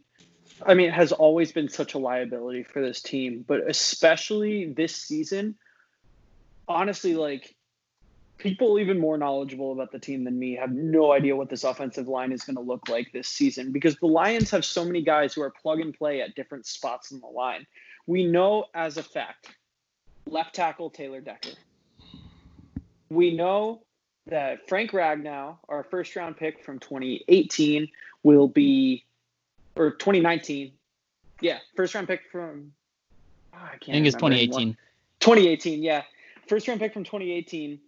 I 0.66 0.74
mean, 0.74 0.90
has 0.90 1.12
always 1.12 1.52
been 1.52 1.68
such 1.68 1.94
a 1.94 1.98
liability 1.98 2.62
for 2.62 2.80
this 2.80 3.02
team, 3.02 3.44
but 3.46 3.68
especially 3.68 4.72
this 4.72 4.94
season. 4.94 5.56
Honestly, 6.66 7.14
like 7.14 7.54
people 8.38 8.78
even 8.78 8.98
more 8.98 9.18
knowledgeable 9.18 9.72
about 9.72 9.90
the 9.90 9.98
team 9.98 10.24
than 10.24 10.38
me 10.38 10.54
have 10.54 10.70
no 10.70 11.12
idea 11.12 11.34
what 11.34 11.50
this 11.50 11.64
offensive 11.64 12.09
line 12.09 12.32
is 12.32 12.44
going 12.44 12.56
to 12.56 12.62
look 12.62 12.88
like 12.88 13.11
this 13.12 13.28
season 13.28 13.72
because 13.72 13.96
the 13.96 14.06
Lions 14.06 14.50
have 14.50 14.64
so 14.64 14.84
many 14.84 15.02
guys 15.02 15.34
who 15.34 15.42
are 15.42 15.50
plug 15.50 15.80
and 15.80 15.92
play 15.92 16.20
at 16.20 16.34
different 16.34 16.66
spots 16.66 17.11
in 17.11 17.20
the 17.20 17.26
line. 17.26 17.66
We 18.06 18.24
know 18.24 18.66
as 18.74 18.96
a 18.96 19.02
fact 19.02 19.48
left 20.31 20.55
tackle 20.55 20.91
Taylor 20.91 21.20
Decker. 21.20 21.57
We 23.11 23.35
know 23.35 23.83
that 24.26 24.68
Frank 24.68 24.93
Ragnow, 24.93 25.57
our 25.68 25.85
first 25.85 26.14
round 26.16 26.37
pick 26.37 26.62
from 26.62 26.79
2018, 26.79 27.89
will 28.22 28.49
be, 28.49 29.05
or 29.76 29.93
2019. 29.93 30.72
Yeah, 31.41 31.59
first 31.76 31.95
round 31.95 32.09
pick 32.09 32.22
from, 32.31 32.72
oh, 33.55 33.59
I 33.59 33.76
can't 33.79 33.91
I 33.91 33.93
think 33.93 34.07
it's 34.07 34.16
2018. 34.16 34.76
2018, 35.20 35.83
yeah. 35.83 36.03
First 36.47 36.68
round 36.68 36.81
pick 36.81 36.93
from 36.93 37.05
2018. 37.05 37.81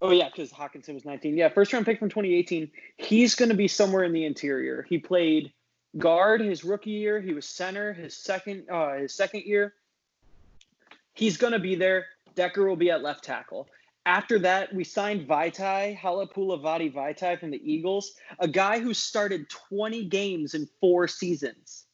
Oh, 0.00 0.10
yeah, 0.10 0.28
because 0.28 0.50
Hockenson 0.50 0.94
was 0.94 1.04
19. 1.04 1.36
Yeah, 1.36 1.48
first 1.48 1.72
round 1.72 1.86
pick 1.86 2.00
from 2.00 2.08
2018. 2.08 2.70
He's 2.96 3.36
going 3.36 3.50
to 3.50 3.54
be 3.54 3.68
somewhere 3.68 4.02
in 4.02 4.12
the 4.12 4.24
interior. 4.24 4.84
He 4.88 4.98
played 4.98 5.52
guard 5.98 6.40
his 6.40 6.64
rookie 6.64 6.90
year. 6.90 7.20
He 7.20 7.32
was 7.32 7.46
center 7.46 7.92
his 7.92 8.16
second 8.16 8.68
uh, 8.70 8.94
his 8.94 9.14
second 9.14 9.42
year. 9.44 9.74
He's 11.14 11.36
gonna 11.36 11.58
be 11.58 11.74
there. 11.74 12.06
Decker 12.34 12.66
will 12.66 12.76
be 12.76 12.90
at 12.90 13.02
left 13.02 13.24
tackle. 13.24 13.68
After 14.04 14.38
that, 14.40 14.74
we 14.74 14.82
signed 14.82 15.28
Vaitai, 15.28 15.96
Halapoulivaati 15.96 16.92
Vaitai 16.92 17.38
from 17.38 17.50
the 17.50 17.60
Eagles, 17.62 18.14
a 18.40 18.48
guy 18.48 18.80
who 18.80 18.94
started 18.94 19.48
20 19.48 20.06
games 20.06 20.54
in 20.54 20.68
four 20.80 21.06
seasons 21.06 21.84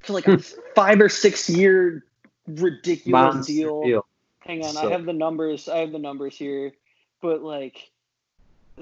for 0.00 0.12
like 0.12 0.28
a 0.28 0.36
hmm. 0.36 0.60
five 0.74 1.00
or 1.00 1.08
six 1.08 1.48
year 1.48 2.04
ridiculous 2.46 3.46
deal. 3.46 3.82
deal. 3.82 4.06
Hang 4.40 4.64
on, 4.64 4.74
so. 4.74 4.88
I 4.88 4.90
have 4.90 5.04
the 5.06 5.12
numbers. 5.12 5.68
I 5.68 5.78
have 5.78 5.92
the 5.92 5.98
numbers 5.98 6.36
here, 6.36 6.72
but 7.20 7.42
like, 7.42 7.90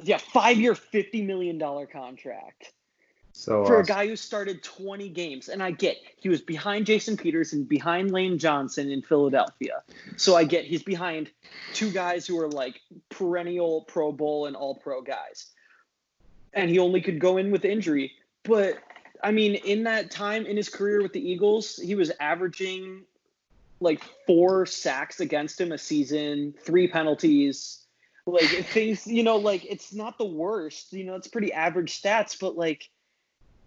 yeah, 0.02 0.16
five 0.18 0.56
year, 0.56 0.74
fifty 0.74 1.22
million 1.22 1.58
dollar 1.58 1.86
contract. 1.86 2.72
So 3.32 3.64
for 3.64 3.76
awesome. 3.80 3.92
a 3.92 3.94
uh, 3.94 3.98
guy 3.98 4.08
who 4.08 4.16
started 4.16 4.62
20 4.62 5.08
games, 5.08 5.48
and 5.48 5.62
I 5.62 5.70
get 5.70 5.96
he 6.16 6.28
was 6.28 6.40
behind 6.40 6.86
Jason 6.86 7.16
Peters 7.16 7.52
and 7.52 7.68
behind 7.68 8.10
Lane 8.10 8.38
Johnson 8.38 8.90
in 8.90 9.02
Philadelphia. 9.02 9.82
So 10.16 10.36
I 10.36 10.44
get 10.44 10.64
he's 10.64 10.82
behind 10.82 11.30
two 11.72 11.90
guys 11.90 12.26
who 12.26 12.38
are 12.40 12.48
like 12.48 12.80
perennial 13.08 13.82
Pro 13.82 14.12
Bowl 14.12 14.46
and 14.46 14.56
All 14.56 14.74
Pro 14.74 15.00
guys, 15.02 15.46
and 16.52 16.68
he 16.68 16.78
only 16.78 17.00
could 17.00 17.18
go 17.18 17.36
in 17.36 17.50
with 17.50 17.64
injury. 17.64 18.12
But 18.42 18.78
I 19.22 19.30
mean, 19.30 19.54
in 19.54 19.84
that 19.84 20.10
time 20.10 20.46
in 20.46 20.56
his 20.56 20.68
career 20.68 21.02
with 21.02 21.12
the 21.12 21.30
Eagles, 21.30 21.76
he 21.76 21.94
was 21.94 22.10
averaging 22.20 23.04
like 23.80 24.02
four 24.26 24.66
sacks 24.66 25.20
against 25.20 25.60
him 25.60 25.72
a 25.72 25.78
season, 25.78 26.54
three 26.62 26.88
penalties. 26.88 27.86
Like 28.26 28.44
things, 28.72 29.06
you 29.06 29.22
know, 29.22 29.36
like 29.36 29.64
it's 29.64 29.92
not 29.92 30.18
the 30.18 30.26
worst. 30.26 30.92
You 30.92 31.04
know, 31.04 31.14
it's 31.14 31.28
pretty 31.28 31.52
average 31.52 32.00
stats, 32.00 32.38
but 32.38 32.56
like 32.56 32.88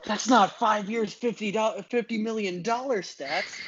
that's 0.06 0.28
not 0.28 0.58
five 0.58 0.90
years, 0.90 1.14
fifty 1.14 1.52
dollars, 1.52 1.84
fifty 1.90 2.18
million 2.18 2.62
dollar 2.62 3.02
stats. 3.02 3.60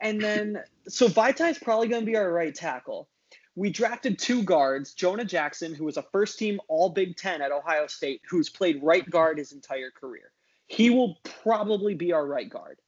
And 0.00 0.20
then 0.20 0.62
so 0.88 1.08
Vaitai 1.08 1.50
is 1.50 1.58
probably 1.58 1.88
going 1.88 2.02
to 2.02 2.06
be 2.06 2.16
our 2.16 2.30
right 2.32 2.54
tackle. 2.54 3.08
We 3.56 3.70
drafted 3.70 4.18
two 4.18 4.44
guards, 4.44 4.94
Jonah 4.94 5.24
Jackson, 5.24 5.74
who 5.74 5.84
was 5.84 5.96
a 5.96 6.02
first 6.02 6.38
team 6.38 6.60
All 6.68 6.90
Big 6.90 7.16
Ten 7.16 7.42
at 7.42 7.50
Ohio 7.50 7.88
State, 7.88 8.22
who's 8.28 8.48
played 8.48 8.80
right 8.82 9.08
guard 9.08 9.38
his 9.38 9.50
entire 9.52 9.90
career. 9.90 10.30
He 10.68 10.90
will 10.90 11.16
probably 11.42 11.94
be 11.94 12.12
our 12.12 12.24
right 12.24 12.48
guard. 12.48 12.78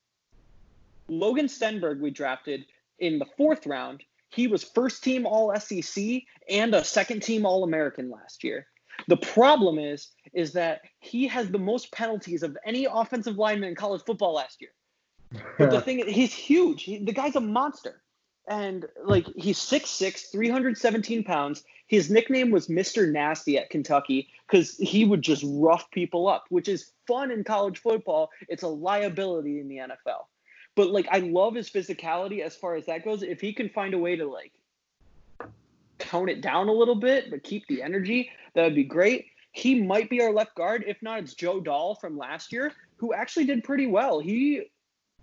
Logan 1.09 1.47
Stenberg, 1.47 1.99
we 1.99 2.11
drafted 2.11 2.66
in 3.01 3.18
the 3.18 3.26
fourth 3.36 3.66
round. 3.66 4.05
He 4.28 4.47
was 4.47 4.62
first 4.62 5.03
team 5.03 5.26
All 5.26 5.53
SEC 5.59 6.22
and 6.49 6.72
a 6.72 6.84
second 6.84 7.24
team 7.24 7.45
All 7.45 7.64
American 7.64 8.11
last 8.11 8.45
year. 8.45 8.68
The 9.09 9.16
problem 9.16 9.78
is, 9.78 10.11
is 10.32 10.53
that 10.53 10.82
he 10.98 11.26
has 11.28 11.51
the 11.51 11.59
most 11.59 11.92
penalties 11.92 12.42
of 12.42 12.57
any 12.64 12.86
offensive 12.90 13.36
lineman 13.36 13.70
in 13.70 13.74
college 13.74 14.03
football 14.05 14.34
last 14.34 14.61
year. 14.61 14.70
But 15.59 15.70
the 15.70 15.80
thing 15.80 16.01
is, 16.01 16.14
he's 16.14 16.34
huge. 16.34 16.82
He, 16.82 16.98
the 16.98 17.12
guy's 17.12 17.36
a 17.36 17.40
monster. 17.40 18.03
And 18.48 18.86
like 19.05 19.26
he's 19.36 19.59
6'6, 19.59 20.32
317 20.32 21.24
pounds. 21.24 21.62
His 21.86 22.11
nickname 22.11 22.51
was 22.51 22.68
Mr. 22.68 23.11
Nasty 23.11 23.59
at 23.59 23.70
Kentucky 23.70 24.28
because 24.48 24.76
he 24.76 25.05
would 25.05 25.22
just 25.22 25.44
rough 25.46 25.90
people 25.90 26.28
up, 26.28 26.44
which 26.48 26.68
is 26.68 26.92
fun 27.07 27.30
in 27.30 27.44
college 27.44 27.78
football. 27.78 28.30
It's 28.48 28.62
a 28.62 28.68
liability 28.68 29.61
in 29.61 29.68
the 29.68 29.76
NFL. 29.76 30.24
But 30.74 30.90
like 30.90 31.07
I 31.11 31.18
love 31.18 31.55
his 31.55 31.70
physicality 31.70 32.40
as 32.40 32.57
far 32.57 32.74
as 32.74 32.86
that 32.86 33.05
goes. 33.05 33.22
If 33.22 33.40
he 33.40 33.53
can 33.53 33.68
find 33.68 33.94
a 33.94 33.98
way 33.98 34.16
to 34.16 34.26
like 34.26 34.53
tone 36.01 36.28
it 36.28 36.40
down 36.40 36.68
a 36.68 36.72
little 36.72 36.94
bit, 36.94 37.30
but 37.30 37.42
keep 37.42 37.66
the 37.68 37.82
energy, 37.82 38.30
that 38.55 38.64
would 38.64 38.74
be 38.74 38.84
great. 38.84 39.26
He 39.53 39.82
might 39.82 40.09
be 40.09 40.22
our 40.22 40.32
left 40.32 40.55
guard. 40.55 40.84
If 40.86 41.03
not, 41.03 41.20
it's 41.20 41.34
Joe 41.34 41.61
Dahl 41.61 41.94
from 41.94 42.16
last 42.16 42.53
year, 42.53 42.72
who 42.96 43.12
actually 43.12 43.46
did 43.46 43.64
pretty 43.64 43.86
well. 43.86 44.20
He 44.20 44.70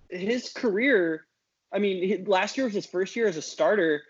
his 0.10 0.50
career, 0.50 1.26
I 1.72 1.80
mean, 1.80 2.26
last 2.26 2.58
year 2.58 2.66
was 2.66 2.74
his 2.74 2.86
first 2.86 3.16
year 3.16 3.28
as 3.28 3.38
a 3.38 3.42
starter, 3.42 4.04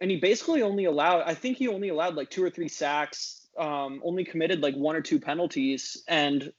and 0.00 0.10
he 0.10 0.18
basically 0.18 0.62
only 0.62 0.84
allowed. 0.84 1.22
I 1.26 1.34
think 1.34 1.56
he 1.56 1.68
only 1.68 1.88
allowed 1.88 2.14
like 2.14 2.30
two 2.30 2.42
or 2.42 2.50
three 2.50 2.68
sacks. 2.68 3.40
Um, 3.56 4.00
only 4.04 4.24
committed 4.24 4.62
like 4.62 4.74
one 4.74 4.96
or 4.96 5.00
two 5.00 5.20
penalties, 5.20 6.02
and 6.08 6.52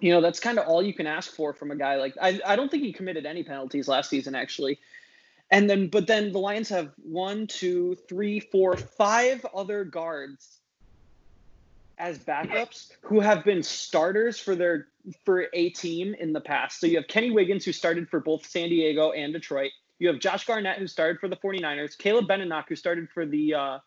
you 0.00 0.12
know 0.12 0.20
that's 0.20 0.40
kind 0.40 0.58
of 0.58 0.66
all 0.66 0.82
you 0.82 0.94
can 0.94 1.06
ask 1.06 1.34
for 1.34 1.52
from 1.52 1.70
a 1.70 1.76
guy 1.76 1.96
like 1.96 2.14
I, 2.20 2.40
I 2.44 2.56
don't 2.56 2.70
think 2.70 2.82
he 2.82 2.92
committed 2.92 3.26
any 3.26 3.42
penalties 3.42 3.88
last 3.88 4.10
season 4.10 4.34
actually 4.34 4.78
and 5.50 5.68
then 5.68 5.88
but 5.88 6.06
then 6.06 6.32
the 6.32 6.38
lions 6.38 6.68
have 6.68 6.92
one 6.96 7.46
two 7.46 7.96
three 8.08 8.40
four 8.40 8.76
five 8.76 9.44
other 9.54 9.84
guards 9.84 10.60
as 11.98 12.18
backups 12.18 12.90
who 13.02 13.20
have 13.20 13.44
been 13.44 13.62
starters 13.62 14.38
for 14.38 14.54
their 14.54 14.88
for 15.24 15.46
a 15.52 15.70
team 15.70 16.14
in 16.14 16.32
the 16.32 16.40
past. 16.40 16.80
So 16.80 16.86
you 16.86 16.96
have 16.96 17.08
kenny 17.08 17.30
wiggins 17.30 17.64
who 17.64 17.72
started 17.72 18.08
for 18.08 18.20
both 18.20 18.46
san 18.46 18.68
diego 18.68 19.12
and 19.12 19.32
detroit. 19.32 19.72
You 19.98 20.08
have 20.08 20.20
josh 20.20 20.44
garnett 20.44 20.78
who 20.78 20.86
started 20.86 21.18
for 21.18 21.28
the 21.28 21.36
49ers. 21.36 21.98
Caleb 21.98 22.28
benenoch 22.28 22.66
who 22.68 22.76
started 22.76 23.08
for 23.10 23.26
the 23.26 23.54
uh, 23.54 23.78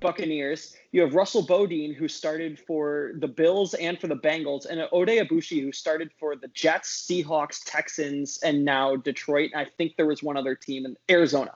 Buccaneers. 0.00 0.76
You 0.92 1.02
have 1.02 1.14
Russell 1.14 1.42
Bodine, 1.42 1.92
who 1.92 2.08
started 2.08 2.58
for 2.58 3.12
the 3.16 3.28
Bills 3.28 3.74
and 3.74 4.00
for 4.00 4.06
the 4.06 4.16
Bengals, 4.16 4.66
and 4.66 4.80
Oday 4.92 5.26
Aboushi, 5.26 5.62
who 5.62 5.72
started 5.72 6.10
for 6.18 6.36
the 6.36 6.48
Jets, 6.48 7.06
Seahawks, 7.08 7.60
Texans, 7.64 8.38
and 8.42 8.64
now 8.64 8.96
Detroit. 8.96 9.50
And 9.52 9.66
I 9.66 9.70
think 9.76 9.96
there 9.96 10.06
was 10.06 10.22
one 10.22 10.36
other 10.36 10.54
team 10.54 10.86
in 10.86 10.96
Arizona. 11.10 11.52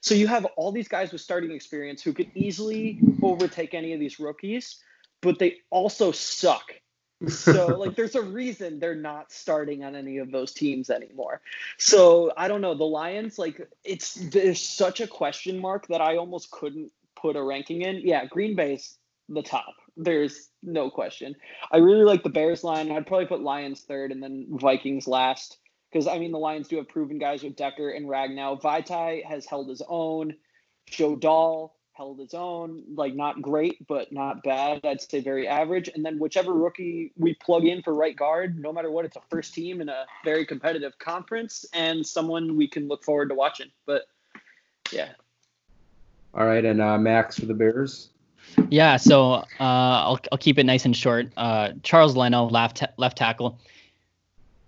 So 0.00 0.14
you 0.14 0.26
have 0.26 0.44
all 0.56 0.72
these 0.72 0.88
guys 0.88 1.12
with 1.12 1.20
starting 1.20 1.52
experience 1.52 2.02
who 2.02 2.12
could 2.12 2.30
easily 2.34 2.98
overtake 3.22 3.72
any 3.72 3.92
of 3.92 4.00
these 4.00 4.18
rookies, 4.18 4.76
but 5.20 5.38
they 5.38 5.58
also 5.70 6.10
suck. 6.10 6.72
so 7.28 7.66
like 7.78 7.94
there's 7.94 8.16
a 8.16 8.22
reason 8.22 8.80
they're 8.80 8.96
not 8.96 9.30
starting 9.30 9.84
on 9.84 9.94
any 9.94 10.18
of 10.18 10.32
those 10.32 10.52
teams 10.52 10.90
anymore. 10.90 11.40
So 11.78 12.32
I 12.36 12.48
don't 12.48 12.60
know. 12.60 12.74
The 12.74 12.84
Lions, 12.84 13.38
like 13.38 13.68
it's 13.84 14.14
there's 14.14 14.60
such 14.60 15.00
a 15.00 15.06
question 15.06 15.60
mark 15.60 15.86
that 15.86 16.00
I 16.00 16.16
almost 16.16 16.50
couldn't 16.50 16.90
put 17.22 17.36
a 17.36 17.42
ranking 17.42 17.82
in, 17.82 18.00
yeah, 18.04 18.26
Green 18.26 18.56
Bay's 18.56 18.98
the 19.28 19.42
top. 19.42 19.74
There's 19.96 20.50
no 20.62 20.90
question. 20.90 21.34
I 21.70 21.78
really 21.78 22.04
like 22.04 22.22
the 22.22 22.30
Bears 22.30 22.64
line. 22.64 22.90
I'd 22.90 23.06
probably 23.06 23.26
put 23.26 23.40
Lions 23.40 23.82
third 23.82 24.10
and 24.10 24.22
then 24.22 24.46
Vikings 24.50 25.06
last. 25.06 25.58
Because 25.90 26.06
I 26.06 26.18
mean 26.18 26.32
the 26.32 26.38
Lions 26.38 26.68
do 26.68 26.76
have 26.76 26.88
proven 26.88 27.18
guys 27.18 27.42
with 27.42 27.56
Decker 27.56 27.90
and 27.90 28.06
Ragnow. 28.06 28.60
Vaitai 28.60 29.24
has 29.24 29.44
held 29.44 29.68
his 29.68 29.82
own. 29.86 30.34
Joe 30.86 31.16
Dahl 31.16 31.76
held 31.92 32.18
his 32.18 32.32
own. 32.32 32.82
Like 32.94 33.14
not 33.14 33.42
great, 33.42 33.86
but 33.86 34.10
not 34.10 34.42
bad. 34.42 34.80
I'd 34.84 35.02
say 35.02 35.20
very 35.20 35.46
average. 35.46 35.90
And 35.94 36.04
then 36.04 36.18
whichever 36.18 36.54
rookie 36.54 37.12
we 37.18 37.34
plug 37.34 37.66
in 37.66 37.82
for 37.82 37.94
right 37.94 38.16
guard, 38.16 38.58
no 38.58 38.72
matter 38.72 38.90
what, 38.90 39.04
it's 39.04 39.16
a 39.16 39.22
first 39.28 39.52
team 39.52 39.82
in 39.82 39.90
a 39.90 40.06
very 40.24 40.46
competitive 40.46 40.98
conference 40.98 41.66
and 41.74 42.06
someone 42.06 42.56
we 42.56 42.68
can 42.68 42.88
look 42.88 43.04
forward 43.04 43.28
to 43.28 43.34
watching. 43.34 43.70
But 43.84 44.04
yeah, 44.90 45.10
all 46.34 46.46
right, 46.46 46.64
and 46.64 46.80
uh, 46.80 46.98
Max 46.98 47.38
for 47.38 47.46
the 47.46 47.54
Bears. 47.54 48.10
Yeah, 48.70 48.96
so 48.96 49.32
uh, 49.32 49.44
I'll 49.60 50.20
I'll 50.30 50.38
keep 50.38 50.58
it 50.58 50.64
nice 50.64 50.84
and 50.84 50.96
short. 50.96 51.30
Uh, 51.36 51.72
Charles 51.82 52.16
Leno, 52.16 52.46
left 52.46 52.82
left 52.96 53.16
tackle, 53.16 53.58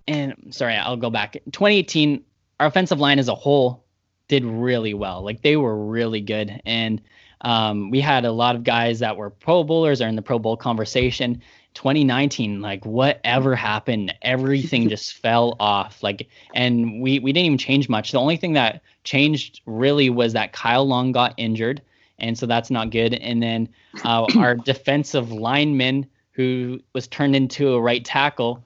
and 0.06 0.34
sorry, 0.50 0.74
I'll 0.74 0.96
go 0.96 1.10
back. 1.10 1.34
2018, 1.52 2.22
our 2.60 2.66
offensive 2.66 3.00
line 3.00 3.18
as 3.18 3.28
a 3.28 3.34
whole 3.34 3.84
did 4.28 4.44
really 4.44 4.94
well. 4.94 5.22
Like 5.22 5.42
they 5.42 5.56
were 5.56 5.86
really 5.86 6.20
good, 6.20 6.60
and 6.64 7.00
um, 7.42 7.90
we 7.90 8.00
had 8.00 8.24
a 8.24 8.32
lot 8.32 8.56
of 8.56 8.64
guys 8.64 8.98
that 9.00 9.16
were 9.16 9.30
Pro 9.30 9.64
Bowlers 9.64 10.00
or 10.00 10.08
in 10.08 10.16
the 10.16 10.22
Pro 10.22 10.38
Bowl 10.38 10.56
conversation. 10.56 11.42
2019, 11.74 12.60
like 12.60 12.84
whatever 12.86 13.54
happened, 13.54 14.14
everything 14.22 14.88
just 14.94 15.14
fell 15.14 15.56
off. 15.60 16.02
Like, 16.02 16.28
and 16.54 17.02
we 17.02 17.18
we 17.18 17.32
didn't 17.32 17.46
even 17.46 17.58
change 17.58 17.88
much. 17.88 18.12
The 18.12 18.20
only 18.20 18.36
thing 18.36 18.54
that 18.54 18.82
changed 19.02 19.60
really 19.66 20.10
was 20.10 20.32
that 20.32 20.52
Kyle 20.52 20.86
Long 20.86 21.12
got 21.12 21.34
injured, 21.36 21.82
and 22.18 22.38
so 22.38 22.46
that's 22.46 22.70
not 22.70 22.90
good. 22.90 23.14
And 23.14 23.42
then 23.42 23.68
uh, 24.04 24.26
our 24.36 24.54
defensive 24.54 25.32
lineman, 25.32 26.06
who 26.32 26.80
was 26.92 27.06
turned 27.08 27.36
into 27.36 27.74
a 27.74 27.80
right 27.80 28.04
tackle, 28.04 28.64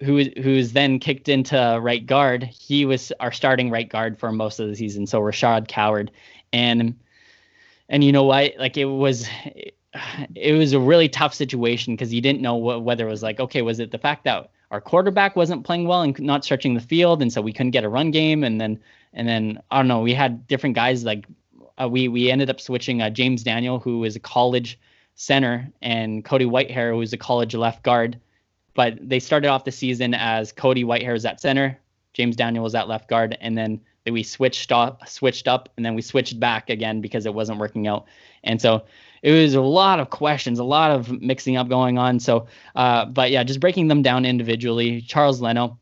who 0.00 0.24
who's 0.42 0.72
then 0.72 0.98
kicked 0.98 1.28
into 1.28 1.78
right 1.80 2.06
guard, 2.06 2.44
he 2.44 2.84
was 2.84 3.12
our 3.20 3.32
starting 3.32 3.70
right 3.70 3.88
guard 3.88 4.18
for 4.18 4.30
most 4.32 4.60
of 4.60 4.68
the 4.68 4.76
season. 4.76 5.06
So 5.06 5.20
Rashad 5.20 5.68
Coward, 5.68 6.10
and 6.52 6.94
and 7.88 8.04
you 8.04 8.12
know 8.12 8.24
what? 8.24 8.54
Like 8.58 8.76
it 8.76 8.86
was 8.86 9.28
it 10.34 10.52
was 10.56 10.72
a 10.72 10.80
really 10.80 11.08
tough 11.08 11.34
situation 11.34 11.94
because 11.94 12.12
you 12.12 12.20
didn't 12.20 12.40
know 12.40 12.58
wh- 12.58 12.84
whether 12.84 13.06
it 13.06 13.10
was 13.10 13.22
like, 13.22 13.40
okay, 13.40 13.62
was 13.62 13.80
it 13.80 13.90
the 13.90 13.98
fact 13.98 14.24
that 14.24 14.50
our 14.70 14.80
quarterback 14.80 15.36
wasn't 15.36 15.64
playing 15.64 15.86
well 15.86 16.02
and 16.02 16.18
not 16.20 16.44
stretching 16.44 16.74
the 16.74 16.80
field, 16.80 17.22
and 17.22 17.32
so 17.32 17.40
we 17.40 17.52
couldn't 17.52 17.70
get 17.70 17.84
a 17.84 17.88
run 17.88 18.10
game, 18.10 18.44
and 18.44 18.60
then 18.60 18.80
and 19.12 19.28
then 19.28 19.60
I 19.70 19.78
don't 19.78 19.88
know, 19.88 20.00
we 20.00 20.14
had 20.14 20.46
different 20.46 20.74
guys 20.74 21.04
like 21.04 21.26
uh, 21.80 21.88
we 21.88 22.08
we 22.08 22.30
ended 22.30 22.50
up 22.50 22.60
switching 22.60 23.02
uh, 23.02 23.10
James 23.10 23.42
Daniel, 23.42 23.78
who 23.78 24.04
is 24.04 24.16
a 24.16 24.20
college 24.20 24.78
center, 25.14 25.68
and 25.82 26.24
Cody 26.24 26.44
Whitehair, 26.44 26.92
who 26.92 27.00
is 27.00 27.12
a 27.12 27.16
college 27.16 27.54
left 27.54 27.82
guard, 27.82 28.18
but 28.74 28.98
they 29.00 29.20
started 29.20 29.48
off 29.48 29.64
the 29.64 29.72
season 29.72 30.14
as 30.14 30.52
Cody 30.52 30.84
Whitehair 30.84 31.14
is 31.14 31.24
at 31.24 31.40
center, 31.40 31.78
James 32.12 32.36
Daniel 32.36 32.64
was 32.64 32.74
at 32.74 32.88
left 32.88 33.08
guard, 33.08 33.36
and 33.40 33.56
then 33.56 33.80
we 34.10 34.22
switched 34.22 34.72
up, 34.72 35.08
switched 35.08 35.48
up, 35.48 35.68
and 35.76 35.84
then 35.84 35.94
we 35.94 36.02
switched 36.02 36.38
back 36.38 36.70
again 36.70 37.00
because 37.00 37.26
it 37.26 37.34
wasn't 37.34 37.58
working 37.58 37.86
out. 37.86 38.06
And 38.44 38.60
so 38.60 38.84
it 39.22 39.32
was 39.32 39.54
a 39.54 39.60
lot 39.60 40.00
of 40.00 40.10
questions, 40.10 40.58
a 40.58 40.64
lot 40.64 40.90
of 40.90 41.20
mixing 41.20 41.56
up 41.56 41.68
going 41.68 41.98
on. 41.98 42.20
So, 42.20 42.46
uh, 42.74 43.06
but 43.06 43.30
yeah, 43.30 43.42
just 43.44 43.60
breaking 43.60 43.88
them 43.88 44.02
down 44.02 44.24
individually. 44.24 45.00
Charles 45.00 45.40
Leno, 45.40 45.78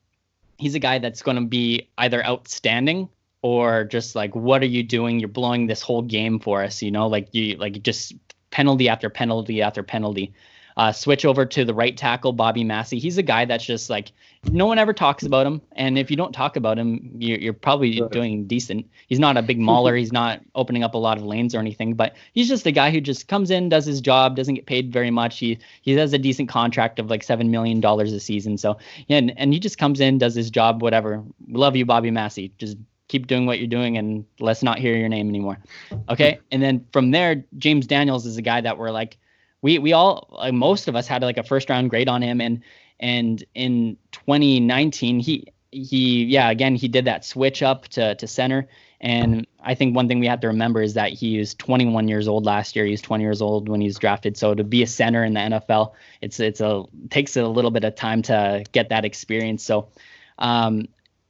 he's 0.59 0.75
a 0.75 0.79
guy 0.79 0.99
that's 0.99 1.23
going 1.23 1.37
to 1.37 1.47
be 1.47 1.89
either 1.99 2.25
outstanding 2.25 3.09
or 3.43 3.85
just 3.85 4.15
like, 4.15 4.35
what 4.35 4.63
are 4.63 4.67
you 4.67 4.83
doing? 4.83 5.21
You're 5.21 5.29
blowing 5.29 5.67
this 5.67 5.83
whole 5.83 6.03
game 6.03 6.39
for 6.39 6.63
us, 6.63 6.83
you 6.83 6.91
know, 6.91 7.09
like 7.09 7.29
you 7.33 7.57
like 7.57 7.83
just 7.83 8.15
penalty 8.51 8.89
after 8.89 9.11
penalty 9.11 9.61
after 9.61 9.83
penalty. 9.83 10.33
Uh, 10.77 10.91
switch 10.91 11.25
over 11.25 11.47
to 11.47 11.65
the 11.65 11.73
right 11.73 11.97
tackle, 11.97 12.33
Bobby 12.33 12.65
Massie. 12.65 12.99
He's 12.99 13.17
a 13.17 13.23
guy 13.23 13.45
that's 13.45 13.65
just 13.65 13.89
like 13.89 14.11
no 14.51 14.67
one 14.67 14.79
ever 14.79 14.93
talks 14.93 15.23
about 15.23 15.47
him, 15.47 15.63
and 15.73 15.97
if 15.97 16.11
you 16.11 16.17
don't 16.17 16.33
talk 16.33 16.57
about 16.57 16.79
him, 16.79 17.13
you're, 17.19 17.39
you're 17.39 17.53
probably 17.53 18.01
right. 18.01 18.11
doing 18.11 18.47
decent. 18.47 18.89
He's 19.07 19.21
not 19.21 19.37
a 19.37 19.43
big 19.43 19.59
mauler. 19.61 19.95
he's 19.95 20.13
not 20.13 20.41
opening 20.55 20.83
up 20.83 20.95
a 20.95 20.99
lot 20.99 21.17
of 21.17 21.25
lanes 21.25 21.55
or 21.55 21.61
anything, 21.61 21.95
but 21.95 22.17
he's 22.33 22.49
just 22.49 22.67
a 22.67 22.73
guy 22.73 22.91
who 22.91 23.01
just 23.01 23.29
comes 23.29 23.51
in, 23.51 23.69
does 23.69 23.87
his 23.87 24.01
job, 24.01 24.37
doesn't 24.37 24.55
get 24.55 24.67
paid 24.67 24.93
very 24.93 25.11
much. 25.11 25.39
He 25.39 25.59
he 25.83 25.93
has 25.93 26.13
a 26.13 26.19
decent 26.19 26.49
contract 26.49 26.99
of 26.99 27.09
like 27.09 27.23
seven 27.23 27.51
million 27.51 27.81
dollars 27.81 28.13
a 28.13 28.21
season. 28.21 28.59
So 28.59 28.77
yeah, 29.07 29.19
and, 29.19 29.39
and 29.39 29.53
he 29.53 29.61
just 29.61 29.79
comes 29.79 30.01
in, 30.01 30.19
does 30.19 30.35
his 30.35 30.51
job, 30.51 30.83
whatever. 30.83 31.23
Love 31.49 31.77
you, 31.77 31.87
Bobby 31.87 32.11
Massie. 32.11 32.53
Just 32.59 32.77
keep 33.09 33.27
doing 33.27 33.47
what 33.47 33.59
you're 33.59 33.69
doing 33.69 33.97
and 33.99 34.25
let's 34.41 34.63
not 34.63 34.79
hear 34.79 34.97
your 34.97 35.09
name 35.09 35.29
anymore. 35.29 35.59
Okay. 36.09 36.41
And 36.51 36.63
then 36.63 36.87
from 36.93 37.11
there, 37.11 37.45
James 37.59 37.87
Daniels 37.87 38.27
is 38.27 38.37
a 38.37 38.43
guy 38.43 38.61
that 38.63 38.79
we're 38.79 38.91
like, 38.91 39.19
we 39.65 39.79
we 39.79 39.95
all 39.95 40.29
like, 40.31 40.53
most 40.53 40.89
of 40.89 40.95
us 40.95 41.09
had 41.09 41.23
like 41.23 41.39
a 41.39 41.43
first 41.43 41.71
round 41.71 41.89
grade 41.89 42.09
on 42.09 42.21
him 42.21 42.41
and 42.41 42.63
and 43.01 43.43
in 43.55 43.97
2019 44.13 45.19
he 45.21 45.47
he 45.71 46.25
yeah 46.25 46.51
again 46.51 46.77
he 46.77 46.87
did 46.87 47.07
that 47.07 47.25
switch 47.25 47.63
up 47.63 47.89
to 47.89 48.15
to 48.17 48.27
center 48.27 48.69
and 49.01 49.47
I 49.61 49.75
think 49.75 49.95
one 49.95 50.09
thing 50.09 50.21
we 50.21 50.27
have 50.29 50.41
to 50.41 50.47
remember 50.47 50.81
is 50.81 50.95
that 50.95 51.13
he 51.13 51.39
was 51.39 51.55
21 51.55 52.09
years 52.09 52.27
old 52.27 52.47
last 52.47 52.75
year. 52.75 52.87
He's 52.87 53.03
20 53.03 53.23
years 53.23 53.43
old 53.43 53.69
when 53.69 53.83
he's 53.83 53.99
drafted. 53.99 54.35
So 54.35 54.55
to 54.55 54.65
be 54.65 54.83
a 54.83 54.87
center 54.87 55.25
in 55.25 55.35
the 55.35 55.41
NFL, 55.41 55.93
it's 56.23 56.41
it's 56.41 56.63
a 56.63 56.85
takes 57.11 57.37
a 57.37 57.47
little 57.47 57.71
bit 57.71 57.85
of 57.85 57.97
time 57.97 58.23
to 58.23 58.65
get 58.73 58.89
that 58.89 59.05
experience. 59.05 59.63
So 59.63 59.89
um, 60.39 60.89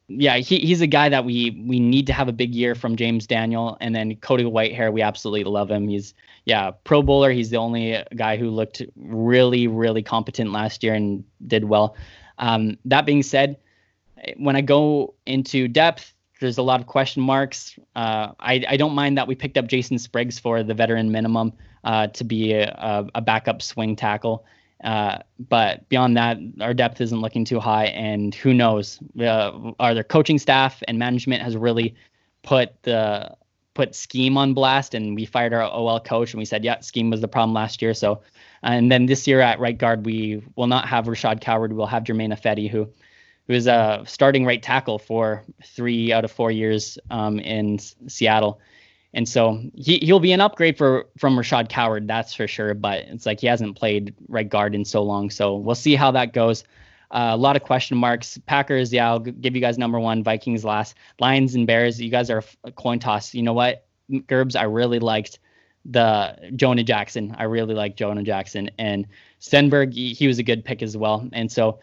yeah, 0.08 0.36
he, 0.36 0.58
he's 0.58 0.80
a 0.80 0.86
guy 0.86 1.08
that 1.08 1.24
we 1.24 1.62
we 1.66 1.80
need 1.80 2.06
to 2.08 2.12
have 2.12 2.28
a 2.28 2.32
big 2.32 2.54
year 2.54 2.74
from 2.74 2.96
James 2.96 3.26
Daniel, 3.26 3.76
and 3.80 3.94
then 3.94 4.16
Cody 4.16 4.44
Whitehair. 4.44 4.92
We 4.92 5.02
absolutely 5.02 5.44
love 5.44 5.70
him. 5.70 5.88
He's 5.88 6.14
yeah, 6.44 6.72
Pro 6.84 7.02
Bowler. 7.02 7.30
He's 7.30 7.50
the 7.50 7.56
only 7.56 8.02
guy 8.14 8.36
who 8.36 8.50
looked 8.50 8.82
really 8.96 9.66
really 9.66 10.02
competent 10.02 10.52
last 10.52 10.82
year 10.82 10.94
and 10.94 11.24
did 11.46 11.64
well. 11.64 11.96
Um, 12.38 12.76
that 12.84 13.06
being 13.06 13.22
said, 13.22 13.56
when 14.36 14.56
I 14.56 14.60
go 14.60 15.14
into 15.24 15.68
depth, 15.68 16.12
there's 16.40 16.58
a 16.58 16.62
lot 16.62 16.80
of 16.80 16.86
question 16.86 17.22
marks. 17.22 17.78
Uh, 17.96 18.32
I 18.38 18.64
I 18.68 18.76
don't 18.76 18.94
mind 18.94 19.16
that 19.16 19.26
we 19.26 19.34
picked 19.34 19.56
up 19.56 19.68
Jason 19.68 19.98
Spriggs 19.98 20.38
for 20.38 20.62
the 20.62 20.74
veteran 20.74 21.12
minimum 21.12 21.54
uh, 21.84 22.08
to 22.08 22.24
be 22.24 22.52
a, 22.52 23.06
a 23.14 23.22
backup 23.22 23.62
swing 23.62 23.96
tackle. 23.96 24.44
Uh, 24.82 25.18
but 25.38 25.88
beyond 25.88 26.16
that, 26.16 26.38
our 26.60 26.74
depth 26.74 27.00
isn't 27.00 27.20
looking 27.20 27.44
too 27.44 27.60
high, 27.60 27.86
and 27.86 28.34
who 28.34 28.52
knows? 28.52 28.98
Uh, 29.18 29.72
our 29.78 30.02
coaching 30.02 30.38
staff 30.38 30.82
and 30.88 30.98
management 30.98 31.42
has 31.42 31.56
really 31.56 31.94
put 32.42 32.82
the 32.82 33.34
put 33.74 33.94
scheme 33.94 34.36
on 34.36 34.54
blast, 34.54 34.94
and 34.94 35.16
we 35.16 35.24
fired 35.24 35.52
our 35.52 35.62
OL 35.62 36.00
coach, 36.00 36.32
and 36.32 36.38
we 36.38 36.44
said, 36.44 36.64
yeah, 36.64 36.80
scheme 36.80 37.10
was 37.10 37.20
the 37.20 37.28
problem 37.28 37.54
last 37.54 37.82
year. 37.82 37.94
So, 37.94 38.22
and 38.62 38.90
then 38.90 39.06
this 39.06 39.26
year 39.26 39.40
at 39.40 39.58
right 39.58 39.76
guard, 39.76 40.06
we 40.06 40.42
will 40.56 40.68
not 40.68 40.88
have 40.88 41.06
Rashad 41.06 41.40
Coward. 41.40 41.72
We'll 41.72 41.86
have 41.86 42.04
Germain 42.04 42.30
Ifedi, 42.30 42.70
who 42.70 42.88
who 43.46 43.52
is 43.52 43.66
a 43.66 44.02
starting 44.06 44.46
right 44.46 44.62
tackle 44.62 44.98
for 44.98 45.42
three 45.62 46.12
out 46.12 46.24
of 46.24 46.32
four 46.32 46.50
years 46.50 46.98
um, 47.10 47.38
in 47.38 47.78
Seattle. 47.78 48.60
And 49.14 49.28
so 49.28 49.62
he 49.74 49.98
he'll 49.98 50.20
be 50.20 50.32
an 50.32 50.40
upgrade 50.40 50.76
for 50.76 51.06
from 51.16 51.36
Rashad 51.36 51.68
Coward, 51.68 52.08
that's 52.08 52.34
for 52.34 52.46
sure. 52.46 52.74
But 52.74 53.02
it's 53.02 53.26
like 53.26 53.40
he 53.40 53.46
hasn't 53.46 53.76
played 53.76 54.14
right 54.28 54.48
guard 54.48 54.74
in 54.74 54.84
so 54.84 55.02
long, 55.02 55.30
so 55.30 55.56
we'll 55.56 55.76
see 55.76 55.94
how 55.94 56.10
that 56.10 56.32
goes. 56.32 56.64
Uh, 57.10 57.30
a 57.32 57.36
lot 57.36 57.54
of 57.54 57.62
question 57.62 57.96
marks. 57.96 58.38
Packers, 58.46 58.92
yeah, 58.92 59.08
I'll 59.08 59.20
give 59.20 59.54
you 59.54 59.60
guys 59.60 59.78
number 59.78 60.00
one. 60.00 60.24
Vikings 60.24 60.64
last. 60.64 60.96
Lions 61.20 61.54
and 61.54 61.64
Bears, 61.64 62.00
you 62.00 62.10
guys 62.10 62.28
are 62.28 62.42
a 62.64 62.72
coin 62.72 62.98
toss. 62.98 63.32
You 63.34 63.42
know 63.42 63.52
what, 63.52 63.86
Gerbs, 64.26 64.56
I 64.56 64.64
really 64.64 64.98
liked 64.98 65.38
the 65.84 66.36
Jonah 66.56 66.82
Jackson. 66.82 67.36
I 67.38 67.44
really 67.44 67.74
like 67.74 67.94
Jonah 67.94 68.24
Jackson 68.24 68.70
and 68.78 69.06
Stenberg. 69.40 69.92
He, 69.92 70.12
he 70.12 70.26
was 70.26 70.40
a 70.40 70.42
good 70.42 70.64
pick 70.64 70.82
as 70.82 70.96
well. 70.96 71.28
And 71.32 71.52
so 71.52 71.78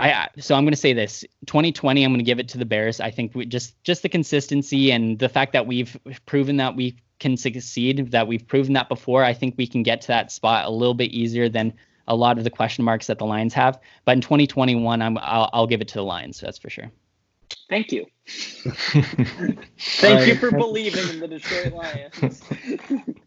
I 0.00 0.28
so 0.40 0.54
I'm 0.54 0.64
going 0.64 0.72
to 0.72 0.76
say 0.76 0.92
this 0.92 1.24
2020 1.46 2.04
I'm 2.04 2.10
going 2.10 2.18
to 2.18 2.24
give 2.24 2.38
it 2.38 2.48
to 2.50 2.58
the 2.58 2.64
Bears. 2.64 3.00
I 3.00 3.10
think 3.10 3.34
we 3.34 3.46
just 3.46 3.82
just 3.84 4.02
the 4.02 4.08
consistency 4.08 4.90
and 4.90 5.18
the 5.18 5.28
fact 5.28 5.52
that 5.52 5.66
we've 5.66 5.98
proven 6.26 6.56
that 6.58 6.76
we 6.76 6.96
can 7.18 7.36
succeed, 7.36 8.10
that 8.12 8.26
we've 8.26 8.46
proven 8.46 8.74
that 8.74 8.88
before. 8.88 9.24
I 9.24 9.34
think 9.34 9.54
we 9.56 9.66
can 9.66 9.82
get 9.82 10.00
to 10.02 10.08
that 10.08 10.30
spot 10.30 10.66
a 10.66 10.70
little 10.70 10.94
bit 10.94 11.10
easier 11.10 11.48
than 11.48 11.74
a 12.06 12.14
lot 12.14 12.38
of 12.38 12.44
the 12.44 12.50
question 12.50 12.84
marks 12.84 13.06
that 13.08 13.18
the 13.18 13.26
Lions 13.26 13.54
have. 13.54 13.78
But 14.04 14.12
in 14.12 14.20
2021, 14.20 15.02
I'm 15.02 15.18
I'll, 15.18 15.50
I'll 15.52 15.66
give 15.66 15.80
it 15.80 15.88
to 15.88 15.94
the 15.94 16.04
Lions. 16.04 16.40
That's 16.40 16.58
for 16.58 16.70
sure. 16.70 16.90
Thank 17.68 17.92
you. 17.92 18.06
Thank 19.78 20.26
you 20.26 20.36
for 20.36 20.50
believing 20.50 21.08
in 21.08 21.20
the 21.20 21.28
Detroit 21.28 21.72
Lions. 21.72 22.42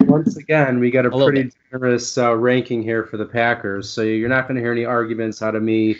Once 0.00 0.36
again, 0.36 0.78
we 0.78 0.90
got 0.90 1.06
a, 1.06 1.08
a 1.10 1.24
pretty 1.24 1.50
generous 1.70 2.18
uh, 2.18 2.34
ranking 2.34 2.82
here 2.82 3.04
for 3.04 3.16
the 3.16 3.24
Packers, 3.24 3.88
so 3.88 4.02
you're 4.02 4.28
not 4.28 4.48
going 4.48 4.56
to 4.56 4.60
hear 4.60 4.72
any 4.72 4.84
arguments 4.84 5.42
out 5.42 5.54
of 5.54 5.62
me. 5.62 5.96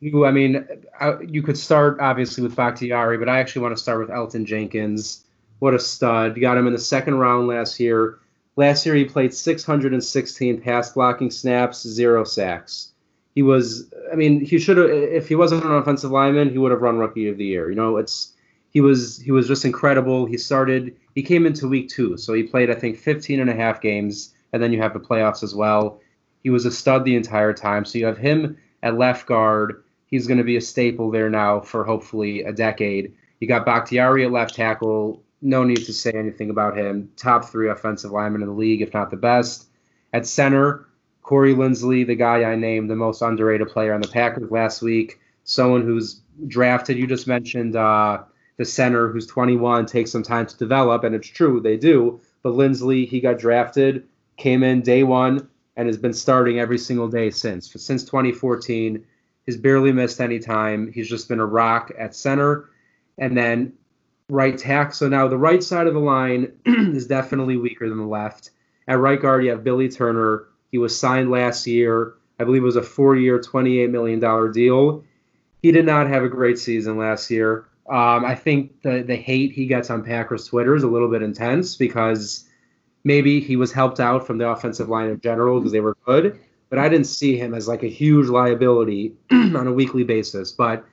you, 0.00 0.26
I 0.26 0.30
mean, 0.30 0.66
I, 1.00 1.20
you 1.20 1.42
could 1.42 1.58
start 1.58 1.98
obviously 2.00 2.42
with 2.42 2.56
Bakhtiari, 2.56 3.18
but 3.18 3.28
I 3.28 3.38
actually 3.38 3.62
want 3.62 3.76
to 3.76 3.82
start 3.82 4.00
with 4.00 4.10
Elgton 4.10 4.44
Jenkins. 4.44 5.24
What 5.60 5.74
a 5.74 5.78
stud! 5.78 6.36
You 6.36 6.42
got 6.42 6.56
him 6.56 6.66
in 6.66 6.72
the 6.72 6.78
second 6.78 7.14
round 7.14 7.48
last 7.48 7.80
year. 7.80 8.18
Last 8.56 8.84
year, 8.84 8.94
he 8.94 9.04
played 9.04 9.32
616 9.32 10.60
pass 10.60 10.92
blocking 10.92 11.30
snaps, 11.30 11.86
zero 11.86 12.24
sacks 12.24 12.92
he 13.38 13.42
was. 13.42 13.88
I 14.12 14.16
mean, 14.16 14.44
he 14.44 14.58
should 14.58 14.78
have. 14.78 14.90
If 14.90 15.28
he 15.28 15.36
wasn't 15.36 15.64
an 15.64 15.70
offensive 15.70 16.10
lineman, 16.10 16.50
he 16.50 16.58
would 16.58 16.72
have 16.72 16.82
run 16.82 16.98
rookie 16.98 17.28
of 17.28 17.38
the 17.38 17.44
year. 17.44 17.70
You 17.70 17.76
know, 17.76 17.96
it's 17.96 18.32
he 18.78 18.80
was 18.80 19.18
he 19.18 19.32
was 19.32 19.48
just 19.48 19.64
incredible. 19.64 20.24
He 20.24 20.38
started. 20.38 20.94
He 21.16 21.24
came 21.24 21.46
into 21.46 21.66
week 21.66 21.88
two, 21.88 22.16
so 22.16 22.32
he 22.32 22.44
played 22.44 22.70
I 22.70 22.76
think 22.76 22.96
15 22.96 23.40
and 23.40 23.50
a 23.50 23.54
half 23.54 23.80
games, 23.80 24.34
and 24.52 24.62
then 24.62 24.72
you 24.72 24.80
have 24.80 24.92
the 24.92 25.00
playoffs 25.00 25.42
as 25.42 25.52
well. 25.52 26.00
He 26.44 26.50
was 26.50 26.64
a 26.64 26.70
stud 26.70 27.04
the 27.04 27.16
entire 27.16 27.52
time. 27.52 27.84
So 27.84 27.98
you 27.98 28.06
have 28.06 28.18
him 28.18 28.56
at 28.84 28.96
left 28.96 29.26
guard. 29.26 29.82
He's 30.06 30.28
going 30.28 30.38
to 30.38 30.44
be 30.44 30.56
a 30.56 30.60
staple 30.60 31.10
there 31.10 31.28
now 31.28 31.58
for 31.58 31.82
hopefully 31.82 32.44
a 32.44 32.52
decade. 32.52 33.16
You 33.40 33.48
got 33.48 33.66
Bakhtiari 33.66 34.24
at 34.24 34.30
left 34.30 34.54
tackle. 34.54 35.24
No 35.42 35.64
need 35.64 35.84
to 35.86 35.92
say 35.92 36.12
anything 36.12 36.48
about 36.48 36.78
him. 36.78 37.10
Top 37.16 37.46
three 37.46 37.70
offensive 37.70 38.12
lineman 38.12 38.42
in 38.42 38.48
the 38.48 38.54
league, 38.54 38.80
if 38.80 38.94
not 38.94 39.10
the 39.10 39.16
best. 39.16 39.66
At 40.12 40.24
center, 40.24 40.86
Corey 41.22 41.52
Linsley, 41.52 42.06
the 42.06 42.14
guy 42.14 42.44
I 42.44 42.54
named 42.54 42.88
the 42.88 42.94
most 42.94 43.22
underrated 43.22 43.70
player 43.70 43.92
on 43.92 44.02
the 44.02 44.06
Packers 44.06 44.52
last 44.52 44.82
week, 44.82 45.18
someone 45.42 45.82
who's 45.82 46.20
drafted. 46.46 46.96
You 46.96 47.08
just 47.08 47.26
mentioned 47.26 47.74
uh, 47.74 48.22
the 48.58 48.64
center 48.64 49.08
who's 49.08 49.26
21, 49.26 49.86
takes 49.86 50.10
some 50.10 50.22
time 50.22 50.46
to 50.46 50.56
develop, 50.58 51.04
and 51.04 51.14
it's 51.14 51.28
true 51.28 51.60
they 51.60 51.76
do. 51.76 52.20
But 52.42 52.52
Linsley, 52.52 53.08
he 53.08 53.20
got 53.20 53.38
drafted, 53.38 54.06
came 54.36 54.62
in 54.62 54.82
day 54.82 55.04
one, 55.04 55.48
and 55.76 55.86
has 55.86 55.96
been 55.96 56.12
starting 56.12 56.58
every 56.58 56.78
single 56.78 57.08
day 57.08 57.30
since. 57.30 57.72
Since 57.72 58.04
2014, 58.04 59.04
he's 59.46 59.56
barely 59.56 59.92
missed 59.92 60.20
any 60.20 60.38
time. 60.38 60.92
He's 60.92 61.08
just 61.08 61.28
been 61.28 61.40
a 61.40 61.46
rock 61.46 61.90
at 61.98 62.14
center, 62.14 62.68
and 63.16 63.36
then 63.36 63.72
right 64.28 64.58
tackle. 64.58 64.92
So 64.92 65.08
now 65.08 65.28
the 65.28 65.38
right 65.38 65.62
side 65.62 65.86
of 65.86 65.94
the 65.94 66.00
line 66.00 66.52
is 66.66 67.06
definitely 67.06 67.56
weaker 67.56 67.88
than 67.88 67.98
the 67.98 68.04
left. 68.04 68.50
At 68.86 68.98
right 68.98 69.20
guard, 69.20 69.44
you 69.44 69.50
have 69.50 69.64
Billy 69.64 69.88
Turner 69.88 70.48
he 70.70 70.78
was 70.78 70.98
signed 70.98 71.30
last 71.30 71.66
year. 71.66 72.14
I 72.38 72.44
believe 72.44 72.62
it 72.62 72.66
was 72.66 72.76
a 72.76 72.82
four 72.82 73.16
year, 73.16 73.40
$28 73.40 73.90
million 73.90 74.52
deal. 74.52 75.04
He 75.62 75.72
did 75.72 75.86
not 75.86 76.08
have 76.08 76.22
a 76.22 76.28
great 76.28 76.58
season 76.58 76.96
last 76.98 77.30
year. 77.30 77.66
Um, 77.90 78.24
I 78.24 78.34
think 78.34 78.82
the, 78.82 79.02
the 79.02 79.16
hate 79.16 79.52
he 79.52 79.66
gets 79.66 79.90
on 79.90 80.04
Packers 80.04 80.46
Twitter 80.46 80.74
is 80.74 80.82
a 80.82 80.88
little 80.88 81.08
bit 81.08 81.22
intense 81.22 81.76
because 81.76 82.44
maybe 83.04 83.40
he 83.40 83.56
was 83.56 83.72
helped 83.72 84.00
out 84.00 84.26
from 84.26 84.38
the 84.38 84.48
offensive 84.48 84.88
line 84.88 85.08
in 85.08 85.20
general 85.20 85.58
because 85.58 85.72
they 85.72 85.80
were 85.80 85.96
good, 86.04 86.38
but 86.68 86.78
I 86.78 86.88
didn't 86.88 87.06
see 87.06 87.36
him 87.36 87.54
as 87.54 87.66
like 87.66 87.82
a 87.82 87.88
huge 87.88 88.28
liability 88.28 89.14
on 89.30 89.66
a 89.66 89.72
weekly 89.72 90.04
basis. 90.04 90.52
But 90.52 90.84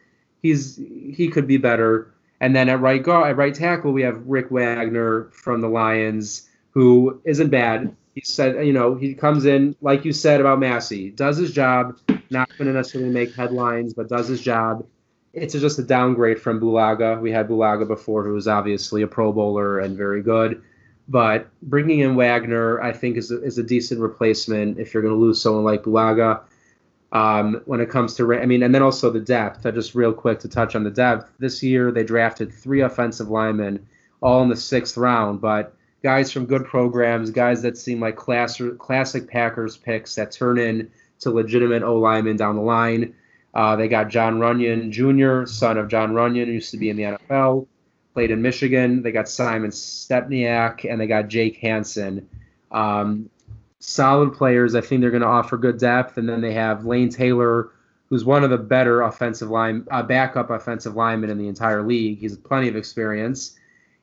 he's 0.42 0.78
he 0.78 1.30
could 1.30 1.48
be 1.48 1.58
better. 1.58 2.14
And 2.40 2.56
then 2.56 2.70
at 2.70 2.82
right 2.82 3.02
guard, 3.02 3.30
at 3.30 3.38
right 3.38 3.54
tackle, 3.54 3.92
we 3.92 4.02
have 4.04 4.22
Rick 4.26 4.52
Wagner 4.52 5.30
from 5.32 5.62
the 5.62 5.70
Lions, 5.70 6.50
who 6.72 7.22
isn't 7.26 7.50
bad 7.50 7.96
he 8.16 8.22
said, 8.22 8.66
you 8.66 8.72
know, 8.72 8.96
he 8.96 9.14
comes 9.14 9.46
in 9.46 9.76
like 9.82 10.06
you 10.06 10.14
said 10.14 10.40
about 10.40 10.60
Massie, 10.60 11.12
does 11.12 11.36
his 11.36 11.52
job, 11.52 12.00
not 12.30 12.50
going 12.58 12.68
to 12.68 12.74
necessarily 12.74 13.12
make 13.12 13.36
headlines, 13.36 13.94
but 13.94 14.08
does 14.08 14.30
his 14.30 14.40
job. 14.40 14.88
It's 15.36 15.54
just 15.54 15.80
a 15.80 15.84
downgrade 15.84 16.42
from 16.42 16.60
Bulaga. 16.60 17.20
We 17.20 17.32
had 17.32 17.48
Bulaga 17.48 17.88
before, 17.88 18.24
who 18.24 18.34
was 18.34 18.48
obviously 18.48 19.02
a 19.02 19.08
Pro 19.08 19.34
Bowler 19.34 19.80
and 19.80 19.98
very 19.98 20.22
good. 20.22 20.64
But 21.08 21.48
bringing 21.62 22.00
in 22.00 22.16
Wagner, 22.16 22.82
I 22.82 22.92
think, 22.94 23.18
is 23.18 23.32
a, 23.32 23.44
is 23.44 23.58
a 23.58 23.64
decent 23.64 24.00
replacement 24.00 24.80
if 24.80 24.94
you're 24.94 25.04
going 25.04 25.14
to 25.14 25.20
lose 25.20 25.42
someone 25.42 25.64
like 25.64 25.84
Bulaga. 25.84 26.42
Um, 27.12 27.62
when 27.66 27.80
it 27.80 27.90
comes 27.90 28.16
to, 28.16 28.34
I 28.34 28.46
mean, 28.46 28.64
and 28.64 28.74
then 28.74 28.82
also 28.82 29.10
the 29.10 29.20
depth. 29.20 29.64
just 29.64 29.94
real 29.94 30.12
quick 30.12 30.40
to 30.40 30.50
touch 30.50 30.76
on 30.76 30.84
the 30.84 30.92
depth. 30.92 31.32
This 31.38 31.62
year 31.62 31.92
they 31.92 32.04
drafted 32.04 32.52
three 32.52 32.82
offensive 32.82 33.30
linemen, 33.30 33.86
all 34.22 34.42
in 34.42 34.50
the 34.50 34.56
sixth 34.56 34.98
round, 34.98 35.40
but 35.40 35.76
guys 36.04 36.32
from 36.32 36.46
good 36.46 36.66
programs, 36.66 37.30
guys 37.32 37.62
that 37.62 37.78
seem 37.78 38.00
like 38.00 38.16
class, 38.16 38.62
classic 38.80 39.30
Packers 39.30 39.78
picks 39.78 40.16
that 40.16 40.32
turn 40.32 40.58
in 40.58 40.90
to 41.20 41.32
legitimate 41.32 41.84
O 41.84 41.98
linemen 41.98 42.38
down 42.38 42.56
the 42.56 42.62
line. 42.62 43.14
Uh, 43.56 43.76
they 43.76 43.88
got 43.88 44.10
Jon 44.10 44.38
Runyan 44.38 44.92
Jr., 44.92 45.50
son 45.50 45.78
of 45.78 45.88
Jon 45.88 46.12
Runyan, 46.12 46.48
used 46.48 46.72
to 46.72 46.78
be 46.78 46.90
in 46.90 46.98
the 46.98 47.04
NFL, 47.04 47.66
played 48.14 48.30
in 48.30 48.42
Michigan. 48.42 49.02
They 49.02 49.14
got 49.14 49.30
Simon 49.30 49.72
Stepaniak, 49.72 50.90
and 50.90 51.00
they 51.00 51.08
got 51.08 51.30
Jake 51.30 51.58
Hanson. 51.58 52.28
Um, 52.70 53.30
solid 53.80 54.34
players. 54.34 54.76
I 54.76 54.82
think 54.82 55.02
they're 55.02 55.12
going 55.12 55.22
to 55.22 55.28
offer 55.28 55.58
good 55.58 55.78
depth. 55.78 56.18
And 56.18 56.28
then 56.28 56.42
they 56.42 56.54
have 56.54 56.86
Lane 56.86 57.10
Taylor, 57.10 57.72
who's 58.10 58.26
one 58.26 58.44
of 58.44 58.50
the 58.50 58.58
better 58.58 59.02
offensive 59.04 59.50
line, 59.50 59.88
uh, 59.90 60.04
backup 60.04 60.50
offensive 60.50 60.96
linemen 60.96 61.30
in 61.30 61.38
the 61.38 61.48
entire 61.48 61.82
league. 61.82 62.20
He's 62.20 62.38
plenty 62.38 62.68
of 62.68 62.76
experience. 62.76 63.58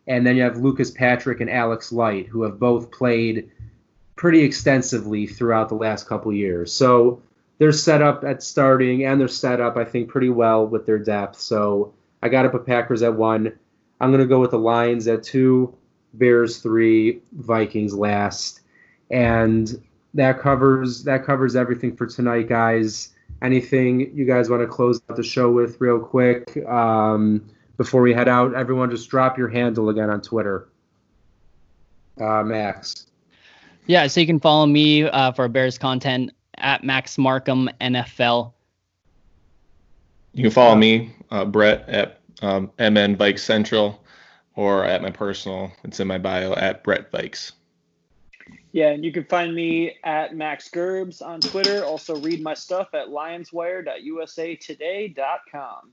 And 0.07 0.27
then 0.27 0.37
you 0.37 0.43
have 0.43 0.57
Lucas 0.57 0.91
Patrick 0.91 1.41
and 1.41 1.51
Alex 1.51 1.93
Light, 1.93 2.27
who 2.27 2.43
have 2.43 2.59
both 2.59 2.91
played 2.91 3.51
pretty 4.17 4.41
extensively 4.43 5.27
throughout 5.27 5.69
the 5.69 5.75
last 5.75 6.09
couple 6.09 6.33
years. 6.33 6.73
So 6.73 7.23
they're 7.63 7.71
set 7.71 8.03
up 8.03 8.25
at 8.25 8.43
starting 8.43 9.05
and 9.05 9.21
they're 9.21 9.29
set 9.29 9.61
up, 9.61 9.77
I 9.77 9.85
think, 9.85 10.09
pretty 10.09 10.31
well 10.31 10.67
with 10.67 10.85
their 10.85 10.99
depth. 10.99 11.39
So 11.39 11.95
I 12.21 12.29
got 12.29 12.43
to 12.43 12.51
put 12.51 12.67
Packers 12.67 13.03
at 13.03 13.15
one. 13.15 13.57
I'm 14.01 14.11
going 14.11 14.21
to 14.21 14.27
go 14.27 14.41
with 14.41 14.51
the 14.51 14.59
Lions 14.59 15.07
at 15.07 15.23
two, 15.23 15.73
Bears 16.15 16.59
three, 16.59 17.21
Vikings 17.33 17.95
last 17.95 18.63
and 19.13 19.81
that 20.15 20.41
covers 20.41 21.05
that 21.05 21.25
covers 21.25 21.55
everything 21.55 21.95
for 21.95 22.07
tonight, 22.07 22.49
guys. 22.49 23.11
Anything 23.43 24.13
you 24.17 24.25
guys 24.25 24.51
want 24.51 24.63
to 24.63 24.67
close 24.67 25.01
out 25.09 25.17
the 25.17 25.23
show 25.23 25.53
with 25.53 25.81
real 25.81 26.01
quick 26.01 26.57
um, 26.67 27.49
before 27.77 28.03
we 28.03 28.13
head 28.13 28.29
out? 28.29 28.55
Everyone, 28.55 28.91
just 28.91 29.09
drop 29.09 29.39
your 29.39 29.49
handle 29.49 29.89
again 29.89 30.11
on 30.11 30.21
Twitter. 30.21 30.69
Uh, 32.21 32.43
Max. 32.43 33.07
Yeah, 33.87 34.07
so 34.07 34.21
you 34.21 34.27
can 34.27 34.39
follow 34.39 34.67
me 34.67 35.05
uh, 35.05 35.33
for 35.33 35.49
Bears 35.49 35.79
content 35.79 36.33
at 36.63 36.85
Max 36.85 37.19
Markham 37.19 37.69
NFL. 37.81 38.53
You 40.35 40.45
can 40.45 40.51
follow 40.51 40.77
me, 40.77 41.15
uh, 41.31 41.45
Brett, 41.45 41.87
at 41.89 42.21
um, 42.41 42.71
MN 42.79 43.17
Bike 43.17 43.39
Central, 43.39 44.03
or 44.57 44.83
at 44.85 45.03
my 45.03 45.11
personal. 45.11 45.71
It's 45.85 46.01
in 46.01 46.09
my 46.09 46.19
bio 46.19 46.55
at 46.55 46.83
Brett 46.83 47.11
Bikes. 47.11 47.53
Yeah, 48.73 48.91
and 48.91 49.05
you 49.05 49.13
can 49.13 49.25
find 49.25 49.55
me 49.55 49.97
at 50.03 50.35
Max 50.35 50.71
Gerbs 50.71 51.21
on 51.21 51.41
Twitter. 51.41 51.85
Also, 51.85 52.17
read 52.17 52.43
my 52.43 52.55
stuff 52.55 52.89
at 52.95 53.09
lionswire.usatoday.com. 53.09 55.91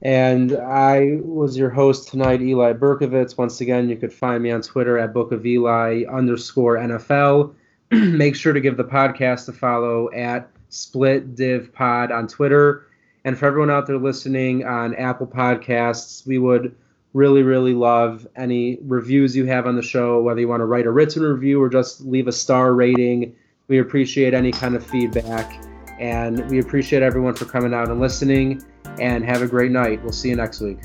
And 0.00 0.56
I 0.56 1.18
was 1.22 1.54
your 1.56 1.70
host 1.70 2.08
tonight, 2.08 2.42
Eli 2.42 2.72
Berkovitz. 2.72 3.38
Once 3.38 3.60
again, 3.60 3.88
you 3.88 3.94
could 3.96 4.12
find 4.12 4.42
me 4.42 4.50
on 4.50 4.62
Twitter 4.62 4.98
at 4.98 5.14
Book 5.14 5.30
of 5.30 5.46
Eli 5.46 6.02
underscore 6.10 6.74
NFL. 6.76 7.54
Make 8.16 8.34
sure 8.36 8.54
to 8.54 8.60
give 8.60 8.78
the 8.78 8.84
podcast 8.84 9.46
a 9.48 9.52
follow 9.52 10.10
at 10.12 10.48
Split 10.70 11.36
Div 11.36 11.74
Pod 11.74 12.10
on 12.10 12.26
Twitter. 12.26 12.86
And 13.26 13.38
for 13.38 13.44
everyone 13.44 13.68
out 13.68 13.86
there 13.86 13.98
listening 13.98 14.64
on 14.64 14.94
Apple 14.94 15.26
Podcasts, 15.26 16.26
we 16.26 16.38
would 16.38 16.74
really, 17.12 17.42
really 17.42 17.74
love 17.74 18.26
any 18.34 18.78
reviews 18.86 19.36
you 19.36 19.44
have 19.44 19.66
on 19.66 19.76
the 19.76 19.82
show, 19.82 20.22
whether 20.22 20.40
you 20.40 20.48
want 20.48 20.62
to 20.62 20.64
write 20.64 20.86
a 20.86 20.90
written 20.90 21.22
review 21.22 21.62
or 21.62 21.68
just 21.68 22.00
leave 22.00 22.28
a 22.28 22.32
star 22.32 22.72
rating. 22.72 23.36
We 23.68 23.78
appreciate 23.78 24.32
any 24.32 24.52
kind 24.52 24.74
of 24.74 24.86
feedback. 24.86 25.62
And 26.00 26.50
we 26.50 26.60
appreciate 26.60 27.02
everyone 27.02 27.34
for 27.34 27.44
coming 27.44 27.74
out 27.74 27.90
and 27.90 28.00
listening. 28.00 28.64
And 29.00 29.22
have 29.22 29.42
a 29.42 29.46
great 29.46 29.70
night. 29.70 30.02
We'll 30.02 30.12
see 30.12 30.30
you 30.30 30.36
next 30.36 30.62
week. 30.62 30.78